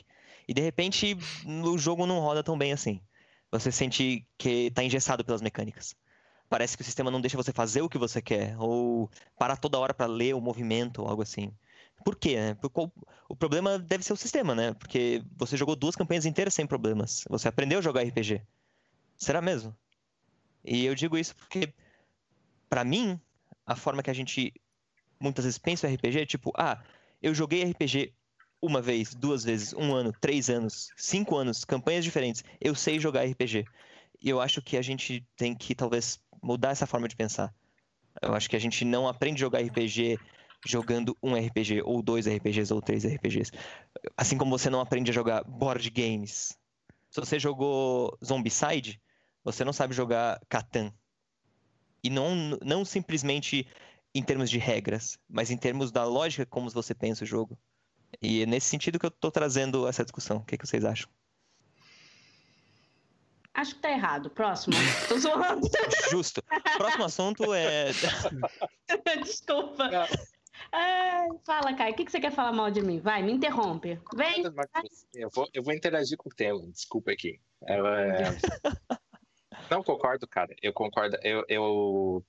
E 0.49 0.55
de 0.55 0.63
repente 0.63 1.17
o 1.47 1.79
jogo 1.79 2.07
não 2.07 2.19
roda 2.19 2.43
tão 2.43 2.59
bem 2.59 2.73
assim. 2.73 3.01
Você 3.53 3.71
sente 3.71 4.27
que 4.37 4.67
está 4.67 4.83
engessado 4.83 5.25
pelas 5.25 5.43
mecânicas 5.43 5.95
parece 6.49 6.77
que 6.77 6.83
o 6.83 6.85
sistema 6.85 7.11
não 7.11 7.21
deixa 7.21 7.37
você 7.37 7.53
fazer 7.53 7.83
o 7.83 7.89
que 7.89 7.99
você 7.99 8.23
quer, 8.23 8.57
ou 8.59 9.11
parar 9.39 9.57
toda 9.57 9.79
hora 9.79 9.93
para 9.93 10.07
ler 10.07 10.35
o 10.35 10.41
movimento, 10.41 11.03
ou 11.03 11.09
algo 11.09 11.23
assim. 11.23 11.53
Por 12.05 12.17
quê? 12.17 12.37
Né? 12.37 12.57
O 13.29 13.37
problema 13.37 13.79
deve 13.79 14.05
ser 14.05 14.13
o 14.13 14.17
sistema, 14.17 14.55
né? 14.55 14.73
Porque 14.75 15.23
você 15.37 15.57
jogou 15.57 15.77
duas 15.77 15.97
campanhas 15.97 16.25
inteiras 16.25 16.55
sem 16.55 16.67
problemas. 16.67 17.25
Você 17.29 17.49
aprendeu 17.49 17.81
a 17.81 17.83
jogar 17.83 18.03
RPG. 18.03 18.41
Será 19.17 19.43
mesmo? 19.43 19.77
E 20.65 20.85
eu 20.85 20.95
digo 20.95 21.19
isso 21.19 21.35
porque, 21.37 21.73
para 22.69 22.85
mim, 22.85 23.21
a 23.67 23.75
forma 23.75 24.03
que 24.03 24.11
a 24.11 24.15
gente 24.15 24.53
muitas 25.21 25.45
vezes 25.45 25.59
pensa 25.59 25.89
o 25.89 25.93
RPG 25.93 26.21
é 26.21 26.27
tipo, 26.27 26.53
ah, 26.57 26.81
eu 27.21 27.35
joguei 27.35 27.65
RPG 27.65 28.15
uma 28.61 28.83
vez, 28.83 29.15
duas 29.15 29.45
vezes, 29.45 29.73
um 29.75 29.95
ano, 29.95 30.13
três 30.21 30.51
anos, 30.51 30.91
cinco 30.97 31.37
anos, 31.37 31.65
campanhas 31.65 32.05
diferentes. 32.05 32.45
Eu 32.61 32.75
sei 32.75 32.99
jogar 32.99 33.25
RPG. 33.25 33.65
E 34.21 34.29
eu 34.29 34.41
acho 34.41 34.61
que 34.61 34.77
a 34.77 34.83
gente 34.83 35.25
tem 35.37 35.55
que 35.55 35.75
talvez 35.75 36.21
mudar 36.43 36.71
essa 36.71 36.87
forma 36.87 37.09
de 37.09 37.17
pensar. 37.17 37.55
Eu 38.21 38.35
acho 38.35 38.51
que 38.51 38.57
a 38.57 38.61
gente 38.61 38.85
não 38.85 39.07
aprende 39.07 39.37
a 39.37 39.47
jogar 39.47 39.61
RPG 39.61 40.19
jogando 40.67 41.17
um 41.23 41.35
RPG, 41.35 41.83
ou 41.85 42.03
dois 42.03 42.27
RPGs, 42.27 42.73
ou 42.73 42.83
três 42.83 43.05
RPGs. 43.05 43.53
Assim 44.17 44.37
como 44.37 44.59
você 44.59 44.69
não 44.69 44.81
aprende 44.81 45.11
a 45.11 45.15
jogar 45.15 45.45
board 45.45 45.89
games. 45.91 46.59
Se 47.11 47.21
você 47.21 47.39
jogou 47.39 48.19
Zombicide, 48.25 49.01
você 49.45 49.65
não 49.65 49.73
sabe 49.73 49.95
jogar 49.95 50.41
Catan. 50.49 50.93
E 52.03 52.11
não, 52.11 52.59
não 52.63 52.85
simplesmente 52.85 53.67
em 54.15 54.23
termos 54.23 54.51
de 54.51 54.59
regras, 54.59 55.19
mas 55.29 55.51
em 55.51 55.57
termos 55.57 55.93
da 55.93 56.05
lógica 56.05 56.45
como 56.47 56.71
você 56.71 56.95
pensa 56.95 57.25
o 57.25 57.27
jogo. 57.27 57.59
E 58.21 58.43
é 58.43 58.47
nesse 58.47 58.69
sentido 58.69 58.99
que 58.99 59.07
eu 59.07 59.09
estou 59.09 59.31
trazendo 59.31 59.87
essa 59.87 60.05
discussão. 60.05 60.39
O 60.39 60.45
que, 60.45 60.57
que 60.57 60.67
vocês 60.67 60.85
acham? 60.85 61.09
Acho 63.55 63.75
que 63.75 63.81
tá 63.81 63.91
errado. 63.91 64.31
Próximo. 64.31 64.77
Tô 65.09 65.19
zoando. 65.19 65.69
Justo. 66.11 66.43
Próximo 66.77 67.05
assunto 67.05 67.53
é. 67.53 67.91
Desculpa. 69.23 69.91
fala, 71.45 71.75
Caio. 71.75 71.93
O 71.93 71.97
que, 71.97 72.05
que 72.05 72.13
você 72.13 72.21
quer 72.21 72.31
falar 72.31 72.53
mal 72.53 72.71
de 72.71 72.81
mim? 72.81 73.01
Vai, 73.01 73.21
me 73.23 73.33
interrompe. 73.33 74.01
Vem. 74.15 74.45
Eu 75.13 75.29
vou, 75.31 75.49
eu 75.53 75.63
vou 75.63 75.75
interagir 75.75 76.17
com 76.17 76.29
o 76.29 76.35
tema. 76.35 76.65
Desculpa 76.69 77.11
aqui. 77.11 77.41
É... 77.67 77.77
Não 79.69 79.83
concordo, 79.83 80.27
cara. 80.29 80.55
Eu 80.63 80.73
concordo. 80.73 81.19
Eu, 81.23 81.45
eu, 81.49 82.25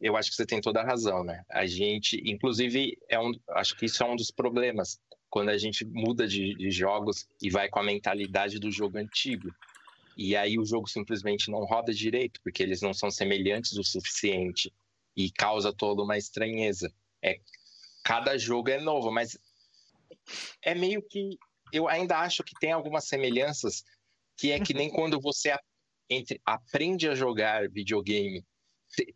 eu 0.00 0.16
acho 0.16 0.30
que 0.30 0.36
você 0.36 0.46
tem 0.46 0.60
toda 0.60 0.80
a 0.80 0.84
razão, 0.84 1.22
né? 1.22 1.44
A 1.50 1.66
gente, 1.66 2.20
inclusive, 2.24 2.96
é 3.08 3.18
um, 3.18 3.32
acho 3.50 3.76
que 3.76 3.86
isso 3.86 4.02
é 4.02 4.06
um 4.06 4.16
dos 4.16 4.30
problemas 4.30 4.98
quando 5.28 5.50
a 5.50 5.58
gente 5.58 5.84
muda 5.84 6.26
de, 6.26 6.54
de 6.54 6.70
jogos 6.70 7.28
e 7.40 7.50
vai 7.50 7.68
com 7.68 7.78
a 7.78 7.84
mentalidade 7.84 8.58
do 8.58 8.70
jogo 8.70 8.98
antigo 8.98 9.50
e 10.16 10.36
aí 10.36 10.58
o 10.58 10.66
jogo 10.66 10.86
simplesmente 10.86 11.50
não 11.50 11.64
roda 11.64 11.94
direito, 11.94 12.40
porque 12.42 12.62
eles 12.62 12.82
não 12.82 12.92
são 12.92 13.10
semelhantes 13.10 13.72
o 13.78 13.82
suficiente 13.82 14.72
e 15.16 15.30
causa 15.30 15.72
toda 15.72 16.02
uma 16.02 16.18
estranheza. 16.18 16.92
É, 17.22 17.40
cada 18.04 18.36
jogo 18.36 18.68
é 18.68 18.78
novo, 18.78 19.10
mas 19.10 19.38
é 20.62 20.74
meio 20.74 21.02
que 21.02 21.38
eu 21.72 21.88
ainda 21.88 22.18
acho 22.18 22.42
que 22.42 22.54
tem 22.60 22.72
algumas 22.72 23.04
semelhanças 23.06 23.82
que 24.36 24.50
é 24.50 24.60
que 24.60 24.74
nem 24.74 24.90
quando 24.90 25.20
você 25.20 25.56
entre, 26.08 26.40
aprende 26.44 27.08
a 27.08 27.14
jogar 27.14 27.70
videogame. 27.70 28.44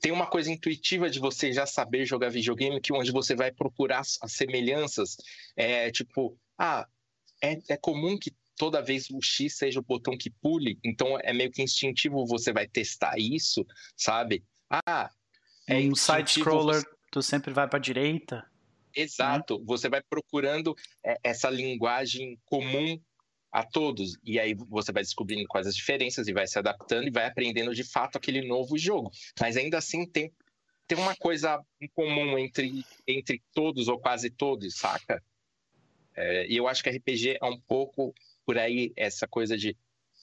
Tem 0.00 0.12
uma 0.12 0.26
coisa 0.26 0.50
intuitiva 0.50 1.10
de 1.10 1.18
você 1.18 1.52
já 1.52 1.66
saber 1.66 2.06
jogar 2.06 2.30
videogame, 2.30 2.80
que 2.80 2.92
onde 2.92 3.10
você 3.10 3.34
vai 3.34 3.50
procurar 3.50 4.00
as 4.00 4.32
semelhanças. 4.32 5.16
É 5.56 5.90
tipo, 5.90 6.38
ah, 6.58 6.86
é, 7.42 7.58
é 7.68 7.76
comum 7.76 8.18
que 8.18 8.32
toda 8.56 8.80
vez 8.80 9.10
o 9.10 9.20
X 9.20 9.56
seja 9.56 9.80
o 9.80 9.82
botão 9.82 10.16
que 10.16 10.30
pule, 10.30 10.78
então 10.84 11.18
é 11.22 11.32
meio 11.32 11.50
que 11.50 11.62
instintivo 11.62 12.24
você 12.26 12.52
vai 12.52 12.68
testar 12.68 13.14
isso, 13.18 13.66
sabe? 13.96 14.44
Ah, 14.70 15.10
é 15.66 15.78
um 15.78 15.94
side 15.94 16.30
scroller, 16.30 16.80
você... 16.80 16.88
tu 17.10 17.22
sempre 17.22 17.52
vai 17.52 17.68
para 17.68 17.78
direita. 17.78 18.46
Exato. 18.94 19.58
Né? 19.58 19.64
Você 19.66 19.88
vai 19.88 20.02
procurando 20.02 20.76
é, 21.04 21.18
essa 21.22 21.50
linguagem 21.50 22.38
comum 22.44 23.00
a 23.54 23.62
todos. 23.62 24.18
E 24.24 24.40
aí 24.40 24.52
você 24.52 24.90
vai 24.90 25.04
descobrindo 25.04 25.46
quais 25.46 25.68
as 25.68 25.76
diferenças 25.76 26.26
e 26.26 26.32
vai 26.32 26.44
se 26.44 26.58
adaptando 26.58 27.06
e 27.06 27.10
vai 27.10 27.24
aprendendo 27.24 27.72
de 27.72 27.84
fato 27.84 28.16
aquele 28.16 28.44
novo 28.44 28.76
jogo. 28.76 29.12
Mas 29.40 29.56
ainda 29.56 29.78
assim 29.78 30.04
tem, 30.04 30.32
tem 30.88 30.98
uma 30.98 31.14
coisa 31.14 31.64
em 31.80 31.86
comum 31.86 32.36
entre, 32.36 32.84
entre 33.06 33.40
todos 33.54 33.86
ou 33.86 33.96
quase 34.00 34.28
todos, 34.28 34.76
saca? 34.76 35.22
É, 36.16 36.48
e 36.48 36.56
eu 36.56 36.66
acho 36.66 36.82
que 36.82 36.90
RPG 36.90 37.38
é 37.40 37.46
um 37.46 37.60
pouco 37.60 38.12
por 38.44 38.58
aí 38.58 38.92
essa 38.96 39.28
coisa 39.28 39.56
de 39.56 39.76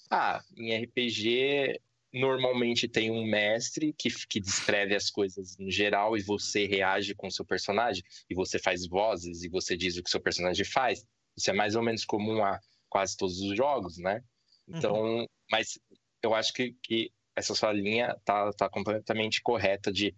ah, 0.10 0.44
em 0.58 0.76
RPG 0.84 1.80
normalmente 2.14 2.90
tem 2.90 3.10
um 3.10 3.24
mestre 3.26 3.94
que, 3.98 4.10
que 4.28 4.42
descreve 4.42 4.94
as 4.94 5.10
coisas 5.10 5.58
no 5.58 5.72
geral 5.72 6.18
e 6.18 6.22
você 6.22 6.66
reage 6.66 7.16
com 7.16 7.28
o 7.28 7.32
seu 7.32 7.46
personagem, 7.46 8.04
e 8.30 8.36
você 8.36 8.60
faz 8.60 8.86
vozes 8.86 9.44
e 9.44 9.48
você 9.48 9.78
diz 9.78 9.96
o 9.96 10.04
que 10.04 10.10
seu 10.10 10.20
personagem 10.20 10.66
faz. 10.66 11.06
Isso 11.38 11.50
é 11.50 11.54
mais 11.54 11.78
ou 11.78 11.82
menos 11.82 12.04
comum 12.04 12.44
a 12.44 12.60
quase 12.92 13.18
todos 13.18 13.40
os 13.40 13.56
jogos, 13.56 13.98
né? 13.98 14.22
Então, 14.68 14.94
uhum. 14.94 15.26
mas 15.50 15.80
eu 16.22 16.36
acho 16.36 16.54
que, 16.54 16.76
que 16.84 17.12
essa 17.36 17.56
sua 17.56 17.72
linha 17.72 18.16
tá, 18.24 18.52
tá 18.54 18.70
completamente 18.70 19.42
correta 19.42 19.92
de 19.92 20.14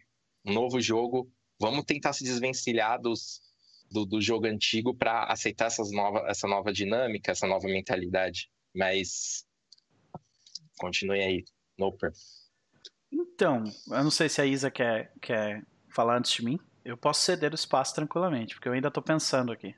um 0.46 0.54
novo 0.54 0.82
jogo, 0.82 1.32
vamos 1.60 1.86
tentar 1.86 2.12
se 2.12 2.24
desvencilhar 2.24 3.00
dos, 3.00 3.42
do, 3.90 4.06
do 4.06 4.20
jogo 4.20 4.48
antigo 4.48 4.94
para 4.94 5.26
aceitar 5.26 5.68
essas 5.68 5.92
nova, 5.92 6.26
essa 6.28 6.48
nova 6.48 6.74
dinâmica, 6.74 7.32
essa 7.32 7.48
nova 7.48 7.68
mentalidade. 7.68 8.50
Mas 8.76 9.46
continue 10.78 11.22
aí. 11.22 11.46
Noper. 11.78 12.12
Então, 13.12 13.64
eu 13.90 14.04
não 14.04 14.12
sei 14.12 14.30
se 14.30 14.42
a 14.42 14.46
Isa 14.46 14.70
quer, 14.70 15.12
quer 15.22 15.64
falar 15.90 16.18
antes 16.18 16.34
de 16.34 16.44
mim. 16.44 16.60
Eu 16.84 16.98
posso 16.98 17.22
ceder 17.22 17.52
o 17.52 17.56
espaço 17.56 17.96
tranquilamente, 17.96 18.56
porque 18.56 18.68
eu 18.68 18.74
ainda 18.74 18.90
estou 18.90 19.02
pensando 19.02 19.52
aqui. 19.52 19.76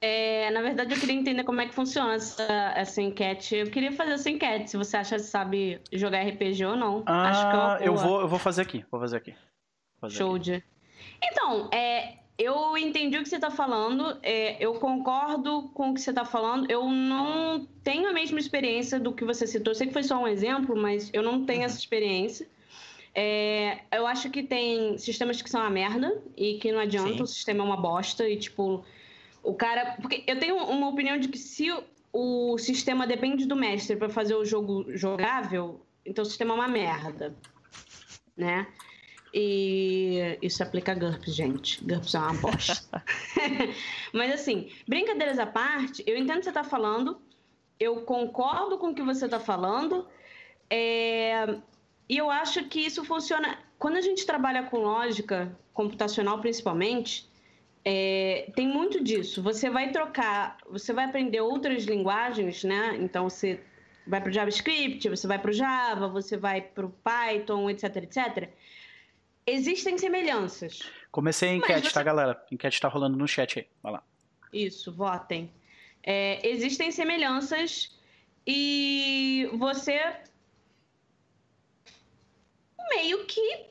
É, 0.00 0.50
na 0.50 0.62
verdade, 0.62 0.94
eu 0.94 1.00
queria 1.00 1.14
entender 1.14 1.42
como 1.42 1.60
é 1.60 1.66
que 1.66 1.74
funciona 1.74 2.14
essa, 2.14 2.72
essa 2.76 3.02
enquete. 3.02 3.56
Eu 3.56 3.70
queria 3.70 3.90
fazer 3.90 4.12
essa 4.12 4.30
enquete, 4.30 4.70
se 4.70 4.76
você 4.76 4.96
acha 4.96 5.16
que 5.16 5.22
sabe 5.22 5.80
jogar 5.92 6.22
RPG 6.22 6.64
ou 6.64 6.76
não. 6.76 7.02
Ah, 7.04 7.28
Acho 7.28 7.50
que 7.50 7.56
eu, 7.56 7.60
ah, 7.60 7.78
eu 7.80 7.96
vou, 7.96 8.20
eu 8.20 8.28
vou 8.28 8.38
fazer 8.38 8.62
aqui. 8.62 8.84
Vou 8.90 9.00
fazer 9.00 9.16
aqui. 9.16 9.32
Vou 10.00 10.08
fazer 10.08 10.16
Show 10.16 10.36
aqui. 10.36 10.44
de. 10.44 10.64
Então, 11.22 11.68
é, 11.72 12.18
eu 12.38 12.78
entendi 12.78 13.18
o 13.18 13.22
que 13.24 13.28
você 13.28 13.34
está 13.34 13.50
falando, 13.50 14.16
é, 14.22 14.56
eu 14.64 14.74
concordo 14.74 15.70
com 15.74 15.90
o 15.90 15.94
que 15.94 16.00
você 16.00 16.10
está 16.10 16.24
falando. 16.24 16.70
Eu 16.70 16.88
não 16.88 17.66
tenho 17.82 18.08
a 18.08 18.12
mesma 18.12 18.38
experiência 18.38 19.00
do 19.00 19.12
que 19.12 19.24
você 19.24 19.48
citou. 19.48 19.72
Eu 19.72 19.74
sei 19.74 19.88
que 19.88 19.92
foi 19.92 20.04
só 20.04 20.22
um 20.22 20.28
exemplo, 20.28 20.76
mas 20.76 21.10
eu 21.12 21.22
não 21.24 21.44
tenho 21.44 21.60
uhum. 21.60 21.66
essa 21.66 21.78
experiência. 21.78 22.48
É, 23.12 23.80
eu 23.90 24.06
acho 24.06 24.30
que 24.30 24.44
tem 24.44 24.96
sistemas 24.96 25.42
que 25.42 25.50
são 25.50 25.60
uma 25.60 25.70
merda 25.70 26.22
e 26.36 26.54
que 26.58 26.70
não 26.70 26.78
adianta, 26.78 27.16
Sim. 27.16 27.22
o 27.22 27.26
sistema 27.26 27.64
é 27.64 27.66
uma 27.66 27.76
bosta 27.76 28.28
e, 28.28 28.36
tipo, 28.36 28.84
o 29.42 29.54
cara. 29.54 29.96
Porque 30.00 30.24
eu 30.26 30.38
tenho 30.38 30.56
uma 30.56 30.88
opinião 30.88 31.18
de 31.18 31.28
que 31.28 31.38
se 31.38 31.72
o 32.12 32.58
sistema 32.58 33.06
depende 33.06 33.46
do 33.46 33.56
mestre 33.56 33.96
para 33.96 34.08
fazer 34.08 34.34
o 34.34 34.44
jogo 34.44 34.84
jogável, 34.96 35.84
então 36.04 36.22
o 36.22 36.26
sistema 36.26 36.52
é 36.52 36.54
uma 36.54 36.68
merda. 36.68 37.36
Né? 38.36 38.66
E 39.32 40.38
isso 40.40 40.62
aplica 40.62 40.92
a 40.92 40.94
GURPS, 40.94 41.34
gente. 41.34 41.84
GURPS 41.84 42.14
é 42.14 42.18
uma 42.18 42.34
bosta. 42.34 43.04
Mas 44.12 44.32
assim, 44.32 44.70
brincadeiras 44.86 45.38
à 45.38 45.46
parte, 45.46 46.02
eu 46.06 46.16
entendo 46.16 46.36
o 46.36 46.38
que 46.38 46.44
você 46.44 46.50
está 46.50 46.64
falando, 46.64 47.20
eu 47.78 48.02
concordo 48.02 48.78
com 48.78 48.88
o 48.88 48.94
que 48.94 49.02
você 49.02 49.26
está 49.26 49.38
falando, 49.38 50.06
é... 50.70 51.56
e 52.08 52.16
eu 52.16 52.30
acho 52.30 52.64
que 52.64 52.80
isso 52.80 53.04
funciona. 53.04 53.58
Quando 53.78 53.96
a 53.96 54.00
gente 54.00 54.26
trabalha 54.26 54.64
com 54.64 54.78
lógica 54.78 55.56
computacional, 55.72 56.40
principalmente, 56.40 57.27
é... 57.88 58.50
tem 58.54 58.68
muito 58.68 59.02
disso. 59.02 59.42
Você 59.42 59.70
vai 59.70 59.90
trocar, 59.90 60.56
você 60.68 60.92
vai 60.92 61.06
aprender 61.06 61.40
outras 61.40 61.84
linguagens, 61.84 62.64
né? 62.64 62.96
Então 63.00 63.28
você 63.28 63.60
vai 64.06 64.20
para 64.20 64.30
o 64.30 64.32
JavaScript, 64.32 65.08
você 65.08 65.26
vai 65.26 65.38
para 65.38 65.50
o 65.50 65.54
Java, 65.54 66.08
você 66.08 66.36
vai 66.36 66.60
para 66.62 66.86
o 66.86 66.90
Python, 66.90 67.68
etc, 67.70 67.96
etc 67.96 68.52
existem 69.48 69.96
semelhanças. 69.96 70.80
Comecei 71.10 71.50
a 71.50 71.54
enquete, 71.54 71.88
você... 71.88 71.94
tá, 71.94 72.02
galera? 72.02 72.32
A 72.32 72.54
enquete 72.54 72.80
tá 72.80 72.88
rolando 72.88 73.16
no 73.16 73.26
chat 73.26 73.58
aí. 73.58 73.66
Vai 73.82 73.92
lá. 73.92 74.02
Isso, 74.52 74.92
votem. 74.92 75.50
É, 76.02 76.46
existem 76.46 76.90
semelhanças 76.90 77.98
e 78.46 79.48
você 79.54 80.00
meio 82.90 83.24
que 83.26 83.67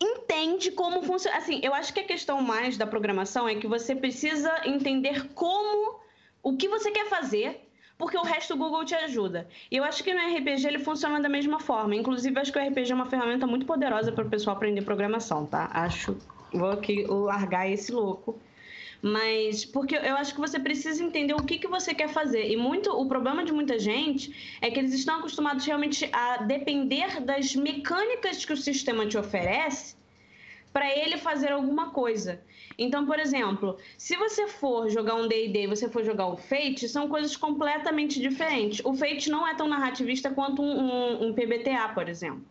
entende 0.00 0.70
como 0.70 1.02
funciona. 1.02 1.36
Assim, 1.36 1.60
eu 1.62 1.74
acho 1.74 1.92
que 1.92 2.00
a 2.00 2.04
questão 2.04 2.40
mais 2.40 2.76
da 2.76 2.86
programação 2.86 3.48
é 3.48 3.54
que 3.54 3.66
você 3.66 3.94
precisa 3.94 4.52
entender 4.64 5.28
como, 5.34 6.00
o 6.42 6.56
que 6.56 6.68
você 6.68 6.90
quer 6.90 7.08
fazer 7.08 7.68
porque 7.98 8.16
o 8.16 8.22
resto 8.22 8.54
do 8.54 8.60
Google 8.62 8.84
te 8.84 8.94
ajuda. 8.94 9.48
E 9.70 9.76
eu 9.76 9.82
acho 9.82 10.04
que 10.04 10.14
no 10.14 10.20
RPG 10.20 10.68
ele 10.68 10.78
funciona 10.78 11.20
da 11.20 11.28
mesma 11.28 11.58
forma. 11.58 11.96
Inclusive, 11.96 12.38
acho 12.38 12.52
que 12.52 12.58
o 12.58 12.62
RPG 12.64 12.92
é 12.92 12.94
uma 12.94 13.06
ferramenta 13.06 13.44
muito 13.44 13.66
poderosa 13.66 14.12
para 14.12 14.24
o 14.24 14.30
pessoal 14.30 14.56
aprender 14.56 14.82
programação, 14.82 15.44
tá? 15.44 15.68
Acho. 15.72 16.16
Vou 16.52 16.70
aqui 16.70 17.04
largar 17.08 17.68
esse 17.68 17.90
louco. 17.90 18.38
Mas 19.00 19.64
porque 19.64 19.94
eu 19.94 20.16
acho 20.16 20.34
que 20.34 20.40
você 20.40 20.58
precisa 20.58 21.02
entender 21.02 21.34
o 21.34 21.44
que, 21.44 21.58
que 21.58 21.68
você 21.68 21.94
quer 21.94 22.08
fazer. 22.08 22.50
E 22.50 22.56
muito 22.56 22.90
o 22.90 23.06
problema 23.06 23.44
de 23.44 23.52
muita 23.52 23.78
gente 23.78 24.58
é 24.60 24.70
que 24.70 24.78
eles 24.78 24.92
estão 24.92 25.18
acostumados 25.18 25.64
realmente 25.64 26.08
a 26.12 26.38
depender 26.38 27.20
das 27.20 27.54
mecânicas 27.54 28.44
que 28.44 28.52
o 28.52 28.56
sistema 28.56 29.06
te 29.06 29.16
oferece 29.16 29.96
para 30.72 30.96
ele 30.96 31.16
fazer 31.16 31.52
alguma 31.52 31.90
coisa. 31.90 32.40
Então, 32.76 33.06
por 33.06 33.18
exemplo, 33.18 33.76
se 33.96 34.16
você 34.16 34.46
for 34.46 34.88
jogar 34.88 35.14
um 35.14 35.26
D&D 35.26 35.62
e 35.62 35.66
você 35.66 35.88
for 35.88 36.04
jogar 36.04 36.26
o 36.26 36.36
Fate, 36.36 36.88
são 36.88 37.08
coisas 37.08 37.36
completamente 37.36 38.20
diferentes. 38.20 38.84
O 38.84 38.94
Fate 38.94 39.30
não 39.30 39.46
é 39.46 39.54
tão 39.54 39.66
narrativista 39.66 40.30
quanto 40.30 40.62
um, 40.62 40.80
um, 40.80 41.26
um 41.28 41.32
PBTA, 41.32 41.88
por 41.94 42.08
exemplo. 42.08 42.44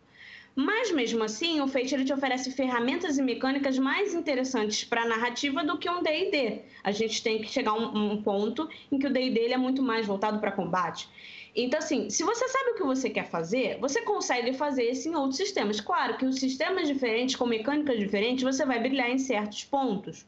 Mas 0.60 0.90
mesmo 0.90 1.22
assim, 1.22 1.60
o 1.60 1.68
Fate 1.68 1.94
ele 1.94 2.04
te 2.04 2.12
oferece 2.12 2.50
ferramentas 2.50 3.16
e 3.16 3.22
mecânicas 3.22 3.78
mais 3.78 4.12
interessantes 4.12 4.82
para 4.82 5.02
a 5.02 5.06
narrativa 5.06 5.62
do 5.62 5.78
que 5.78 5.88
um 5.88 6.02
D&D. 6.02 6.62
A 6.82 6.90
gente 6.90 7.22
tem 7.22 7.40
que 7.40 7.48
chegar 7.48 7.70
a 7.70 7.74
um, 7.74 8.14
um 8.14 8.20
ponto 8.20 8.68
em 8.90 8.98
que 8.98 9.06
o 9.06 9.12
D&D 9.12 9.52
é 9.52 9.56
muito 9.56 9.80
mais 9.84 10.04
voltado 10.04 10.40
para 10.40 10.50
combate. 10.50 11.08
Então, 11.54 11.78
assim, 11.78 12.10
se 12.10 12.24
você 12.24 12.48
sabe 12.48 12.70
o 12.70 12.74
que 12.74 12.82
você 12.82 13.08
quer 13.08 13.30
fazer, 13.30 13.78
você 13.78 14.02
consegue 14.02 14.52
fazer 14.52 14.90
isso 14.90 15.08
em 15.08 15.14
outros 15.14 15.36
sistemas. 15.36 15.80
Claro 15.80 16.16
que 16.16 16.26
os 16.26 16.40
sistemas 16.40 16.88
diferentes, 16.88 17.36
com 17.36 17.46
mecânicas 17.46 17.96
diferentes, 17.96 18.42
você 18.42 18.66
vai 18.66 18.80
brilhar 18.80 19.08
em 19.08 19.18
certos 19.18 19.62
pontos. 19.62 20.26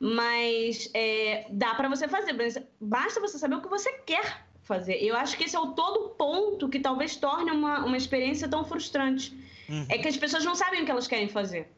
Mas 0.00 0.88
é, 0.94 1.44
dá 1.50 1.74
para 1.74 1.90
você 1.90 2.08
fazer. 2.08 2.34
Basta 2.80 3.20
você 3.20 3.36
saber 3.36 3.56
o 3.56 3.60
que 3.60 3.68
você 3.68 3.92
quer 4.06 4.46
fazer. 4.62 5.02
Eu 5.02 5.16
acho 5.16 5.36
que 5.36 5.44
esse 5.44 5.56
é 5.56 5.60
o 5.60 5.68
todo 5.68 6.10
ponto 6.10 6.68
que 6.68 6.80
talvez 6.80 7.16
torne 7.16 7.50
uma, 7.50 7.84
uma 7.84 7.96
experiência 7.96 8.48
tão 8.48 8.64
frustrante. 8.64 9.36
Uhum. 9.68 9.86
É 9.88 9.98
que 9.98 10.08
as 10.08 10.16
pessoas 10.16 10.44
não 10.44 10.54
sabem 10.54 10.82
o 10.82 10.84
que 10.84 10.90
elas 10.90 11.06
querem 11.06 11.28
fazer. 11.28 11.68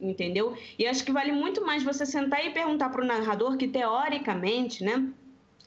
Entendeu? 0.00 0.56
E 0.78 0.86
acho 0.86 1.04
que 1.04 1.10
vale 1.10 1.32
muito 1.32 1.64
mais 1.64 1.82
você 1.82 2.06
sentar 2.06 2.44
e 2.46 2.50
perguntar 2.50 2.88
para 2.90 3.02
o 3.02 3.06
narrador, 3.06 3.56
que 3.56 3.66
teoricamente, 3.66 4.84
né? 4.84 5.12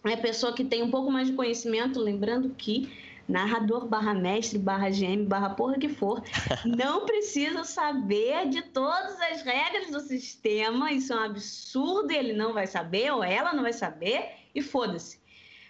é 0.09 0.15
pessoa 0.15 0.53
que 0.53 0.63
tem 0.63 0.81
um 0.81 0.89
pouco 0.89 1.11
mais 1.11 1.27
de 1.27 1.33
conhecimento, 1.33 1.99
lembrando 1.99 2.49
que 2.57 2.91
narrador 3.27 3.85
barra 3.85 4.13
mestre 4.13 4.57
barra 4.57 4.89
GM 4.89 5.25
barra 5.25 5.51
porra 5.51 5.77
que 5.77 5.87
for, 5.87 6.23
não 6.65 7.05
precisa 7.05 7.63
saber 7.63 8.49
de 8.49 8.61
todas 8.63 9.19
as 9.21 9.43
regras 9.43 9.91
do 9.91 9.99
sistema, 9.99 10.91
isso 10.91 11.13
é 11.13 11.17
um 11.17 11.23
absurdo, 11.23 12.11
ele 12.11 12.33
não 12.33 12.53
vai 12.53 12.67
saber, 12.67 13.11
ou 13.11 13.23
ela 13.23 13.53
não 13.53 13.63
vai 13.63 13.73
saber, 13.73 14.31
e 14.55 14.61
foda-se. 14.61 15.19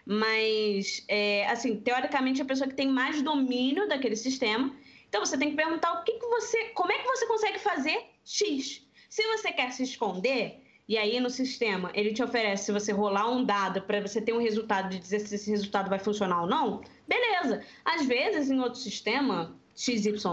Mas, 0.05 1.03
é, 1.07 1.45
assim, 1.47 1.77
teoricamente, 1.77 2.41
a 2.41 2.45
pessoa 2.45 2.67
que 2.67 2.75
tem 2.75 2.87
mais 2.87 3.21
domínio 3.21 3.87
daquele 3.87 4.15
sistema, 4.15 4.73
então 5.07 5.23
você 5.23 5.37
tem 5.37 5.51
que 5.51 5.55
perguntar 5.55 5.93
o 5.93 6.03
que, 6.03 6.13
que 6.13 6.27
você, 6.27 6.65
como 6.69 6.91
é 6.91 6.97
que 6.97 7.07
você 7.07 7.25
consegue 7.27 7.59
fazer 7.59 8.05
X. 8.23 8.81
Se 9.09 9.23
você 9.27 9.51
quer 9.51 9.71
se 9.71 9.83
esconder, 9.83 10.61
e 10.87 10.97
aí 10.97 11.19
no 11.19 11.29
sistema 11.29 11.91
ele 11.93 12.13
te 12.13 12.23
oferece, 12.23 12.65
se 12.65 12.71
você 12.71 12.91
rolar 12.91 13.29
um 13.29 13.43
dado 13.43 13.81
para 13.81 14.01
você 14.01 14.21
ter 14.21 14.33
um 14.33 14.41
resultado 14.41 14.89
de 14.89 14.99
dizer 14.99 15.19
se 15.19 15.35
esse 15.35 15.49
resultado 15.49 15.89
vai 15.89 15.99
funcionar 15.99 16.41
ou 16.41 16.47
não, 16.47 16.81
beleza. 17.07 17.63
Às 17.85 18.05
vezes 18.05 18.49
em 18.49 18.59
outro 18.59 18.79
sistema 18.79 19.55
XYZ, 19.75 20.23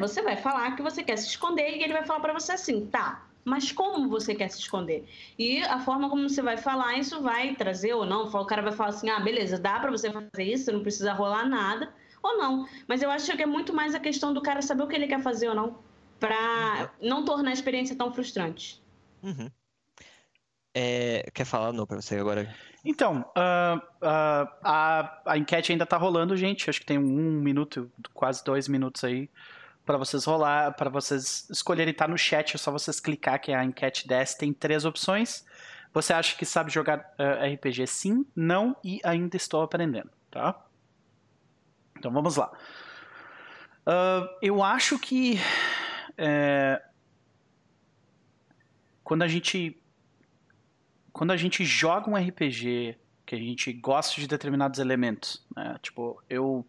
você 0.00 0.22
vai 0.22 0.36
falar 0.36 0.74
que 0.76 0.82
você 0.82 1.02
quer 1.02 1.16
se 1.18 1.28
esconder 1.28 1.76
e 1.76 1.82
ele 1.82 1.92
vai 1.92 2.04
falar 2.04 2.20
para 2.20 2.32
você 2.32 2.52
assim, 2.52 2.86
tá, 2.86 3.27
mas 3.48 3.72
como 3.72 4.08
você 4.08 4.34
quer 4.34 4.48
se 4.48 4.60
esconder? 4.60 5.04
E 5.38 5.62
a 5.62 5.80
forma 5.80 6.08
como 6.08 6.28
você 6.28 6.42
vai 6.42 6.56
falar, 6.56 6.98
isso 6.98 7.22
vai 7.22 7.54
trazer 7.54 7.94
ou 7.94 8.04
não. 8.04 8.26
O 8.26 8.44
cara 8.44 8.62
vai 8.62 8.72
falar 8.72 8.90
assim: 8.90 9.08
ah, 9.08 9.18
beleza, 9.18 9.58
dá 9.58 9.80
para 9.80 9.90
você 9.90 10.10
fazer 10.10 10.44
isso, 10.44 10.72
não 10.72 10.82
precisa 10.82 11.12
rolar 11.12 11.48
nada, 11.48 11.92
ou 12.22 12.36
não. 12.36 12.68
Mas 12.86 13.02
eu 13.02 13.10
acho 13.10 13.34
que 13.36 13.42
é 13.42 13.46
muito 13.46 13.72
mais 13.72 13.94
a 13.94 14.00
questão 14.00 14.32
do 14.32 14.42
cara 14.42 14.62
saber 14.62 14.82
o 14.82 14.86
que 14.86 14.94
ele 14.94 15.08
quer 15.08 15.20
fazer 15.20 15.48
ou 15.48 15.54
não, 15.54 15.78
para 16.20 16.92
não 17.00 17.24
tornar 17.24 17.50
a 17.50 17.54
experiência 17.54 17.96
tão 17.96 18.12
frustrante. 18.12 18.82
Uhum. 19.22 19.50
É, 20.74 21.28
quer 21.34 21.44
falar 21.44 21.72
não 21.72 21.86
para 21.86 22.00
você 22.00 22.16
agora? 22.16 22.54
Então, 22.84 23.24
uh, 23.36 23.76
uh, 23.76 24.48
a, 24.62 25.22
a 25.26 25.38
enquete 25.38 25.72
ainda 25.72 25.84
tá 25.84 25.96
rolando, 25.96 26.36
gente. 26.36 26.70
Acho 26.70 26.80
que 26.80 26.86
tem 26.86 26.98
um 26.98 27.40
minuto, 27.40 27.90
quase 28.14 28.44
dois 28.44 28.68
minutos 28.68 29.02
aí 29.02 29.28
para 29.88 29.96
vocês 29.96 30.22
rolar, 30.26 30.74
para 30.74 30.90
vocês 30.90 31.48
escolherem 31.48 31.94
tá 31.94 32.06
no 32.06 32.18
chat, 32.18 32.54
é 32.54 32.58
só 32.58 32.70
vocês 32.70 33.00
clicar 33.00 33.40
que 33.40 33.54
a 33.54 33.64
enquete 33.64 34.06
10 34.06 34.34
tem 34.34 34.52
três 34.52 34.84
opções. 34.84 35.46
Você 35.94 36.12
acha 36.12 36.36
que 36.36 36.44
sabe 36.44 36.70
jogar 36.70 36.98
uh, 37.18 37.22
eh, 37.42 37.54
RPG 37.54 37.86
sim, 37.86 38.26
não 38.36 38.76
e 38.84 39.00
ainda 39.02 39.34
estou 39.34 39.62
aprendendo, 39.62 40.10
tá? 40.30 40.62
Então 41.96 42.12
vamos 42.12 42.36
lá. 42.36 42.52
Uh, 43.86 44.28
eu 44.42 44.62
acho 44.62 44.98
que 44.98 45.38
é, 46.18 46.82
quando 49.02 49.22
a 49.22 49.28
gente 49.28 49.82
quando 51.14 51.30
a 51.30 51.36
gente 51.38 51.64
joga 51.64 52.10
um 52.10 52.14
RPG 52.14 52.94
que 53.24 53.34
a 53.34 53.38
gente 53.38 53.72
gosta 53.72 54.20
de 54.20 54.28
determinados 54.28 54.78
elementos, 54.80 55.42
né? 55.56 55.78
Tipo, 55.80 56.22
eu 56.28 56.66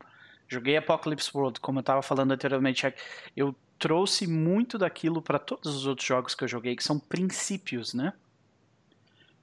joguei 0.50 0.76
Apocalypse 0.76 1.30
World, 1.34 1.60
como 1.60 1.80
eu 1.80 1.82
estava 1.82 2.02
falando 2.02 2.32
anteriormente, 2.32 2.92
eu 3.38 3.56
trouxe 3.78 4.28
muito 4.28 4.78
daquilo 4.78 5.22
para 5.22 5.40
todos 5.40 5.74
os 5.74 5.86
outros 5.86 6.06
jogos 6.06 6.36
que 6.36 6.44
eu 6.44 6.48
joguei, 6.48 6.76
que 6.76 6.84
são 6.84 7.00
princípios, 7.00 7.94
né? 7.94 8.12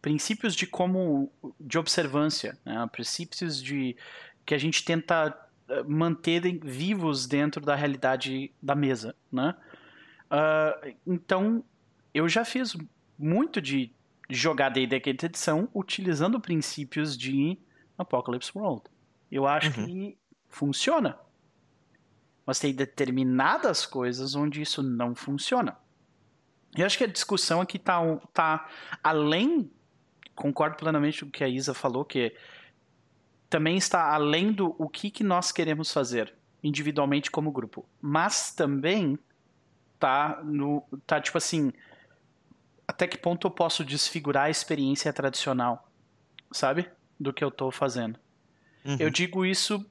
Princípios 0.02 0.54
de 0.54 0.66
como 0.66 1.32
de 1.58 1.78
observância, 1.78 2.58
né? 2.64 2.86
princípios 2.92 3.62
de 3.62 3.96
que 4.44 4.54
a 4.54 4.58
gente 4.58 4.84
tenta 4.84 5.34
eh, 5.68 5.82
manter 5.84 6.60
vivos 6.62 7.26
dentro 7.26 7.64
da 7.64 7.74
realidade 7.74 8.52
da 8.62 8.74
mesa, 8.74 9.16
né? 9.32 9.54
Uh, 10.26 10.94
então, 11.06 11.64
eu 12.12 12.28
já 12.28 12.44
fiz 12.44 12.76
muito 13.18 13.60
de 13.60 13.92
jogar 14.28 14.68
D&D 14.68 15.00
quinta 15.00 15.26
edição 15.26 15.68
utilizando 15.74 16.40
princípios 16.40 17.16
de 17.16 17.58
Apocalypse 17.96 18.50
World. 18.54 18.82
Eu 19.30 19.46
acho 19.46 19.68
uhum. 19.80 19.86
que 19.86 20.18
funciona. 20.56 21.18
Mas 22.46 22.58
tem 22.58 22.72
determinadas 22.72 23.84
coisas 23.84 24.34
onde 24.34 24.62
isso 24.62 24.82
não 24.82 25.14
funciona. 25.14 25.76
E 26.74 26.82
acho 26.82 26.96
que 26.96 27.04
a 27.04 27.08
discussão 27.08 27.60
aqui 27.60 27.76
está 27.76 28.00
tá 28.32 28.68
além, 29.02 29.70
concordo 30.34 30.76
plenamente 30.76 31.22
com 31.22 31.28
o 31.28 31.32
que 31.32 31.44
a 31.44 31.48
Isa 31.48 31.74
falou, 31.74 32.04
que 32.04 32.34
também 33.50 33.76
está 33.76 34.14
além 34.14 34.50
do 34.50 34.74
o 34.78 34.88
que, 34.88 35.10
que 35.10 35.22
nós 35.22 35.52
queremos 35.52 35.92
fazer 35.92 36.34
individualmente 36.62 37.30
como 37.30 37.52
grupo. 37.52 37.86
Mas 38.00 38.54
também 38.54 39.18
tá 39.98 40.40
no 40.42 40.82
tá 41.06 41.20
tipo 41.20 41.36
assim, 41.36 41.72
até 42.88 43.06
que 43.06 43.18
ponto 43.18 43.46
eu 43.46 43.50
posso 43.50 43.84
desfigurar 43.84 44.44
a 44.44 44.50
experiência 44.50 45.12
tradicional, 45.12 45.86
sabe? 46.50 46.90
Do 47.20 47.32
que 47.32 47.44
eu 47.44 47.48
estou 47.48 47.70
fazendo. 47.70 48.18
Uhum. 48.84 48.96
Eu 48.98 49.10
digo 49.10 49.44
isso 49.44 49.84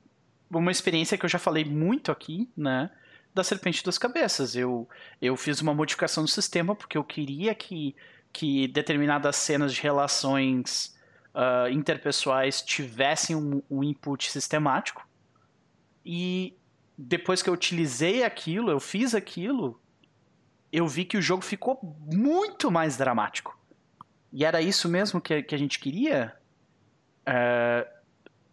uma 0.60 0.72
experiência 0.72 1.18
que 1.18 1.26
eu 1.26 1.30
já 1.30 1.40
falei 1.40 1.66
muito 1.66 2.12
aqui, 2.12 2.50
né? 2.56 2.90
Da 3.34 3.44
Serpente 3.44 3.84
das 3.84 3.98
Cabeças. 3.98 4.56
Eu, 4.56 4.88
eu 5.22 5.36
fiz 5.36 5.62
uma 5.62 5.74
modificação 5.74 6.24
no 6.24 6.28
sistema 6.28 6.76
porque 6.76 6.98
eu 6.98 7.04
queria 7.04 7.54
que, 7.54 7.96
que 8.32 8.68
determinadas 8.68 9.36
cenas 9.36 9.74
de 9.74 9.82
relações 9.82 10.96
uh, 11.34 11.70
interpessoais 11.70 12.62
tivessem 12.62 13.36
um, 13.36 13.62
um 13.70 13.84
input 13.84 14.32
sistemático. 14.32 15.08
E 16.06 16.58
depois 16.98 17.42
que 17.42 17.50
eu 17.50 17.54
utilizei 17.54 18.24
aquilo, 18.24 18.72
eu 18.72 18.80
fiz 18.80 19.14
aquilo, 19.14 19.82
eu 20.72 20.88
vi 20.88 21.04
que 21.04 21.18
o 21.18 21.22
jogo 21.22 21.44
ficou 21.44 21.80
muito 22.06 22.72
mais 22.72 22.98
dramático. 22.98 23.58
E 24.32 24.44
era 24.46 24.62
isso 24.62 24.90
mesmo 24.90 25.22
que, 25.22 25.44
que 25.44 25.56
a 25.56 25.58
gente 25.58 25.80
queria? 25.80 26.36
Uh, 27.28 27.95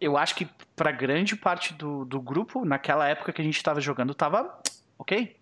eu 0.03 0.17
acho 0.17 0.35
que 0.35 0.45
para 0.75 0.91
grande 0.91 1.35
parte 1.35 1.73
do, 1.73 2.03
do 2.05 2.19
grupo, 2.19 2.65
naquela 2.65 3.07
época 3.07 3.31
que 3.31 3.41
a 3.41 3.43
gente 3.43 3.57
estava 3.57 3.79
jogando, 3.79 4.13
tava 4.13 4.61
ok. 4.97 5.37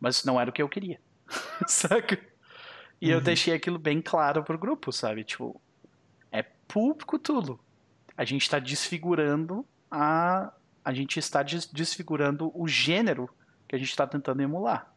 Mas 0.00 0.24
não 0.24 0.40
era 0.40 0.50
o 0.50 0.52
que 0.52 0.62
eu 0.62 0.68
queria. 0.68 1.00
Saca? 1.66 2.18
E 3.00 3.08
uhum. 3.08 3.14
eu 3.14 3.20
deixei 3.20 3.54
aquilo 3.54 3.78
bem 3.78 4.00
claro 4.00 4.42
pro 4.42 4.58
grupo, 4.58 4.92
sabe? 4.92 5.24
Tipo, 5.24 5.60
é 6.30 6.42
público 6.42 7.18
tudo. 7.18 7.58
A 8.16 8.24
gente 8.24 8.42
está 8.42 8.58
desfigurando 8.58 9.66
a. 9.90 10.52
A 10.84 10.94
gente 10.94 11.18
está 11.18 11.42
desfigurando 11.42 12.50
o 12.54 12.66
gênero 12.66 13.28
que 13.66 13.76
a 13.76 13.78
gente 13.78 13.90
está 13.90 14.06
tentando 14.06 14.40
emular. 14.40 14.90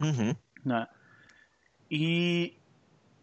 Uhum. 0.00 0.36
Né? 0.64 0.86
E 1.90 2.56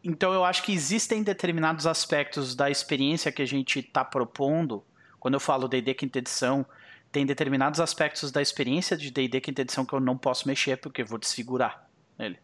então 0.04 0.34
eu 0.34 0.44
acho 0.44 0.64
que 0.64 0.74
existem 0.74 1.24
determinados 1.24 1.86
aspectos 1.86 2.56
da 2.56 2.70
experiência 2.70 3.32
que 3.32 3.42
a 3.42 3.46
gente 3.46 3.80
está 3.80 4.04
propondo. 4.04 4.84
Quando 5.22 5.36
eu 5.36 5.40
falo 5.40 5.68
D&D 5.68 5.94
quinta 5.94 6.18
edição, 6.18 6.66
tem 7.12 7.28
determinados 7.28 7.80
aspectos 7.80 8.32
da 8.32 8.42
experiência 8.42 8.98
de 8.98 9.12
D&D 9.12 9.40
quinta 9.40 9.62
edição 9.62 9.86
que 9.86 9.94
eu 9.94 10.00
não 10.00 10.18
posso 10.18 10.48
mexer 10.48 10.78
porque 10.78 11.04
eu 11.04 11.06
vou 11.06 11.20
desfigurar 11.20 11.88
ele, 12.18 12.40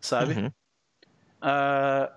sabe? 0.00 0.32
Uhum. 0.32 0.46
Uh, 1.42 2.10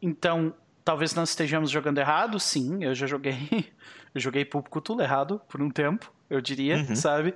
então, 0.00 0.54
talvez 0.82 1.14
nós 1.14 1.28
estejamos 1.28 1.70
jogando 1.70 1.98
errado, 1.98 2.40
sim. 2.40 2.82
Eu 2.82 2.94
já 2.94 3.06
joguei, 3.06 3.36
eu 4.14 4.20
joguei 4.20 4.44
público 4.46 4.80
tudo 4.80 5.02
errado 5.02 5.38
por 5.48 5.60
um 5.60 5.70
tempo, 5.70 6.10
eu 6.30 6.40
diria, 6.40 6.78
uhum. 6.78 6.96
sabe? 6.96 7.34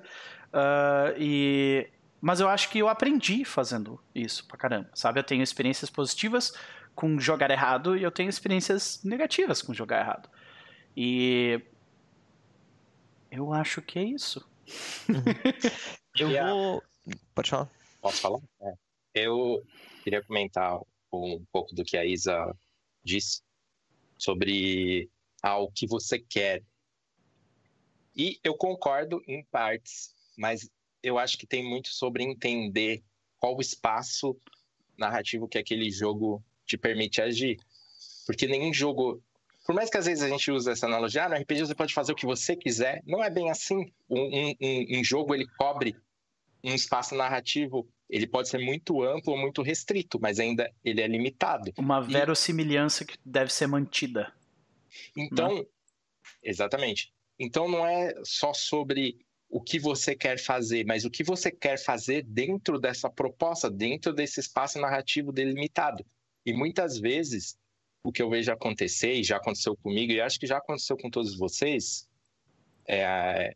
Uh, 0.54 1.14
e 1.18 1.90
mas 2.18 2.40
eu 2.40 2.48
acho 2.48 2.70
que 2.70 2.78
eu 2.78 2.88
aprendi 2.88 3.44
fazendo 3.44 4.00
isso 4.14 4.46
pra 4.46 4.56
caramba, 4.56 4.90
sabe? 4.94 5.20
Eu 5.20 5.24
tenho 5.24 5.42
experiências 5.42 5.90
positivas 5.90 6.54
com 6.94 7.18
jogar 7.18 7.50
errado 7.50 7.96
e 7.96 8.02
eu 8.02 8.10
tenho 8.10 8.28
experiências 8.28 9.02
negativas 9.04 9.60
com 9.62 9.74
jogar 9.74 10.00
errado. 10.00 10.28
E 10.96 11.60
eu 13.30 13.52
acho 13.52 13.80
que 13.82 13.98
é 13.98 14.04
isso. 14.04 14.46
Uhum. 15.08 15.24
eu 16.18 16.28
vou. 16.28 16.82
Pode 17.34 17.50
falar. 17.50 17.70
Posso 18.00 18.20
falar? 18.20 18.40
É. 18.62 18.74
Eu 19.14 19.64
queria 20.02 20.22
comentar 20.22 20.80
um 21.12 21.44
pouco 21.52 21.74
do 21.74 21.84
que 21.84 21.96
a 21.96 22.04
Isa 22.04 22.56
disse 23.02 23.42
sobre 24.18 25.10
ah, 25.42 25.58
o 25.58 25.70
que 25.70 25.86
você 25.86 26.18
quer. 26.18 26.62
E 28.14 28.38
eu 28.44 28.54
concordo 28.54 29.22
em 29.26 29.44
partes, 29.44 30.14
mas 30.36 30.68
eu 31.02 31.18
acho 31.18 31.38
que 31.38 31.46
tem 31.46 31.64
muito 31.64 31.88
sobre 31.88 32.22
entender 32.22 33.02
qual 33.38 33.56
o 33.56 33.60
espaço 33.60 34.38
narrativo 34.98 35.48
que 35.48 35.58
aquele 35.58 35.90
jogo 35.90 36.44
te 36.66 36.76
permite 36.76 37.22
agir. 37.22 37.56
Porque 38.26 38.46
nenhum 38.46 38.72
jogo. 38.72 39.22
Por 39.70 39.76
mais 39.76 39.88
que 39.88 39.96
às 39.96 40.06
vezes 40.06 40.24
a 40.24 40.28
gente 40.28 40.50
use 40.50 40.68
essa 40.68 40.86
analogia, 40.86 41.26
ah, 41.26 41.28
no 41.28 41.36
RPG 41.36 41.60
você 41.60 41.76
pode 41.76 41.94
fazer 41.94 42.10
o 42.10 42.16
que 42.16 42.26
você 42.26 42.56
quiser, 42.56 43.04
não 43.06 43.22
é 43.22 43.30
bem 43.30 43.52
assim. 43.52 43.88
Um, 44.08 44.56
um, 44.60 44.98
um 44.98 45.04
jogo 45.04 45.32
ele 45.32 45.46
cobre 45.56 45.94
um 46.64 46.74
espaço 46.74 47.14
narrativo, 47.14 47.88
ele 48.08 48.26
pode 48.26 48.48
ser 48.48 48.58
muito 48.58 49.00
amplo 49.00 49.32
ou 49.32 49.38
muito 49.38 49.62
restrito, 49.62 50.18
mas 50.20 50.40
ainda 50.40 50.68
ele 50.84 51.00
é 51.00 51.06
limitado. 51.06 51.72
Uma 51.78 52.00
verossimilhança 52.00 53.04
e... 53.04 53.06
que 53.06 53.18
deve 53.24 53.52
ser 53.52 53.68
mantida. 53.68 54.34
Então, 55.16 55.58
né? 55.58 55.64
exatamente. 56.42 57.12
Então 57.38 57.68
não 57.68 57.86
é 57.86 58.12
só 58.24 58.52
sobre 58.52 59.24
o 59.48 59.62
que 59.62 59.78
você 59.78 60.16
quer 60.16 60.36
fazer, 60.36 60.84
mas 60.84 61.04
o 61.04 61.10
que 61.10 61.22
você 61.22 61.48
quer 61.48 61.78
fazer 61.78 62.24
dentro 62.24 62.76
dessa 62.76 63.08
proposta, 63.08 63.70
dentro 63.70 64.12
desse 64.12 64.40
espaço 64.40 64.80
narrativo 64.80 65.30
delimitado. 65.30 66.04
E 66.44 66.52
muitas 66.52 66.98
vezes, 66.98 67.56
o 68.02 68.12
que 68.12 68.22
eu 68.22 68.30
vejo 68.30 68.52
acontecer, 68.52 69.14
e 69.14 69.24
já 69.24 69.36
aconteceu 69.36 69.76
comigo, 69.76 70.12
e 70.12 70.20
acho 70.20 70.38
que 70.38 70.46
já 70.46 70.58
aconteceu 70.58 70.96
com 70.96 71.10
todos 71.10 71.36
vocês, 71.36 72.08
é, 72.86 73.54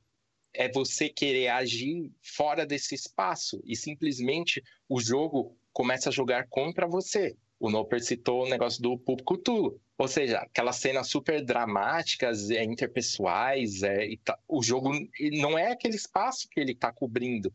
é 0.53 0.71
você 0.71 1.09
querer 1.09 1.49
agir 1.49 2.13
fora 2.23 2.65
desse 2.65 2.95
espaço 2.95 3.61
e 3.65 3.75
simplesmente 3.75 4.63
o 4.89 5.01
jogo 5.01 5.57
começa 5.73 6.09
a 6.09 6.13
jogar 6.13 6.47
contra 6.49 6.87
você. 6.87 7.37
O 7.59 7.71
Noper 7.71 8.03
citou 8.03 8.45
o 8.45 8.49
negócio 8.49 8.83
do 8.83 8.99
público 8.99 9.37
Tulo. 9.39 9.81
Ou 9.97 10.09
seja, 10.09 10.39
aquelas 10.39 10.77
cenas 10.77 11.09
super 11.09 11.45
dramáticas, 11.45 12.51
é, 12.51 12.65
interpessoais, 12.65 13.83
é, 13.83 14.09
tá, 14.25 14.39
o 14.49 14.63
jogo 14.63 14.91
não 15.33 15.57
é 15.57 15.71
aquele 15.71 15.95
espaço 15.95 16.49
que 16.51 16.59
ele 16.61 16.73
está 16.73 16.93
cobrindo. 16.93 17.53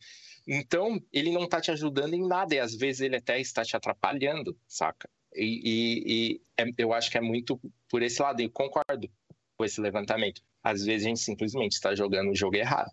Então, 0.47 1.01
ele 1.11 1.31
não 1.31 1.43
está 1.43 1.59
te 1.59 1.69
ajudando 1.69 2.13
em 2.13 2.25
nada, 2.25 2.55
e 2.55 2.59
às 2.59 2.75
vezes 2.75 3.01
ele 3.01 3.17
até 3.17 3.39
está 3.39 3.63
te 3.63 3.75
atrapalhando, 3.75 4.57
saca? 4.67 5.09
E, 5.35 5.61
e, 5.63 6.13
e 6.13 6.41
é, 6.57 6.65
eu 6.77 6.93
acho 6.93 7.09
que 7.11 7.17
é 7.17 7.21
muito 7.21 7.59
por 7.89 8.01
esse 8.01 8.21
lado, 8.21 8.41
e 8.41 8.49
concordo 8.49 9.09
com 9.57 9.65
esse 9.65 9.79
levantamento. 9.81 10.41
Às 10.63 10.83
vezes 10.83 11.05
a 11.05 11.09
gente 11.09 11.19
simplesmente 11.19 11.73
está 11.73 11.95
jogando 11.95 12.31
o 12.31 12.35
jogo 12.35 12.55
errado. 12.55 12.91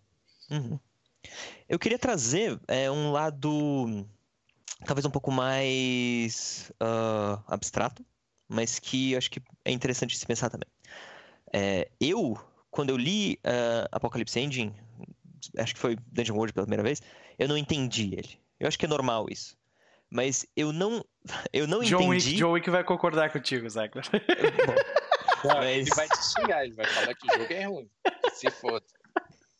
Uhum. 0.50 0.78
Eu 1.68 1.78
queria 1.78 1.98
trazer 1.98 2.60
é, 2.68 2.90
um 2.90 3.10
lado 3.10 4.06
talvez 4.84 5.04
um 5.04 5.10
pouco 5.10 5.30
mais 5.30 6.70
uh, 6.82 7.42
abstrato, 7.46 8.04
mas 8.48 8.78
que 8.78 9.16
acho 9.16 9.30
que 9.30 9.40
é 9.64 9.72
interessante 9.72 10.16
se 10.16 10.26
pensar 10.26 10.50
também. 10.50 10.68
É, 11.52 11.88
eu, 12.00 12.38
quando 12.70 12.90
eu 12.90 12.96
li 12.96 13.34
uh, 13.44 13.88
Apocalypse 13.90 14.38
Engine, 14.38 14.74
acho 15.56 15.74
que 15.74 15.80
foi 15.80 15.96
Dungeon 16.12 16.36
World 16.36 16.52
pela 16.52 16.66
primeira 16.66 16.82
vez, 16.82 17.00
eu 17.38 17.48
não 17.48 17.56
entendi 17.56 18.14
ele. 18.14 18.38
Eu 18.58 18.68
acho 18.68 18.78
que 18.78 18.84
é 18.84 18.88
normal 18.88 19.26
isso. 19.30 19.56
Mas 20.10 20.46
eu 20.56 20.72
não, 20.72 21.04
eu 21.52 21.66
não 21.66 21.80
John 21.80 22.12
entendi... 22.12 22.28
Wick, 22.28 22.38
John 22.38 22.52
Wick 22.52 22.70
vai 22.70 22.84
concordar 22.84 23.30
contigo, 23.30 23.68
Zach. 23.68 23.92
mas... 23.94 24.08
Ele 25.66 25.90
vai 25.94 26.08
te 26.08 26.24
xingar, 26.24 26.64
ele 26.64 26.74
vai 26.74 26.86
falar 26.86 27.14
que 27.14 27.26
o 27.26 27.38
jogo 27.38 27.52
é 27.52 27.64
ruim. 27.64 27.90
Se 28.34 28.50
for. 28.50 28.82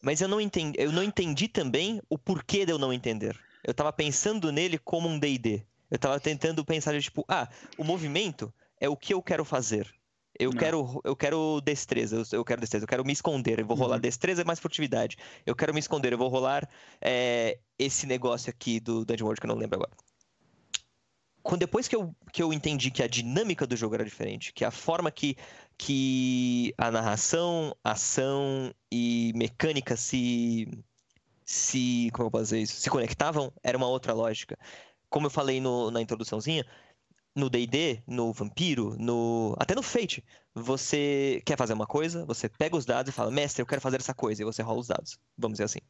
Mas 0.03 0.21
eu 0.21 0.29
não 0.29 0.41
entendi, 0.41 0.79
eu 0.81 0.93
não 0.93 1.03
entendi 1.03 1.49
também 1.49 2.01
o 2.09 2.19
porquê 2.19 2.65
de 2.65 2.73
eu 2.73 2.79
não 2.79 2.93
entender. 2.93 3.39
Eu 3.65 3.75
tava 3.75 3.93
pensando 3.93 4.53
nele 4.53 4.79
como 4.79 5.09
um 5.09 5.19
D&D. 5.19 5.65
Eu 5.91 5.99
tava 5.99 6.21
tentando 6.21 6.65
pensar, 6.65 6.99
tipo, 7.01 7.25
ah, 7.29 7.49
o 7.77 7.85
movimento 7.85 8.53
é 8.81 8.89
o 8.89 8.97
que 8.97 9.15
eu 9.15 9.23
quero 9.23 9.45
fazer. 9.45 9.93
Eu 10.39 10.51
quero, 10.51 11.01
eu 11.03 11.17
quero 11.17 11.61
destreza, 11.63 12.23
eu 12.31 12.45
quero 12.45 12.61
destreza, 12.61 12.85
eu 12.85 12.89
quero 12.89 13.05
me 13.05 13.13
esconder, 13.13 13.59
eu 13.59 13.67
vou 13.67 13.77
rolar 13.77 13.95
uhum. 13.95 14.03
destreza 14.03 14.45
mais 14.45 14.61
furtividade. 14.61 15.17
Eu 15.47 15.57
quero 15.57 15.73
me 15.73 15.81
esconder, 15.81 16.13
eu 16.13 16.19
vou 16.19 16.29
rolar 16.29 16.69
é, 17.01 17.59
esse 17.79 18.07
negócio 18.07 18.51
aqui 18.51 18.79
do 18.79 19.05
Dungeon 19.05 19.25
World 19.25 19.41
que 19.41 19.47
eu 19.47 19.49
não 19.49 19.57
lembro 19.57 19.77
agora. 19.77 19.93
Quando, 21.47 21.61
depois 21.61 21.87
que 21.87 21.95
eu, 21.95 22.13
que 22.33 22.43
eu 22.43 22.53
entendi 22.53 22.91
que 22.91 23.03
a 23.05 23.07
dinâmica 23.07 23.67
do 23.67 23.77
jogo 23.77 23.95
era 23.95 24.05
diferente, 24.05 24.53
que 24.53 24.65
a 24.65 24.71
forma 24.73 25.13
que, 25.13 25.37
que 25.79 26.75
a 26.77 26.91
narração, 26.91 27.73
ação 27.85 28.75
e 28.91 29.33
mecânica 29.37 29.97
se. 29.97 30.67
se. 31.45 32.11
como 32.13 32.27
eu 32.27 32.31
posso 32.33 32.45
dizer 32.47 32.63
isso? 32.63 32.81
Se 32.81 32.91
conectavam, 32.91 33.53
era 33.63 33.79
uma 33.79 33.87
outra 33.87 34.13
lógica. 34.13 34.59
Como 35.09 35.27
eu 35.27 35.31
falei 35.31 35.61
no, 35.61 35.89
na 35.93 36.03
introduçãozinha, 36.03 36.67
no 37.35 37.49
D&D, 37.49 38.03
no 38.09 38.33
Vampiro, 38.33 38.97
no 38.99 39.55
até 39.59 39.75
no 39.75 39.83
Fate, 39.83 40.25
você 40.55 41.43
quer 41.47 41.57
fazer 41.57 41.75
uma 41.75 41.87
coisa, 41.87 42.27
você 42.27 42.49
pega 42.49 42.77
os 42.77 42.85
dados 42.85 43.11
e 43.11 43.15
fala, 43.15 43.31
mestre, 43.31 43.63
eu 43.63 43.67
quero 43.67 43.81
fazer 43.81 43.99
essa 44.01 44.15
coisa, 44.15 44.43
e 44.43 44.45
você 44.45 44.63
rola 44.63 44.81
os 44.81 44.89
dados. 44.89 45.19
Vamos 45.39 45.57
dizer 45.59 45.65
assim. 45.65 45.81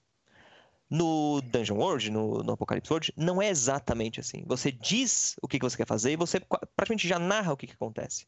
No 0.89 1.41
Dungeon 1.43 1.77
World, 1.77 2.11
no, 2.11 2.43
no 2.43 2.53
Apocalypse 2.53 2.93
World, 2.93 3.13
não 3.17 3.43
é 3.43 3.49
exatamente 3.49 4.21
assim. 4.21 4.45
Você 4.47 4.71
diz 4.71 5.35
o 5.43 5.49
que, 5.49 5.59
que 5.59 5.65
você 5.65 5.77
quer 5.77 5.87
fazer 5.87 6.13
e 6.13 6.17
você 6.17 6.41
praticamente 6.77 7.09
já 7.09 7.19
narra 7.19 7.53
o 7.53 7.57
que, 7.57 7.67
que 7.67 7.73
acontece. 7.73 8.25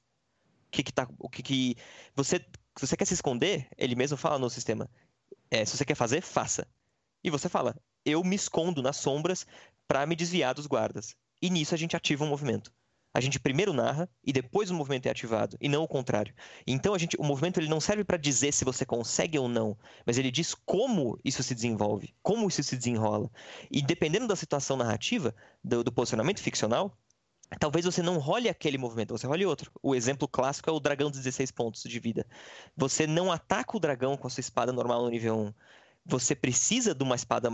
O 0.66 0.70
que, 0.70 0.82
que 0.82 0.93
tá. 0.93 1.09
O 1.18 1.28
que, 1.28 1.43
que. 1.43 1.76
Você. 2.14 2.39
Se 2.76 2.86
você 2.86 2.97
quer 2.97 3.05
se 3.05 3.14
esconder, 3.14 3.68
ele 3.76 3.94
mesmo 3.94 4.16
fala 4.16 4.39
no 4.39 4.51
sistema. 4.51 4.90
É, 5.51 5.64
se 5.64 5.76
você 5.76 5.85
quer 5.85 5.94
fazer, 5.94 6.20
faça. 6.20 6.66
E 7.22 7.30
você 7.30 7.48
fala, 7.48 7.76
eu 8.05 8.22
me 8.22 8.36
escondo 8.36 8.82
nas 8.82 8.97
sombras 8.97 9.47
para 9.86 10.06
me 10.06 10.14
desviar 10.14 10.55
dos 10.55 10.66
guardas. 10.66 11.16
E 11.40 11.51
nisso 11.51 11.74
a 11.74 11.78
gente 11.78 11.97
ativa 11.97 12.24
um 12.24 12.28
movimento 12.28 12.72
a 13.12 13.20
gente 13.20 13.40
primeiro 13.40 13.72
narra 13.72 14.09
e 14.24 14.32
depois 14.32 14.70
o 14.70 14.74
movimento 14.74 15.06
é 15.06 15.10
ativado, 15.10 15.56
e 15.60 15.68
não 15.68 15.82
o 15.82 15.89
contrário. 15.89 16.35
Então 16.66 16.94
a 16.94 16.98
gente, 16.98 17.16
o 17.18 17.24
movimento 17.24 17.59
ele 17.59 17.68
não 17.68 17.80
serve 17.80 18.05
para 18.05 18.16
dizer 18.16 18.52
se 18.52 18.64
você 18.64 18.85
consegue 18.85 19.39
ou 19.39 19.48
não, 19.48 19.76
mas 20.06 20.18
ele 20.18 20.30
diz 20.30 20.55
como 20.55 21.18
isso 21.24 21.43
se 21.43 21.55
desenvolve, 21.55 22.14
como 22.22 22.48
isso 22.48 22.62
se 22.62 22.76
desenrola. 22.76 23.30
E 23.70 23.82
dependendo 23.82 24.26
da 24.26 24.36
situação 24.36 24.76
narrativa, 24.76 25.35
do, 25.64 25.82
do 25.82 25.93
posicionamento 25.93 26.40
ficcional, 26.40 26.97
talvez 27.59 27.85
você 27.85 28.02
não 28.02 28.18
role 28.18 28.48
aquele 28.48 28.76
movimento, 28.76 29.16
você 29.16 29.26
role 29.26 29.47
outro. 29.47 29.72
O 29.82 29.94
exemplo 29.94 30.28
clássico 30.28 30.68
é 30.68 30.72
o 30.72 30.80
dragão 30.80 31.10
de 31.10 31.18
16 31.18 31.51
pontos 31.51 31.82
de 31.82 31.98
vida. 31.98 32.26
Você 32.76 33.06
não 33.06 33.32
ataca 33.32 33.76
o 33.76 33.80
dragão 33.80 34.16
com 34.16 34.26
a 34.26 34.30
sua 34.30 34.40
espada 34.40 34.72
normal 34.72 35.02
no 35.02 35.10
nível 35.10 35.36
1. 35.36 35.55
Você 36.06 36.35
precisa 36.35 36.94
de 36.94 37.02
uma 37.02 37.16
espada 37.16 37.51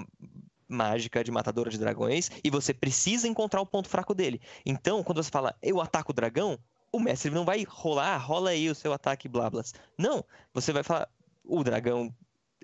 mágica 0.69 1.23
de 1.23 1.31
matadora 1.31 1.71
de 1.71 1.79
dragões 1.79 2.31
e 2.43 2.51
você 2.51 2.73
precisa 2.73 3.29
encontrar 3.29 3.61
o 3.61 3.67
ponto 3.67 3.89
fraco 3.89 4.15
dele. 4.15 4.41
Então, 4.65 5.03
quando 5.03 5.23
você 5.23 5.31
fala, 5.31 5.55
eu 5.63 5.81
ataco 5.81 6.13
o 6.13 6.15
dragão, 6.15 6.59
o 6.93 7.01
mestre 7.01 7.31
não 7.31 7.45
vai 7.45 7.65
rolar, 7.69 8.17
rola 8.19 8.51
aí 8.51 8.71
o 8.71 8.75
seu 8.75 8.93
ataque 8.93 9.29
blablas. 9.29 9.75
Não, 9.99 10.25
você 10.53 10.73
vai 10.73 10.83
falar, 10.83 11.09
o 11.45 11.63
dragão 11.63 12.15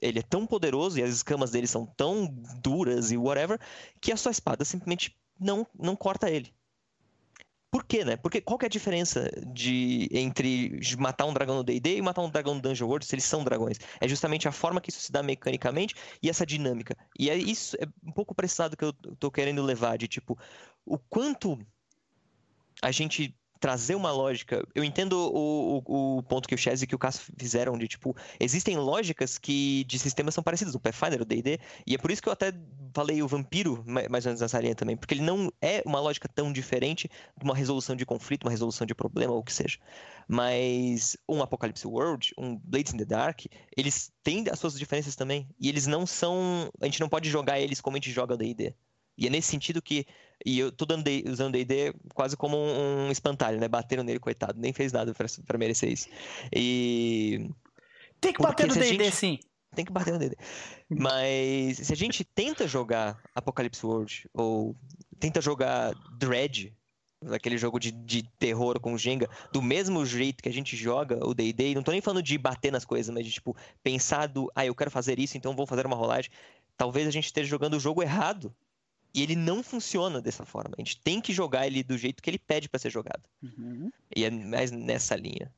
ele 0.00 0.18
é 0.18 0.22
tão 0.22 0.46
poderoso 0.46 0.98
e 0.98 1.02
as 1.02 1.10
escamas 1.10 1.50
dele 1.50 1.66
são 1.66 1.84
tão 1.84 2.26
duras 2.62 3.10
e 3.10 3.16
whatever 3.16 3.58
que 4.00 4.12
a 4.12 4.16
sua 4.16 4.32
espada 4.32 4.64
simplesmente 4.64 5.16
não 5.38 5.66
não 5.78 5.94
corta 5.94 6.30
ele. 6.30 6.52
Por 7.70 7.84
quê, 7.84 8.04
né? 8.04 8.16
Porque 8.16 8.40
qual 8.40 8.58
que 8.58 8.64
é 8.64 8.68
a 8.68 8.70
diferença 8.70 9.30
de 9.46 10.08
entre 10.10 10.80
matar 10.98 11.24
um 11.26 11.32
dragão 11.32 11.56
no 11.56 11.62
D&D 11.62 11.96
e 11.96 12.02
matar 12.02 12.22
um 12.22 12.28
dragão 12.28 12.54
no 12.54 12.60
Dungeon 12.60 12.88
World 12.88 13.06
se 13.06 13.14
eles 13.14 13.24
são 13.24 13.44
dragões? 13.44 13.78
É 14.00 14.08
justamente 14.08 14.48
a 14.48 14.52
forma 14.52 14.80
que 14.80 14.90
isso 14.90 15.00
se 15.00 15.12
dá 15.12 15.22
mecanicamente 15.22 15.94
e 16.20 16.28
essa 16.28 16.44
dinâmica. 16.44 16.96
E 17.16 17.30
é 17.30 17.36
isso 17.36 17.76
é 17.76 17.86
um 18.04 18.10
pouco 18.10 18.34
lado 18.58 18.76
que 18.76 18.84
eu 18.84 18.92
tô 18.92 19.30
querendo 19.30 19.62
levar 19.62 19.96
de 19.96 20.08
tipo 20.08 20.36
o 20.84 20.98
quanto 20.98 21.58
a 22.82 22.90
gente 22.90 23.36
trazer 23.60 23.94
uma 23.94 24.10
lógica. 24.10 24.66
Eu 24.74 24.82
entendo 24.82 25.12
o, 25.12 25.82
o, 25.86 26.18
o 26.18 26.22
ponto 26.22 26.48
que 26.48 26.54
o 26.54 26.58
Chaz 26.58 26.82
e 26.82 26.86
que 26.86 26.94
o 26.94 26.98
Cass 26.98 27.30
fizeram 27.38 27.76
de, 27.76 27.86
tipo, 27.86 28.16
existem 28.40 28.76
lógicas 28.78 29.36
que 29.36 29.84
de 29.84 29.98
sistemas 29.98 30.34
são 30.34 30.42
parecidas, 30.42 30.74
o 30.74 30.80
Pathfinder, 30.80 31.20
o 31.20 31.24
D&D, 31.24 31.60
e 31.86 31.94
é 31.94 31.98
por 31.98 32.10
isso 32.10 32.22
que 32.22 32.28
eu 32.28 32.32
até 32.32 32.52
falei 32.94 33.22
o 33.22 33.28
Vampiro 33.28 33.84
mais 33.86 34.24
ou 34.24 34.30
menos 34.30 34.40
nessa 34.40 34.58
linha 34.58 34.74
também, 34.74 34.96
porque 34.96 35.14
ele 35.14 35.22
não 35.22 35.52
é 35.60 35.82
uma 35.84 36.00
lógica 36.00 36.28
tão 36.28 36.52
diferente 36.52 37.08
de 37.36 37.44
uma 37.44 37.54
resolução 37.54 37.94
de 37.94 38.06
conflito, 38.06 38.44
uma 38.44 38.50
resolução 38.50 38.86
de 38.86 38.94
problema, 38.94 39.34
ou 39.34 39.40
o 39.40 39.44
que 39.44 39.52
seja. 39.52 39.78
Mas 40.26 41.16
um 41.28 41.42
Apocalypse 41.42 41.86
World, 41.86 42.32
um 42.38 42.56
Blades 42.56 42.94
in 42.94 42.96
the 42.96 43.04
Dark, 43.04 43.42
eles 43.76 44.10
têm 44.22 44.44
as 44.50 44.58
suas 44.58 44.78
diferenças 44.78 45.14
também, 45.14 45.48
e 45.60 45.68
eles 45.68 45.86
não 45.86 46.06
são... 46.06 46.70
A 46.80 46.86
gente 46.86 47.00
não 47.00 47.08
pode 47.08 47.28
jogar 47.28 47.60
eles 47.60 47.80
como 47.80 47.96
a 47.96 47.98
gente 47.98 48.10
joga 48.10 48.34
o 48.34 48.36
D&D. 48.36 48.74
E 49.20 49.26
é 49.26 49.30
nesse 49.30 49.48
sentido 49.48 49.82
que. 49.82 50.06
E 50.44 50.58
eu 50.58 50.72
tô 50.72 50.86
dando, 50.86 51.04
usando 51.28 51.52
DD 51.52 51.92
quase 52.14 52.34
como 52.34 52.56
um, 52.56 53.08
um, 53.08 53.10
espantalho, 53.10 53.60
né? 53.60 53.68
Bateram 53.68 54.02
nele, 54.02 54.18
coitado. 54.18 54.58
Nem 54.58 54.72
fez 54.72 54.90
nada 54.90 55.14
para 55.46 55.58
merecer 55.58 55.92
isso. 55.92 56.08
E. 56.50 57.50
Tem 58.18 58.32
que 58.32 58.42
bater 58.42 58.66
no 58.66 58.74
DD, 58.74 59.10
sim. 59.10 59.38
Tem 59.74 59.84
que 59.84 59.92
bater 59.92 60.12
no 60.14 60.18
DD. 60.18 60.36
Mas 60.88 61.76
se 61.76 61.92
a 61.92 61.96
gente 61.96 62.24
tenta 62.24 62.66
jogar 62.66 63.22
Apocalypse 63.34 63.84
World, 63.84 64.28
ou 64.32 64.74
tenta 65.18 65.42
jogar 65.42 65.94
Dread, 66.18 66.74
aquele 67.30 67.58
jogo 67.58 67.78
de, 67.78 67.92
de 67.92 68.22
terror 68.38 68.80
com 68.80 68.96
Jenga, 68.96 69.28
do 69.52 69.60
mesmo 69.60 70.04
jeito 70.06 70.42
que 70.42 70.48
a 70.48 70.52
gente 70.52 70.74
joga 70.74 71.18
o 71.24 71.34
D&D, 71.34 71.74
não 71.74 71.82
tô 71.82 71.92
nem 71.92 72.00
falando 72.00 72.22
de 72.22 72.36
bater 72.38 72.72
nas 72.72 72.84
coisas, 72.84 73.14
mas 73.14 73.24
de, 73.26 73.32
tipo, 73.32 73.54
pensar 73.82 74.26
do, 74.26 74.50
ah, 74.54 74.64
eu 74.64 74.74
quero 74.74 74.90
fazer 74.90 75.18
isso, 75.18 75.36
então 75.36 75.54
vou 75.54 75.66
fazer 75.66 75.86
uma 75.86 75.96
rolagem. 75.96 76.30
Talvez 76.76 77.06
a 77.06 77.10
gente 77.10 77.26
esteja 77.26 77.48
jogando 77.48 77.74
o 77.74 77.80
jogo 77.80 78.02
errado 78.02 78.54
e 79.12 79.22
ele 79.22 79.34
não 79.34 79.62
funciona 79.62 80.20
dessa 80.20 80.44
forma. 80.44 80.74
A 80.76 80.80
gente 80.80 81.00
tem 81.00 81.20
que 81.20 81.32
jogar 81.32 81.66
ele 81.66 81.82
do 81.82 81.98
jeito 81.98 82.22
que 82.22 82.30
ele 82.30 82.38
pede 82.38 82.68
para 82.68 82.78
ser 82.78 82.90
jogado. 82.90 83.22
Uhum. 83.42 83.90
E 84.14 84.24
é 84.24 84.30
mais 84.30 84.70
nessa 84.70 85.16
linha. 85.16 85.52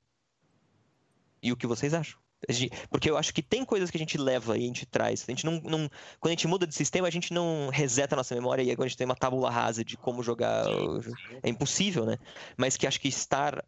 E 1.43 1.53
o 1.53 1.57
que 1.57 1.67
vocês 1.67 1.93
acham? 1.93 2.21
Gente, 2.49 2.77
porque 2.89 3.09
eu 3.09 3.17
acho 3.17 3.33
que 3.33 3.43
tem 3.43 3.65
coisas 3.65 3.91
que 3.91 3.97
a 3.97 4.01
gente 4.01 4.19
leva 4.19 4.57
e 4.57 4.65
a 4.65 4.67
gente 4.67 4.87
traz. 4.87 5.25
A 5.27 5.31
gente 5.31 5.45
não, 5.45 5.61
não, 5.61 5.91
quando 6.19 6.31
a 6.31 6.31
gente 6.31 6.49
muda 6.49 6.67
de 6.67 6.75
sistema, 6.75 7.07
a 7.07 7.11
gente 7.11 7.33
não 7.33 7.69
reseta 7.73 8.15
a 8.15 8.17
nossa 8.17 8.35
memória 8.35 8.63
e 8.63 8.71
agora 8.71 8.87
a 8.87 8.89
gente 8.89 8.99
tem 8.99 9.05
uma 9.05 9.15
tábula 9.15 9.51
rasa 9.51 9.85
de 9.85 9.97
como 9.97 10.23
jogar. 10.23 10.65
É 11.43 11.49
impossível, 11.49 12.05
né? 12.05 12.19
Mas 12.57 12.77
que 12.77 12.87
acho 12.87 13.01
que 13.01 13.09
estar 13.09 13.65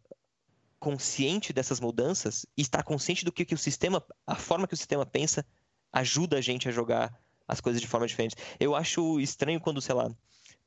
consciente 0.77 1.53
dessas 1.53 1.79
mudanças 1.79 2.45
e 2.57 2.61
estar 2.61 2.83
consciente 2.83 3.23
do 3.23 3.31
que, 3.31 3.45
que 3.45 3.55
o 3.55 3.57
sistema, 3.57 4.03
a 4.27 4.35
forma 4.35 4.67
que 4.67 4.73
o 4.73 4.77
sistema 4.77 5.05
pensa, 5.05 5.45
ajuda 5.91 6.37
a 6.37 6.41
gente 6.41 6.67
a 6.67 6.71
jogar 6.71 7.17
as 7.47 7.61
coisas 7.61 7.81
de 7.81 7.87
forma 7.87 8.07
diferente. 8.07 8.35
Eu 8.59 8.75
acho 8.75 9.19
estranho 9.19 9.59
quando, 9.59 9.81
sei 9.81 9.95
lá, 9.95 10.09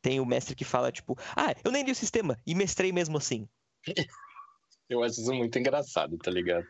tem 0.00 0.20
o 0.20 0.26
mestre 0.26 0.54
que 0.54 0.64
fala, 0.64 0.92
tipo, 0.92 1.18
ah, 1.36 1.54
eu 1.64 1.70
nem 1.70 1.84
li 1.84 1.92
o 1.92 1.94
sistema 1.94 2.38
e 2.46 2.54
mestrei 2.54 2.92
mesmo 2.92 3.16
assim. 3.16 3.48
Eu 4.88 5.02
acho 5.04 5.20
isso 5.20 5.34
muito 5.34 5.58
engraçado, 5.58 6.16
tá 6.16 6.30
ligado? 6.30 6.66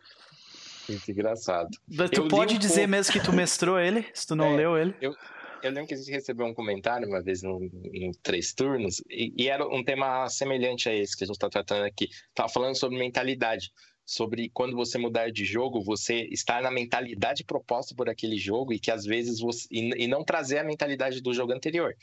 Muito 0.88 1.08
engraçado. 1.08 1.68
Tu 2.12 2.20
eu 2.20 2.26
pode 2.26 2.56
um 2.56 2.58
dizer 2.58 2.80
pouco... 2.80 2.90
mesmo 2.90 3.12
que 3.12 3.20
tu 3.20 3.32
mestrou 3.32 3.78
ele, 3.80 4.04
se 4.12 4.26
tu 4.26 4.34
não 4.34 4.54
é, 4.54 4.56
leu 4.56 4.76
ele? 4.76 4.92
Eu, 5.00 5.14
eu 5.62 5.70
lembro 5.70 5.86
que 5.86 5.94
a 5.94 5.96
gente 5.96 6.10
recebeu 6.10 6.44
um 6.44 6.54
comentário 6.54 7.06
uma 7.06 7.22
vez 7.22 7.42
no, 7.42 7.60
no 7.60 8.12
Três 8.20 8.52
Turnos, 8.52 9.00
e, 9.08 9.32
e, 9.36 9.48
era 9.48 9.64
um 9.68 9.84
tema 9.84 10.28
semelhante 10.28 10.88
a 10.88 10.94
esse 10.94 11.16
que 11.16 11.22
a 11.22 11.26
gente 11.28 11.36
está 11.36 11.48
tratando 11.48 11.84
aqui. 11.84 12.08
Tava 12.34 12.48
falando 12.48 12.76
sobre 12.76 12.98
mentalidade 12.98 13.70
sobre 14.08 14.48
quando 14.48 14.74
você 14.74 14.96
mudar 14.96 15.30
de 15.30 15.44
jogo, 15.44 15.82
você 15.82 16.22
estar 16.32 16.62
na 16.62 16.70
mentalidade 16.70 17.44
proposta 17.44 17.94
por 17.94 18.08
aquele 18.08 18.38
jogo 18.38 18.72
e 18.72 18.78
que 18.78 18.90
às 18.90 19.04
vezes 19.04 19.38
você. 19.38 19.68
e, 19.70 20.06
não 20.06 20.24
trazer 20.24 20.56
a 20.56 20.64
mentalidade 20.64 21.20
do 21.20 21.34
jogo 21.34 21.52
anterior. 21.52 21.94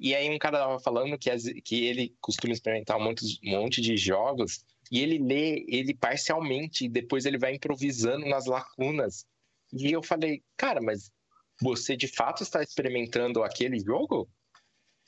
E 0.00 0.12
aí 0.12 0.28
um 0.28 0.38
cara 0.40 0.58
tava 0.58 0.80
falando 0.80 1.16
que, 1.16 1.30
as, 1.30 1.44
que 1.64 1.84
ele 1.84 2.12
costuma 2.20 2.52
experimentar 2.52 2.96
um 2.96 3.04
monte, 3.04 3.24
um 3.44 3.50
monte 3.50 3.80
de 3.80 3.96
jogos 3.96 4.64
e 4.90 4.98
ele 4.98 5.18
lê 5.18 5.64
ele 5.68 5.94
parcialmente 5.94 6.86
e 6.86 6.88
depois 6.88 7.24
ele 7.24 7.38
vai 7.38 7.54
improvisando 7.54 8.26
nas 8.26 8.46
lacunas. 8.46 9.24
E 9.72 9.92
eu 9.92 10.02
falei, 10.02 10.42
cara, 10.56 10.80
mas 10.82 11.12
você 11.62 11.96
de 11.96 12.08
fato 12.08 12.42
está 12.42 12.60
experimentando 12.60 13.44
aquele 13.44 13.78
jogo? 13.78 14.28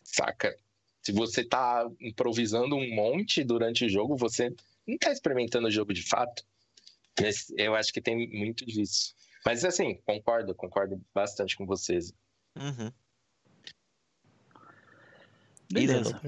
Saca? 0.05 0.57
Se 1.03 1.11
você 1.11 1.41
está 1.41 1.85
improvisando 2.01 2.77
um 2.77 2.95
monte 2.95 3.43
durante 3.43 3.87
o 3.87 3.89
jogo, 3.89 4.17
você 4.17 4.55
não 4.87 4.95
está 4.95 5.13
experimentando 5.13 5.69
o 5.69 5.71
jogo 5.71 5.93
de 5.93 6.03
fato. 6.03 6.43
Eu 7.57 7.75
acho 7.75 7.93
que 7.93 8.01
tem 8.01 8.29
muito 8.31 8.65
disso. 8.65 9.15
Mas 9.45 9.65
assim, 9.65 9.97
concordo, 10.07 10.55
concordo 10.55 11.01
bastante 11.15 11.57
com 11.57 11.67
vocês. 11.67 12.13
Uhum. 12.57 12.93
Beleza. 15.71 16.21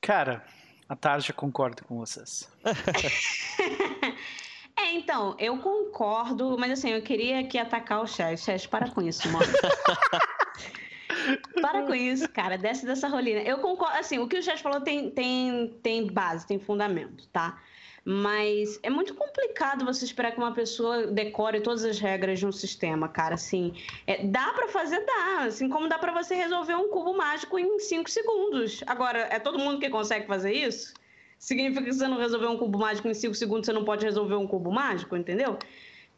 Cara, 0.00 0.44
a 0.88 0.96
Tarja 0.96 1.32
concorda 1.32 1.82
com 1.82 1.98
vocês. 1.98 2.48
é, 4.76 4.92
então, 4.92 5.36
eu 5.38 5.58
concordo, 5.58 6.56
mas 6.58 6.72
assim, 6.72 6.90
eu 6.90 7.02
queria 7.02 7.40
aqui 7.40 7.58
atacar 7.58 8.02
o 8.02 8.06
Chess. 8.06 8.44
Chess, 8.44 8.66
para 8.66 8.90
com 8.90 9.02
isso, 9.02 9.28
mano. 9.30 9.46
para 11.60 11.86
com 11.86 11.94
isso, 11.94 12.28
cara. 12.28 12.58
Desce 12.58 12.84
dessa 12.84 13.08
rolina. 13.08 13.40
Eu 13.40 13.58
concordo, 13.58 13.98
assim, 13.98 14.18
o 14.18 14.28
que 14.28 14.38
o 14.38 14.42
Chess 14.42 14.60
falou 14.60 14.80
tem, 14.80 15.10
tem, 15.10 15.68
tem 15.82 16.06
base, 16.06 16.46
tem 16.46 16.58
fundamento, 16.58 17.26
tá? 17.28 17.60
Mas 18.04 18.78
é 18.82 18.90
muito 18.90 19.14
complicado 19.14 19.84
você 19.84 20.04
esperar 20.04 20.32
que 20.32 20.38
uma 20.38 20.52
pessoa 20.52 21.06
decore 21.06 21.60
todas 21.60 21.84
as 21.84 21.98
regras 21.98 22.38
de 22.38 22.46
um 22.46 22.52
sistema, 22.52 23.08
cara. 23.08 23.34
Assim, 23.34 23.74
é, 24.06 24.24
dá 24.26 24.52
para 24.52 24.68
fazer, 24.68 25.04
dá. 25.04 25.44
Assim 25.44 25.68
como 25.68 25.88
dá 25.88 25.98
para 25.98 26.12
você 26.12 26.34
resolver 26.34 26.74
um 26.74 26.88
cubo 26.88 27.16
mágico 27.16 27.58
em 27.58 27.78
5 27.78 28.10
segundos. 28.10 28.82
Agora, 28.86 29.28
é 29.30 29.38
todo 29.38 29.58
mundo 29.58 29.80
que 29.80 29.90
consegue 29.90 30.26
fazer 30.26 30.52
isso? 30.52 30.94
Significa 31.38 31.84
que 31.84 31.92
você 31.92 32.08
não 32.08 32.18
resolveu 32.18 32.50
um 32.50 32.56
cubo 32.56 32.78
mágico 32.78 33.08
em 33.08 33.14
5 33.14 33.34
segundos, 33.34 33.66
você 33.66 33.72
não 33.72 33.84
pode 33.84 34.04
resolver 34.04 34.34
um 34.34 34.46
cubo 34.46 34.72
mágico, 34.72 35.16
entendeu? 35.16 35.58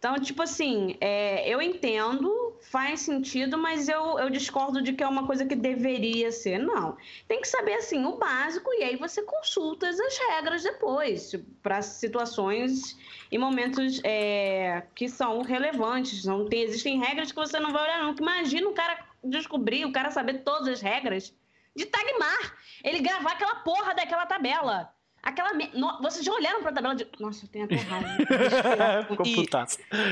Então, 0.00 0.18
tipo 0.18 0.42
assim, 0.42 0.96
é, 0.98 1.46
eu 1.46 1.60
entendo, 1.60 2.56
faz 2.70 3.00
sentido, 3.00 3.58
mas 3.58 3.86
eu, 3.86 4.18
eu 4.18 4.30
discordo 4.30 4.80
de 4.80 4.94
que 4.94 5.04
é 5.04 5.06
uma 5.06 5.26
coisa 5.26 5.44
que 5.44 5.54
deveria 5.54 6.32
ser. 6.32 6.58
Não. 6.58 6.96
Tem 7.28 7.38
que 7.38 7.46
saber, 7.46 7.74
assim, 7.74 8.06
o 8.06 8.16
básico 8.16 8.72
e 8.72 8.82
aí 8.82 8.96
você 8.96 9.22
consulta 9.22 9.86
as 9.86 9.98
regras 10.30 10.62
depois, 10.62 11.34
para 11.62 11.82
situações 11.82 12.96
e 13.30 13.36
momentos 13.36 14.00
é, 14.02 14.84
que 14.94 15.06
são 15.06 15.42
relevantes. 15.42 16.24
Não 16.24 16.48
tem, 16.48 16.62
existem 16.62 16.98
regras 16.98 17.30
que 17.30 17.36
você 17.36 17.60
não 17.60 17.70
vai 17.70 17.82
olhar, 17.82 18.02
não. 18.02 18.14
Imagina 18.18 18.70
o 18.70 18.72
cara 18.72 19.04
descobrir, 19.22 19.84
o 19.84 19.92
cara 19.92 20.10
saber 20.10 20.38
todas 20.38 20.66
as 20.66 20.80
regras 20.80 21.34
de 21.76 21.84
Tagmar. 21.84 22.56
Ele 22.82 23.00
gravar 23.00 23.32
aquela 23.32 23.56
porra 23.56 23.94
daquela 23.94 24.24
tabela. 24.24 24.94
Aquela. 25.22 25.52
Me... 25.52 25.70
No... 25.74 26.00
Vocês 26.00 26.24
já 26.24 26.32
olharam 26.32 26.60
para 26.60 26.70
a 26.70 26.74
tabela 26.74 26.94
de. 26.94 27.06
Nossa, 27.18 27.44
eu 27.44 27.48
tenho 27.48 27.66
até 27.66 27.76
raiva. 27.76 28.08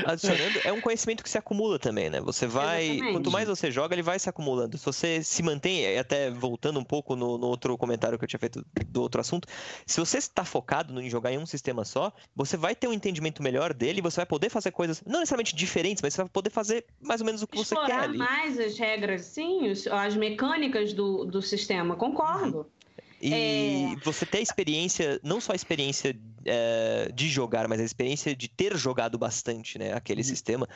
adicionando, 0.05 0.59
é 0.63 0.71
um 0.71 0.81
conhecimento 0.81 1.23
que 1.23 1.29
se 1.29 1.37
acumula 1.37 1.79
também, 1.79 2.09
né? 2.09 2.21
Você 2.21 2.45
vai. 2.45 2.85
Exatamente. 2.85 3.13
Quanto 3.13 3.31
mais 3.31 3.47
você 3.47 3.71
joga, 3.71 3.95
ele 3.95 4.03
vai 4.03 4.19
se 4.19 4.29
acumulando. 4.29 4.77
Se 4.77 4.85
você 4.85 5.23
se 5.23 5.41
mantém, 5.41 5.97
até 5.97 6.29
voltando 6.29 6.79
um 6.79 6.83
pouco 6.83 7.15
no, 7.15 7.37
no, 7.37 7.47
outro 7.47 7.75
comentário 7.77 8.17
que 8.19 8.23
eu 8.23 8.27
tinha 8.27 8.39
feito 8.39 8.63
do 8.87 9.01
outro 9.01 9.19
assunto, 9.19 9.47
se 9.85 9.99
você 9.99 10.19
está 10.19 10.45
focado 10.45 10.99
em 11.01 11.09
jogar 11.09 11.31
em 11.31 11.37
um 11.37 11.45
sistema 11.45 11.83
só, 11.83 12.13
você 12.35 12.55
vai 12.55 12.75
ter 12.75 12.87
um 12.87 12.93
entendimento 12.93 13.41
melhor 13.41 13.73
dele, 13.73 14.01
você 14.01 14.17
vai 14.17 14.25
poder 14.25 14.49
fazer 14.49 14.71
coisas, 14.71 15.01
não 15.05 15.19
necessariamente 15.19 15.55
diferentes, 15.55 16.03
mas 16.03 16.13
você 16.13 16.21
vai 16.21 16.29
poder 16.29 16.51
fazer 16.51 16.85
mais 17.01 17.21
ou 17.21 17.25
menos 17.25 17.41
o 17.41 17.47
que 17.47 17.59
Explorar 17.59 17.87
você 17.87 17.93
quer 17.93 18.03
ali. 18.03 18.17
mais 18.17 18.59
as 18.59 18.77
regras, 18.77 19.21
sim, 19.21 19.71
as 19.91 20.15
mecânicas 20.15 20.93
do, 20.93 21.25
do 21.25 21.41
sistema, 21.41 21.95
concordo. 21.95 22.59
Uhum. 22.59 22.78
E 23.21 23.33
é... 23.33 23.95
você 24.03 24.25
ter 24.25 24.37
a 24.37 24.41
experiência, 24.41 25.19
não 25.23 25.41
só 25.41 25.51
a 25.51 25.55
experiência 25.55 26.17
é, 26.45 27.11
de 27.13 27.27
jogar, 27.27 27.67
mas 27.67 27.79
a 27.79 27.83
experiência 27.83 28.35
de 28.35 28.47
ter 28.47 28.75
jogado 28.77 29.17
bastante, 29.17 29.77
né, 29.77 29.93
aquele 29.93 30.21
uhum. 30.21 30.27
sistema, 30.27 30.69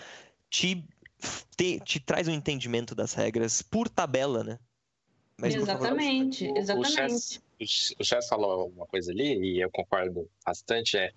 te, 0.50 0.84
te, 1.56 1.80
te, 1.80 2.00
traz 2.00 2.28
um 2.28 2.34
entendimento 2.34 2.94
das 2.94 3.14
regras 3.14 3.62
por 3.62 3.88
tabela, 3.88 4.44
né? 4.44 4.60
Mas, 5.38 5.56
exatamente, 5.56 6.48
o, 6.48 6.58
exatamente. 6.58 7.42
O 8.00 8.04
Chess 8.04 8.28
falou 8.28 8.68
uma 8.70 8.86
coisa 8.86 9.12
ali, 9.12 9.56
e 9.56 9.62
eu 9.62 9.72
concordo 9.72 10.30
bastante, 10.46 10.98
é 10.98 11.12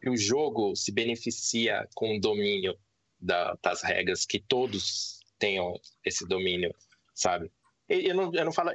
que 0.00 0.08
o 0.08 0.16
jogo 0.16 0.74
se 0.74 0.90
beneficia 0.90 1.86
com 1.94 2.16
o 2.16 2.20
domínio 2.20 2.78
da, 3.20 3.56
das 3.62 3.82
regras, 3.82 4.24
que 4.24 4.40
todos 4.40 5.20
tenham 5.38 5.78
esse 6.04 6.26
domínio, 6.26 6.74
sabe? 7.14 7.50
Eu 7.90 8.14
não, 8.14 8.32
eu 8.32 8.44
não 8.44 8.52
falo 8.52 8.70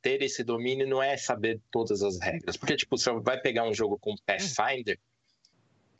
ter 0.00 0.22
esse 0.22 0.42
domínio 0.42 0.88
não 0.88 1.02
é 1.02 1.18
saber 1.18 1.60
todas 1.70 2.02
as 2.02 2.18
regras. 2.18 2.56
Porque, 2.56 2.76
tipo, 2.76 2.96
você 2.96 3.12
vai 3.20 3.38
pegar 3.38 3.68
um 3.68 3.74
jogo 3.74 3.98
com 3.98 4.14
Pathfinder, 4.24 4.98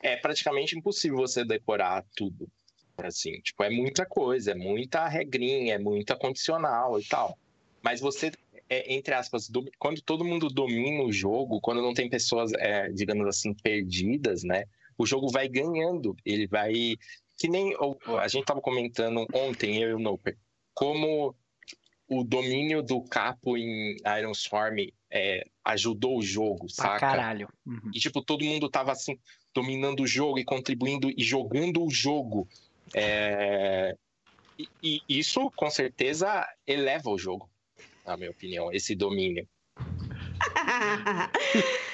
é 0.01 0.17
praticamente 0.17 0.75
impossível 0.75 1.19
você 1.19 1.45
decorar 1.45 2.03
tudo. 2.15 2.49
Assim, 2.97 3.39
tipo, 3.41 3.63
é 3.63 3.69
muita 3.69 4.03
coisa, 4.03 4.51
é 4.51 4.55
muita 4.55 5.07
regrinha, 5.07 5.75
é 5.75 5.77
muita 5.77 6.15
condicional 6.15 6.99
e 6.99 7.05
tal. 7.05 7.37
Mas 7.83 7.99
você, 7.99 8.31
é, 8.67 8.91
entre 8.91 9.13
aspas, 9.13 9.47
do, 9.47 9.63
quando 9.77 10.01
todo 10.01 10.25
mundo 10.25 10.47
domina 10.47 11.03
o 11.03 11.11
jogo, 11.11 11.61
quando 11.61 11.83
não 11.83 11.93
tem 11.93 12.09
pessoas, 12.09 12.51
é, 12.53 12.89
digamos 12.89 13.27
assim, 13.27 13.53
perdidas, 13.53 14.43
né? 14.43 14.63
O 14.97 15.05
jogo 15.05 15.29
vai 15.29 15.47
ganhando, 15.47 16.15
ele 16.25 16.47
vai. 16.47 16.73
Que 17.37 17.47
nem 17.47 17.75
a 18.19 18.27
gente 18.27 18.45
tava 18.45 18.61
comentando 18.61 19.27
ontem, 19.33 19.83
eu 19.83 19.89
e 19.89 19.93
o 19.93 19.99
Noper, 19.99 20.35
como 20.73 21.35
o 22.07 22.23
domínio 22.23 22.83
do 22.83 23.01
capo 23.01 23.57
em 23.57 23.97
Iron 24.19 24.31
Storm 24.31 24.77
é, 25.09 25.45
ajudou 25.63 26.19
o 26.19 26.21
jogo, 26.21 26.67
pra 26.75 26.85
saca? 26.85 26.99
caralho. 26.99 27.49
Uhum. 27.65 27.91
E, 27.93 27.99
tipo, 27.99 28.21
todo 28.21 28.45
mundo 28.45 28.69
tava, 28.69 28.91
assim, 28.91 29.17
dominando 29.53 30.03
o 30.03 30.07
jogo 30.07 30.37
e 30.37 30.43
contribuindo 30.43 31.09
e 31.09 31.23
jogando 31.23 31.83
o 31.83 31.89
jogo. 31.89 32.47
É... 32.93 33.95
E, 34.57 34.69
e, 34.81 35.01
isso, 35.09 35.51
com 35.55 35.69
certeza, 35.69 36.47
eleva 36.65 37.09
o 37.09 37.17
jogo, 37.17 37.49
na 38.05 38.15
minha 38.15 38.31
opinião, 38.31 38.71
esse 38.71 38.95
domínio. 38.95 39.45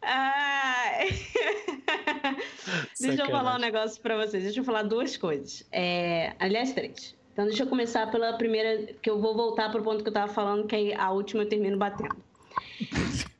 Deixa 3.00 3.22
eu 3.22 3.30
falar 3.30 3.56
um 3.56 3.60
negócio 3.60 4.00
para 4.02 4.16
vocês. 4.16 4.42
Deixa 4.42 4.60
eu 4.60 4.64
falar 4.64 4.82
duas 4.82 5.16
coisas. 5.16 5.66
É... 5.72 6.34
Aliás, 6.38 6.72
três. 6.72 7.16
Então, 7.40 7.48
deixa 7.48 7.62
eu 7.62 7.66
começar 7.66 8.10
pela 8.10 8.34
primeira, 8.34 8.92
que 9.00 9.08
eu 9.08 9.18
vou 9.18 9.34
voltar 9.34 9.70
para 9.70 9.80
o 9.80 9.82
ponto 9.82 10.02
que 10.02 10.08
eu 10.08 10.10
estava 10.10 10.30
falando, 10.30 10.66
que 10.66 10.92
a 10.92 11.10
última 11.10 11.42
eu 11.42 11.48
termino 11.48 11.78
batendo. 11.78 12.16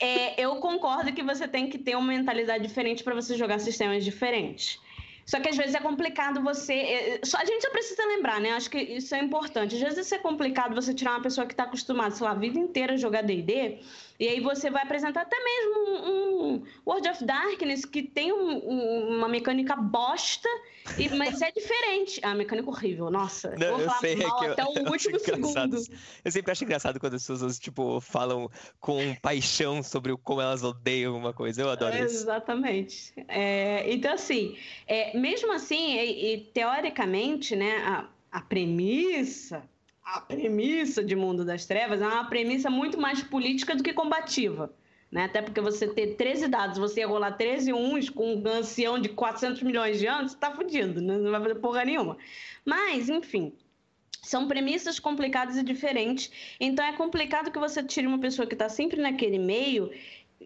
É, 0.00 0.38
eu 0.42 0.56
concordo 0.56 1.12
que 1.12 1.22
você 1.22 1.46
tem 1.46 1.70
que 1.70 1.78
ter 1.78 1.96
uma 1.96 2.08
mentalidade 2.08 2.66
diferente 2.66 3.02
para 3.04 3.14
você 3.14 3.36
jogar 3.36 3.60
sistemas 3.60 4.04
diferentes. 4.04 4.78
Só 5.24 5.38
que 5.40 5.48
às 5.48 5.56
vezes 5.56 5.74
é 5.74 5.80
complicado 5.80 6.42
você. 6.42 6.74
É, 6.74 7.20
só, 7.22 7.38
a 7.38 7.44
gente 7.44 7.62
só 7.62 7.70
precisa 7.70 8.04
lembrar, 8.04 8.40
né? 8.40 8.50
Acho 8.50 8.68
que 8.68 8.78
isso 8.78 9.14
é 9.14 9.20
importante. 9.20 9.76
Às 9.76 9.94
vezes 9.94 10.12
é 10.12 10.18
complicado 10.18 10.74
você 10.74 10.92
tirar 10.92 11.12
uma 11.12 11.22
pessoa 11.22 11.46
que 11.46 11.52
está 11.52 11.62
acostumada, 11.62 12.10
sei 12.10 12.26
lá, 12.26 12.32
a 12.32 12.34
vida 12.34 12.58
inteira 12.58 12.94
a 12.94 12.96
jogar 12.96 13.22
DD 13.22 13.78
e 14.18 14.28
aí 14.28 14.40
você 14.40 14.70
vai 14.70 14.82
apresentar 14.82 15.22
até 15.22 15.36
mesmo 15.42 15.88
um, 15.88 16.54
um 16.54 16.62
World 16.86 17.08
of 17.08 17.24
Darkness 17.24 17.84
que 17.84 18.02
tem 18.02 18.32
um, 18.32 18.58
um, 18.64 19.16
uma 19.16 19.28
mecânica 19.28 19.74
bosta, 19.74 20.48
e, 20.98 21.08
mas 21.10 21.42
é 21.42 21.50
diferente. 21.50 22.20
Ah, 22.22 22.34
mecânica 22.34 22.68
horrível, 22.68 23.10
nossa. 23.10 23.54
Não, 23.58 23.78
vou 23.78 23.86
falar 23.86 23.98
sei, 23.98 24.22
é 24.22 24.26
até 24.26 24.62
eu, 24.78 24.84
o 24.84 24.90
último 24.90 25.18
segundo. 25.18 25.78
Eu 26.24 26.30
sempre 26.30 26.52
acho 26.52 26.62
engraçado 26.62 27.00
quando 27.00 27.14
as 27.14 27.26
pessoas, 27.26 27.58
tipo, 27.58 28.00
falam 28.00 28.48
com 28.78 29.16
paixão 29.16 29.82
sobre 29.82 30.16
como 30.18 30.40
elas 30.40 30.62
odeiam 30.62 31.16
uma 31.16 31.32
coisa. 31.32 31.62
Eu 31.62 31.70
adoro 31.70 31.96
é, 31.96 32.04
isso. 32.04 32.14
Exatamente. 32.16 33.12
É, 33.26 33.92
então, 33.92 34.14
assim, 34.14 34.56
é, 34.86 35.16
mesmo 35.18 35.52
assim, 35.52 35.96
e, 35.96 36.34
e, 36.34 36.40
teoricamente, 36.52 37.56
né, 37.56 37.78
a, 37.78 38.08
a 38.30 38.40
premissa 38.40 39.68
a 40.04 40.20
premissa 40.20 41.02
de 41.02 41.16
Mundo 41.16 41.44
das 41.44 41.64
Trevas 41.64 42.02
é 42.02 42.06
uma 42.06 42.26
premissa 42.26 42.68
muito 42.68 43.00
mais 43.00 43.22
política 43.22 43.74
do 43.74 43.82
que 43.82 43.92
combativa. 43.92 44.72
Né? 45.10 45.24
Até 45.24 45.40
porque 45.40 45.60
você 45.60 45.88
ter 45.88 46.16
13 46.16 46.48
dados, 46.48 46.76
você 46.76 47.00
ia 47.00 47.06
rolar 47.06 47.32
13 47.32 47.72
uns 47.72 48.10
com 48.10 48.34
um 48.34 48.48
ancião 48.48 48.98
de 48.98 49.08
400 49.08 49.62
milhões 49.62 49.98
de 49.98 50.06
anos, 50.06 50.32
você 50.32 50.38
tá 50.38 50.50
fudido, 50.50 51.00
né? 51.00 51.16
não 51.16 51.30
vai 51.30 51.40
fazer 51.40 51.54
porra 51.56 51.84
nenhuma. 51.84 52.18
Mas, 52.64 53.08
enfim, 53.08 53.52
são 54.22 54.46
premissas 54.46 54.98
complicadas 54.98 55.56
e 55.56 55.62
diferentes. 55.62 56.30
Então 56.60 56.84
é 56.84 56.92
complicado 56.92 57.50
que 57.50 57.58
você 57.58 57.82
tire 57.82 58.06
uma 58.06 58.18
pessoa 58.18 58.46
que 58.46 58.54
está 58.54 58.68
sempre 58.68 59.00
naquele 59.00 59.38
meio, 59.38 59.90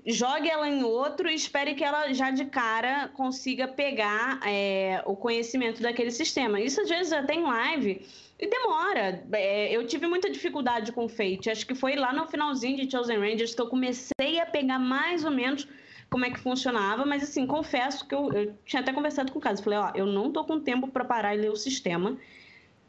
jogue 0.06 0.48
ela 0.48 0.68
em 0.68 0.84
outro 0.84 1.28
e 1.28 1.34
espere 1.34 1.74
que 1.74 1.82
ela 1.82 2.12
já 2.12 2.30
de 2.30 2.44
cara 2.44 3.08
consiga 3.08 3.66
pegar 3.66 4.40
é, 4.46 5.02
o 5.06 5.16
conhecimento 5.16 5.82
daquele 5.82 6.10
sistema. 6.10 6.60
Isso 6.60 6.80
às 6.80 6.88
vezes 6.88 7.12
até 7.12 7.34
em 7.34 7.42
live 7.42 8.06
e 8.38 8.48
demora. 8.48 9.24
É, 9.32 9.74
eu 9.74 9.86
tive 9.86 10.06
muita 10.06 10.30
dificuldade 10.30 10.92
com 10.92 11.08
Fate. 11.08 11.50
Acho 11.50 11.66
que 11.66 11.74
foi 11.74 11.96
lá 11.96 12.12
no 12.12 12.26
finalzinho 12.28 12.76
de 12.76 12.90
Chosen 12.90 13.18
Rangers 13.18 13.54
que 13.54 13.60
eu 13.60 13.68
comecei 13.68 14.40
a 14.40 14.46
pegar 14.46 14.78
mais 14.78 15.24
ou 15.24 15.30
menos 15.30 15.66
como 16.08 16.24
é 16.24 16.30
que 16.30 16.38
funcionava, 16.38 17.04
mas 17.04 17.22
assim, 17.22 17.46
confesso 17.46 18.06
que 18.06 18.14
eu, 18.14 18.32
eu 18.32 18.54
tinha 18.64 18.80
até 18.80 18.92
conversado 18.92 19.32
com 19.32 19.38
o 19.38 19.42
caso. 19.42 19.62
Falei, 19.62 19.78
ó, 19.78 19.90
eu 19.94 20.06
não 20.06 20.32
tô 20.32 20.44
com 20.44 20.60
tempo 20.60 20.88
para 20.88 21.04
parar 21.04 21.34
e 21.34 21.38
ler 21.38 21.50
o 21.50 21.56
sistema. 21.56 22.16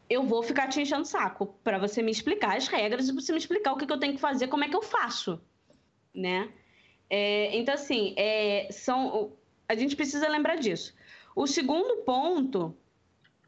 Eu 0.10 0.24
vou 0.24 0.42
ficar 0.42 0.68
te 0.68 0.82
enchendo 0.82 1.02
o 1.02 1.06
saco 1.06 1.48
para 1.64 1.78
você 1.78 2.02
me 2.02 2.12
explicar 2.12 2.56
as 2.56 2.68
regras 2.68 3.10
e 3.10 3.14
você 3.14 3.32
me 3.32 3.38
explicar 3.38 3.74
o 3.74 3.78
que, 3.78 3.86
que 3.86 3.94
eu 3.94 4.00
tenho 4.00 4.14
que 4.14 4.22
fazer, 4.22 4.48
como 4.48 4.64
é 4.64 4.70
que 4.70 4.76
eu 4.76 4.82
faço, 4.82 5.40
né? 6.14 6.50
É, 7.10 7.58
então, 7.58 7.74
assim, 7.74 8.14
é, 8.18 8.68
são, 8.72 9.34
a 9.68 9.76
gente 9.76 9.96
precisa 9.96 10.28
lembrar 10.28 10.56
disso. 10.56 10.96
O 11.36 11.46
segundo 11.46 12.04
ponto 12.04 12.76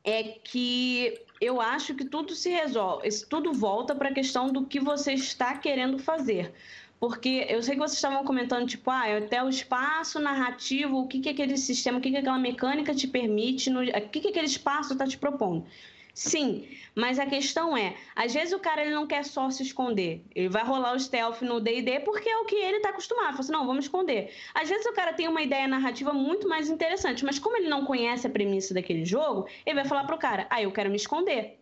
é 0.04 0.24
que 0.24 1.22
eu 1.42 1.60
acho 1.60 1.96
que 1.96 2.06
tudo 2.06 2.36
se 2.36 2.50
resolve, 2.52 3.10
tudo 3.28 3.52
volta 3.52 3.96
para 3.96 4.10
a 4.10 4.14
questão 4.14 4.54
do 4.54 4.64
que 4.68 4.80
você 4.80 5.14
está 5.14 5.58
querendo 5.58 5.98
fazer. 5.98 6.54
Porque 7.00 7.48
eu 7.50 7.64
sei 7.64 7.74
que 7.74 7.80
vocês 7.80 7.96
estavam 7.96 8.24
comentando, 8.24 8.68
tipo, 8.68 8.92
ah, 8.92 9.18
até 9.18 9.44
o 9.44 9.50
espaço 9.50 10.20
narrativo, 10.20 11.00
o 11.00 11.08
que, 11.08 11.20
que 11.20 11.30
aquele 11.30 11.58
sistema, 11.58 11.98
o 11.98 12.02
que, 12.02 12.12
que 12.12 12.18
aquela 12.18 12.38
mecânica 12.38 12.94
te 12.94 13.08
permite, 13.08 13.72
no, 13.72 13.82
o 13.82 14.10
que, 14.10 14.20
que 14.20 14.28
aquele 14.28 14.46
espaço 14.46 14.94
está 14.94 15.08
te 15.08 15.18
propondo. 15.18 15.66
Sim, 16.14 16.68
mas 16.94 17.20
a 17.20 17.26
questão 17.26 17.76
é, 17.76 17.96
às 18.16 18.34
vezes 18.34 18.54
o 18.54 18.60
cara 18.60 18.82
ele 18.82 18.94
não 18.94 19.08
quer 19.08 19.24
só 19.24 19.50
se 19.50 19.64
esconder. 19.64 20.24
Ele 20.36 20.50
vai 20.50 20.64
rolar 20.64 20.94
o 20.94 21.00
stealth 21.00 21.42
no 21.42 21.60
D&D 21.60 22.02
porque 22.02 22.30
é 22.30 22.38
o 22.38 22.46
que 22.46 22.56
ele 22.56 22.78
está 22.78 22.90
acostumado. 22.90 23.32
Fala 23.32 23.40
assim, 23.40 23.52
não, 23.52 23.66
vamos 23.66 23.86
esconder. 23.86 24.34
Às 24.54 24.68
vezes 24.68 24.86
o 24.86 24.94
cara 24.94 25.14
tem 25.14 25.28
uma 25.28 25.42
ideia 25.42 25.68
narrativa 25.68 26.12
muito 26.12 26.48
mais 26.50 26.70
interessante, 26.70 27.24
mas 27.24 27.40
como 27.40 27.56
ele 27.56 27.70
não 27.70 27.86
conhece 27.86 28.28
a 28.28 28.30
premissa 28.30 28.74
daquele 28.74 29.06
jogo, 29.06 29.48
ele 29.66 29.76
vai 29.76 29.86
falar 29.86 30.04
pro 30.04 30.18
cara, 30.18 30.48
ah, 30.50 30.62
eu 30.62 30.72
quero 30.72 30.90
me 30.90 30.98
esconder. 30.98 31.58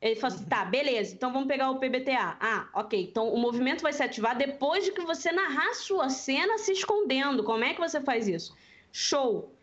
Ele 0.00 0.14
fala 0.16 0.34
assim, 0.34 0.44
tá, 0.44 0.64
beleza, 0.64 1.14
então 1.14 1.32
vamos 1.32 1.48
pegar 1.48 1.70
o 1.70 1.78
PBTA. 1.78 2.36
Ah, 2.38 2.68
ok, 2.74 3.08
então 3.10 3.32
o 3.32 3.38
movimento 3.38 3.82
vai 3.82 3.94
se 3.94 4.02
ativar 4.02 4.36
depois 4.36 4.84
de 4.84 4.92
que 4.92 5.00
você 5.00 5.32
narrar 5.32 5.72
sua 5.74 6.10
cena 6.10 6.58
se 6.58 6.72
escondendo. 6.72 7.42
Como 7.42 7.64
é 7.64 7.72
que 7.72 7.80
você 7.80 8.00
faz 8.00 8.28
isso? 8.28 8.54
Show. 8.92 9.55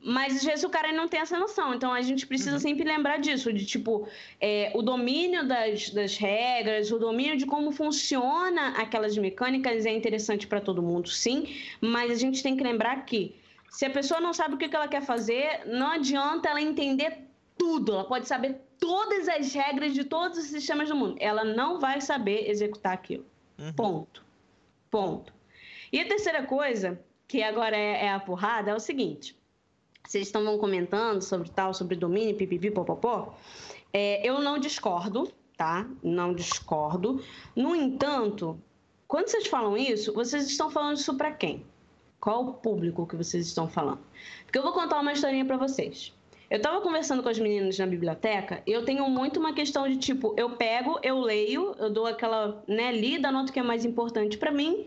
Mas 0.00 0.36
às 0.36 0.44
vezes 0.44 0.64
o 0.64 0.70
cara 0.70 0.92
não 0.92 1.08
tem 1.08 1.20
essa 1.20 1.38
noção, 1.38 1.74
então 1.74 1.92
a 1.92 2.00
gente 2.02 2.24
precisa 2.26 2.52
uhum. 2.52 2.58
sempre 2.58 2.84
lembrar 2.84 3.18
disso, 3.18 3.52
de 3.52 3.66
tipo, 3.66 4.08
é, 4.40 4.70
o 4.74 4.80
domínio 4.80 5.46
das, 5.46 5.90
das 5.90 6.16
regras, 6.16 6.92
o 6.92 6.98
domínio 6.98 7.36
de 7.36 7.44
como 7.44 7.72
funciona 7.72 8.68
aquelas 8.78 9.18
mecânicas 9.18 9.84
é 9.86 9.92
interessante 9.92 10.46
para 10.46 10.60
todo 10.60 10.80
mundo, 10.80 11.08
sim, 11.08 11.48
mas 11.80 12.12
a 12.12 12.14
gente 12.14 12.42
tem 12.44 12.56
que 12.56 12.62
lembrar 12.62 13.04
que 13.04 13.34
se 13.70 13.84
a 13.86 13.90
pessoa 13.90 14.20
não 14.20 14.32
sabe 14.32 14.54
o 14.54 14.56
que 14.56 14.74
ela 14.74 14.86
quer 14.86 15.02
fazer, 15.02 15.62
não 15.66 15.88
adianta 15.90 16.48
ela 16.48 16.62
entender 16.62 17.18
tudo, 17.56 17.92
ela 17.92 18.04
pode 18.04 18.28
saber 18.28 18.56
todas 18.78 19.28
as 19.28 19.52
regras 19.52 19.94
de 19.94 20.04
todos 20.04 20.38
os 20.38 20.44
sistemas 20.44 20.88
do 20.88 20.94
mundo, 20.94 21.16
ela 21.18 21.42
não 21.42 21.80
vai 21.80 22.00
saber 22.00 22.48
executar 22.48 22.92
aquilo. 22.92 23.26
Uhum. 23.58 23.72
Ponto. 23.72 24.24
Ponto. 24.88 25.34
E 25.92 25.98
a 25.98 26.06
terceira 26.06 26.44
coisa, 26.44 27.00
que 27.26 27.42
agora 27.42 27.76
é, 27.76 28.06
é 28.06 28.12
a 28.12 28.20
porrada, 28.20 28.70
é 28.70 28.74
o 28.74 28.80
seguinte 28.80 29.36
vocês 30.08 30.26
estavam 30.26 30.56
comentando 30.56 31.20
sobre 31.20 31.50
tal, 31.50 31.74
sobre 31.74 31.94
domínio, 31.94 32.34
pipipi, 32.34 32.70
popopó. 32.70 33.34
É, 33.92 34.26
eu 34.26 34.40
não 34.40 34.58
discordo, 34.58 35.30
tá? 35.54 35.86
Não 36.02 36.32
discordo. 36.32 37.22
No 37.54 37.76
entanto, 37.76 38.58
quando 39.06 39.28
vocês 39.28 39.46
falam 39.46 39.76
isso, 39.76 40.14
vocês 40.14 40.46
estão 40.46 40.70
falando 40.70 40.96
isso 40.96 41.14
para 41.14 41.30
quem? 41.32 41.62
Qual 42.18 42.42
o 42.46 42.54
público 42.54 43.06
que 43.06 43.16
vocês 43.16 43.46
estão 43.46 43.68
falando? 43.68 44.00
Porque 44.44 44.58
eu 44.58 44.62
vou 44.62 44.72
contar 44.72 44.98
uma 44.98 45.12
historinha 45.12 45.44
para 45.44 45.58
vocês. 45.58 46.10
Eu 46.48 46.56
estava 46.56 46.80
conversando 46.80 47.22
com 47.22 47.28
as 47.28 47.38
meninas 47.38 47.78
na 47.78 47.86
biblioteca, 47.86 48.62
e 48.66 48.72
eu 48.72 48.86
tenho 48.86 49.06
muito 49.10 49.38
uma 49.38 49.52
questão 49.52 49.86
de 49.86 49.98
tipo, 49.98 50.32
eu 50.38 50.56
pego, 50.56 50.98
eu 51.02 51.20
leio, 51.20 51.74
eu 51.78 51.90
dou 51.90 52.06
aquela, 52.06 52.64
né, 52.66 52.90
lida, 52.92 53.28
anoto 53.28 53.50
o 53.50 53.52
que 53.52 53.60
é 53.60 53.62
mais 53.62 53.84
importante 53.84 54.38
para 54.38 54.50
mim 54.50 54.86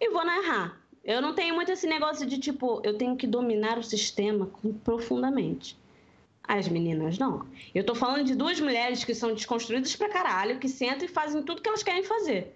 e 0.00 0.10
vou 0.10 0.24
narrar. 0.24 0.79
Eu 1.10 1.20
não 1.20 1.34
tenho 1.34 1.56
muito 1.56 1.72
esse 1.72 1.88
negócio 1.88 2.24
de 2.24 2.38
tipo, 2.38 2.80
eu 2.84 2.96
tenho 2.96 3.16
que 3.16 3.26
dominar 3.26 3.76
o 3.76 3.82
sistema 3.82 4.48
profundamente. 4.84 5.76
As 6.44 6.68
meninas 6.68 7.18
não. 7.18 7.48
Eu 7.74 7.84
tô 7.84 7.96
falando 7.96 8.24
de 8.24 8.36
duas 8.36 8.60
mulheres 8.60 9.02
que 9.02 9.12
são 9.12 9.34
desconstruídas 9.34 9.96
pra 9.96 10.08
caralho, 10.08 10.60
que 10.60 10.68
sentam 10.68 11.06
e 11.06 11.08
fazem 11.08 11.42
tudo 11.42 11.62
que 11.62 11.68
elas 11.68 11.82
querem 11.82 12.04
fazer. 12.04 12.54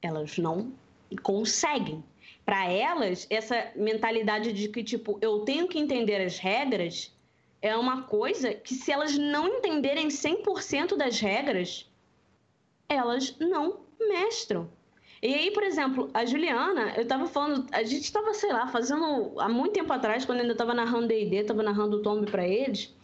Elas 0.00 0.38
não 0.38 0.72
conseguem. 1.22 2.02
Para 2.46 2.64
elas, 2.64 3.26
essa 3.28 3.72
mentalidade 3.76 4.50
de 4.50 4.66
que, 4.70 4.82
tipo, 4.82 5.18
eu 5.20 5.40
tenho 5.40 5.68
que 5.68 5.78
entender 5.78 6.24
as 6.24 6.38
regras 6.38 7.14
é 7.60 7.76
uma 7.76 8.04
coisa 8.04 8.54
que, 8.54 8.74
se 8.74 8.90
elas 8.90 9.18
não 9.18 9.46
entenderem 9.58 10.08
100% 10.08 10.96
das 10.96 11.20
regras, 11.20 11.86
elas 12.88 13.36
não 13.38 13.80
mestram. 14.00 14.70
E 15.24 15.34
aí, 15.34 15.50
por 15.52 15.62
exemplo, 15.62 16.10
a 16.12 16.26
Juliana, 16.26 16.92
eu 16.98 17.06
tava 17.06 17.26
falando, 17.26 17.66
a 17.72 17.82
gente 17.82 18.12
tava, 18.12 18.34
sei 18.34 18.52
lá, 18.52 18.66
fazendo 18.66 19.32
há 19.40 19.48
muito 19.48 19.72
tempo 19.72 19.90
atrás, 19.90 20.26
quando 20.26 20.40
ainda 20.40 20.54
tava 20.54 20.74
narrando 20.74 21.08
D&D, 21.08 21.44
tava 21.44 21.62
narrando 21.62 21.96
o 21.96 22.02
Tomb 22.02 22.30
para 22.30 22.46
eles. 22.46 22.94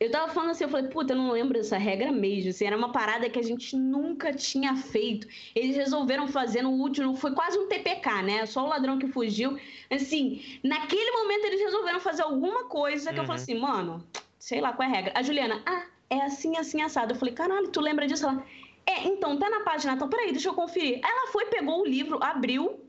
Eu 0.00 0.10
tava 0.10 0.32
falando 0.32 0.52
assim, 0.52 0.64
eu 0.64 0.70
falei, 0.70 0.88
puta, 0.88 1.12
eu 1.12 1.18
não 1.18 1.30
lembro 1.30 1.52
dessa 1.52 1.76
regra 1.76 2.10
mesmo. 2.10 2.48
Assim, 2.48 2.64
era 2.64 2.74
uma 2.74 2.92
parada 2.92 3.28
que 3.28 3.38
a 3.38 3.42
gente 3.42 3.76
nunca 3.76 4.32
tinha 4.32 4.74
feito. 4.74 5.28
Eles 5.54 5.76
resolveram 5.76 6.28
fazer 6.28 6.62
no 6.62 6.70
último, 6.70 7.14
foi 7.14 7.32
quase 7.34 7.58
um 7.58 7.68
TPK, 7.68 8.22
né? 8.22 8.46
Só 8.46 8.64
o 8.64 8.68
ladrão 8.68 8.98
que 8.98 9.08
fugiu. 9.08 9.58
Assim, 9.90 10.42
naquele 10.62 11.10
momento 11.10 11.44
eles 11.44 11.60
resolveram 11.60 12.00
fazer 12.00 12.22
alguma 12.22 12.64
coisa 12.64 13.12
que 13.12 13.16
uhum. 13.16 13.22
eu 13.22 13.26
falei 13.26 13.40
uhum. 13.40 13.42
assim, 13.42 13.60
mano, 13.60 14.04
sei 14.38 14.62
lá 14.62 14.72
qual 14.72 14.88
é 14.88 14.90
a 14.90 14.94
regra. 14.94 15.12
A 15.14 15.22
Juliana, 15.22 15.60
ah, 15.66 15.84
é 16.08 16.22
assim, 16.22 16.56
assim, 16.56 16.80
assado. 16.80 17.12
Eu 17.12 17.18
falei, 17.18 17.34
caralho, 17.34 17.68
tu 17.68 17.82
lembra 17.82 18.06
disso? 18.06 18.24
Ela, 18.24 18.42
é, 18.86 19.06
então, 19.08 19.38
tá 19.38 19.48
na 19.48 19.60
página, 19.60 19.94
então, 19.94 20.08
peraí, 20.08 20.32
deixa 20.32 20.48
eu 20.48 20.54
conferir. 20.54 21.00
Ela 21.02 21.30
foi, 21.32 21.46
pegou 21.46 21.80
o 21.80 21.86
livro, 21.86 22.22
abriu, 22.22 22.84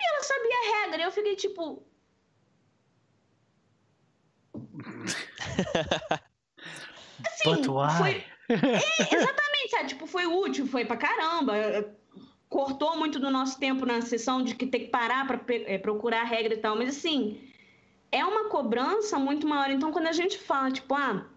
e 0.00 0.04
ela 0.04 0.22
sabia 0.22 0.56
a 0.56 0.82
regra. 0.82 1.02
E 1.02 1.04
eu 1.04 1.12
fiquei 1.12 1.36
tipo. 1.36 1.82
assim, 7.26 7.50
But 7.56 7.66
why? 7.66 7.98
Foi... 7.98 8.24
É, 8.52 9.16
exatamente, 9.16 9.70
sabe? 9.70 9.88
Tipo, 9.88 10.06
foi 10.06 10.26
útil, 10.26 10.66
foi 10.66 10.84
pra 10.84 10.96
caramba. 10.96 11.54
Cortou 12.48 12.98
muito 12.98 13.18
do 13.18 13.30
nosso 13.30 13.58
tempo 13.58 13.86
na 13.86 14.02
sessão 14.02 14.42
de 14.42 14.54
que 14.54 14.66
ter 14.66 14.80
que 14.80 14.88
parar 14.88 15.26
pra 15.26 15.40
é, 15.48 15.78
procurar 15.78 16.20
a 16.20 16.24
regra 16.24 16.52
e 16.52 16.58
tal. 16.58 16.76
Mas 16.76 16.90
assim, 16.90 17.40
é 18.10 18.22
uma 18.24 18.50
cobrança 18.50 19.18
muito 19.18 19.46
maior. 19.48 19.70
Então, 19.70 19.90
quando 19.90 20.08
a 20.08 20.12
gente 20.12 20.38
fala, 20.38 20.70
tipo, 20.70 20.94
ah 20.94 21.31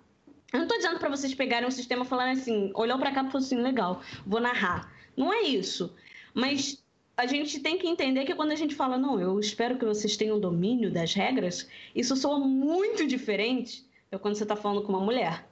eu 0.56 0.60
não 0.62 0.68
tô 0.68 0.78
dizendo 0.78 1.00
para 1.00 1.10
vocês 1.10 1.34
pegarem 1.34 1.68
um 1.68 1.72
sistema 1.72 2.06
e 2.06 2.08
falarem 2.08 2.34
assim, 2.34 2.72
olhou 2.74 2.98
para 2.98 3.12
cá 3.12 3.24
e 3.24 3.26
falou 3.26 3.46
assim, 3.46 3.62
legal, 3.62 4.02
vou 4.26 4.40
narrar. 4.40 4.90
Não 5.16 5.32
é 5.32 5.42
isso. 5.42 5.94
Mas 6.34 6.82
a 7.18 7.26
gente 7.26 7.60
tem 7.60 7.78
que 7.78 7.88
entender 7.88 8.24
que 8.24 8.34
quando 8.34 8.52
a 8.52 8.56
gente 8.56 8.74
fala, 8.74 8.98
não, 8.98 9.20
eu 9.20 9.38
espero 9.38 9.78
que 9.78 9.84
vocês 9.84 10.16
tenham 10.16 10.40
domínio 10.40 10.90
das 10.90 11.14
regras, 11.14 11.68
isso 11.94 12.16
soa 12.16 12.40
muito 12.40 13.06
diferente 13.06 13.86
do 14.10 14.18
quando 14.18 14.36
você 14.36 14.44
está 14.44 14.56
falando 14.56 14.82
com 14.82 14.94
uma 14.94 15.04
mulher. 15.04 15.46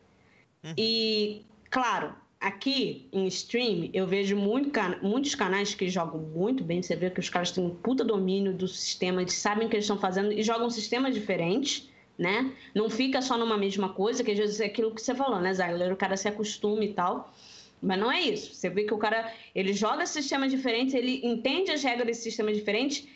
Uhum. 0.64 0.74
E, 0.78 1.46
claro, 1.70 2.16
aqui 2.40 3.10
em 3.12 3.28
stream, 3.28 3.90
eu 3.94 4.08
vejo 4.08 4.38
muito, 4.38 4.72
muitos 5.02 5.36
canais 5.36 5.76
que 5.76 5.90
jogam 5.90 6.22
muito 6.22 6.64
bem. 6.64 6.82
Você 6.82 6.96
vê 6.96 7.10
que 7.10 7.20
os 7.20 7.30
caras 7.30 7.52
têm 7.52 7.66
um 7.66 7.76
puta 7.76 8.06
domínio 8.06 8.54
do 8.54 8.70
sistema, 8.70 9.22
eles 9.22 9.34
sabem 9.34 9.68
o 9.68 9.70
que 9.70 9.76
eles 9.76 9.84
estão 9.84 10.00
fazendo 10.00 10.32
e 10.32 10.42
jogam 10.44 10.70
sistemas 10.70 11.14
diferentes 11.14 11.90
né? 12.18 12.52
Não 12.74 12.90
fica 12.90 13.22
só 13.22 13.38
numa 13.38 13.58
mesma 13.58 13.90
coisa, 13.90 14.24
que 14.24 14.32
às 14.32 14.38
vezes 14.38 14.60
é 14.60 14.66
aquilo 14.66 14.94
que 14.94 15.02
você 15.02 15.16
falou, 15.16 15.40
né, 15.40 15.54
Zagler? 15.54 15.92
O 15.92 15.98
cara 15.98 16.16
se 16.16 16.28
acostuma 16.28 16.84
e 16.84 16.94
tal. 16.94 17.34
Mas 17.82 18.00
não 18.00 18.12
é 18.12 18.22
isso. 18.22 18.56
Você 18.56 18.70
vê 18.70 18.84
que 18.84 18.94
o 18.94 18.98
cara, 18.98 19.32
ele 19.54 19.74
joga 19.74 20.06
sistemas 20.06 20.52
diferentes, 20.52 20.94
ele 20.94 21.20
entende 21.26 21.72
as 21.72 21.84
regras 21.84 22.08
desses 22.08 22.24
sistemas 22.24 22.56
diferentes, 22.56 23.08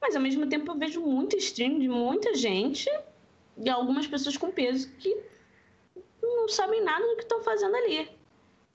mas 0.00 0.16
ao 0.16 0.22
mesmo 0.22 0.46
tempo 0.46 0.72
eu 0.72 0.78
vejo 0.78 1.00
muito 1.00 1.36
stream 1.36 1.78
de 1.78 1.88
muita 1.88 2.34
gente 2.34 2.88
e 3.58 3.68
algumas 3.68 4.06
pessoas 4.06 4.36
com 4.36 4.50
peso 4.50 4.90
que 4.98 5.14
não 6.22 6.48
sabem 6.48 6.82
nada 6.82 7.06
do 7.06 7.16
que 7.16 7.22
estão 7.22 7.42
fazendo 7.42 7.74
ali. 7.76 8.08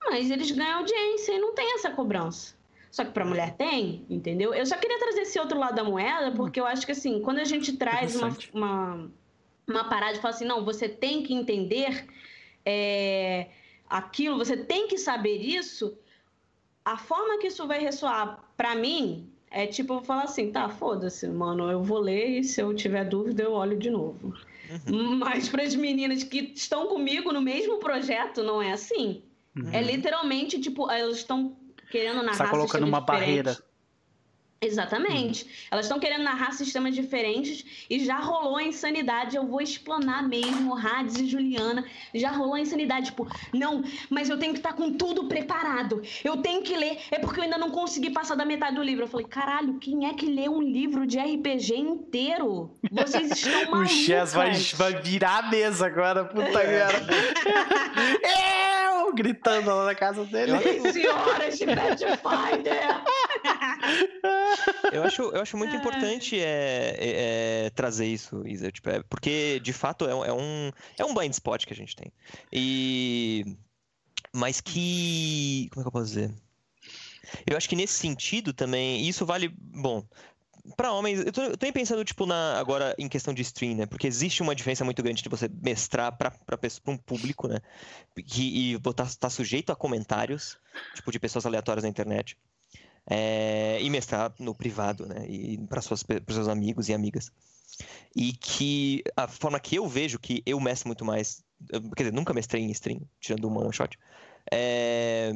Mas 0.08 0.30
eles 0.30 0.52
ganham 0.52 0.80
audiência 0.80 1.34
e 1.34 1.40
não 1.40 1.56
tem 1.56 1.74
essa 1.74 1.90
cobrança. 1.90 2.54
Só 2.92 3.04
que 3.04 3.12
para 3.12 3.26
mulher 3.26 3.56
tem, 3.56 4.06
entendeu? 4.10 4.54
Eu 4.54 4.66
só 4.66 4.78
queria 4.78 5.00
trazer 5.00 5.22
esse 5.22 5.40
outro 5.40 5.60
lado 5.60 5.76
da 5.76 5.84
moeda, 5.84 6.32
porque 6.32 6.60
eu 6.60 6.66
acho 6.66 6.86
que 6.86 6.92
assim, 6.92 7.20
quando 7.22 7.40
a 7.40 7.44
gente 7.44 7.76
traz 7.76 8.16
uma, 8.16 8.38
uma 8.54 9.12
uma 9.68 9.86
parada 9.86 10.14
de 10.14 10.20
falar 10.20 10.34
assim, 10.34 10.46
não, 10.46 10.64
você 10.64 10.88
tem 10.88 11.24
que 11.24 11.34
entender 11.34 12.06
é, 12.66 13.48
aquilo, 13.90 14.38
você 14.38 14.58
tem 14.58 14.88
que 14.88 14.98
saber 14.98 15.38
isso, 15.38 15.98
a 16.84 16.98
forma 16.98 17.40
que 17.40 17.48
isso 17.48 17.66
vai 17.68 17.80
ressoar 17.80 18.44
para 18.56 18.76
mim 18.76 19.30
é 19.50 19.66
tipo, 19.66 19.94
eu 19.94 19.98
vou 19.98 20.06
falar 20.06 20.24
assim, 20.24 20.52
tá, 20.52 20.68
foda-se, 20.68 21.28
mano, 21.28 21.72
eu 21.72 21.82
vou 21.82 22.00
ler 22.00 22.40
e 22.40 22.44
se 22.44 22.62
eu 22.62 22.74
tiver 22.76 23.06
dúvida 23.06 23.44
eu 23.44 23.54
olho 23.54 23.78
de 23.78 23.90
novo. 23.90 24.34
Uhum. 24.88 25.16
Mas 25.16 25.48
para 25.48 25.64
as 25.64 25.76
meninas 25.76 26.24
que 26.24 26.52
estão 26.54 26.88
comigo 26.88 27.32
no 27.32 27.42
mesmo 27.42 27.78
projeto, 27.80 28.44
não 28.44 28.62
é 28.62 28.72
assim. 28.72 29.24
Uhum. 29.56 29.70
É 29.72 29.82
literalmente, 29.82 30.60
tipo, 30.60 30.92
elas 30.92 31.18
estão 31.18 31.56
querendo 31.90 32.18
narrar. 32.18 32.32
Está 32.32 32.50
colocando 32.50 32.86
uma 32.86 33.00
barreira. 33.00 33.58
Exatamente. 34.62 35.68
Elas 35.70 35.86
estão 35.86 36.00
querendo 36.00 36.24
narrar 36.24 36.52
sistemas 36.54 36.96
diferentes 36.96 37.66
e 37.90 38.04
já 38.04 38.18
rolou 38.20 38.58
a 38.58 38.64
insanidade. 38.64 39.36
Eu 39.36 39.46
vou 39.46 39.62
explanar 39.62 40.28
mesmo, 40.28 40.76
Hades 40.76 41.18
e 41.18 41.28
Juliana. 41.28 41.86
Já 42.14 42.32
rolou 42.32 42.56
a 42.56 42.60
insanidade. 42.60 43.08
Tipo, 43.08 43.28
não, 43.54 43.84
mas 44.10 44.30
eu 44.30 44.40
tenho 44.40 44.54
que 44.54 44.60
estar 44.60 44.72
tá 44.72 44.76
com 44.76 44.94
tudo 44.94 45.26
preparado. 45.26 46.02
Eu 46.24 46.38
tenho 46.38 46.64
que 46.64 46.76
ler. 46.76 46.98
É 47.12 47.20
porque 47.20 47.40
eu 47.40 47.44
ainda 47.44 47.58
não 47.58 47.70
consegui 47.70 48.10
passar 48.10 48.36
da 48.36 48.46
metade 48.46 48.76
do 48.76 48.84
livro. 48.84 49.04
Eu 49.04 49.08
falei, 49.08 49.28
caralho, 49.28 49.78
quem 49.78 50.08
é 50.08 50.14
que 50.14 50.26
lê 50.26 50.48
um 50.48 50.62
livro 50.62 51.06
de 51.06 51.20
RPG 51.20 51.76
inteiro? 51.76 52.72
Vocês 52.92 53.32
estão 53.32 53.72
malucos. 53.72 53.92
o 53.92 54.06
Chess 54.06 54.34
vai, 54.34 54.54
vai 54.54 55.02
virar 55.02 55.40
a 55.40 55.50
mesa 55.50 55.86
agora, 55.86 56.26
puta 56.26 56.64
merda. 56.64 57.14
eu! 59.04 59.14
Gritando 59.14 59.70
lá 59.70 59.86
na 59.86 59.96
casa 59.96 60.26
dele. 60.26 60.54
Senhoras 60.92 61.58
de 61.58 61.66
Pathfinder! 62.18 63.04
Eu, 64.92 65.04
acho, 65.04 65.22
eu 65.22 65.42
acho 65.42 65.58
muito 65.58 65.76
importante 65.76 66.40
é, 66.40 66.96
é, 66.98 67.66
é, 67.66 67.70
trazer 67.72 68.08
isso, 68.08 68.46
Isa, 68.48 68.72
tipo, 68.72 68.90
é, 68.90 69.04
porque 69.04 69.60
de 69.60 69.74
fato 69.74 70.06
é, 70.06 70.12
é, 70.12 70.34
um, 70.34 70.72
é 70.98 71.06
um 71.06 71.14
blind 71.14 71.34
spot 71.34 71.66
que 71.66 71.74
a 71.74 71.76
gente 71.76 71.96
tem. 71.96 72.12
E. 72.52 73.58
Mas 74.34 74.60
que. 74.62 75.70
Como 75.72 75.82
é 75.82 75.84
que 75.84 75.88
eu 75.88 75.92
posso 75.92 76.08
dizer? 76.08 76.34
Eu 77.48 77.58
acho 77.58 77.68
que 77.68 77.76
nesse 77.76 77.94
sentido 77.94 78.54
também, 78.54 79.08
isso 79.08 79.26
vale. 79.26 79.50
Bom, 79.58 80.06
para 80.76 80.92
homens, 80.92 81.20
eu 81.20 81.32
tô, 81.32 81.42
eu 81.42 81.58
tô 81.58 81.72
pensando, 81.72 82.04
tipo, 82.04 82.26
na, 82.26 82.58
agora 82.60 82.96
em 82.98 83.08
questão 83.08 83.34
de 83.34 83.42
stream, 83.42 83.76
né? 83.76 83.86
Porque 83.86 84.08
existe 84.08 84.42
uma 84.42 84.56
diferença 84.56 84.84
muito 84.84 85.02
grande 85.02 85.22
de 85.22 85.30
você 85.30 85.50
mestrar 85.62 86.16
para 86.18 86.34
um 86.88 86.98
público, 86.98 87.48
né? 87.48 87.60
Que, 88.26 88.72
e 88.72 88.74
estar 88.74 89.08
tá 89.20 89.30
sujeito 89.30 89.72
a 89.72 89.76
comentários, 89.76 90.58
tipo, 90.96 91.12
de 91.12 91.20
pessoas 91.20 91.46
aleatórias 91.46 91.84
na 91.84 91.90
internet 91.90 92.38
é, 93.10 93.78
e 93.82 93.90
mestrar 93.90 94.34
no 94.40 94.56
privado, 94.56 95.06
né? 95.06 95.26
E 95.28 95.58
para 95.68 95.82
seus 95.82 96.48
amigos 96.48 96.90
e 96.90 96.94
amigas. 96.94 97.32
E 98.16 98.34
que 98.34 99.04
a 99.16 99.28
forma 99.28 99.60
que 99.60 99.76
eu 99.76 99.88
vejo 99.88 100.18
que 100.18 100.42
eu 100.46 100.60
mestro 100.60 100.88
muito 100.88 101.04
mais 101.04 101.44
Quer 101.96 102.04
dizer, 102.04 102.14
nunca 102.14 102.34
mestrei 102.34 102.62
em 102.62 102.72
stream, 102.72 103.02
tirando 103.20 103.46
uma 103.46 103.62
one 103.62 103.74
shot. 103.74 103.98
É, 104.52 105.32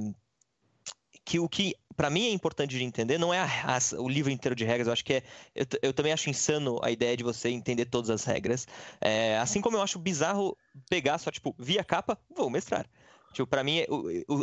que 1.26 1.40
o 1.40 1.50
que 1.50 1.76
para 1.96 2.10
mim 2.10 2.28
é 2.28 2.30
importante 2.32 2.78
de 2.78 2.84
entender 2.84 3.18
não 3.18 3.34
é 3.34 3.40
a, 3.40 3.46
a, 3.46 4.02
o 4.02 4.08
livro 4.08 4.32
inteiro 4.32 4.56
de 4.56 4.64
regras. 4.64 4.88
Eu 4.88 4.94
acho 4.94 5.06
que 5.06 5.16
é. 5.16 5.24
Eu, 5.56 5.66
eu, 5.82 5.94
também 5.94 6.14
acho 6.14 6.30
insano 6.30 6.80
a 6.84 6.92
ideia 6.92 7.16
de 7.16 7.24
você 7.24 7.50
entender 7.50 7.86
todas 7.86 8.10
as 8.10 8.24
regras. 8.24 8.68
É, 9.02 9.38
assim 9.38 9.62
como 9.62 9.78
eu 9.78 9.82
acho 9.82 9.98
bizarro 9.98 10.58
pegar 10.90 11.18
só, 11.18 11.32
tipo, 11.32 11.56
via 11.58 11.84
capa, 11.84 12.18
vou 12.36 12.50
mestrar. 12.50 12.88
Tipo, 13.34 13.48
pra 13.48 13.64
mim, 13.64 13.86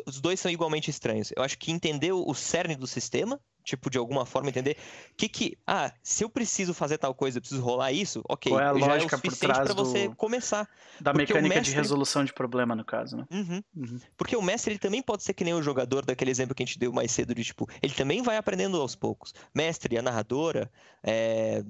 os 0.07 0.21
dois 0.21 0.39
são 0.39 0.51
igualmente 0.51 0.91
estranhos. 0.91 1.33
Eu 1.37 1.43
acho 1.43 1.59
que 1.59 1.73
entender 1.73 2.13
o 2.13 2.35
cerne 2.35 2.77
do 2.77 2.87
sistema 2.87 3.41
tipo, 3.67 3.91
de 3.91 3.99
alguma 3.99 4.25
forma 4.25 4.49
entender 4.49 4.77
que 5.17 5.29
que, 5.29 5.59
ah, 5.67 5.93
se 6.03 6.23
eu 6.23 6.31
preciso 6.31 6.73
fazer 6.73 6.99
tal 6.99 7.13
coisa, 7.13 7.39
eu 7.39 7.43
preciso 7.43 7.61
rolar 7.61 7.93
isso, 7.93 8.23
ok, 8.29 8.53
Qual 8.53 8.61
é 8.61 8.65
a 8.65 8.79
já 8.79 8.87
lógica 8.87 9.17
é 9.17 9.19
o 9.19 9.21
suficiente 9.21 9.55
para 9.55 9.75
você 9.75 10.09
começar. 10.17 10.69
Da 11.01 11.13
Porque 11.13 11.33
mecânica 11.33 11.57
mestre... 11.57 11.75
de 11.75 11.77
resolução 11.77 12.25
de 12.25 12.33
problema, 12.33 12.77
no 12.77 12.85
caso, 12.85 13.17
né? 13.17 13.27
Uhum. 13.31 13.63
Uhum. 13.77 14.01
Porque 14.17 14.37
o 14.37 14.43
mestre, 14.43 14.73
ele 14.73 14.79
também 14.79 15.03
pode 15.03 15.25
ser 15.25 15.35
que 15.35 15.43
nem 15.43 15.53
o 15.53 15.61
jogador 15.61 16.07
daquele 16.07 16.31
exemplo 16.31 16.55
que 16.55 16.63
a 16.63 16.67
gente 16.67 16.79
deu 16.79 16.93
mais 16.93 17.11
cedo, 17.11 17.35
de 17.35 17.43
tipo, 17.43 17.69
ele 17.83 17.93
também 17.93 18.23
vai 18.23 18.37
aprendendo 18.37 18.81
aos 18.81 18.95
poucos. 18.95 19.35
Mestre, 19.53 19.99
a 19.99 20.03
narradora, 20.03 20.71
é... 21.03 21.65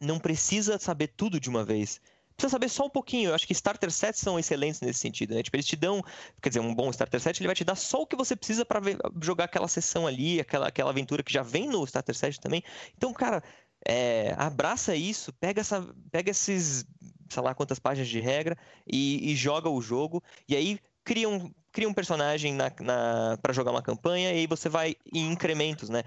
não 0.00 0.18
precisa 0.18 0.76
saber 0.76 1.12
tudo 1.16 1.38
de 1.38 1.48
uma 1.48 1.64
vez 1.64 2.00
precisa 2.36 2.50
saber 2.50 2.68
só 2.68 2.86
um 2.86 2.90
pouquinho. 2.90 3.30
Eu 3.30 3.34
acho 3.34 3.46
que 3.46 3.52
starter 3.52 3.90
sets 3.90 4.20
são 4.20 4.38
excelentes 4.38 4.80
nesse 4.80 4.98
sentido, 4.98 5.34
né? 5.34 5.42
Tipo, 5.42 5.56
eles 5.56 5.66
te 5.66 5.76
dão, 5.76 6.02
quer 6.40 6.48
dizer, 6.48 6.60
um 6.60 6.74
bom 6.74 6.90
starter 6.90 7.20
set, 7.20 7.40
ele 7.40 7.48
vai 7.48 7.56
te 7.56 7.64
dar 7.64 7.74
só 7.74 8.02
o 8.02 8.06
que 8.06 8.16
você 8.16 8.34
precisa 8.36 8.64
para 8.64 8.80
jogar 9.20 9.44
aquela 9.44 9.68
sessão 9.68 10.06
ali, 10.06 10.40
aquela, 10.40 10.68
aquela 10.68 10.90
aventura 10.90 11.22
que 11.22 11.32
já 11.32 11.42
vem 11.42 11.68
no 11.68 11.84
starter 11.84 12.14
set 12.14 12.40
também. 12.40 12.62
Então, 12.96 13.12
cara, 13.12 13.42
é, 13.86 14.34
abraça 14.38 14.94
isso, 14.94 15.32
pega, 15.34 15.60
essa, 15.60 15.86
pega 16.10 16.30
esses, 16.30 16.84
sei 17.28 17.42
lá 17.42 17.54
quantas 17.54 17.78
páginas 17.78 18.08
de 18.08 18.20
regra 18.20 18.56
e, 18.86 19.32
e 19.32 19.36
joga 19.36 19.68
o 19.68 19.80
jogo, 19.80 20.22
e 20.48 20.56
aí 20.56 20.78
cria 21.04 21.28
um, 21.28 21.50
cria 21.72 21.88
um 21.88 21.94
personagem 21.94 22.54
na, 22.54 22.70
na 22.80 23.38
para 23.40 23.52
jogar 23.52 23.72
uma 23.72 23.82
campanha 23.82 24.32
e 24.32 24.38
aí 24.38 24.46
você 24.46 24.68
vai 24.68 24.94
em 25.12 25.32
incrementos, 25.32 25.88
né? 25.88 26.02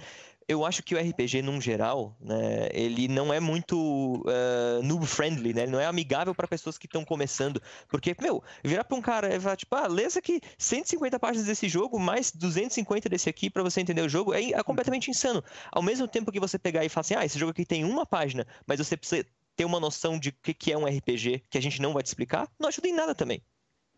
Eu 0.47 0.63
acho 0.63 0.83
que 0.83 0.93
o 0.93 0.99
RPG, 0.99 1.41
num 1.41 1.59
geral, 1.59 2.15
né, 2.19 2.69
ele 2.71 3.07
não 3.07 3.33
é 3.33 3.39
muito 3.39 4.21
uh, 4.21 4.83
noob-friendly, 4.83 5.53
né? 5.53 5.63
Ele 5.63 5.71
não 5.71 5.79
é 5.79 5.87
amigável 5.87 6.35
para 6.35 6.47
pessoas 6.47 6.77
que 6.77 6.85
estão 6.85 7.03
começando. 7.03 7.59
Porque, 7.87 8.15
meu, 8.21 8.43
virar 8.63 8.83
para 8.83 8.95
um 8.95 9.01
cara 9.01 9.35
e 9.35 9.39
falar, 9.39 9.55
tipo, 9.55 9.75
ah, 9.75 9.87
lê 9.87 10.05
aqui 10.05 10.39
150 10.57 11.19
páginas 11.19 11.47
desse 11.47 11.67
jogo, 11.67 11.99
mais 11.99 12.31
250 12.31 13.09
desse 13.09 13.27
aqui 13.27 13.49
para 13.49 13.63
você 13.63 13.81
entender 13.81 14.01
o 14.01 14.09
jogo, 14.09 14.33
é, 14.33 14.51
é 14.51 14.63
completamente 14.63 15.09
insano. 15.09 15.43
Ao 15.71 15.81
mesmo 15.81 16.07
tempo 16.07 16.31
que 16.31 16.39
você 16.39 16.59
pegar 16.59 16.85
e 16.85 16.89
falar 16.89 17.01
assim, 17.01 17.15
ah, 17.15 17.25
esse 17.25 17.39
jogo 17.39 17.51
aqui 17.51 17.65
tem 17.65 17.83
uma 17.83 18.05
página, 18.05 18.45
mas 18.67 18.77
você 18.77 18.95
precisa 18.95 19.25
ter 19.55 19.65
uma 19.65 19.79
noção 19.79 20.19
de 20.19 20.29
o 20.29 20.33
que, 20.43 20.53
que 20.53 20.71
é 20.71 20.77
um 20.77 20.85
RPG, 20.85 21.43
que 21.49 21.57
a 21.57 21.61
gente 21.61 21.81
não 21.81 21.91
vai 21.91 22.03
te 22.03 22.07
explicar, 22.07 22.47
não 22.59 22.69
ajuda 22.69 22.87
em 22.87 22.93
nada 22.93 23.15
também. 23.15 23.41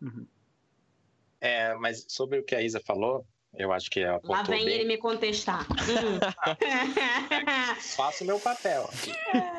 Uhum. 0.02 0.26
É, 1.42 1.76
mas 1.76 2.06
sobre 2.08 2.40
o 2.40 2.44
que 2.44 2.56
a 2.56 2.62
Isa 2.62 2.80
falou, 2.80 3.26
eu 3.54 3.72
acho 3.72 3.90
que 3.90 4.00
é 4.00 4.20
Lá 4.24 4.44
vem 4.44 4.66
bem... 4.66 4.74
ele 4.74 4.86
me 4.86 4.98
contestar. 4.98 5.66
Hum. 5.72 6.20
Faço 7.96 8.24
o 8.24 8.28
meu 8.28 8.40
papel. 8.40 8.90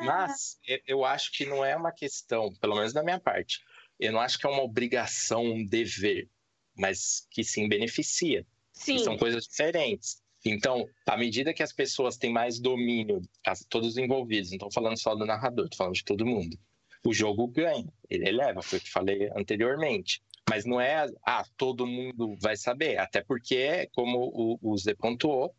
Mas 0.05 0.59
eu 0.87 1.05
acho 1.05 1.33
que 1.33 1.47
não 1.47 1.65
é 1.65 1.77
uma 1.77 1.93
questão, 1.93 2.53
pelo 2.61 2.77
menos 2.77 2.93
da 2.93 3.03
minha 3.03 3.19
parte, 3.19 3.61
eu 3.99 4.13
não 4.13 4.21
acho 4.21 4.39
que 4.39 4.47
é 4.47 4.51
uma 4.51 4.63
obrigação, 4.63 5.45
um 5.45 5.65
dever, 5.65 6.29
mas 6.77 7.27
que 7.31 7.43
sim 7.43 7.69
beneficia. 7.69 8.47
Sim. 8.73 8.99
são 8.99 9.17
coisas 9.17 9.45
diferentes. 9.45 10.23
Então, 10.45 10.89
à 11.05 11.17
medida 11.17 11.53
que 11.53 11.65
as 11.65 11.73
pessoas 11.73 12.17
têm 12.17 12.33
mais 12.33 12.61
domínio, 12.61 13.21
todos 13.69 13.91
os 13.91 13.99
envolvidos, 13.99 14.51
não 14.51 14.57
estou 14.57 14.73
falando 14.73 14.97
só 14.97 15.15
do 15.17 15.27
narrador, 15.27 15.65
estou 15.65 15.79
falando 15.79 15.97
de 15.97 16.05
todo 16.05 16.25
mundo, 16.25 16.57
o 17.05 17.13
jogo 17.13 17.49
ganha, 17.49 17.93
ele 18.09 18.29
eleva, 18.29 18.63
foi 18.63 18.79
o 18.79 18.83
que 18.83 18.91
falei 18.91 19.31
anteriormente. 19.35 20.23
Mas 20.49 20.65
não 20.65 20.81
é, 20.81 21.07
ah, 21.27 21.45
todo 21.57 21.87
mundo 21.87 22.37
vai 22.41 22.57
saber. 22.57 22.99
Até 22.99 23.23
porque, 23.23 23.89
como 23.93 24.19
o, 24.19 24.59
o 24.63 24.79
Zé 24.79 24.95
pontuou, 24.95 25.55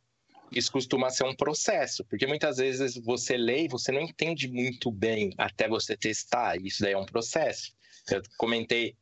isso 0.52 0.72
costuma 0.72 1.10
ser 1.10 1.26
um 1.26 1.36
processo, 1.36 2.04
porque 2.06 2.26
muitas 2.26 2.58
vezes 2.58 2.96
você 2.96 3.38
lê 3.38 3.66
e 3.66 3.68
você 3.68 3.92
não 3.92 4.02
entende 4.02 4.48
muito 4.48 4.92
bem 4.92 5.32
até 5.38 5.68
você 5.68 5.96
testar, 5.96 6.60
isso 6.60 6.82
daí 6.82 6.94
é 6.94 6.98
um 6.98 7.06
processo. 7.06 7.72
Eu 8.10 8.22
comentei 8.38 8.96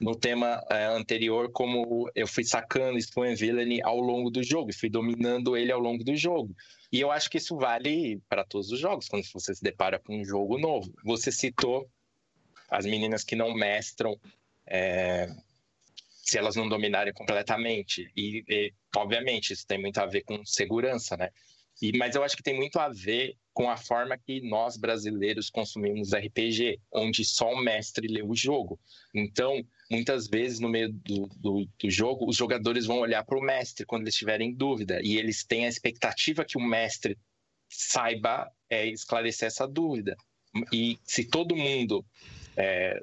no 0.00 0.14
tema 0.14 0.62
é, 0.70 0.86
anterior 0.86 1.50
como 1.52 2.10
eu 2.14 2.26
fui 2.26 2.44
sacando 2.44 3.00
Spawn 3.00 3.34
Villain 3.34 3.80
ao 3.82 3.98
longo 4.00 4.30
do 4.30 4.42
jogo, 4.42 4.72
fui 4.72 4.88
dominando 4.88 5.56
ele 5.56 5.72
ao 5.72 5.80
longo 5.80 6.04
do 6.04 6.16
jogo. 6.16 6.54
E 6.92 7.00
eu 7.00 7.10
acho 7.10 7.28
que 7.28 7.38
isso 7.38 7.56
vale 7.56 8.20
para 8.28 8.44
todos 8.44 8.70
os 8.70 8.78
jogos, 8.78 9.08
quando 9.08 9.24
você 9.32 9.54
se 9.54 9.62
depara 9.62 9.98
com 9.98 10.18
um 10.18 10.24
jogo 10.24 10.58
novo. 10.58 10.92
Você 11.04 11.32
citou 11.32 11.88
as 12.70 12.84
meninas 12.84 13.24
que 13.24 13.36
não 13.36 13.54
mestram 13.54 14.18
é, 14.66 15.28
se 16.26 16.36
elas 16.38 16.56
não 16.56 16.68
dominarem 16.68 17.12
completamente. 17.12 18.10
E, 18.16 18.44
e, 18.48 18.72
obviamente, 18.96 19.52
isso 19.52 19.66
tem 19.66 19.78
muito 19.78 19.98
a 19.98 20.06
ver 20.06 20.22
com 20.22 20.44
segurança, 20.44 21.16
né? 21.16 21.30
E, 21.80 21.96
mas 21.96 22.14
eu 22.14 22.24
acho 22.24 22.36
que 22.36 22.42
tem 22.42 22.56
muito 22.56 22.78
a 22.78 22.88
ver 22.88 23.36
com 23.52 23.70
a 23.70 23.76
forma 23.76 24.18
que 24.18 24.40
nós 24.40 24.76
brasileiros 24.76 25.50
consumimos 25.50 26.12
RPG, 26.12 26.80
onde 26.92 27.24
só 27.24 27.52
o 27.52 27.62
mestre 27.62 28.08
lê 28.08 28.22
o 28.22 28.34
jogo. 28.34 28.78
Então, 29.14 29.64
muitas 29.90 30.26
vezes 30.26 30.58
no 30.58 30.68
meio 30.68 30.92
do, 30.92 31.26
do, 31.36 31.68
do 31.78 31.90
jogo, 31.90 32.28
os 32.28 32.36
jogadores 32.36 32.86
vão 32.86 32.98
olhar 32.98 33.24
para 33.24 33.38
o 33.38 33.42
mestre 33.42 33.86
quando 33.86 34.02
eles 34.02 34.14
tiverem 34.14 34.52
dúvida, 34.52 35.00
e 35.02 35.16
eles 35.16 35.44
têm 35.44 35.66
a 35.66 35.68
expectativa 35.68 36.44
que 36.44 36.58
o 36.58 36.60
mestre 36.60 37.18
saiba 37.68 38.50
é, 38.68 38.86
esclarecer 38.86 39.46
essa 39.46 39.66
dúvida. 39.66 40.16
E 40.72 40.98
se 41.04 41.24
todo 41.24 41.56
mundo 41.56 42.04
é, 42.56 43.02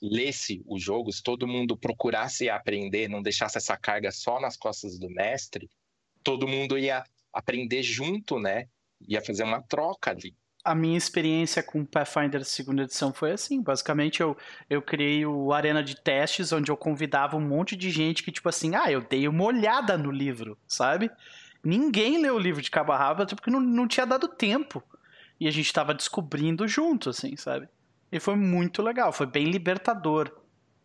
lesse 0.00 0.62
o 0.66 0.78
jogo, 0.78 1.12
se 1.12 1.22
todo 1.22 1.46
mundo 1.46 1.76
procurasse 1.76 2.48
aprender, 2.48 3.08
não 3.08 3.22
deixasse 3.22 3.56
essa 3.56 3.76
carga 3.76 4.10
só 4.10 4.40
nas 4.40 4.56
costas 4.56 4.98
do 4.98 5.08
mestre, 5.08 5.70
todo 6.22 6.48
mundo 6.48 6.78
ia 6.78 7.04
aprender 7.32 7.82
junto, 7.82 8.38
né? 8.38 8.66
Ia 9.08 9.22
fazer 9.22 9.44
uma 9.44 9.62
troca 9.62 10.10
ali. 10.10 10.34
A 10.64 10.74
minha 10.74 10.98
experiência 10.98 11.62
com 11.62 11.84
Pathfinder 11.84 12.44
segunda 12.44 12.82
edição 12.82 13.12
foi 13.12 13.30
assim. 13.30 13.62
Basicamente, 13.62 14.20
eu, 14.20 14.36
eu 14.68 14.82
criei 14.82 15.24
o 15.24 15.52
Arena 15.52 15.82
de 15.82 15.94
Testes, 15.94 16.52
onde 16.52 16.70
eu 16.70 16.76
convidava 16.76 17.36
um 17.36 17.40
monte 17.40 17.76
de 17.76 17.88
gente 17.90 18.24
que, 18.24 18.32
tipo 18.32 18.48
assim, 18.48 18.74
ah, 18.74 18.90
eu 18.90 19.00
dei 19.00 19.28
uma 19.28 19.44
olhada 19.44 19.96
no 19.96 20.10
livro, 20.10 20.58
sabe? 20.66 21.08
Ninguém 21.62 22.20
leu 22.20 22.34
o 22.34 22.38
livro 22.38 22.60
de 22.60 22.70
cabo 22.70 22.92
a 22.92 22.98
rabo, 22.98 23.22
até 23.22 23.36
porque 23.36 23.50
não, 23.50 23.60
não 23.60 23.86
tinha 23.86 24.06
dado 24.06 24.26
tempo. 24.26 24.82
E 25.38 25.46
a 25.46 25.50
gente 25.50 25.72
tava 25.72 25.94
descobrindo 25.94 26.66
junto, 26.66 27.10
assim, 27.10 27.36
sabe? 27.36 27.68
E 28.10 28.20
foi 28.20 28.36
muito 28.36 28.82
legal, 28.82 29.12
foi 29.12 29.26
bem 29.26 29.44
libertador. 29.46 30.30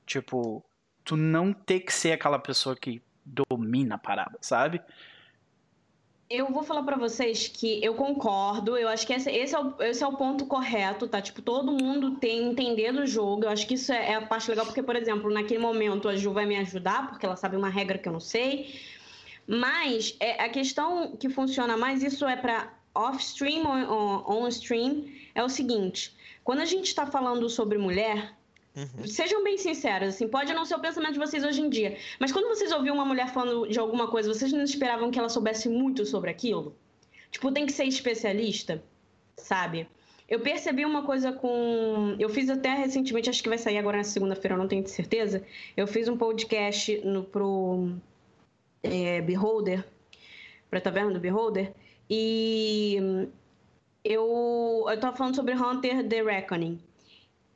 Tipo, 0.06 0.64
tu 1.03 1.15
não 1.15 1.53
ter 1.53 1.81
que 1.81 1.93
ser 1.93 2.14
aquela 2.14 2.39
pessoa 2.39 2.76
que 2.76 3.02
domina 3.26 3.95
a 3.95 3.98
parada, 3.98 4.38
sabe? 4.41 4.81
Eu 6.30 6.48
vou 6.48 6.64
falar 6.64 6.84
para 6.84 6.95
vocês 6.95 7.49
que 7.49 7.84
eu 7.84 7.93
concordo, 7.93 8.77
eu 8.77 8.88
acho 8.88 9.06
que 9.06 9.11
esse, 9.11 9.30
esse, 9.30 9.53
é 9.53 9.60
o, 9.60 9.76
esse 9.81 10.02
é 10.02 10.07
o 10.07 10.15
ponto 10.15 10.45
correto, 10.45 11.06
tá? 11.06 11.22
Tipo, 11.22 11.41
todo 11.41 11.73
mundo 11.73 12.15
tem 12.15 12.49
entender 12.49 12.93
do 12.93 13.06
jogo, 13.06 13.43
eu 13.43 13.49
acho 13.49 13.68
que 13.68 13.73
isso 13.73 13.91
é, 13.91 14.11
é 14.11 14.15
a 14.15 14.26
parte 14.26 14.49
legal, 14.49 14.65
porque, 14.65 14.81
por 14.81 14.95
exemplo, 14.95 15.30
naquele 15.30 15.60
momento 15.60 16.07
a 16.07 16.15
Ju 16.15 16.31
vai 16.31 16.45
me 16.45 16.56
ajudar, 16.56 17.10
porque 17.10 17.26
ela 17.26 17.35
sabe 17.35 17.57
uma 17.57 17.68
regra 17.68 17.98
que 17.98 18.07
eu 18.07 18.14
não 18.14 18.22
sei, 18.22 18.80
mas 19.45 20.15
é, 20.22 20.41
a 20.41 20.48
questão 20.48 21.18
que 21.18 21.30
funciona 21.30 21.76
mais, 21.76 22.02
isso 22.02 22.26
é 22.26 22.38
para 22.38 22.73
off-stream 22.95 23.64
ou 23.89 24.43
on-stream, 24.43 25.07
é 25.35 25.43
o 25.43 25.49
seguinte, 25.49 26.15
quando 26.43 26.59
a 26.59 26.65
gente 26.65 26.88
está 26.88 27.05
falando 27.05 27.49
sobre 27.49 27.77
mulher, 27.77 28.35
Uhum. 28.76 29.05
Sejam 29.05 29.43
bem 29.43 29.57
sinceros, 29.57 30.15
assim, 30.15 30.30
pode 30.30 30.53
não 30.53 30.63
ser 30.63 30.76
o 30.76 30.80
pensamento 30.80 31.13
de 31.13 31.19
vocês 31.19 31.43
hoje 31.43 31.61
em 31.61 31.69
dia, 31.69 31.97
mas 32.19 32.31
quando 32.31 32.47
vocês 32.47 32.72
ouviam 32.72 32.95
uma 32.95 33.03
mulher 33.03 33.27
falando 33.27 33.68
de 33.68 33.77
alguma 33.77 34.07
coisa, 34.07 34.34
vocês 34.34 34.51
não 34.53 34.63
esperavam 34.63 35.11
que 35.11 35.19
ela 35.19 35.27
soubesse 35.27 35.68
muito 35.68 36.05
sobre 36.05 36.30
aquilo? 36.30 36.73
Tipo, 37.30 37.51
tem 37.51 37.65
que 37.65 37.73
ser 37.73 37.84
especialista, 37.84 38.81
sabe? 39.35 39.88
Eu 40.27 40.39
percebi 40.39 40.85
uma 40.85 41.03
coisa 41.03 41.34
com. 41.34 42.15
Eu 42.18 42.30
fiz 42.30 42.49
até 42.49 42.73
recentemente, 42.73 43.30
acho 43.30 43.43
que 43.43 43.49
vai 43.49 43.57
sair 43.57 43.77
agora 43.77 43.97
na 43.97 44.03
segunda-feira, 44.05 44.55
eu 44.55 44.59
não 44.59 44.68
tenho 44.68 44.88
certeza. 44.88 45.43
Eu 45.76 45.85
fiz 45.85 46.07
um 46.07 46.15
podcast 46.15 46.97
no, 47.03 47.23
pro 47.23 47.91
é, 48.81 49.22
Beholder, 49.22 49.85
pra 50.69 50.80
Taverna 50.80 51.11
do 51.11 51.19
Beholder, 51.19 51.73
e 52.09 53.27
eu, 54.03 54.86
eu 54.88 54.99
tava 54.99 55.15
falando 55.15 55.36
sobre 55.36 55.53
Hunter 55.53 56.07
The 56.07 56.23
Reckoning. 56.23 56.82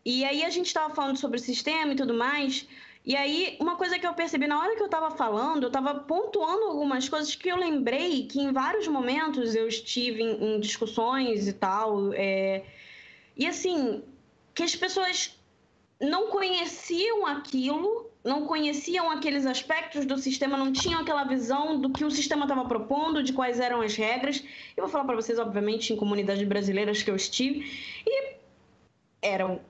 E 0.04 0.24
aí 0.24 0.44
a 0.44 0.50
gente 0.50 0.74
tava 0.74 0.94
falando 0.94 1.18
sobre 1.18 1.38
o 1.38 1.42
sistema 1.42 1.94
e 1.94 1.96
tudo 1.96 2.14
mais. 2.14 2.68
E 3.04 3.16
aí, 3.16 3.56
uma 3.60 3.76
coisa 3.76 4.00
que 4.00 4.06
eu 4.06 4.14
percebi 4.14 4.48
na 4.48 4.60
hora 4.60 4.76
que 4.76 4.82
eu 4.82 4.90
tava 4.90 5.12
falando, 5.12 5.64
eu 5.64 5.72
tava 5.72 5.94
pontuando 5.94 6.66
algumas 6.66 7.08
coisas 7.08 7.36
que 7.36 7.50
eu 7.50 7.56
lembrei 7.56 8.26
que 8.26 8.40
em 8.40 8.52
vários 8.52 8.88
momentos 8.88 9.54
eu 9.56 9.68
estive 9.68 10.24
em, 10.24 10.56
em 10.56 10.60
discussões 10.60 11.48
e 11.48 11.54
tal. 11.54 12.14
É... 12.14 12.64
E 13.38 13.46
assim, 13.46 14.04
que 14.56 14.64
as 14.64 14.76
pessoas 14.76 15.38
não 16.00 16.28
conheciam 16.28 17.26
aquilo, 17.26 18.10
não 18.26 18.48
conheciam 18.48 19.12
aqueles 19.12 19.46
aspectos 19.46 20.04
do 20.04 20.18
sistema, 20.18 20.58
não 20.58 20.74
tinham 20.74 21.00
aquela 21.00 21.24
visão 21.24 21.80
do 21.80 21.92
que 21.92 22.04
o 22.04 22.10
sistema 22.10 22.46
estava 22.46 22.66
propondo, 22.66 23.22
de 23.22 23.32
quais 23.32 23.60
eram 23.60 23.82
as 23.82 23.96
regras. 23.96 24.44
Eu 24.76 24.84
vou 24.84 24.92
falar 24.92 25.06
para 25.06 25.16
vocês, 25.16 25.38
obviamente, 25.38 25.94
em 25.94 25.96
comunidades 25.96 26.46
brasileiras 26.48 27.04
que 27.04 27.12
eu 27.12 27.16
estive, 27.16 27.72
e 28.04 28.36
eram 29.22 29.62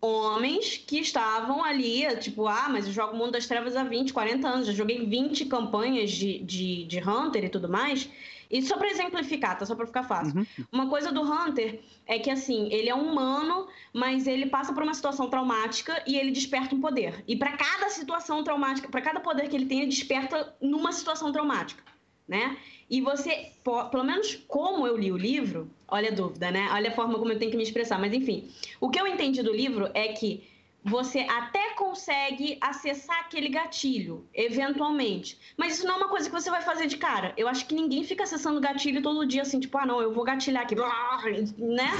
homens 0.00 0.78
que 0.78 0.98
estavam 0.98 1.62
ali, 1.62 2.04
tipo, 2.16 2.46
ah, 2.48 2.68
mas 2.70 2.86
eu 2.86 2.92
jogo 2.92 3.14
Mundo 3.14 3.32
das 3.32 3.46
Trevas 3.46 3.76
há 3.76 3.84
20, 3.84 4.14
40 4.14 4.48
anos, 4.48 4.66
já 4.66 4.72
joguei 4.72 5.04
20 5.04 5.44
campanhas 5.44 6.10
de, 6.10 6.38
de, 6.38 6.86
de 6.86 7.06
Hunter 7.06 7.44
e 7.44 7.48
tudo 7.50 7.68
mais. 7.68 8.08
E 8.50 8.60
só 8.62 8.76
para 8.76 8.90
exemplificar, 8.90 9.56
tá? 9.56 9.64
Só 9.64 9.74
para 9.74 9.86
ficar 9.86 10.02
fácil. 10.02 10.38
Uhum. 10.38 10.46
Uma 10.72 10.88
coisa 10.88 11.12
do 11.12 11.22
Hunter 11.22 11.80
é 12.04 12.18
que, 12.18 12.30
assim, 12.30 12.68
ele 12.72 12.88
é 12.88 12.94
humano, 12.94 13.68
mas 13.92 14.26
ele 14.26 14.46
passa 14.46 14.72
por 14.72 14.82
uma 14.82 14.92
situação 14.92 15.30
traumática 15.30 16.02
e 16.06 16.16
ele 16.16 16.32
desperta 16.32 16.74
um 16.74 16.80
poder. 16.80 17.22
E 17.28 17.36
para 17.36 17.56
cada 17.56 17.88
situação 17.90 18.42
traumática, 18.42 18.88
para 18.88 19.00
cada 19.00 19.20
poder 19.20 19.48
que 19.48 19.54
ele 19.54 19.66
tem, 19.66 19.80
ele 19.80 19.90
desperta 19.90 20.54
numa 20.60 20.90
situação 20.90 21.30
traumática, 21.30 21.82
né? 22.26 22.56
E 22.90 23.00
você, 23.00 23.52
pelo 23.92 24.02
menos 24.02 24.34
como 24.48 24.84
eu 24.84 24.96
li 24.96 25.12
o 25.12 25.16
livro, 25.16 25.70
olha 25.86 26.10
a 26.10 26.12
dúvida, 26.12 26.50
né? 26.50 26.68
Olha 26.72 26.90
a 26.90 26.92
forma 26.92 27.20
como 27.20 27.30
eu 27.30 27.38
tenho 27.38 27.52
que 27.52 27.56
me 27.56 27.62
expressar. 27.62 28.00
Mas, 28.00 28.12
enfim, 28.12 28.50
o 28.80 28.90
que 28.90 29.00
eu 29.00 29.06
entendi 29.06 29.42
do 29.44 29.52
livro 29.52 29.88
é 29.94 30.08
que 30.08 30.42
você 30.82 31.20
até 31.20 31.74
consegue 31.74 32.56
acessar 32.60 33.20
aquele 33.20 33.48
gatilho, 33.48 34.26
eventualmente. 34.32 35.38
Mas 35.56 35.74
isso 35.74 35.86
não 35.86 35.94
é 35.94 35.96
uma 35.98 36.08
coisa 36.08 36.28
que 36.28 36.34
você 36.34 36.50
vai 36.50 36.62
fazer 36.62 36.86
de 36.86 36.96
cara. 36.96 37.34
Eu 37.36 37.48
acho 37.48 37.66
que 37.66 37.74
ninguém 37.74 38.02
fica 38.02 38.24
acessando 38.24 38.60
gatilho 38.60 39.02
todo 39.02 39.26
dia, 39.26 39.42
assim, 39.42 39.60
tipo, 39.60 39.76
ah, 39.76 39.84
não, 39.84 40.00
eu 40.00 40.12
vou 40.12 40.24
gatilhar 40.24 40.62
aqui, 40.62 40.74
né? 41.58 41.90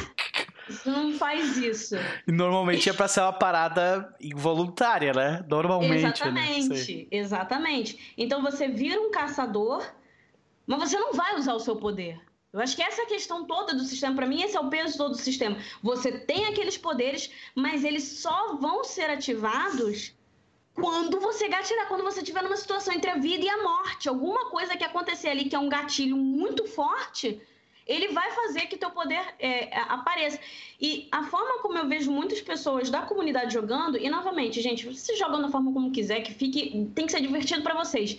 Isso 0.68 0.90
não 0.90 1.12
faz 1.12 1.56
isso. 1.56 1.96
Normalmente 2.26 2.88
é 2.88 2.92
para 2.92 3.08
ser 3.08 3.20
uma 3.20 3.32
parada 3.32 4.14
involuntária, 4.20 5.12
né? 5.12 5.44
Normalmente. 5.48 6.02
Né? 6.02 6.08
Exatamente, 6.08 7.08
exatamente. 7.10 8.14
Então 8.16 8.40
você 8.40 8.68
vira 8.68 9.00
um 9.00 9.10
caçador, 9.10 9.84
mas 10.66 10.88
você 10.88 10.98
não 10.98 11.12
vai 11.12 11.36
usar 11.36 11.54
o 11.54 11.60
seu 11.60 11.76
poder. 11.76 12.20
Eu 12.52 12.60
acho 12.60 12.74
que 12.74 12.82
essa 12.82 13.06
questão 13.06 13.44
toda 13.44 13.74
do 13.74 13.84
sistema. 13.84 14.16
Para 14.16 14.26
mim, 14.26 14.42
esse 14.42 14.56
é 14.56 14.60
o 14.60 14.68
peso 14.68 14.96
todo 14.96 15.12
do 15.12 15.18
sistema. 15.18 15.56
Você 15.82 16.10
tem 16.10 16.46
aqueles 16.46 16.76
poderes, 16.76 17.30
mas 17.54 17.84
eles 17.84 18.02
só 18.20 18.56
vão 18.56 18.82
ser 18.82 19.08
ativados 19.08 20.14
quando 20.74 21.20
você 21.20 21.48
gatilhar, 21.48 21.86
quando 21.86 22.02
você 22.02 22.20
estiver 22.20 22.42
numa 22.42 22.56
situação 22.56 22.92
entre 22.92 23.10
a 23.10 23.16
vida 23.16 23.44
e 23.44 23.48
a 23.48 23.62
morte. 23.62 24.08
Alguma 24.08 24.50
coisa 24.50 24.76
que 24.76 24.84
acontecer 24.84 25.28
ali 25.28 25.44
que 25.44 25.54
é 25.54 25.58
um 25.58 25.68
gatilho 25.68 26.16
muito 26.16 26.66
forte, 26.66 27.40
ele 27.86 28.08
vai 28.08 28.30
fazer 28.32 28.62
que 28.62 28.76
teu 28.76 28.90
poder 28.90 29.22
é, 29.38 29.76
apareça. 29.82 30.40
E 30.80 31.08
a 31.12 31.22
forma 31.24 31.60
como 31.60 31.78
eu 31.78 31.86
vejo 31.86 32.10
muitas 32.10 32.40
pessoas 32.40 32.90
da 32.90 33.02
comunidade 33.02 33.52
jogando, 33.52 33.96
e 33.96 34.08
novamente, 34.08 34.60
gente, 34.60 34.86
você 34.86 35.16
joga 35.16 35.38
da 35.38 35.48
forma 35.48 35.72
como 35.72 35.92
quiser, 35.92 36.20
que 36.22 36.32
fique, 36.32 36.88
tem 36.94 37.06
que 37.06 37.12
ser 37.12 37.20
divertido 37.20 37.62
para 37.62 37.74
vocês. 37.74 38.18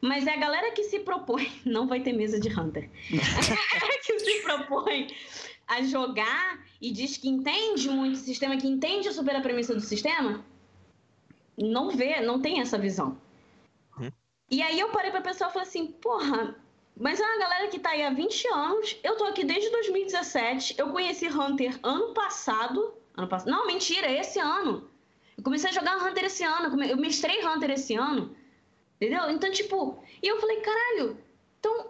Mas 0.00 0.26
é 0.26 0.34
a 0.34 0.36
galera 0.36 0.72
que 0.72 0.84
se 0.84 1.00
propõe. 1.00 1.50
Não 1.64 1.86
vai 1.86 2.00
ter 2.00 2.12
mesa 2.12 2.40
de 2.40 2.48
Hunter. 2.48 2.88
a 3.12 3.78
galera 3.78 4.00
que 4.02 4.18
se 4.18 4.42
propõe 4.42 5.08
a 5.66 5.82
jogar 5.82 6.58
e 6.80 6.90
diz 6.90 7.16
que 7.16 7.28
entende 7.28 7.88
muito 7.88 8.14
o 8.14 8.18
sistema, 8.18 8.56
que 8.56 8.66
entende 8.66 9.12
super 9.12 9.36
a 9.36 9.40
premissa 9.40 9.72
do 9.72 9.80
sistema, 9.80 10.44
não 11.56 11.90
vê, 11.90 12.20
não 12.20 12.40
tem 12.40 12.60
essa 12.60 12.76
visão. 12.76 13.16
Hum. 13.98 14.10
E 14.50 14.62
aí 14.62 14.80
eu 14.80 14.88
parei 14.88 15.12
pra 15.12 15.20
pensar 15.20 15.48
e 15.48 15.52
falei 15.52 15.68
assim, 15.68 15.86
porra, 15.86 16.56
mas 16.98 17.20
é 17.20 17.24
uma 17.24 17.38
galera 17.38 17.68
que 17.68 17.78
tá 17.78 17.90
aí 17.90 18.02
há 18.02 18.10
20 18.10 18.48
anos, 18.48 18.96
eu 19.04 19.16
tô 19.16 19.24
aqui 19.24 19.44
desde 19.44 19.70
2017, 19.70 20.74
eu 20.76 20.90
conheci 20.90 21.28
Hunter 21.28 21.78
ano 21.82 22.12
passado. 22.14 22.94
Ano 23.16 23.28
passado. 23.28 23.50
Não, 23.50 23.66
mentira, 23.66 24.10
esse 24.10 24.40
ano. 24.40 24.90
Eu 25.36 25.44
comecei 25.44 25.70
a 25.70 25.72
jogar 25.72 26.04
Hunter 26.04 26.24
esse 26.24 26.42
ano, 26.42 26.82
eu 26.82 26.96
mestrei 26.96 27.46
Hunter 27.46 27.70
esse 27.70 27.94
ano. 27.94 28.34
Entendeu? 29.00 29.30
Então, 29.30 29.50
tipo, 29.50 29.98
e 30.22 30.28
eu 30.28 30.38
falei, 30.38 30.60
caralho, 30.60 31.16
então, 31.58 31.86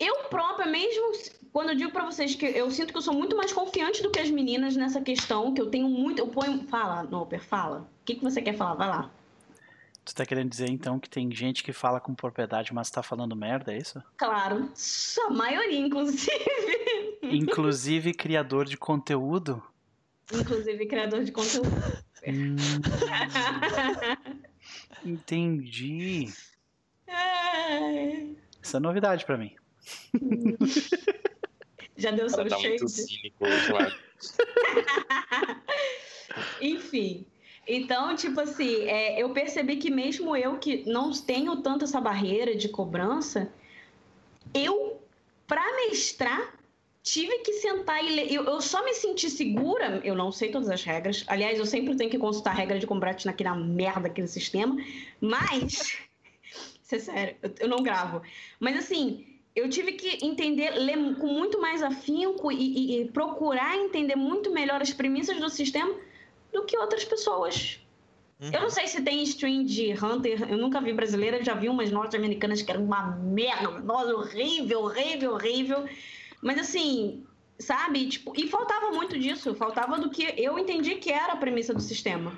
eu 0.00 0.14
própria 0.30 0.66
mesmo, 0.66 1.12
quando 1.52 1.70
eu 1.70 1.74
digo 1.74 1.92
para 1.92 2.06
vocês 2.06 2.34
que 2.34 2.46
eu 2.46 2.70
sinto 2.70 2.90
que 2.90 2.96
eu 2.96 3.02
sou 3.02 3.12
muito 3.12 3.36
mais 3.36 3.52
confiante 3.52 4.02
do 4.02 4.10
que 4.10 4.18
as 4.18 4.30
meninas 4.30 4.74
nessa 4.74 5.02
questão, 5.02 5.52
que 5.52 5.60
eu 5.60 5.68
tenho 5.68 5.90
muito, 5.90 6.20
eu 6.20 6.28
ponho, 6.28 6.66
fala, 6.68 7.02
Noper, 7.02 7.38
fala. 7.38 7.80
O 7.80 8.04
que, 8.06 8.14
que 8.14 8.24
você 8.24 8.40
quer 8.40 8.56
falar? 8.56 8.74
Vai 8.74 8.88
lá. 8.88 9.10
Tu 10.04 10.14
tá 10.14 10.24
querendo 10.24 10.48
dizer 10.48 10.70
então 10.70 10.98
que 10.98 11.08
tem 11.08 11.30
gente 11.30 11.62
que 11.62 11.72
fala 11.72 12.00
com 12.00 12.14
propriedade, 12.14 12.72
mas 12.72 12.90
tá 12.90 13.02
falando 13.02 13.36
merda, 13.36 13.74
é 13.74 13.76
isso? 13.76 14.02
Claro, 14.16 14.72
a 15.20 15.30
maioria, 15.30 15.78
inclusive. 15.78 16.32
Inclusive 17.22 18.14
criador 18.14 18.64
de 18.64 18.76
conteúdo? 18.76 19.62
Inclusive 20.32 20.86
criador 20.86 21.22
de 21.22 21.30
conteúdo. 21.30 21.70
Entendi. 25.04 26.32
Isso 28.60 28.76
é 28.76 28.80
novidade 28.80 29.24
para 29.24 29.36
mim. 29.36 29.54
Já 31.96 32.10
deu 32.10 32.28
seu 32.28 32.48
tá 32.48 32.58
cheio. 32.58 32.88
Cínico, 32.88 33.44
Enfim. 36.60 37.26
Então, 37.66 38.14
tipo 38.16 38.40
assim, 38.40 38.82
é, 38.82 39.22
eu 39.22 39.30
percebi 39.30 39.76
que 39.76 39.90
mesmo 39.90 40.36
eu 40.36 40.58
que 40.58 40.88
não 40.88 41.12
tenho 41.12 41.56
tanto 41.56 41.84
essa 41.84 42.00
barreira 42.00 42.56
de 42.56 42.68
cobrança, 42.68 43.52
eu, 44.52 45.00
para 45.46 45.64
mestrar, 45.76 46.58
tive 47.02 47.38
que 47.38 47.52
sentar 47.54 48.04
e 48.04 48.10
ler. 48.14 48.32
Eu, 48.32 48.44
eu, 48.44 48.60
só 48.60 48.84
me 48.84 48.94
senti 48.94 49.28
segura, 49.28 50.00
eu 50.04 50.14
não 50.14 50.30
sei 50.30 50.50
todas 50.50 50.70
as 50.70 50.82
regras. 50.84 51.24
Aliás, 51.26 51.58
eu 51.58 51.66
sempre 51.66 51.96
tenho 51.96 52.10
que 52.10 52.18
consultar 52.18 52.52
a 52.52 52.54
regra 52.54 52.78
de 52.78 52.86
combate 52.86 53.26
naquela 53.26 53.54
merda, 53.54 54.08
aquele 54.08 54.28
sistema. 54.28 54.76
Mas. 55.20 55.98
Isso 56.82 56.94
é 56.94 56.98
sério, 56.98 57.36
eu, 57.42 57.54
eu 57.60 57.68
não 57.68 57.82
gravo. 57.82 58.20
Mas 58.60 58.76
assim, 58.76 59.24
eu 59.54 59.68
tive 59.68 59.92
que 59.92 60.24
entender, 60.24 60.70
ler 60.70 61.16
com 61.16 61.26
muito 61.26 61.60
mais 61.60 61.82
afinco 61.82 62.52
e, 62.52 62.56
e, 62.56 63.00
e, 63.00 63.04
procurar 63.08 63.76
entender 63.76 64.16
muito 64.16 64.50
melhor 64.50 64.80
as 64.82 64.92
premissas 64.92 65.38
do 65.38 65.48
sistema 65.48 65.94
do 66.52 66.64
que 66.64 66.76
outras 66.76 67.04
pessoas. 67.04 67.80
Uhum. 68.40 68.50
Eu 68.52 68.60
não 68.62 68.70
sei 68.70 68.86
se 68.88 69.00
tem 69.02 69.22
stream 69.22 69.64
de 69.64 69.92
Hunter, 69.92 70.50
eu 70.50 70.58
nunca 70.58 70.80
vi 70.80 70.92
brasileira, 70.92 71.42
já 71.42 71.54
vi 71.54 71.68
umas 71.68 71.90
norte-americanas 71.90 72.60
que 72.60 72.70
eram 72.70 72.84
uma 72.84 73.16
merda, 73.16 73.70
nossa, 73.80 74.14
horrível, 74.14 74.82
horrível, 74.82 75.32
horrível. 75.32 75.88
Mas 76.42 76.58
assim, 76.58 77.24
sabe? 77.58 78.08
Tipo, 78.08 78.32
e 78.36 78.48
faltava 78.48 78.90
muito 78.90 79.18
disso, 79.18 79.54
faltava 79.54 79.98
do 79.98 80.10
que 80.10 80.34
eu 80.36 80.58
entendi 80.58 80.96
que 80.96 81.10
era 81.10 81.34
a 81.34 81.36
premissa 81.36 81.72
do 81.72 81.80
sistema. 81.80 82.32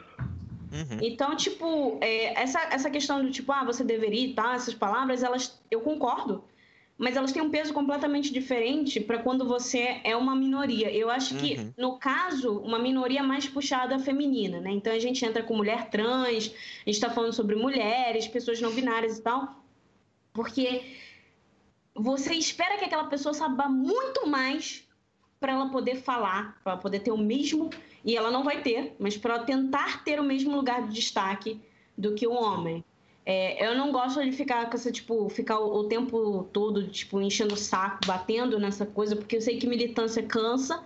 Uhum. 0.71 0.99
Então, 1.03 1.35
tipo, 1.37 1.99
é, 2.01 2.41
essa, 2.41 2.61
essa 2.71 2.91
questão 2.91 3.25
do 3.25 3.31
tipo, 3.31 3.51
ah, 3.51 3.65
você 3.65 3.83
deveria 3.83 4.35
tá, 4.35 4.55
essas 4.55 4.75
palavras, 4.75 5.23
elas, 5.23 5.61
eu 5.71 5.81
concordo, 5.81 6.45
mas 6.99 7.17
elas 7.17 7.33
têm 7.33 7.43
um 7.43 7.51
peso 7.51 7.73
completamente 7.73 8.33
diferente 8.33 9.01
para 9.01 9.19
quando 9.19 9.47
você 9.47 10.01
é 10.05 10.17
uma 10.17 10.35
minoria. 10.35 10.91
Eu 10.91 11.11
acho 11.11 11.37
que, 11.37 11.55
uhum. 11.55 11.73
no 11.79 11.99
caso, 11.99 12.59
uma 12.59 12.79
minoria 12.79 13.23
mais 13.23 13.49
puxada 13.49 13.99
feminina, 13.99 14.61
né? 14.61 14.73
Então 14.73 14.93
a 14.93 14.99
gente 14.99 15.25
entra 15.25 15.43
com 15.43 15.57
mulher 15.57 15.89
trans, 15.91 16.27
a 16.27 16.31
gente 16.31 16.53
está 16.89 17.09
falando 17.09 17.33
sobre 17.33 17.57
mulheres, 17.57 18.29
pessoas 18.29 18.61
não 18.61 18.73
binárias 18.73 19.19
e 19.19 19.23
tal, 19.23 19.65
porque 20.33 20.83
você 21.95 22.35
espera 22.35 22.77
que 22.77 22.85
aquela 22.85 23.05
pessoa 23.05 23.33
saiba 23.33 23.69
muito 23.69 24.27
mais 24.27 24.87
para 25.39 25.53
ela 25.53 25.69
poder 25.69 25.97
falar, 25.97 26.59
para 26.65 26.77
poder 26.77 27.01
ter 27.01 27.13
o 27.13 27.19
mesmo, 27.19 27.71
e 28.05 28.17
ela 28.17 28.31
não 28.31 28.43
vai 28.43 28.63
ter, 28.63 28.97
mas 28.99 29.17
para 29.17 29.39
tentar 29.41 30.03
ter 30.03 30.19
o 30.19 30.25
mesmo 30.25 30.57
lugar 30.57 30.89
de 30.89 30.95
destaque 30.95 31.61
do 31.97 32.15
que 32.15 32.27
o 32.27 32.33
homem. 32.33 32.85
É, 33.27 33.67
eu 33.67 33.75
não 33.77 33.93
gosto 33.93 34.23
de 34.23 34.33
ficar 34.33 34.69
com 34.69 34.75
essa, 34.75 34.91
tipo, 34.91 35.29
ficar 35.29 35.59
o, 35.59 35.81
o, 35.81 35.85
tempo 35.85 36.49
todo, 36.53 36.87
tipo, 36.89 37.21
enchendo 37.21 37.55
o 37.55 37.59
saco, 37.59 38.01
batendo 38.07 38.59
nessa 38.59 38.85
coisa, 38.85 39.15
porque 39.17 39.37
eu 39.37 39.41
sei 39.41 39.59
que 39.59 39.67
militância 39.67 40.23
cansa, 40.23 40.83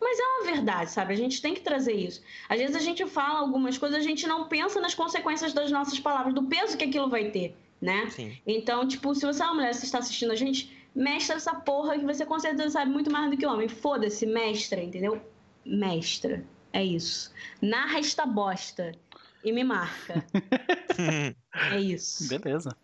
mas 0.00 0.18
é 0.18 0.22
uma 0.22 0.44
verdade, 0.52 0.90
sabe? 0.90 1.12
A 1.12 1.16
gente 1.16 1.42
tem 1.42 1.54
que 1.54 1.60
trazer 1.60 1.92
isso. 1.92 2.22
Às 2.48 2.58
vezes 2.58 2.76
a 2.76 2.80
gente 2.80 3.04
fala 3.06 3.40
algumas 3.40 3.76
coisas, 3.76 3.98
a 3.98 4.02
gente 4.02 4.26
não 4.26 4.48
pensa 4.48 4.80
nas 4.80 4.94
consequências 4.94 5.52
das 5.52 5.70
nossas 5.70 6.00
palavras, 6.00 6.34
do 6.34 6.44
peso 6.44 6.76
que 6.76 6.84
aquilo 6.84 7.08
vai 7.08 7.30
ter 7.30 7.54
né? 7.82 8.08
Sim. 8.10 8.38
Então, 8.46 8.86
tipo, 8.86 9.12
se 9.12 9.26
você 9.26 9.42
é 9.42 9.44
uma 9.44 9.54
mulher, 9.54 9.74
você 9.74 9.84
está 9.84 9.98
assistindo 9.98 10.30
a 10.30 10.36
gente, 10.36 10.72
mestra 10.94 11.34
essa 11.34 11.52
porra 11.52 11.98
que 11.98 12.04
você 12.04 12.24
com 12.24 12.38
certeza 12.38 12.70
sabe 12.70 12.92
muito 12.92 13.10
mais 13.10 13.28
do 13.28 13.36
que 13.36 13.44
homem. 13.44 13.68
Foda-se, 13.68 14.24
mestra, 14.24 14.80
entendeu? 14.80 15.20
Mestra. 15.66 16.44
É 16.72 16.82
isso. 16.82 17.32
Narra 17.60 17.98
esta 17.98 18.24
bosta 18.24 18.92
e 19.44 19.52
me 19.52 19.64
marca. 19.64 20.24
é 21.72 21.80
isso. 21.80 22.28
Beleza. 22.28 22.74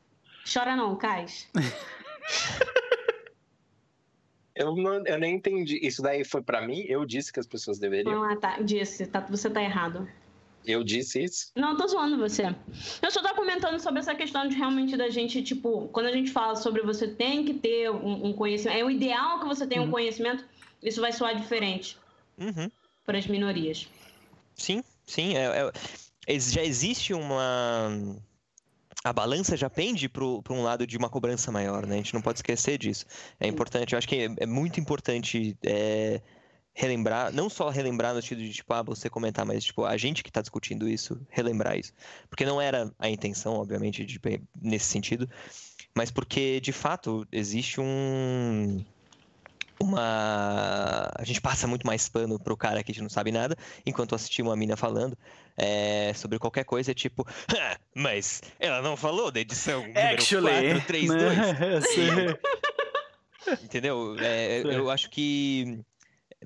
Chora 0.53 0.75
não, 0.75 0.97
Cais. 0.97 1.49
Eu, 4.59 4.75
não, 4.75 5.07
eu 5.07 5.21
nem 5.21 5.37
entendi. 5.37 5.79
Isso 5.81 6.03
daí 6.03 6.25
foi 6.25 6.43
para 6.43 6.67
mim? 6.67 6.85
Eu 6.89 7.05
disse 7.05 7.33
que 7.33 7.39
as 7.39 7.47
pessoas 7.47 7.79
deveriam. 7.79 8.25
Ah, 8.25 8.35
tá. 8.35 8.61
Disse. 8.61 9.07
Tá, 9.07 9.21
você 9.21 9.49
tá 9.49 9.63
errado. 9.63 10.09
Eu 10.69 10.85
disse 10.85 11.25
isso? 11.25 11.51
Não, 11.57 11.75
tô 11.77 11.87
zoando 11.87 12.19
você. 12.19 12.55
Eu 13.01 13.11
só 13.11 13.23
tô 13.23 13.35
comentando 13.35 13.81
sobre 13.81 14.01
essa 14.01 14.15
questão 14.15 14.47
de 14.47 14.55
realmente 14.55 14.99
da 14.99 15.09
gente, 15.09 15.43
tipo, 15.43 15.89
quando 15.89 16.07
a 16.07 16.13
gente 16.13 16.31
fala 16.31 16.57
sobre 16.57 16.83
você 16.83 17.09
tem 17.09 17.43
que 17.43 17.55
ter 17.55 17.91
um, 17.91 18.27
um 18.27 18.33
conhecimento, 18.35 18.79
é 18.79 18.85
o 18.85 18.91
ideal 18.91 19.41
que 19.41 19.47
você 19.47 19.67
tenha 19.67 19.81
uhum. 19.81 19.89
um 19.89 19.91
conhecimento, 19.91 20.45
isso 20.83 21.01
vai 21.01 21.11
soar 21.11 21.35
diferente 21.35 21.97
uhum. 22.39 22.71
para 23.07 23.17
as 23.17 23.27
minorias. 23.27 23.89
Sim, 24.55 24.85
sim. 25.07 25.37
É, 25.37 25.73
é, 26.27 26.39
já 26.39 26.63
existe 26.63 27.15
uma. 27.15 27.89
A 29.03 29.13
balança 29.13 29.57
já 29.57 29.71
pende 29.71 30.07
para 30.07 30.23
um 30.23 30.63
lado 30.63 30.87
de 30.87 30.99
uma 30.99 31.09
cobrança 31.09 31.51
maior, 31.51 31.87
né? 31.87 31.95
A 31.95 31.99
gente 31.99 32.13
não 32.13 32.21
pode 32.21 32.41
esquecer 32.41 32.77
disso. 32.77 33.07
É 33.41 33.47
importante, 33.47 33.95
eu 33.95 33.99
acho 33.99 34.09
que 34.09 34.17
é, 34.17 34.29
é 34.37 34.47
muito 34.47 34.79
importante. 34.79 35.57
É 35.65 36.21
relembrar, 36.79 37.33
não 37.33 37.51
só 37.51 37.71
relembrar 37.71 38.15
no 38.15 38.23
sentido 38.23 38.41
de, 38.41 38.53
tipo, 38.53 38.73
ah, 38.73 38.83
você 38.83 39.11
comentar, 39.11 39.45
mas, 39.45 39.65
tipo, 39.65 39.85
a 39.85 39.97
gente 39.97 40.23
que 40.23 40.31
tá 40.31 40.41
discutindo 40.41 40.89
isso, 40.89 41.21
relembrar 41.29 41.77
isso. 41.77 41.93
Porque 42.31 42.45
não 42.45 42.61
era 42.61 42.89
a 42.97 43.11
intenção, 43.11 43.55
obviamente, 43.55 44.05
de, 44.05 44.21
nesse 44.63 44.85
sentido, 44.87 45.29
mas 45.93 46.13
porque, 46.13 46.61
de 46.61 46.71
fato, 46.71 47.27
existe 47.33 47.81
um 47.81 48.85
uma. 49.81 51.11
A 51.17 51.25
gente 51.25 51.41
passa 51.41 51.67
muito 51.67 51.85
mais 51.85 52.09
pano 52.09 52.39
pro 52.39 52.57
cara 52.57 52.85
que 52.85 52.93
a 52.93 52.95
gente 52.95 53.03
não 53.03 53.11
sabe 53.11 53.33
nada, 53.33 53.57
enquanto 53.85 54.15
assistir 54.15 54.43
uma 54.43 54.55
mina 54.55 54.77
falando 54.77 55.19
é, 55.57 56.13
sobre 56.15 56.39
qualquer 56.39 56.63
coisa, 56.65 56.95
tipo, 56.95 57.27
mas 57.93 58.41
ela 58.61 58.81
não 58.83 58.97
falou 58.97 59.33
da 59.33 59.41
edição 59.41 59.85
Actually, 60.13 60.69
número 60.69 60.81
432. 60.83 62.39
Entendeu? 63.65 64.17
É, 64.21 64.63
eu 64.63 64.89
acho 64.91 65.11
que. 65.11 65.81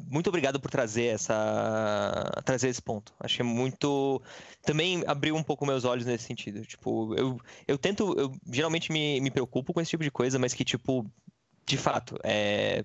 Muito 0.09 0.29
obrigado 0.29 0.59
por 0.59 0.71
trazer 0.71 1.07
essa. 1.07 2.31
trazer 2.45 2.69
esse 2.69 2.81
ponto. 2.81 3.13
Que 3.27 3.43
é 3.43 3.45
muito. 3.45 4.23
Também 4.63 5.05
abriu 5.07 5.37
um 5.37 5.43
pouco 5.43 5.67
meus 5.67 5.85
olhos 5.85 6.07
nesse 6.07 6.25
sentido. 6.25 6.65
Tipo, 6.65 7.15
eu, 7.15 7.39
eu 7.69 7.77
tento. 7.77 8.19
Eu 8.19 8.33
geralmente 8.51 8.91
me, 8.91 9.21
me 9.21 9.31
preocupo 9.31 9.73
com 9.73 9.81
esse 9.81 9.91
tipo 9.91 10.05
de 10.05 10.11
coisa, 10.11 10.39
mas 10.39 10.55
que, 10.55 10.65
tipo, 10.65 11.05
de 11.67 11.77
fato, 11.77 12.17
é, 12.25 12.85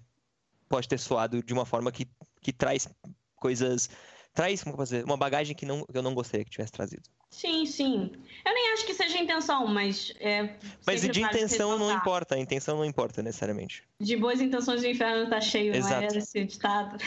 pode 0.68 0.88
ter 0.88 1.00
soado 1.00 1.42
de 1.42 1.54
uma 1.54 1.66
forma 1.66 1.92
que, 1.92 2.08
que 2.42 2.52
traz 2.52 2.90
coisas. 3.36 3.90
Traz, 4.34 4.64
como 4.64 4.82
dizer, 4.84 5.06
uma 5.06 5.18
bagagem 5.18 5.56
que, 5.56 5.66
não, 5.66 5.86
que 5.86 5.98
eu 5.98 6.04
não 6.04 6.14
gostaria 6.14 6.46
que 6.46 6.52
tivesse 6.52 6.72
trazido. 6.72 7.10
Sim, 7.30 7.66
sim. 7.66 8.12
Eu 8.46 8.54
nem 8.54 8.74
acho 8.74 8.86
que 8.86 8.94
seja 8.94 9.18
intenção, 9.18 9.68
mas. 9.68 10.14
É, 10.20 10.56
mas 10.86 11.02
de 11.02 11.22
intenção 11.22 11.78
não 11.78 11.92
importa, 11.92 12.36
a 12.36 12.40
intenção 12.40 12.78
não 12.78 12.86
importa 12.86 13.22
necessariamente. 13.22 13.84
De 14.00 14.16
boas 14.16 14.40
intenções 14.40 14.82
o 14.82 14.88
inferno 14.88 15.30
tá 15.30 15.42
cheio, 15.42 15.76
Exato. 15.76 16.02
não 16.02 16.08
é 16.08 16.18
esse 16.18 16.46
ditado. 16.46 16.98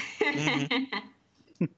Uhum. 1.60 1.68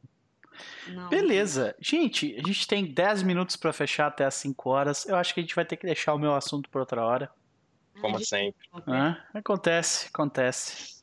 não. 0.94 1.08
Beleza. 1.08 1.76
Gente, 1.80 2.34
a 2.34 2.46
gente 2.46 2.66
tem 2.66 2.84
10 2.84 3.22
minutos 3.22 3.56
para 3.56 3.72
fechar 3.72 4.08
até 4.08 4.24
as 4.24 4.34
5 4.34 4.68
horas. 4.68 5.06
Eu 5.06 5.16
acho 5.16 5.32
que 5.32 5.40
a 5.40 5.42
gente 5.42 5.54
vai 5.54 5.64
ter 5.64 5.76
que 5.76 5.86
deixar 5.86 6.12
o 6.12 6.18
meu 6.18 6.34
assunto 6.34 6.68
para 6.68 6.80
outra 6.80 7.04
hora. 7.04 7.30
Como 8.00 8.18
sempre. 8.24 8.68
Ah, 8.86 9.18
acontece, 9.32 10.08
acontece. 10.12 11.02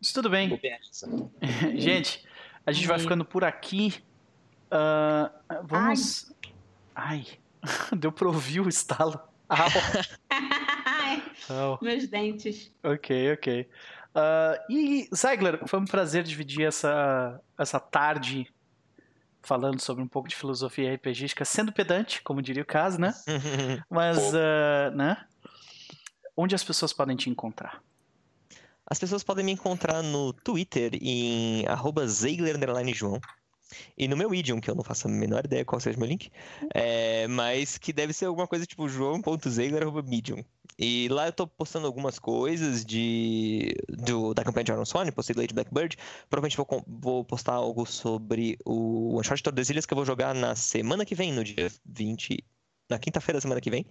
Mas 0.00 0.12
tudo 0.12 0.28
bem. 0.28 0.58
gente, 1.76 2.26
a 2.66 2.72
gente 2.72 2.86
vai 2.88 2.98
ficando 2.98 3.24
por 3.24 3.44
aqui. 3.44 4.02
Uh, 4.66 5.62
vamos. 5.64 6.26
Ai. 6.28 6.36
Ai. 6.94 7.26
Deu 7.98 8.12
pra 8.12 8.28
ouvir 8.28 8.60
o 8.60 8.68
estalo. 8.68 9.20
Au. 9.48 9.68
Meus 11.82 12.06
dentes. 12.06 12.72
Ok, 12.82 13.32
ok. 13.32 13.68
Uh, 14.14 14.72
e, 14.72 15.08
Zeigler, 15.14 15.60
foi 15.66 15.78
um 15.78 15.84
prazer 15.84 16.24
dividir 16.24 16.66
essa, 16.66 17.40
essa 17.58 17.78
tarde 17.78 18.52
falando 19.42 19.80
sobre 19.80 20.02
um 20.02 20.08
pouco 20.08 20.28
de 20.28 20.36
filosofia 20.36 20.94
RPGística, 20.94 21.44
sendo 21.44 21.72
pedante, 21.72 22.22
como 22.22 22.42
diria 22.42 22.62
o 22.62 22.66
caso, 22.66 23.00
né? 23.00 23.14
Mas, 23.88 24.18
uh, 24.32 24.94
né? 24.94 25.24
Onde 26.36 26.54
as 26.54 26.64
pessoas 26.64 26.92
podem 26.92 27.16
te 27.16 27.30
encontrar? 27.30 27.82
As 28.86 28.98
pessoas 28.98 29.22
podem 29.22 29.44
me 29.44 29.52
encontrar 29.52 30.02
no 30.02 30.32
Twitter 30.32 30.92
em 31.00 31.64
@zeigler_joão 32.06 33.20
e 33.96 34.08
no 34.08 34.16
meu 34.16 34.30
Medium, 34.30 34.60
que 34.60 34.70
eu 34.70 34.74
não 34.74 34.84
faço 34.84 35.08
a 35.08 35.10
menor 35.10 35.44
ideia 35.44 35.64
qual 35.64 35.80
seja 35.80 35.96
o 35.96 36.00
meu 36.00 36.08
link, 36.08 36.30
é, 36.74 37.26
mas 37.28 37.78
que 37.78 37.92
deve 37.92 38.12
ser 38.12 38.26
alguma 38.26 38.46
coisa 38.46 38.66
tipo 38.66 38.88
joão.zeigler.medium. 38.88 40.44
E 40.78 41.08
lá 41.08 41.26
eu 41.26 41.32
tô 41.32 41.46
postando 41.46 41.86
algumas 41.86 42.18
coisas 42.18 42.84
de 42.84 43.74
do, 43.88 44.32
da 44.32 44.42
campanha 44.42 44.64
de 44.64 44.72
Iron 44.72 44.84
Swan, 44.84 45.10
postei 45.12 45.36
Lady 45.36 45.52
Blackbird. 45.52 45.96
Provavelmente 46.28 46.56
vou, 46.56 46.84
vou 46.86 47.24
postar 47.24 47.54
algo 47.54 47.84
sobre 47.84 48.56
o 48.64 49.14
One 49.16 49.24
Shot 49.24 49.36
de 49.36 49.42
Tordesilhas 49.42 49.84
que 49.84 49.92
eu 49.92 49.96
vou 49.96 50.06
jogar 50.06 50.34
na 50.34 50.54
semana 50.56 51.04
que 51.04 51.14
vem, 51.14 51.32
no 51.32 51.44
dia 51.44 51.70
20 51.84 52.42
na 52.90 52.98
quinta-feira 52.98 53.36
da 53.36 53.40
semana 53.40 53.60
que 53.60 53.70
vem. 53.70 53.86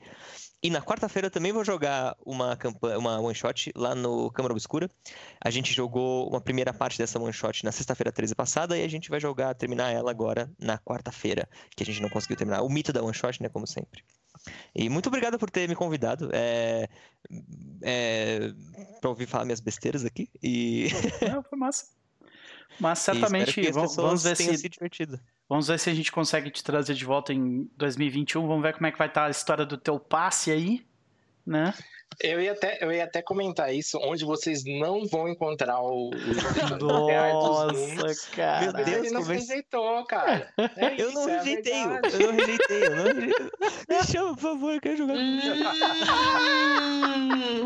E 0.61 0.69
na 0.69 0.81
quarta-feira 0.81 1.29
também 1.29 1.53
vou 1.53 1.63
jogar 1.63 2.17
uma 2.25 2.55
campanha, 2.57 2.99
uma 2.99 3.17
one 3.19 3.33
shot 3.33 3.71
lá 3.75 3.95
no 3.95 4.29
Câmara 4.31 4.53
Obscura. 4.53 4.89
A 5.43 5.49
gente 5.49 5.73
jogou 5.73 6.29
uma 6.29 6.41
primeira 6.41 6.73
parte 6.73 6.97
dessa 6.97 7.17
one 7.17 7.31
shot 7.31 7.63
na 7.63 7.71
sexta-feira 7.71 8.11
13 8.11 8.35
passada 8.35 8.77
e 8.77 8.83
a 8.83 8.87
gente 8.87 9.09
vai 9.09 9.21
jogar, 9.21 9.55
terminar 9.55 9.91
ela 9.91 10.11
agora 10.11 10.51
na 10.59 10.77
quarta-feira, 10.77 11.47
que 11.75 11.83
a 11.83 11.85
gente 11.85 12.01
não 12.01 12.09
conseguiu 12.09 12.35
terminar. 12.35 12.61
O 12.61 12.69
mito 12.69 12.91
da 12.91 13.01
one 13.01 13.13
shot, 13.13 13.41
né, 13.41 13.47
como 13.47 13.65
sempre. 13.65 14.03
E 14.75 14.89
muito 14.89 15.07
obrigado 15.07 15.39
por 15.39 15.49
ter 15.49 15.67
me 15.67 15.75
convidado 15.75 16.29
é, 16.33 16.89
é, 17.81 18.51
para 18.99 19.09
ouvir 19.09 19.27
falar 19.27 19.45
minhas 19.45 19.61
besteiras 19.61 20.03
aqui. 20.03 20.29
E... 20.43 20.89
Não, 21.21 21.41
foi 21.41 21.57
massa. 21.57 21.85
Mas 22.79 22.99
certamente 22.99 23.71
vamos, 23.71 23.95
vamos 23.95 24.23
ver 24.23 24.35
se, 24.35 24.57
se. 24.57 24.69
Vamos 25.47 25.67
ver 25.67 25.79
se 25.79 25.89
a 25.89 25.93
gente 25.93 26.11
consegue 26.11 26.51
te 26.51 26.63
trazer 26.63 26.93
de 26.93 27.05
volta 27.05 27.33
em 27.33 27.69
2021. 27.75 28.47
Vamos 28.47 28.61
ver 28.61 28.73
como 28.73 28.85
é 28.85 28.91
que 28.91 28.97
vai 28.97 29.07
estar 29.07 29.25
a 29.25 29.29
história 29.29 29.65
do 29.65 29.77
teu 29.77 29.99
passe 29.99 30.51
aí, 30.51 30.85
né? 31.45 31.73
Eu 32.21 32.41
ia, 32.41 32.51
até, 32.51 32.77
eu 32.81 32.91
ia 32.91 33.05
até 33.05 33.21
comentar 33.21 33.73
isso, 33.73 33.97
onde 34.01 34.25
vocês 34.25 34.65
não 34.65 35.07
vão 35.07 35.29
encontrar 35.29 35.79
o. 35.81 36.09
Nossa, 36.81 38.29
cara. 38.31 38.73
Meu 38.73 38.73
Deus, 38.73 38.97
ele 38.97 39.11
não 39.11 39.21
conversa... 39.21 39.47
rejeitou, 39.47 40.03
cara. 40.05 40.53
É 40.57 40.99
eu, 41.01 41.13
não 41.13 41.29
é 41.29 41.37
rejeitei, 41.37 41.81
eu 41.81 41.87
não 41.87 42.01
rejeitei, 42.31 42.83
eu 42.83 42.95
não 42.95 43.03
rejeitei. 43.05 43.49
Me 43.87 44.03
chama, 44.11 44.35
por 44.35 44.41
favor, 44.41 44.73
eu 44.73 44.81
quero 44.81 44.97
jogar 44.97 45.13
hum, 45.13 45.39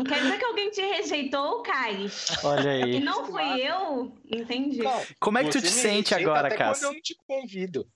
Quer 0.04 0.22
dizer 0.22 0.38
que 0.38 0.44
alguém 0.44 0.70
te 0.70 0.82
rejeitou, 0.82 1.62
Kai? 1.62 2.06
Olha 2.44 2.70
aí. 2.70 2.96
E 2.96 3.00
não 3.00 3.24
fui 3.26 3.60
eu? 3.60 4.12
Entendi. 4.30 4.78
Não, 4.78 5.02
Como 5.18 5.36
é 5.38 5.44
que 5.44 5.50
tu 5.50 5.60
te 5.60 5.70
sente 5.70 6.14
agora, 6.14 6.48
Cássio? 6.54 6.84
Quando 6.84 6.92
eu 6.92 6.94
não 6.94 7.02
te 7.02 7.16
convido. 7.26 7.88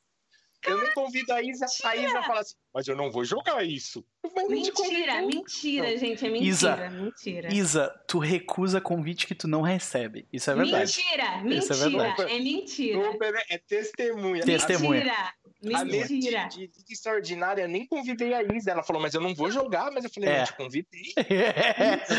Eu 0.67 0.77
não 0.77 0.93
convido 0.93 1.33
a 1.33 1.43
Isa, 1.43 1.67
a 1.85 1.97
Isa 1.97 2.23
fala 2.23 2.41
assim, 2.41 2.57
mas 2.79 2.87
eu 2.87 2.95
não 2.95 3.11
vou 3.11 3.25
jogar 3.25 3.65
isso. 3.65 4.05
Mentira, 4.49 5.21
mentira, 5.23 5.99
gente, 5.99 6.25
é 6.25 6.31
mentira, 6.31 6.49
Isa, 6.49 6.91
mentira. 6.91 7.53
Isa, 7.53 8.03
tu 8.07 8.21
recusa 8.21 8.81
convite 8.81 9.27
que 9.27 9.35
tu 9.35 9.49
não 9.49 9.63
recebe. 9.63 10.29
Isso 10.33 10.49
é 10.49 10.55
verdade. 10.55 10.97
Mentira, 10.97 11.43
mentira, 11.43 12.15
é, 12.21 12.37
é 12.37 12.39
mentira. 12.39 13.19
É 13.51 13.59
testemunha. 13.59 14.45
Testemunha. 14.45 15.01
Mentira. 15.01 15.39
Mentira. 15.61 16.43
A 16.43 16.49
de, 16.49 16.69
de, 16.69 16.85
de 16.85 16.93
extraordinária, 16.93 17.63
eu 17.63 17.69
nem 17.69 17.85
convidei 17.85 18.33
a 18.33 18.43
Isa. 18.43 18.71
Ela 18.71 18.83
falou, 18.85 19.03
mas 19.03 19.13
eu 19.13 19.21
não 19.21 19.35
vou 19.35 19.51
jogar. 19.51 19.91
Mas 19.91 20.05
eu 20.05 20.11
falei, 20.11 20.29
é. 20.29 20.43
eu 20.43 20.47
te 20.47 20.57
convidei. 20.57 21.03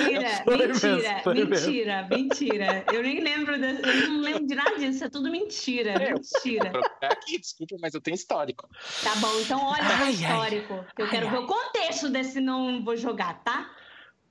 Mentira, 0.09 0.43
mentira, 0.45 1.33
mentira, 1.33 2.07
mentira. 2.09 2.85
Eu 2.91 3.01
nem 3.01 3.21
lembro, 3.21 3.57
de, 3.57 3.67
eu 3.67 4.09
não 4.09 4.21
lembro 4.21 4.45
de 4.45 4.55
nada 4.55 4.77
disso. 4.77 5.03
É 5.05 5.09
tudo 5.09 5.31
mentira, 5.31 5.91
é, 5.91 6.13
mentira. 6.13 6.71
Aqui, 7.01 7.39
desculpa, 7.39 7.77
mas 7.79 7.93
eu 7.93 8.01
tenho 8.01 8.15
histórico. 8.15 8.67
Tá 9.03 9.15
bom, 9.15 9.39
então 9.39 9.63
olha 9.63 9.83
ai, 9.83 10.09
o 10.09 10.13
histórico. 10.13 10.41
Ai, 10.41 10.48
eu 10.97 11.07
quero 11.07 11.27
ai, 11.27 11.31
ver 11.31 11.37
o 11.39 11.47
contexto 11.47 12.09
desse 12.09 12.39
não 12.39 12.83
vou 12.83 12.95
jogar, 12.95 13.43
tá? 13.43 13.69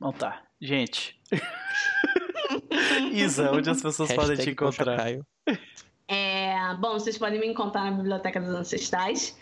Não 0.01 0.13
tá. 0.13 0.43
Gente. 0.61 1.19
Isa, 3.13 3.51
onde 3.53 3.71
as 3.71 3.83
pessoas 3.83 4.13
podem 4.13 4.37
te 4.37 4.51
encontrar? 4.51 4.99
É, 6.09 6.75
bom, 6.79 6.93
vocês 6.95 7.19
podem 7.19 7.39
me 7.39 7.47
encontrar 7.47 7.85
na 7.85 7.91
Biblioteca 7.91 8.41
dos 8.41 8.55
Ancestrais, 8.55 9.39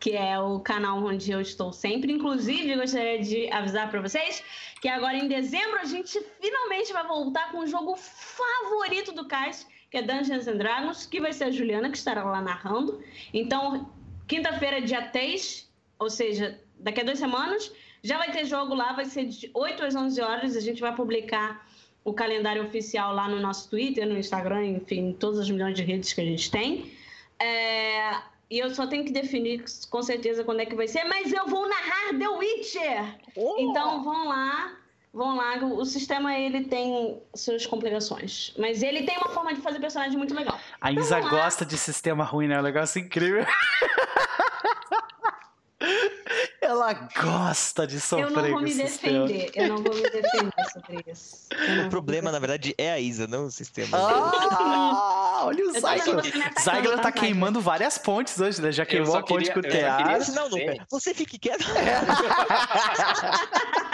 que 0.00 0.12
é 0.12 0.38
o 0.38 0.60
canal 0.60 0.98
onde 1.04 1.30
eu 1.30 1.40
estou 1.40 1.72
sempre. 1.72 2.12
Inclusive, 2.12 2.76
gostaria 2.76 3.20
de 3.20 3.50
avisar 3.52 3.90
para 3.90 4.00
vocês 4.00 4.42
que 4.80 4.88
agora 4.88 5.16
em 5.16 5.28
dezembro 5.28 5.78
a 5.78 5.84
gente 5.84 6.20
finalmente 6.40 6.92
vai 6.92 7.06
voltar 7.06 7.50
com 7.50 7.58
o 7.58 7.66
jogo 7.66 7.96
favorito 7.96 9.12
do 9.12 9.26
Cais, 9.26 9.66
que 9.90 9.96
é 9.96 10.02
Dungeons 10.02 10.46
and 10.46 10.56
Dragons, 10.56 11.06
que 11.06 11.20
vai 11.20 11.32
ser 11.32 11.44
a 11.44 11.50
Juliana 11.50 11.90
que 11.90 11.96
estará 11.96 12.24
lá 12.24 12.40
narrando. 12.40 13.02
Então, 13.32 13.90
quinta-feira, 14.26 14.80
dia 14.80 15.02
3, 15.02 15.67
ou 15.98 16.08
seja, 16.10 16.60
daqui 16.78 17.00
a 17.00 17.04
duas 17.04 17.18
semanas, 17.18 17.72
já 18.02 18.18
vai 18.18 18.30
ter 18.30 18.44
jogo 18.44 18.74
lá, 18.74 18.92
vai 18.92 19.04
ser 19.04 19.26
de 19.26 19.50
8 19.52 19.84
às 19.84 19.94
11 19.94 20.20
horas. 20.20 20.56
A 20.56 20.60
gente 20.60 20.80
vai 20.80 20.94
publicar 20.94 21.66
o 22.04 22.12
calendário 22.12 22.64
oficial 22.64 23.14
lá 23.14 23.28
no 23.28 23.40
nosso 23.40 23.68
Twitter, 23.68 24.06
no 24.06 24.16
Instagram, 24.16 24.64
enfim, 24.66 25.16
todas 25.18 25.40
as 25.40 25.50
milhões 25.50 25.74
de 25.74 25.82
redes 25.82 26.12
que 26.12 26.20
a 26.20 26.24
gente 26.24 26.50
tem. 26.50 26.92
É, 27.40 28.16
e 28.50 28.58
eu 28.58 28.74
só 28.74 28.86
tenho 28.86 29.04
que 29.04 29.12
definir 29.12 29.64
com 29.90 30.02
certeza 30.02 30.42
quando 30.44 30.60
é 30.60 30.66
que 30.66 30.74
vai 30.74 30.88
ser, 30.88 31.04
mas 31.04 31.32
eu 31.32 31.46
vou 31.46 31.68
narrar 31.68 32.18
The 32.18 32.28
Witcher! 32.28 33.18
Oh. 33.36 33.56
Então 33.58 34.02
vão 34.02 34.28
lá, 34.28 34.76
vão 35.12 35.36
lá. 35.36 35.56
O 35.56 35.84
sistema 35.84 36.36
ele 36.36 36.64
tem 36.64 37.20
suas 37.34 37.66
complicações, 37.66 38.54
mas 38.58 38.82
ele 38.82 39.02
tem 39.02 39.16
uma 39.18 39.28
forma 39.28 39.52
de 39.52 39.60
fazer 39.60 39.78
personagem 39.80 40.16
muito 40.16 40.34
legal. 40.34 40.58
A 40.80 40.90
Isa 40.90 41.18
então, 41.18 41.30
gosta 41.30 41.66
de 41.66 41.76
sistema 41.76 42.24
ruim, 42.24 42.48
né? 42.48 42.54
É 42.54 42.60
um 42.60 42.62
negócio 42.62 43.00
incrível. 43.00 43.44
Ela 46.78 46.92
gosta 47.20 47.88
de 47.88 48.00
sofrer 48.00 48.26
Eu 48.26 48.30
não 48.30 48.50
vou 48.50 48.62
me 48.62 48.72
defender. 48.72 49.50
Eu 49.54 49.68
não 49.68 49.82
vou 49.82 49.94
me 49.94 50.02
defender 50.02 50.52
sobre 50.72 51.04
isso. 51.10 51.48
O 51.84 51.90
problema, 51.90 52.30
na 52.30 52.38
verdade, 52.38 52.72
é 52.78 52.92
a 52.92 53.00
Isa, 53.00 53.26
não 53.26 53.46
o 53.46 53.50
sistema. 53.50 53.98
Ah, 53.98 55.40
olha 55.44 55.66
o 55.66 55.72
Zygler. 55.72 56.24
Zygler 56.60 57.00
tá 57.00 57.10
queimando 57.10 57.60
várias 57.60 57.98
pontes 57.98 58.40
hoje, 58.40 58.62
né? 58.62 58.70
Já 58.70 58.86
queimou 58.86 59.16
a 59.16 59.24
ponte 59.24 59.52
com 59.52 59.58
o 59.58 59.62
teatro. 59.62 60.32
Não, 60.34 60.48
Lucas. 60.48 60.78
Você 60.88 61.12
fique 61.12 61.36
quieto. 61.38 61.64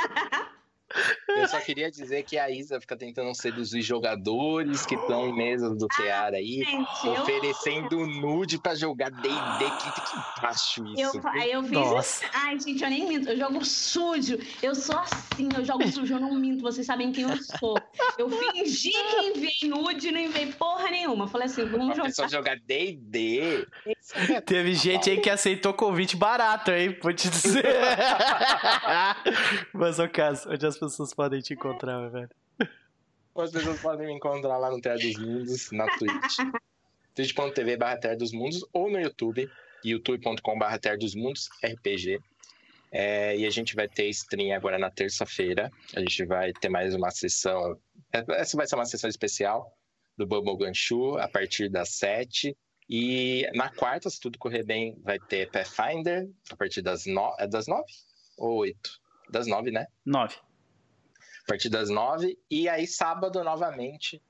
Eu 1.29 1.49
só 1.49 1.59
queria 1.61 1.91
dizer 1.91 2.23
que 2.23 2.39
a 2.39 2.51
Isa 2.51 2.81
fica 2.81 2.97
tentando 2.97 3.35
seduzir 3.35 3.83
jogadores 3.83 4.87
que 4.87 4.95
estão 4.95 5.29
em 5.29 5.35
mesas 5.35 5.77
do 5.77 5.87
TEAR 5.89 6.33
aí, 6.35 6.63
Gente, 6.65 7.07
eu- 7.07 7.13
oferecendo 7.23 8.07
nude 8.07 8.59
pra 8.59 8.75
jogar 8.75 9.11
D&D. 9.11 9.65
Que, 9.65 10.01
que 10.01 10.41
baixo 10.43 10.85
isso. 10.97 11.19
Eu, 11.19 11.29
aí 11.29 11.53
eu 11.53 11.63
fiz 11.63 11.73
Nossa. 11.73 12.25
Ai, 12.33 12.59
gente, 12.61 12.83
eu 12.83 12.91
nem 12.91 13.07
minto. 13.09 13.29
Eu 13.29 13.37
jogo 13.39 13.65
sujo. 13.65 14.39
Eu 14.63 14.75
sou 14.75 14.99
assim, 14.99 15.49
eu 15.57 15.65
jogo 15.65 15.87
sujo, 15.91 16.15
eu 16.15 16.21
não 16.21 16.35
minto. 16.35 16.63
Vocês 16.63 16.87
sabem 16.87 17.11
quem 17.13 17.25
eu 17.25 17.37
sou. 17.59 17.77
Eu 18.17 18.31
fingi 18.31 18.91
que 18.91 19.27
enviei 19.27 19.69
nude 19.69 20.09
e 20.09 20.13
não 20.13 20.21
enviei 20.21 20.53
porra 20.53 20.91
nenhuma. 20.91 21.27
Falei 21.27 21.47
assim, 21.47 21.65
vamos 21.65 21.89
jogar. 21.97 22.05
pessoa 22.05 22.29
jogar 22.29 22.57
D&D. 22.65 23.67
Teve 24.47 24.75
gente 24.75 25.11
aí 25.11 25.21
que 25.21 25.31
aceitou 25.31 25.73
convite 25.75 26.17
barato, 26.17 26.71
hein? 26.71 26.97
Vou 27.03 27.13
te 27.13 27.29
dizer. 27.29 27.65
Mas, 29.73 29.99
ô 29.99 30.09
caso, 30.09 30.49
onde 30.51 30.67
as 30.67 30.75
pessoas 30.75 30.84
podem 31.17 31.41
te 31.41 31.55
encontrar, 31.55 32.09
velho? 32.09 32.31
As 33.37 33.51
pessoas 33.51 33.81
podem 33.81 34.07
me 34.07 34.13
encontrar 34.13 34.59
lá 34.59 34.71
no 34.71 34.81
Terra 34.81 34.97
dos 34.97 35.19
Mundos, 35.19 35.71
na 35.73 35.87
Twitch. 35.99 36.37
twitch.tv 37.15 37.77
barra 37.77 37.97
Terra 37.97 38.17
dos 38.17 38.33
Mundos 38.33 38.65
ou 38.73 38.91
no 38.91 39.01
YouTube, 39.01 39.49
youtube.com 39.85 40.59
barra 40.59 40.79
Terra 40.79 40.97
dos 40.97 41.15
Mundos 41.15 41.49
RPG. 41.65 42.19
É, 42.93 43.37
e 43.37 43.45
a 43.45 43.51
gente 43.51 43.75
vai 43.75 43.89
ter 43.89 44.09
stream 44.11 44.55
agora 44.55 44.79
na 44.79 44.89
terça-feira. 44.89 45.71
A 45.97 46.01
gente 46.01 46.25
vai 46.25 46.53
ter 46.53 46.69
mais 46.69 46.95
uma 46.95 47.11
sessão. 47.11 47.77
Essa 48.13 48.57
vai 48.57 48.67
ser 48.69 48.77
uma 48.77 48.87
sessão 48.87 49.11
especial 49.11 49.77
do 50.17 50.27
Bubble 50.27 50.57
Ganshu 50.57 51.19
a 51.19 51.27
partir 51.27 51.69
das 51.69 51.89
7. 51.91 52.57
E 52.89 53.51
na 53.55 53.69
quarta, 53.69 54.09
se 54.09 54.21
tudo 54.21 54.39
correr 54.39 54.63
bem, 54.63 54.97
vai 55.03 55.19
ter 55.19 55.51
Pathfinder 55.51 56.29
a 56.51 56.57
partir 56.57 56.83
das 56.83 57.05
9. 57.05 57.35
É 57.41 57.49
das 57.49 57.67
9 57.67 57.83
ou 58.39 58.59
8? 58.59 58.77
Das 59.31 59.49
9, 59.49 59.73
né? 59.73 59.87
Nove. 60.05 60.37
A 61.45 61.47
partir 61.47 61.69
das 61.69 61.91
nove. 61.91 62.39
E 62.51 62.69
aí, 62.69 62.87
sábado, 62.87 63.43
novamente, 63.45 64.21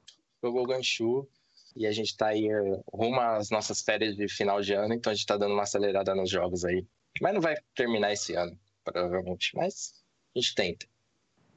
Google 0.42 0.66
Ganshu. 0.66 1.28
E 1.76 1.86
a 1.86 1.92
gente 1.92 2.16
tá 2.16 2.28
aí 2.28 2.48
eh, 2.48 2.80
rumo 2.92 3.20
às 3.20 3.50
nossas 3.50 3.80
férias 3.82 4.14
de 4.14 4.28
final 4.28 4.60
de 4.60 4.74
ano, 4.74 4.94
então 4.94 5.10
a 5.10 5.14
gente 5.14 5.26
tá 5.26 5.36
dando 5.36 5.54
uma 5.54 5.64
acelerada 5.64 6.14
nos 6.14 6.30
jogos 6.30 6.64
aí. 6.64 6.86
Mas 7.20 7.34
não 7.34 7.40
vai 7.40 7.56
terminar 7.74 8.12
esse 8.12 8.34
ano, 8.34 8.56
provavelmente. 8.84 9.50
Mas 9.56 9.92
a 10.34 10.38
gente 10.38 10.54
tenta. 10.54 10.86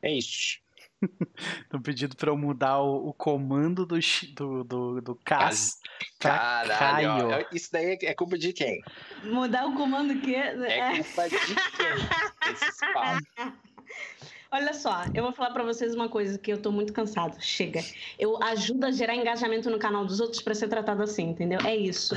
É 0.02 0.12
isso. 0.12 0.60
Tô 1.70 1.80
pedindo 1.80 2.16
pra 2.16 2.32
eu 2.32 2.38
mudar 2.38 2.80
o, 2.80 3.10
o 3.10 3.14
comando 3.14 3.86
do, 3.86 4.00
do, 4.36 4.64
do, 4.64 5.02
do 5.02 5.16
Cas 5.16 5.78
pra 6.18 6.32
Caralho, 6.32 7.28
ó, 7.28 7.30
Caio. 7.30 7.48
isso 7.54 7.72
daí 7.72 7.98
é 8.02 8.14
culpa 8.16 8.38
de 8.38 8.54
quem? 8.54 8.82
Mudar 9.24 9.68
o 9.68 9.76
comando 9.76 10.20
que 10.20 10.34
É 10.34 11.04
culpa 11.04 11.30
de 11.30 11.38
quem? 11.38 12.50
Esses 12.52 12.78
papos. 12.94 13.24
Olha 14.50 14.74
só, 14.74 15.04
eu 15.14 15.24
vou 15.24 15.34
falar 15.34 15.52
pra 15.52 15.64
vocês 15.64 15.94
uma 15.94 16.08
coisa 16.08 16.38
que 16.38 16.52
eu 16.52 16.62
tô 16.62 16.72
muito 16.72 16.94
cansado. 16.94 17.36
Chega. 17.42 17.82
Eu 18.18 18.42
ajudo 18.44 18.86
a 18.86 18.92
gerar 18.92 19.16
engajamento 19.16 19.70
no 19.70 19.78
canal 19.78 20.06
dos 20.06 20.20
outros 20.20 20.42
pra 20.42 20.56
ser 20.56 20.70
tratado 20.70 21.04
assim, 21.04 21.30
entendeu? 21.30 21.60
É 21.66 21.76
isso. 21.76 22.16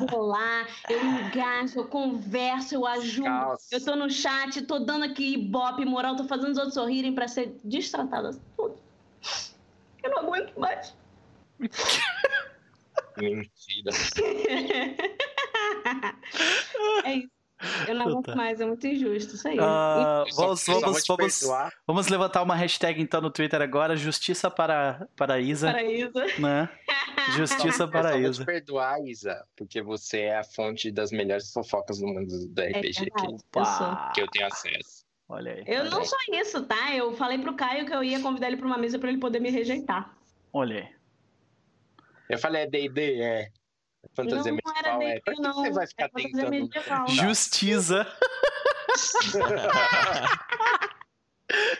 Eu 0.00 0.06
vou 0.08 0.26
lá, 0.26 0.66
eu 0.90 1.00
engajo, 1.04 1.78
eu 1.78 1.86
converso, 1.86 2.74
eu 2.74 2.86
ajudo. 2.86 3.26
Calça. 3.26 3.74
Eu 3.74 3.84
tô 3.84 3.94
no 3.94 4.10
chat, 4.10 4.62
tô 4.62 4.80
dando 4.80 5.04
aqui 5.04 5.34
ibope 5.34 5.84
moral, 5.84 6.16
tô 6.16 6.24
fazendo 6.24 6.50
os 6.50 6.58
outros 6.58 6.74
sorrirem 6.74 7.14
pra 7.14 7.28
ser 7.28 7.58
destratada 7.62 8.30
assim. 8.30 8.40
Eu 10.02 10.10
não 10.10 10.18
aguento 10.18 10.58
mais. 10.58 10.94
Mentira. 13.16 13.90
É 17.04 17.14
isso. 17.14 17.37
Eu 17.88 17.94
não 17.94 18.08
aguento 18.08 18.26
Tá. 18.26 18.36
mais, 18.36 18.60
é 18.60 18.66
muito 18.66 18.86
injusto. 18.86 19.34
Isso 19.34 19.48
aí. 19.48 19.56
Só- 19.56 20.24
vamos, 20.36 20.64
vamos, 20.66 21.06
vamos, 21.06 21.40
vamos 21.86 22.08
levantar 22.08 22.42
uma 22.42 22.54
hashtag 22.54 23.00
então 23.02 23.20
no 23.20 23.30
Twitter 23.30 23.60
agora, 23.60 23.96
justiça 23.96 24.50
para, 24.50 25.08
para 25.16 25.34
a 25.34 25.40
Isa, 25.40 25.66
Paraíso. 25.72 26.12
né? 26.38 26.68
Justiça 27.36 27.82
Eu 27.82 27.88
para 27.90 28.08
só 28.10 28.14
a 28.14 28.20
vou 28.20 28.30
Isa. 28.30 28.42
te 28.42 28.46
perdoar, 28.46 29.00
Isa, 29.04 29.44
porque 29.56 29.82
você 29.82 30.20
é 30.20 30.38
a 30.38 30.44
fonte 30.44 30.90
das 30.90 31.10
melhores 31.10 31.52
fofocas 31.52 31.98
do 31.98 32.06
mundo 32.06 32.26
do 32.48 32.60
É 32.62 32.68
RPG 32.70 32.92
que, 32.92 33.00
verdade, 33.04 33.34
eu 33.54 33.64
sou. 33.64 34.12
Que 34.14 34.22
eu 34.22 34.28
tenho 34.28 34.46
acesso. 34.46 35.04
Olha 35.28 35.52
aí. 35.52 35.64
Eu 35.66 35.80
olha 35.82 35.90
não 35.90 35.98
aí, 36.00 36.06
só 36.06 36.16
isso, 36.32 36.62
tá? 36.64 36.94
Eu 36.94 37.12
falei 37.14 37.38
pro 37.38 37.54
Caio 37.54 37.84
que 37.84 37.92
eu 37.94 38.02
ia 38.02 38.18
convidar 38.20 38.46
ele 38.46 38.56
pra 38.56 38.66
uma 38.66 38.78
mesa 38.78 38.98
pra 38.98 39.10
ele 39.10 39.18
poder 39.18 39.40
me 39.40 39.50
rejeitar. 39.50 40.16
Olha 40.52 40.76
aí. 40.78 40.88
Eu 42.30 42.38
falei, 42.38 42.62
é 42.62 42.66
D&D, 42.66 43.20
é. 43.20 43.48
Fantasia 44.22 44.52
não, 44.52 44.58
não 44.64 44.76
era 44.76 44.98
medieval, 44.98 45.02
é. 45.02 45.20
Pra 45.20 45.34
que 45.34 45.40
não. 45.40 45.52
você 45.54 45.70
vai 45.70 45.86
ficar 45.86 46.04
É 46.04 46.08
tentando? 46.08 46.50
medieval. 46.50 47.08
Justiça. 47.08 48.06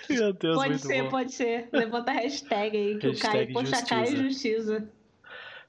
Meu 0.09 0.33
Deus, 0.33 0.57
Pode 0.57 0.71
muito 0.71 0.87
ser, 0.87 1.03
bom. 1.03 1.09
pode 1.11 1.33
ser. 1.33 1.69
Levanta 1.73 2.11
a 2.11 2.15
hashtag 2.15 2.77
aí, 2.77 2.99
que 2.99 3.07
o 3.07 3.11
Hashtag 3.11 3.33
Caio, 3.33 3.53
poxa, 3.53 3.85
Caio 3.87 4.07
justiça. 4.17 4.57
justiça. 4.77 4.93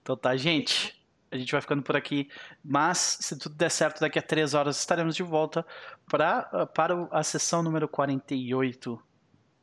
Então 0.02 0.16
tá, 0.16 0.36
gente. 0.38 0.98
A 1.32 1.38
gente 1.38 1.52
vai 1.52 1.62
ficando 1.62 1.84
por 1.84 1.96
aqui. 1.96 2.30
Mas, 2.64 3.18
se 3.22 3.38
tudo 3.38 3.56
der 3.56 3.70
certo, 3.70 4.00
daqui 4.00 4.18
a 4.18 4.22
três 4.22 4.54
horas 4.54 4.80
estaremos 4.80 5.16
de 5.16 5.22
volta 5.22 5.66
pra, 6.08 6.44
para 6.68 7.08
a 7.12 7.22
sessão 7.24 7.62
número 7.62 7.88
48 7.88 9.00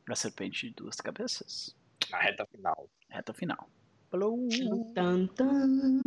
da 0.07 0.15
Serpente 0.15 0.67
de 0.69 0.73
Duas 0.75 0.95
Cabeças. 1.01 1.75
Na 2.09 2.19
reta 2.19 2.45
final. 2.45 2.87
Reta 3.09 3.33
final. 3.33 3.69
Falou! 4.09 4.39
Tan, 4.95 5.27
tan. 5.35 6.01